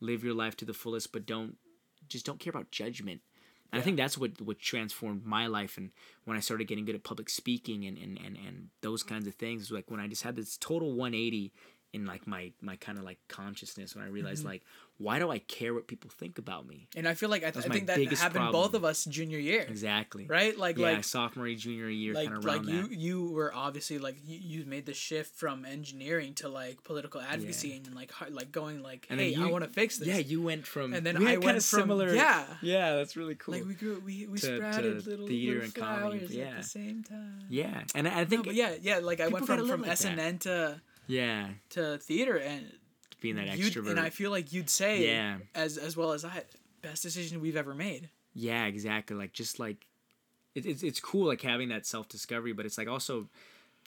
live 0.00 0.24
your 0.24 0.34
life 0.34 0.56
to 0.58 0.64
the 0.64 0.74
fullest 0.74 1.12
but 1.12 1.26
don't 1.26 1.56
just 2.08 2.26
don't 2.26 2.38
care 2.40 2.50
about 2.50 2.70
judgment. 2.70 3.20
And 3.72 3.80
I 3.80 3.84
think 3.84 3.96
that's 3.96 4.16
what 4.16 4.40
what 4.40 4.58
transformed 4.58 5.24
my 5.24 5.46
life 5.46 5.76
and 5.76 5.90
when 6.24 6.36
I 6.36 6.40
started 6.40 6.68
getting 6.68 6.84
good 6.84 6.94
at 6.94 7.02
public 7.04 7.28
speaking 7.28 7.84
and 7.86 7.96
and, 7.98 8.18
and, 8.24 8.36
and 8.36 8.68
those 8.82 9.02
kinds 9.02 9.26
of 9.26 9.34
things 9.34 9.70
like 9.70 9.90
when 9.90 10.00
I 10.00 10.06
just 10.06 10.22
had 10.22 10.36
this 10.36 10.56
total 10.56 10.88
180 10.94 11.52
in 11.92 12.04
like 12.06 12.26
my 12.26 12.52
my 12.60 12.76
kind 12.76 12.98
of 12.98 13.04
like 13.04 13.18
consciousness 13.28 13.94
when 13.94 14.04
I 14.04 14.08
realized 14.08 14.40
Mm-hmm. 14.40 14.48
like 14.50 14.62
why 14.98 15.18
do 15.18 15.30
I 15.30 15.40
care 15.40 15.74
what 15.74 15.86
people 15.86 16.08
think 16.10 16.38
about 16.38 16.66
me? 16.66 16.88
And 16.96 17.06
I 17.06 17.12
feel 17.12 17.28
like 17.28 17.44
I, 17.44 17.50
th- 17.50 17.66
I 17.66 17.68
think 17.68 17.86
that 17.88 17.98
happened 18.14 18.32
problem. 18.44 18.52
both 18.52 18.72
of 18.72 18.82
us 18.82 19.04
junior 19.04 19.38
year. 19.38 19.60
Exactly. 19.68 20.24
Right? 20.26 20.56
Like 20.56 20.78
yeah, 20.78 20.92
like 20.92 21.04
sophomore 21.04 21.48
junior 21.52 21.90
year 21.90 22.14
like 22.14 22.28
kind 22.28 22.38
of 22.38 22.44
like 22.46 22.64
you 22.64 22.88
that. 22.88 22.92
you 22.96 23.30
were 23.30 23.52
obviously 23.54 23.98
like 23.98 24.16
you, 24.24 24.38
you 24.60 24.64
made 24.64 24.86
the 24.86 24.94
shift 24.94 25.34
from 25.36 25.66
engineering 25.66 26.32
to 26.36 26.48
like 26.48 26.82
political 26.82 27.20
advocacy 27.20 27.76
and 27.84 27.94
like 27.94 28.10
like 28.30 28.50
going 28.50 28.82
like 28.82 29.06
And 29.10 29.20
hey 29.20 29.34
you- 29.34 29.46
I 29.46 29.50
want 29.50 29.64
to 29.64 29.70
fix 29.70 29.98
this. 29.98 30.08
Yeah, 30.08 30.16
you 30.16 30.40
went 30.40 30.66
from 30.66 30.94
And 30.94 31.04
then 31.04 31.18
we 31.18 31.28
I 31.28 31.36
went 31.36 31.62
from- 31.62 31.80
similar. 31.80 32.14
yeah. 32.14 32.44
yeah, 32.62 32.94
that's 32.96 33.16
really 33.18 33.34
cool. 33.34 33.54
like 33.54 33.66
we 33.66 33.74
grew 33.74 34.00
we, 34.04 34.26
we 34.26 34.38
To- 34.38 34.46
to 34.48 34.56
sprouted 34.56 35.06
little, 35.06 35.26
theater 35.28 35.60
little 35.60 35.64
and 35.64 35.74
comedy, 35.74 36.26
yeah. 36.30 36.44
at 36.44 36.56
the 36.62 36.62
same 36.62 37.02
time. 37.04 37.40
yeah, 37.50 37.82
and 37.94 38.08
I 38.08 38.12
I 38.12 38.20
No, 38.20 38.30
think 38.30 38.46
but 38.46 38.54
yeah, 38.54 38.74
yeah. 38.80 38.98
Like 38.98 39.20
I 39.20 39.28
went 39.28 39.44
from 39.46 39.68
from 39.68 39.82
like. 39.82 39.90
SNN 39.92 40.40
to 40.40 40.80
yeah, 41.06 41.48
to 41.70 41.98
theater 41.98 42.36
and 42.36 42.72
being 43.20 43.36
that 43.36 43.48
extrovert. 43.48 43.90
and 43.90 44.00
I 44.00 44.10
feel 44.10 44.30
like 44.30 44.52
you'd 44.52 44.70
say 44.70 45.06
Yeah. 45.06 45.38
as 45.54 45.78
as 45.78 45.96
well 45.96 46.12
as 46.12 46.24
I 46.24 46.42
best 46.82 47.02
decision 47.02 47.40
we've 47.40 47.56
ever 47.56 47.74
made. 47.74 48.10
Yeah, 48.34 48.66
exactly. 48.66 49.16
Like 49.16 49.32
just 49.32 49.58
like 49.58 49.86
it, 50.54 50.66
it's 50.66 50.82
it's 50.82 51.00
cool 51.00 51.26
like 51.26 51.42
having 51.42 51.68
that 51.70 51.86
self 51.86 52.08
discovery, 52.08 52.52
but 52.52 52.66
it's 52.66 52.76
like 52.78 52.88
also 52.88 53.28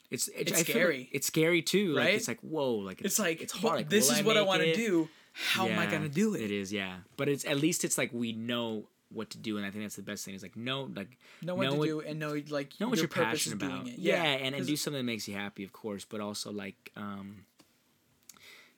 it's 0.10 0.28
It's 0.30 0.52
I 0.52 0.56
feel 0.56 0.58
like 0.58 0.68
scary. 0.68 1.10
it's 1.12 1.28
scary 1.28 1.62
too. 1.62 1.94
Like 1.94 2.06
Right? 2.06 2.14
it's 2.16 2.28
like 2.28 2.40
whoa, 2.42 2.74
like 2.76 3.02
It's 3.02 3.20
like 3.20 3.42
it's 3.42 3.54
hard. 3.54 3.76
Like, 3.78 3.90
this 3.90 4.10
is 4.12 4.20
I 4.20 4.22
what 4.24 4.38
I 4.38 4.42
want 4.42 4.64
to 4.64 4.74
do. 4.76 5.08
How 5.34 5.68
am 5.68 5.78
I 5.78 5.86
gonna 5.86 6.10
do 6.10 6.34
it? 6.36 6.42
It 6.42 6.52
is, 6.52 6.74
yeah. 6.74 6.98
But 7.16 7.30
it's 7.30 7.46
at 7.46 7.58
least 7.58 7.84
it's 7.84 7.98
like 7.98 8.10
we 8.12 8.34
know 8.34 8.88
what 9.12 9.30
to 9.32 9.38
do, 9.38 9.58
and 9.58 9.66
I 9.66 9.72
think 9.72 9.84
that's 9.84 9.96
the 9.96 10.02
best 10.04 10.24
thing. 10.26 10.34
Is 10.36 10.44
like 10.44 10.56
know 10.56 10.90
like 10.96 11.18
Know 11.42 11.56
what 11.56 11.64
know 11.64 11.72
to 11.72 11.78
what- 11.78 11.86
do 11.88 12.00
and 12.02 12.20
know 12.20 12.42
like 12.50 12.80
know 12.80 12.88
what 12.90 12.98
your 12.98 13.04
you're 13.04 13.08
passionate 13.26 13.62
about. 13.64 13.88
it. 13.88 13.98
Yeah, 13.98 14.24
Yeah, 14.24 14.30
and, 14.46 14.56
and 14.56 14.66
do 14.68 14.76
something 14.76 15.00
that 15.00 15.04
makes 15.12 15.28
you 15.28 15.36
happy, 15.36 15.64
of 15.64 15.74
course, 15.74 16.06
but 16.06 16.22
also 16.22 16.52
like 16.52 16.92
um 16.96 17.46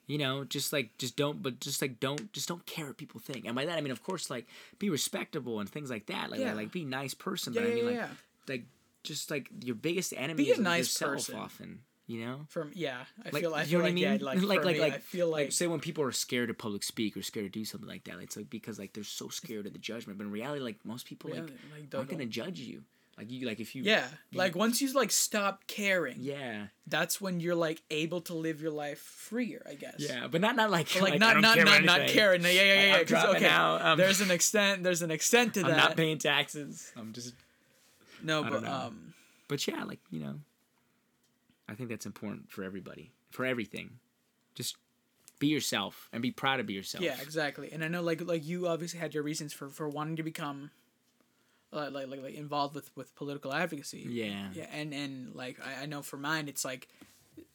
you 0.07 0.17
know, 0.17 0.43
just 0.43 0.73
like 0.73 0.97
just 0.97 1.15
don't 1.15 1.41
but 1.41 1.59
just 1.59 1.82
like 1.82 1.99
don't 1.99 2.32
just 2.34 2.47
don't 2.47 2.65
care 2.65 2.86
what 2.88 2.97
people 2.97 3.19
think. 3.19 3.45
And 3.45 3.55
by 3.55 3.65
that 3.65 3.77
I 3.77 3.82
mean 3.82 3.91
of 3.91 4.03
course 4.03 4.29
like 4.29 4.45
be 4.79 4.89
respectable 4.89 5.59
and 5.59 5.69
things 5.69 5.89
like 5.89 6.07
that. 6.07 6.29
Like 6.32 6.39
Yeah. 6.39 6.53
like 6.53 6.71
be 6.71 6.84
a 6.84 6.86
nice 6.86 7.13
person, 7.13 7.53
Yeah, 7.53 7.61
but 7.61 7.67
I 7.67 7.69
yeah, 7.69 7.75
mean 7.75 7.86
like 7.86 7.95
yeah. 7.95 8.07
like 8.47 8.63
just 9.03 9.32
like 9.32 9.49
your 9.63 9.75
biggest 9.75 10.13
enemy 10.15 10.43
Be 10.45 10.51
a 10.51 10.53
is 10.53 10.59
nice 10.59 10.79
yourself 10.79 11.11
person. 11.13 11.36
often, 11.36 11.79
you 12.12 12.26
know? 12.26 12.41
From 12.49 12.72
yeah, 12.74 13.05
I 13.26 13.30
Like, 13.32 13.41
feel 13.43 13.53
I 13.53 13.64
you 13.64 13.68
feel 13.68 13.80
know 13.80 13.86
what 13.86 13.91
I 13.91 13.93
mean? 13.93 14.03
yeah, 14.03 14.18
like 14.26 14.41
like 14.43 14.66
like 14.66 14.76
me, 14.76 14.82
like 14.82 14.93
I 14.93 14.97
feel 14.97 15.30
like, 15.30 15.51
say 15.51 15.68
when 15.68 15.80
people 15.80 16.03
are 16.03 16.12
scared 16.12 16.49
to 16.49 16.53
public 16.53 16.84
speak 16.84 17.16
or 17.16 17.22
scared 17.22 17.45
to 17.51 17.59
do 17.59 17.66
something 17.66 17.88
like 17.89 18.03
that, 18.05 18.20
it's 18.20 18.36
like 18.36 18.49
because 18.49 18.78
like 18.78 18.93
they're 18.93 19.03
so 19.03 19.30
scared 19.30 19.66
of 19.66 19.74
the 19.74 19.80
judgment. 19.80 20.18
But 20.18 20.26
in 20.26 20.32
reality, 20.32 20.62
like 20.62 20.78
most 20.84 21.05
people 21.05 21.30
yeah, 21.30 21.41
like 21.41 21.49
like 21.49 21.95
aren't 21.95 22.09
don't, 22.09 22.09
gonna 22.09 22.26
judge 22.26 22.59
you. 22.59 22.84
Like 23.18 23.32
you 23.32 23.45
like 23.45 23.59
if 23.59 23.76
you 23.76 23.84
Yeah, 23.84 24.07
like 24.34 24.55
once 24.55 24.82
you 24.82 24.91
like 24.93 25.12
stop 25.12 25.68
caring, 25.68 26.18
yeah 26.20 26.68
that's 26.88 27.22
when 27.22 27.39
you're 27.39 27.55
like 27.55 27.82
able 27.91 28.22
to 28.22 28.34
live 28.34 28.62
your 28.62 28.72
life 28.72 28.99
freer, 28.99 29.62
I 29.70 29.76
guess. 29.76 29.95
yeah, 29.99 30.28
but 30.28 30.41
not 30.41 30.55
not 30.55 30.70
like 30.72 30.91
But, 30.93 31.03
like, 31.03 31.14
I 31.14 31.18
not 31.18 31.41
not 31.41 31.57
not 31.57 31.84
not 31.84 32.07
caring. 32.07 32.41
Yeah, 32.41 32.49
yeah, 32.49 32.64
yeah. 32.64 32.82
yeah 32.88 32.97
I'm 32.99 33.05
'cause, 33.05 33.26
okay, 33.36 33.47
out, 33.47 33.82
um, 33.82 33.97
there's 33.97 34.22
an 34.22 34.32
extent. 34.32 34.84
There's 34.84 35.01
an 35.01 35.12
extent 35.12 35.53
to 35.55 35.62
I'm 35.64 35.70
that. 35.70 35.78
not 35.78 35.97
paying 35.97 36.18
taxes. 36.18 36.91
I'm 36.97 37.14
just 37.14 37.34
no, 38.24 38.43
but 38.43 38.66
um, 38.66 39.14
but 39.47 39.68
yeah, 39.68 39.84
like 39.84 39.99
you 40.09 40.20
know, 40.22 40.36
I 41.72 41.76
think 41.76 41.89
that's 41.89 42.05
important 42.05 42.51
for 42.51 42.63
everybody 42.63 43.11
for 43.30 43.45
everything. 43.45 43.99
Just 44.55 44.76
be 45.39 45.47
yourself 45.47 46.09
and 46.11 46.22
be 46.22 46.30
proud 46.32 46.57
to 46.57 46.63
be 46.63 46.74
yourself. 46.74 47.03
yeah, 47.03 47.15
exactly. 47.22 47.72
And 47.72 47.84
I 47.84 47.88
know 47.88 48.01
like 48.01 48.22
like 48.22 48.45
you 48.45 48.67
obviously 48.67 48.99
had 48.99 49.13
your 49.13 49.24
reasons 49.24 49.53
for 49.53 49.69
for 49.69 49.88
wanting 49.88 50.17
to 50.17 50.24
become. 50.24 50.72
Uh, 51.74 51.89
like, 51.89 52.07
like 52.09 52.22
like 52.22 52.36
involved 52.36 52.76
with 52.76 52.91
with 52.97 53.15
political 53.15 53.53
advocacy 53.53 54.05
Yeah. 54.09 54.49
yeah 54.53 54.65
and 54.74 54.93
and 54.93 55.34
like 55.34 55.57
I, 55.65 55.84
I 55.84 55.86
know 55.86 56.01
for 56.01 56.17
mine 56.17 56.49
it's 56.49 56.65
like 56.65 56.89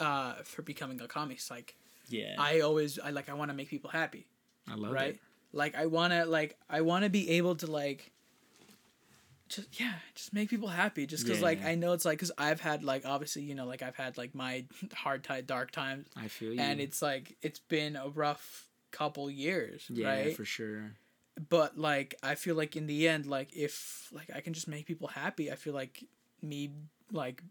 uh 0.01 0.33
for 0.43 0.63
becoming 0.63 0.99
a 1.03 1.07
comics 1.07 1.51
like 1.51 1.77
yeah. 2.09 2.35
i 2.39 2.61
always 2.61 2.99
i 2.99 3.11
like 3.11 3.29
i 3.29 3.35
want 3.35 3.51
to 3.51 3.55
make 3.55 3.69
people 3.69 3.91
happy 3.91 4.27
I 4.67 4.75
love 4.75 4.91
right 4.91 5.03
it. 5.03 5.07
Right. 5.09 5.21
Like 5.53 5.75
i 5.75 5.85
want 5.85 6.15
to 6.15 6.25
like 6.25 6.57
i 6.71 6.81
want 6.81 7.05
to 7.05 7.11
be 7.11 7.29
able 7.33 7.57
to 7.57 7.67
like 7.71 8.11
just 9.49 9.81
yeah 9.81 9.95
just 10.15 10.33
make 10.33 10.51
people 10.51 10.69
happy 10.69 11.07
just 11.07 11.25
because 11.25 11.41
like 11.41 11.61
Yeah. 11.61 11.69
i 11.69 11.75
know 11.77 11.93
it's 11.93 12.05
like 12.05 12.19
because 12.19 12.33
i've 12.37 12.61
had 12.61 12.83
like 12.83 13.07
obviously 13.07 13.43
you 13.43 13.55
know 13.55 13.67
like 13.67 13.83
i've 13.83 13.97
had 13.97 14.19
like 14.19 14.35
my 14.35 14.65
hard 14.95 15.23
time 15.23 15.45
dark 15.47 15.71
times 15.71 16.09
I 16.17 16.29
feel 16.29 16.53
you. 16.53 16.61
and 16.61 16.81
it's 16.81 17.01
like 17.01 17.37
it's 17.43 17.61
been 17.61 17.95
a 17.97 18.09
rough 18.09 18.67
couple 18.91 19.31
years 19.31 19.85
yeah, 19.89 20.09
right 20.09 20.37
for 20.37 20.45
sure. 20.45 20.93
but 21.49 21.79
like 21.79 22.17
i 22.23 22.35
feel 22.35 22.57
like 22.57 22.77
in 22.77 22.87
the 22.87 23.07
end 23.09 23.27
like 23.27 23.55
if 23.55 24.09
like 24.13 24.31
i 24.35 24.41
can 24.41 24.53
just 24.53 24.67
make 24.69 24.87
people 24.87 25.09
happy 25.09 25.53
i 25.53 25.55
feel 25.55 25.75
like 25.75 26.03
me 26.43 26.71
like 27.13 27.43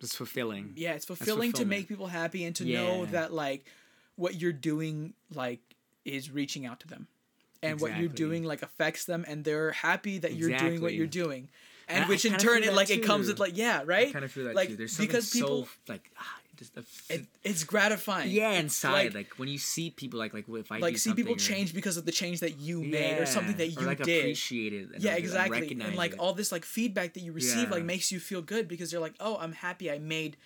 It's 0.00 0.14
fulfilling. 0.14 0.74
yeah 0.76 0.92
it's 0.94 1.06
fulfilling 1.06 1.52
to 1.54 1.64
make 1.64 1.88
people 1.88 2.06
happy 2.06 2.44
and 2.44 2.54
to 2.56 2.64
know 2.64 3.04
that 3.06 3.32
like 3.32 3.66
what 4.16 4.34
you're 4.40 4.52
doing 4.52 5.14
like 5.34 5.60
is 6.04 6.30
reaching 6.30 6.66
out 6.66 6.80
to 6.80 6.86
them 6.88 7.08
and 7.66 7.80
what 7.80 7.96
you're 7.98 8.08
doing 8.08 8.42
like 8.44 8.62
affects 8.62 9.04
them 9.04 9.24
and 9.28 9.44
they're 9.44 9.72
happy 9.72 10.18
that 10.18 10.34
you're 10.34 10.56
doing 10.56 10.80
what 10.80 10.94
you're 10.94 11.06
doing. 11.06 11.48
And 11.88 11.96
And 11.98 12.04
I 12.06 12.08
which 12.08 12.24
in 12.24 12.34
turn 12.36 12.64
it 12.64 12.72
like 12.74 12.90
it 12.90 13.02
comes 13.04 13.28
with 13.28 13.38
like 13.38 13.56
yeah 13.56 13.82
right? 13.84 14.08
I 14.08 14.12
kind 14.12 14.24
of 14.24 14.32
feel 14.32 14.44
that 14.46 14.54
like 14.56 14.68
too. 14.70 14.76
There's 14.76 14.92
something 14.92 15.06
because 15.06 15.30
people 15.30 15.64
so 15.66 15.92
like 15.92 16.10
ah, 16.18 16.38
just 16.56 16.76
f- 16.76 17.04
it, 17.10 17.26
it's 17.44 17.62
gratifying. 17.64 18.30
Yeah 18.30 18.52
inside 18.52 18.92
like- 18.92 19.14
like, 19.14 19.34
when 19.38 19.48
you 19.48 19.58
see 19.58 19.90
people 19.90 20.18
like 20.18 20.34
like 20.34 20.46
if 20.48 20.72
I 20.72 20.78
like 20.78 20.98
see 20.98 21.12
people 21.14 21.34
or- 21.34 21.36
change 21.36 21.72
because 21.74 21.96
of 21.96 22.04
the 22.04 22.10
change 22.12 22.40
that 22.40 22.58
you 22.58 22.82
made 22.82 23.18
or 23.20 23.26
something 23.26 23.56
that 23.58 23.68
Yeah, 23.68 23.80
you 23.80 23.86
or, 23.86 23.90
like, 23.90 24.02
did. 24.02 24.18
appreciate 24.20 24.72
it 24.72 24.88
and, 24.94 25.02
yeah 25.04 25.12
like, 25.12 25.20
exactly. 25.20 25.78
And 25.80 25.94
like 25.94 26.14
it. 26.14 26.18
all 26.18 26.32
this 26.32 26.50
like 26.50 26.64
feedback 26.64 27.14
that 27.14 27.20
you 27.20 27.32
receive 27.32 27.70
like 27.70 27.84
makes 27.84 28.10
you 28.10 28.18
feel 28.18 28.42
good 28.42 28.66
because 28.66 28.90
you're 28.92 29.00
like 29.08 29.14
oh 29.20 29.36
i'm 29.40 29.52
happy 29.52 29.88
i 29.90 29.98
made 29.98 30.36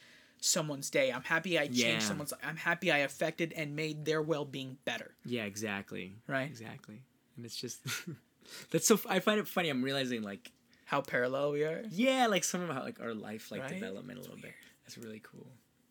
someone's 0.43 0.89
day. 0.91 1.11
I'm 1.13 1.23
happy 1.23 1.59
i 1.59 1.67
changed 1.67 1.81
Yeah. 1.81 1.99
someone's 2.01 2.33
i'm 2.43 2.57
happy 2.57 2.91
i 2.91 2.99
affected 2.99 3.53
and 3.55 3.77
made 3.77 4.05
their 4.05 4.21
well-being 4.23 4.79
better. 4.85 5.13
Yeah 5.25 5.45
exactly. 5.45 6.17
Right. 6.27 6.49
exactly 6.49 7.03
and 7.41 7.47
it's 7.47 7.57
just 7.57 7.81
that's 8.71 8.87
so 8.87 9.01
I 9.09 9.21
find 9.21 9.41
it 9.41 9.49
funny 9.49 9.71
I'm 9.71 9.83
realizing 9.83 10.23
like 10.23 10.51
how 10.85 11.01
parallel 11.01 11.53
we 11.53 11.65
are? 11.65 11.83
Yeah 11.91 12.27
like 12.29 12.45
some 12.45 12.61
of 12.61 12.69
how 12.69 12.83
like 12.83 13.01
our 13.01 13.15
life 13.15 13.51
like 13.51 13.63
Right? 13.63 13.71
development 13.75 14.19
a 14.19 14.23
little 14.23 14.37
bit. 14.37 14.53
That's 14.85 14.99
really 14.99 15.21
cool. 15.25 15.47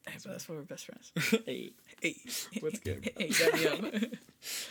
Hey, 0.07 0.17
but 0.23 0.31
that's 0.31 0.47
why 0.47 0.55
we're 0.55 0.61
best 0.61 0.85
friends. 0.85 1.11
Hey. 1.45 1.71
Hey. 2.01 2.15
What's 2.59 2.79
good, 2.87 3.09
hey 3.17 3.31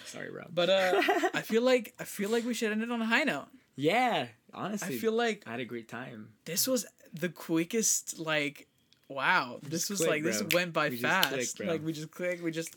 sorry 0.05 0.31
Rob. 0.31 0.49
But 0.55 0.71
uh 0.71 1.03
i 1.35 1.43
feel 1.43 1.63
like 1.63 1.95
i 1.99 2.05
feel 2.05 2.31
like 2.31 2.45
we 2.45 2.55
should 2.55 2.73
end 2.73 2.83
it 2.83 2.91
on 2.91 3.03
a 3.03 3.07
high 3.07 3.25
note. 3.25 3.47
Yeah 3.77 4.29
honestly, 4.55 4.95
i 4.97 4.99
feel 4.99 5.13
like 5.13 5.43
I 5.47 5.51
had 5.53 5.61
a 5.61 5.65
great 5.65 5.89
time. 5.89 6.31
this 6.45 6.67
was 6.67 6.87
the 7.13 7.29
quickest 7.29 8.19
like 8.19 8.67
wow. 9.09 9.59
This 9.63 9.89
was 9.89 10.07
like 10.07 10.23
this 10.23 10.43
went 10.53 10.73
by 10.75 10.91
We 10.91 10.97
fast 10.99 11.31
clicked, 11.31 11.57
bro. 11.59 11.67
like 11.67 11.85
we 11.85 11.93
just 11.93 12.11
clicked 12.11 12.43
we 12.43 12.51
just 12.51 12.75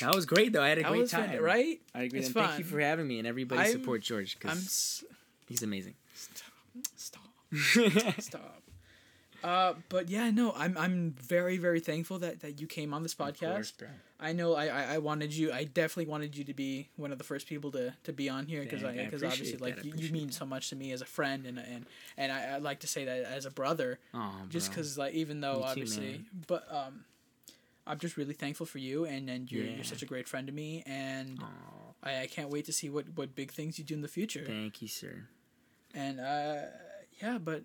that 0.00 0.14
was 0.14 0.26
great 0.26 0.52
though. 0.52 0.62
I 0.62 0.68
had 0.68 0.78
a 0.78 0.82
that 0.82 0.90
great 0.90 1.00
was 1.02 1.10
time. 1.10 1.30
fun, 1.30 1.40
right? 1.40 1.80
I 1.94 2.02
agree. 2.02 2.18
It's 2.20 2.28
and 2.28 2.34
thank 2.36 2.58
you 2.58 2.64
for 2.64 2.80
having 2.80 3.06
me 3.06 3.18
and 3.18 3.26
everybody 3.28 3.60
I'm- 3.62 3.72
support 3.72 4.02
George 4.02 4.38
because 4.38 4.58
s- 4.58 5.04
he's 5.46 5.62
amazing. 5.62 5.94
Stop. 6.96 7.22
Stop. 8.20 8.60
Uh 9.42 9.74
but 9.90 10.08
yeah 10.08 10.30
no 10.30 10.54
i'm 10.56 10.74
i'm 10.78 11.14
very 11.20 11.58
very 11.58 11.78
thankful 11.78 12.18
that 12.20 12.40
that 12.40 12.62
you 12.62 12.66
came 12.66 12.94
on 12.94 13.02
this 13.02 13.14
podcast. 13.14 13.76
bro. 13.76 13.88
i 14.18 14.32
know 14.32 14.54
I, 14.54 14.68
I 14.68 14.94
i 14.94 14.98
wanted 14.98 15.34
you 15.34 15.52
i 15.52 15.64
definitely 15.64 16.06
wanted 16.10 16.34
you 16.34 16.44
to 16.44 16.54
be 16.54 16.88
one 16.96 17.12
of 17.12 17.18
the 17.18 17.24
first 17.24 17.46
people 17.46 17.70
to 17.72 17.92
to 18.04 18.12
be 18.14 18.30
on 18.30 18.46
here 18.46 18.62
because 18.62 18.82
i 18.82 18.92
because 18.96 19.22
obviously 19.22 19.58
like 19.58 19.84
you, 19.84 19.92
you 19.98 20.10
mean 20.12 20.28
that. 20.28 20.32
so 20.34 20.46
much 20.46 20.70
to 20.70 20.76
me 20.76 20.92
as 20.92 21.02
a 21.02 21.04
friend 21.04 21.44
and 21.44 21.58
and 21.58 21.84
and 22.16 22.32
i, 22.32 22.54
I 22.54 22.56
like 22.56 22.80
to 22.80 22.86
say 22.86 23.04
that 23.04 23.24
as 23.24 23.44
a 23.44 23.50
brother 23.50 23.98
Oh, 24.14 24.32
just 24.48 24.70
because 24.70 24.96
like 24.96 25.12
even 25.12 25.42
though 25.42 25.58
Me 25.58 25.64
obviously 25.64 26.06
man. 26.12 26.26
but 26.46 26.66
um 26.74 27.04
i'm 27.86 27.98
just 27.98 28.16
really 28.16 28.34
thankful 28.34 28.66
for 28.66 28.78
you 28.78 29.04
and 29.04 29.28
and 29.28 29.50
you're, 29.52 29.64
Yeah. 29.64 29.74
you're 29.76 29.84
such 29.84 30.02
a 30.02 30.06
great 30.06 30.26
friend 30.28 30.46
to 30.46 30.52
me 30.52 30.82
and 30.86 31.38
I, 32.02 32.22
I 32.22 32.26
can't 32.26 32.50
wait 32.50 32.64
to 32.66 32.72
see 32.72 32.88
what 32.90 33.06
what 33.14 33.34
big 33.34 33.50
things 33.52 33.78
you 33.78 33.84
do 33.84 33.94
in 33.94 34.00
the 34.02 34.08
future 34.08 34.44
thank 34.46 34.80
you, 34.82 34.88
sir. 34.88 35.24
and 35.94 36.20
uh 36.20 36.56
yeah 37.22 37.38
but 37.38 37.62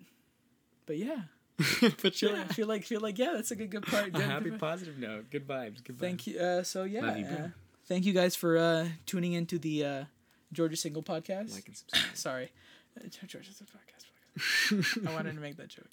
but 0.86 0.96
yeah 0.98 1.22
but 2.02 2.14
feel, 2.14 2.36
feel 2.46 2.66
like 2.66 2.84
feel 2.84 3.00
like 3.00 3.18
yeah 3.18 3.32
that's 3.34 3.50
a 3.50 3.56
good 3.56 3.70
good 3.70 3.82
part 3.86 4.06
a 4.08 4.10
good, 4.10 4.22
happy 4.22 4.50
good- 4.50 4.58
positive 4.60 4.96
note. 4.98 5.30
Good 5.30 5.46
vibes. 5.46 5.84
Good 5.84 5.96
vibes. 5.96 6.00
thank 6.00 6.26
you 6.26 6.38
uh 6.40 6.62
so 6.62 6.84
yeah 6.84 7.16
you, 7.16 7.26
uh, 7.26 7.48
thank 7.86 8.04
you 8.06 8.12
guys 8.14 8.34
for 8.34 8.56
uh 8.56 8.88
tuning 9.06 9.34
into 9.34 9.58
the 9.58 9.84
uh 9.84 10.04
georgia 10.52 10.76
single 10.76 11.02
podcast 11.02 11.54
Like 11.54 11.66
and 11.66 11.76
subscribe. 11.82 12.16
sorry 12.16 12.50
uh, 12.96 13.06
georgia's 13.26 13.60
a 13.60 13.64
podcast, 13.64 14.06
podcast. 14.72 15.06
i 15.08 15.14
wanted 15.14 15.34
to 15.34 15.40
make 15.40 15.56
that 15.58 15.68
joke 15.68 15.88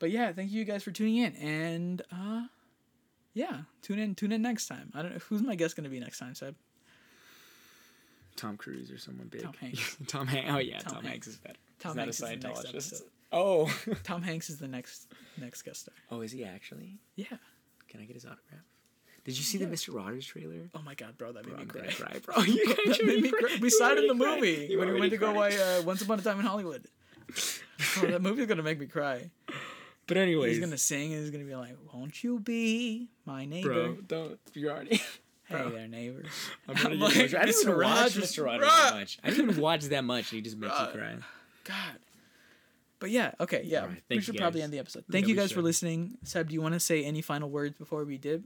but 0.00 0.10
yeah 0.10 0.32
thank 0.32 0.50
you 0.50 0.64
guys 0.64 0.82
for 0.82 0.90
tuning 0.90 1.16
in 1.18 1.34
and 1.36 2.02
uh 2.12 2.42
yeah 3.34 3.58
tune 3.82 3.98
in 3.98 4.14
tune 4.14 4.32
in 4.32 4.40
next 4.42 4.66
time 4.68 4.90
i 4.94 5.02
don't 5.02 5.12
know 5.12 5.18
who's 5.28 5.42
my 5.42 5.54
guest 5.54 5.76
gonna 5.76 5.88
be 5.88 6.00
next 6.00 6.18
time 6.18 6.34
seb 6.34 6.54
Tom 8.36 8.56
Cruise 8.56 8.90
or 8.90 8.98
someone 8.98 9.28
big. 9.28 9.42
Tom 9.42 9.54
Hanks. 9.60 9.96
Tom 10.08 10.26
Hanks. 10.26 10.50
Oh 10.52 10.58
yeah, 10.58 10.80
Tom 10.80 10.94
Tom, 10.94 11.04
Hanks. 11.04 11.08
Hanks 11.08 11.26
is 11.28 11.36
better. 11.36 11.54
Tom 11.78 11.90
He's 11.90 11.96
not 11.96 12.02
Hanks 12.04 12.18
is 12.20 12.22
a 12.22 12.26
the 12.26 12.48
next 12.48 12.60
Scientologist. 12.60 13.02
Oh. 13.30 13.94
tom 14.04 14.22
hanks 14.22 14.48
is 14.50 14.58
the 14.58 14.68
next 14.68 15.06
next 15.40 15.62
guest 15.62 15.80
star 15.82 15.94
oh, 16.10 16.20
is 16.20 16.30
he 16.32 16.44
actually? 16.44 16.98
yeah 17.16 17.26
Can 17.88 18.00
I 18.00 18.04
get 18.04 18.14
his 18.14 18.24
autograph? 18.24 18.62
Did 19.24 19.36
you 19.36 19.42
see 19.42 19.58
Yeah. 19.58 19.66
the 19.66 19.74
Mr. 19.74 19.94
Rogers 19.94 20.26
trailer? 20.26 20.68
oh 20.74 20.82
my 20.84 20.94
god 20.94 21.16
bro 21.18 21.32
that 21.32 21.44
made 21.46 21.68
Bro, 21.68 21.82
me 21.82 21.88
cry 21.88 22.10
cry, 22.10 22.18
bro. 22.24 22.42
You 22.44 22.74
that 22.74 23.04
made 23.04 23.22
me 23.22 23.30
cry. 23.30 23.56
We 23.60 23.70
saw 23.70 23.90
it 23.92 23.98
in 23.98 24.06
the 24.06 24.14
movie 24.14 24.76
when 24.76 24.92
we 24.92 25.00
went 25.00 25.10
to 25.12 25.16
go 25.16 25.32
watch 25.32 25.56
uh, 25.56 25.82
Once 25.84 26.02
Upon 26.02 26.18
a 26.18 26.22
Time 26.22 26.38
in 26.40 26.46
Hollywood. 26.46 26.86
Bro, 27.98 28.10
that 28.10 28.22
movie's 28.22 28.46
gonna 28.46 28.62
make 28.62 28.78
me 28.78 28.86
cry. 28.86 29.30
But 30.06 30.16
anyways, 30.16 30.52
He's 30.56 30.60
gonna 30.64 30.78
sing 30.78 31.12
and 31.12 31.22
he's 31.22 31.30
gonna 31.30 31.44
be 31.44 31.54
like, 31.54 31.76
"Won't 31.92 32.22
you 32.22 32.38
be 32.40 33.08
my 33.24 33.44
neighbor?" 33.44 33.68
bro, 33.68 33.96
don't. 34.06 34.38
You're 34.52 34.72
already. 34.72 34.96
hey 35.44 35.70
there, 35.70 35.88
neighbor. 35.88 36.24
I'm 36.68 36.76
I'm 36.86 36.92
get 36.92 36.98
like. 37.00 37.16
I 37.34 37.44
didn't 37.46 37.60
even 37.62 37.78
watch 37.78 38.14
Mr. 38.14 38.44
Rogers 38.44 38.68
that 38.68 38.94
much. 38.94 39.18
I 39.22 39.30
didn't 39.30 39.50
even 39.50 39.62
watch 39.62 39.84
that 39.84 40.04
much, 40.04 40.32
and 40.32 40.36
he 40.36 40.42
just 40.42 40.58
makes 40.58 40.78
you 40.78 40.86
cry. 40.86 41.16
God. 41.64 41.98
But 43.00 43.10
yeah, 43.10 43.32
okay, 43.40 43.62
yeah. 43.64 43.82
Alright, 43.82 44.02
we 44.08 44.20
should 44.20 44.36
probably 44.36 44.62
end 44.62 44.72
the 44.72 44.78
episode. 44.78 45.04
Thank 45.10 45.26
Yeah, 45.26 45.30
you 45.34 45.36
guys 45.36 45.52
for 45.52 45.60
listening. 45.60 46.16
Seb, 46.22 46.48
do 46.48 46.54
you 46.54 46.62
want 46.62 46.74
to 46.74 46.80
say 46.80 47.04
any 47.04 47.20
final 47.20 47.50
words 47.50 47.76
before 47.76 48.04
we 48.04 48.16
dip? 48.16 48.42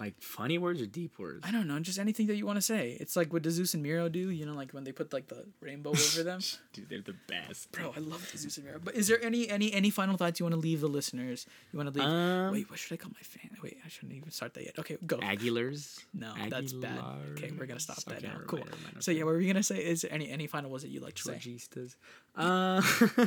Like 0.00 0.14
funny 0.20 0.56
words 0.56 0.80
or 0.80 0.86
deep 0.86 1.18
words? 1.18 1.44
I 1.46 1.52
don't 1.52 1.68
know, 1.68 1.78
just 1.78 1.98
anything 1.98 2.26
that 2.28 2.36
you 2.36 2.46
want 2.46 2.56
to 2.56 2.62
say. 2.62 2.96
It's 2.98 3.14
like 3.16 3.32
what 3.32 3.42
does 3.42 3.54
Zeus 3.54 3.74
and 3.74 3.82
Miro 3.82 4.08
do? 4.08 4.30
You 4.30 4.46
know, 4.46 4.54
like 4.54 4.72
when 4.72 4.82
they 4.84 4.92
put 4.92 5.12
like 5.12 5.28
the 5.28 5.44
rainbow 5.60 5.90
over 5.90 6.22
them. 6.22 6.40
Dude, 6.72 6.88
they're 6.88 7.02
the 7.02 7.16
best. 7.28 7.70
Bro, 7.72 7.92
I 7.96 8.00
love 8.00 8.26
Zeus 8.34 8.56
and 8.56 8.66
Miro. 8.66 8.80
But 8.82 8.94
is 8.94 9.06
there 9.08 9.22
any 9.22 9.48
any 9.48 9.72
any 9.72 9.90
final 9.90 10.16
thoughts 10.16 10.40
you 10.40 10.44
want 10.46 10.54
to 10.54 10.60
leave 10.60 10.80
the 10.80 10.88
listeners? 10.88 11.46
You 11.70 11.76
want 11.78 11.92
to 11.92 12.00
leave? 12.00 12.08
Um, 12.08 12.52
Wait, 12.52 12.70
what 12.70 12.78
should 12.78 12.94
I 12.94 12.96
call 12.96 13.12
my 13.12 13.20
fan? 13.20 13.50
Wait, 13.62 13.76
I 13.84 13.88
shouldn't 13.88 14.14
even 14.14 14.30
start 14.30 14.54
that 14.54 14.64
yet. 14.64 14.78
Okay, 14.78 14.96
go. 15.06 15.18
Aguilars. 15.18 15.98
No, 16.14 16.32
that's 16.48 16.72
bad. 16.72 16.98
Okay, 17.32 17.52
we're 17.56 17.66
gonna 17.66 17.78
stop 17.78 17.98
Aguilars. 17.98 18.04
that 18.06 18.22
now. 18.22 18.32
never 18.32 18.44
Cool. 18.44 18.58
never 18.60 18.70
mind, 18.70 19.04
So 19.04 19.10
yeah, 19.10 19.24
what 19.24 19.34
were 19.34 19.40
you 19.40 19.52
gonna 19.52 19.62
say? 19.62 19.84
Is 19.84 20.00
there 20.02 20.12
any 20.12 20.30
any 20.30 20.46
final 20.46 20.70
words 20.70 20.82
that 20.84 20.90
you 20.90 21.00
like 21.00 21.14
to 21.16 21.22
say? 21.22 21.34
Georgistas. 21.34 21.96
Uh, 22.34 22.80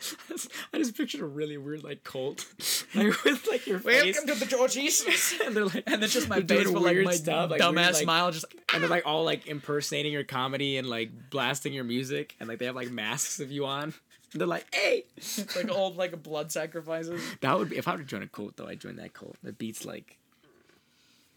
I 0.72 0.78
just 0.78 0.96
pictured 0.96 1.20
a 1.20 1.26
really 1.26 1.56
weird 1.56 1.82
like 1.82 2.04
cult, 2.04 2.46
like 2.94 3.24
with 3.24 3.46
like 3.48 3.66
your 3.66 3.80
face, 3.80 4.20
to 4.20 4.34
the 4.34 4.46
Georgies. 4.46 5.04
and 5.44 5.56
they're 5.56 5.64
like, 5.64 5.82
and 5.86 6.00
then 6.02 6.08
just 6.08 6.28
my 6.28 6.40
they're 6.40 6.58
face 6.58 6.68
with 6.68 6.82
like 6.82 7.02
my 7.04 7.14
stuff, 7.14 7.50
like 7.50 7.60
dumbass 7.60 7.74
weird, 7.74 7.94
like- 7.94 8.02
smile, 8.04 8.30
just 8.30 8.44
and 8.72 8.82
they're 8.82 8.90
like 8.90 9.06
all 9.06 9.24
like 9.24 9.46
impersonating 9.46 10.12
your 10.12 10.24
comedy 10.24 10.76
and 10.76 10.88
like 10.88 11.10
blasting 11.30 11.72
your 11.72 11.84
music, 11.84 12.36
and 12.38 12.48
like 12.48 12.58
they 12.58 12.66
have 12.66 12.76
like 12.76 12.90
masks 12.90 13.40
of 13.40 13.50
you 13.50 13.66
on. 13.66 13.92
And 14.32 14.40
they're 14.40 14.46
like, 14.46 14.66
hey, 14.74 15.04
it's 15.16 15.56
like 15.56 15.70
old 15.70 15.96
like 15.96 16.22
blood 16.22 16.52
sacrifices. 16.52 17.22
that 17.40 17.58
would 17.58 17.70
be 17.70 17.78
if 17.78 17.88
I 17.88 17.92
were 17.92 17.98
to 17.98 18.04
join 18.04 18.22
a 18.22 18.28
cult 18.28 18.56
though. 18.56 18.68
I'd 18.68 18.80
join 18.80 18.96
that 18.96 19.14
cult. 19.14 19.36
That 19.42 19.58
beats 19.58 19.84
like, 19.84 20.18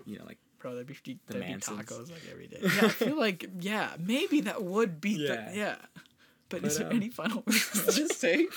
you 0.06 0.20
know, 0.20 0.26
like 0.26 0.38
Bro, 0.60 0.76
that'd 0.76 0.86
be 0.86 0.94
The 0.94 1.40
that'd 1.40 1.48
be 1.48 1.54
tacos 1.56 2.12
like 2.12 2.22
every 2.32 2.46
day. 2.46 2.60
Yeah, 2.62 2.70
I 2.84 2.88
feel 2.90 3.18
like 3.18 3.50
yeah, 3.60 3.94
maybe 3.98 4.42
that 4.42 4.62
would 4.62 5.02
beat 5.02 5.20
Yeah. 5.20 5.50
the 5.50 5.58
yeah. 5.58 5.76
But, 6.52 6.64
is 6.64 6.78
there 6.78 6.88
um, 6.88 6.96
any 6.96 7.10
final 7.10 7.44
words 7.48 7.86
to 7.86 7.92
just 7.92 8.20
say? 8.20 8.48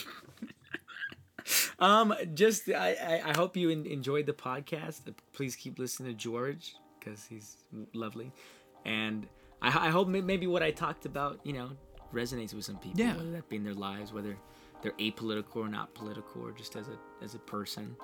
Um, 1.78 2.14
just 2.34 2.68
I, 2.68 2.96
I, 3.24 3.30
I 3.30 3.36
hope 3.36 3.56
you 3.56 3.70
en- 3.70 3.86
enjoyed 3.86 4.26
the 4.26 4.32
podcast. 4.32 5.00
Please 5.32 5.56
keep 5.56 5.78
listening 5.78 6.12
to 6.12 6.14
George 6.14 6.74
because 6.98 7.24
he's 7.26 7.56
lovely, 7.92 8.32
and 8.84 9.26
I, 9.60 9.88
I 9.88 9.90
hope 9.90 10.08
maybe 10.08 10.46
what 10.46 10.62
I 10.62 10.70
talked 10.70 11.06
about, 11.06 11.40
you 11.42 11.52
know, 11.52 11.70
resonates 12.12 12.54
with 12.54 12.64
some 12.64 12.76
people. 12.76 13.00
Yeah. 13.00 13.16
Whether 13.16 13.32
that 13.32 13.48
be 13.48 13.56
in 13.56 13.64
their 13.64 13.74
lives, 13.74 14.12
whether 14.12 14.36
they're 14.82 14.92
apolitical 14.92 15.56
or 15.56 15.68
not 15.68 15.94
political, 15.94 16.42
or 16.42 16.52
just 16.52 16.76
as 16.76 16.88
a 16.88 16.98
as 17.24 17.34
a 17.34 17.38
person. 17.38 17.96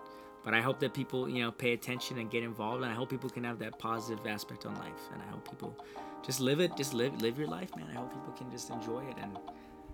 But 0.42 0.54
I 0.54 0.62
hope 0.62 0.80
that 0.80 0.94
people, 0.94 1.28
you 1.28 1.42
know, 1.42 1.52
pay 1.52 1.74
attention 1.74 2.18
and 2.18 2.30
get 2.30 2.42
involved, 2.42 2.82
and 2.82 2.90
I 2.90 2.94
hope 2.94 3.10
people 3.10 3.28
can 3.28 3.44
have 3.44 3.58
that 3.58 3.78
positive 3.78 4.26
aspect 4.26 4.64
on 4.64 4.74
life, 4.76 5.08
and 5.12 5.20
I 5.22 5.26
hope 5.30 5.48
people 5.48 5.76
just 6.24 6.40
live 6.40 6.60
it, 6.60 6.76
just 6.76 6.94
live 6.94 7.20
live 7.20 7.38
your 7.38 7.48
life, 7.48 7.74
man. 7.76 7.86
I 7.90 7.94
hope 7.98 8.10
people 8.10 8.32
can 8.32 8.50
just 8.50 8.70
enjoy 8.70 9.04
it, 9.04 9.16
and 9.20 9.38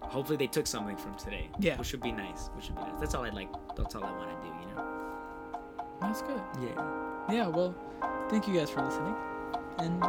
hopefully 0.09 0.37
they 0.37 0.47
took 0.47 0.67
something 0.67 0.97
from 0.97 1.15
today. 1.15 1.49
Yeah. 1.59 1.77
which 1.79 1.93
would 1.93 2.03
be 2.03 2.13
nice. 2.13 2.51
Which 2.57 2.69
would 2.69 2.77
be 2.77 2.83
nice. 2.83 3.01
That's 3.01 3.15
all 3.15 3.25
I 3.25 3.31
like. 3.31 3.49
That's 3.77 3.95
all 3.95 4.05
I 4.05 4.11
want 4.13 4.31
to 4.31 4.37
do. 4.47 4.55
You 4.61 4.75
know. 4.75 4.85
That's 6.01 6.23
good. 6.23 6.41
Yeah. 6.61 7.33
Yeah. 7.33 7.47
Well, 7.49 7.75
thank 8.29 8.47
you 8.49 8.55
guys 8.55 8.71
for 8.71 8.83
listening, 8.83 9.15
and 9.79 10.03
uh, 10.03 10.07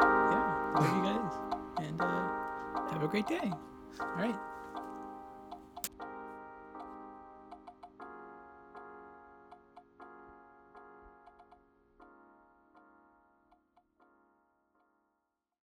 yeah, 0.00 0.72
love 0.74 0.96
you 0.96 1.02
guys, 1.02 1.32
and 1.88 2.00
uh, 2.00 2.90
have 2.92 3.02
a 3.02 3.08
great 3.08 3.26
day. 3.26 3.50
All 4.00 4.06
right. 4.16 4.34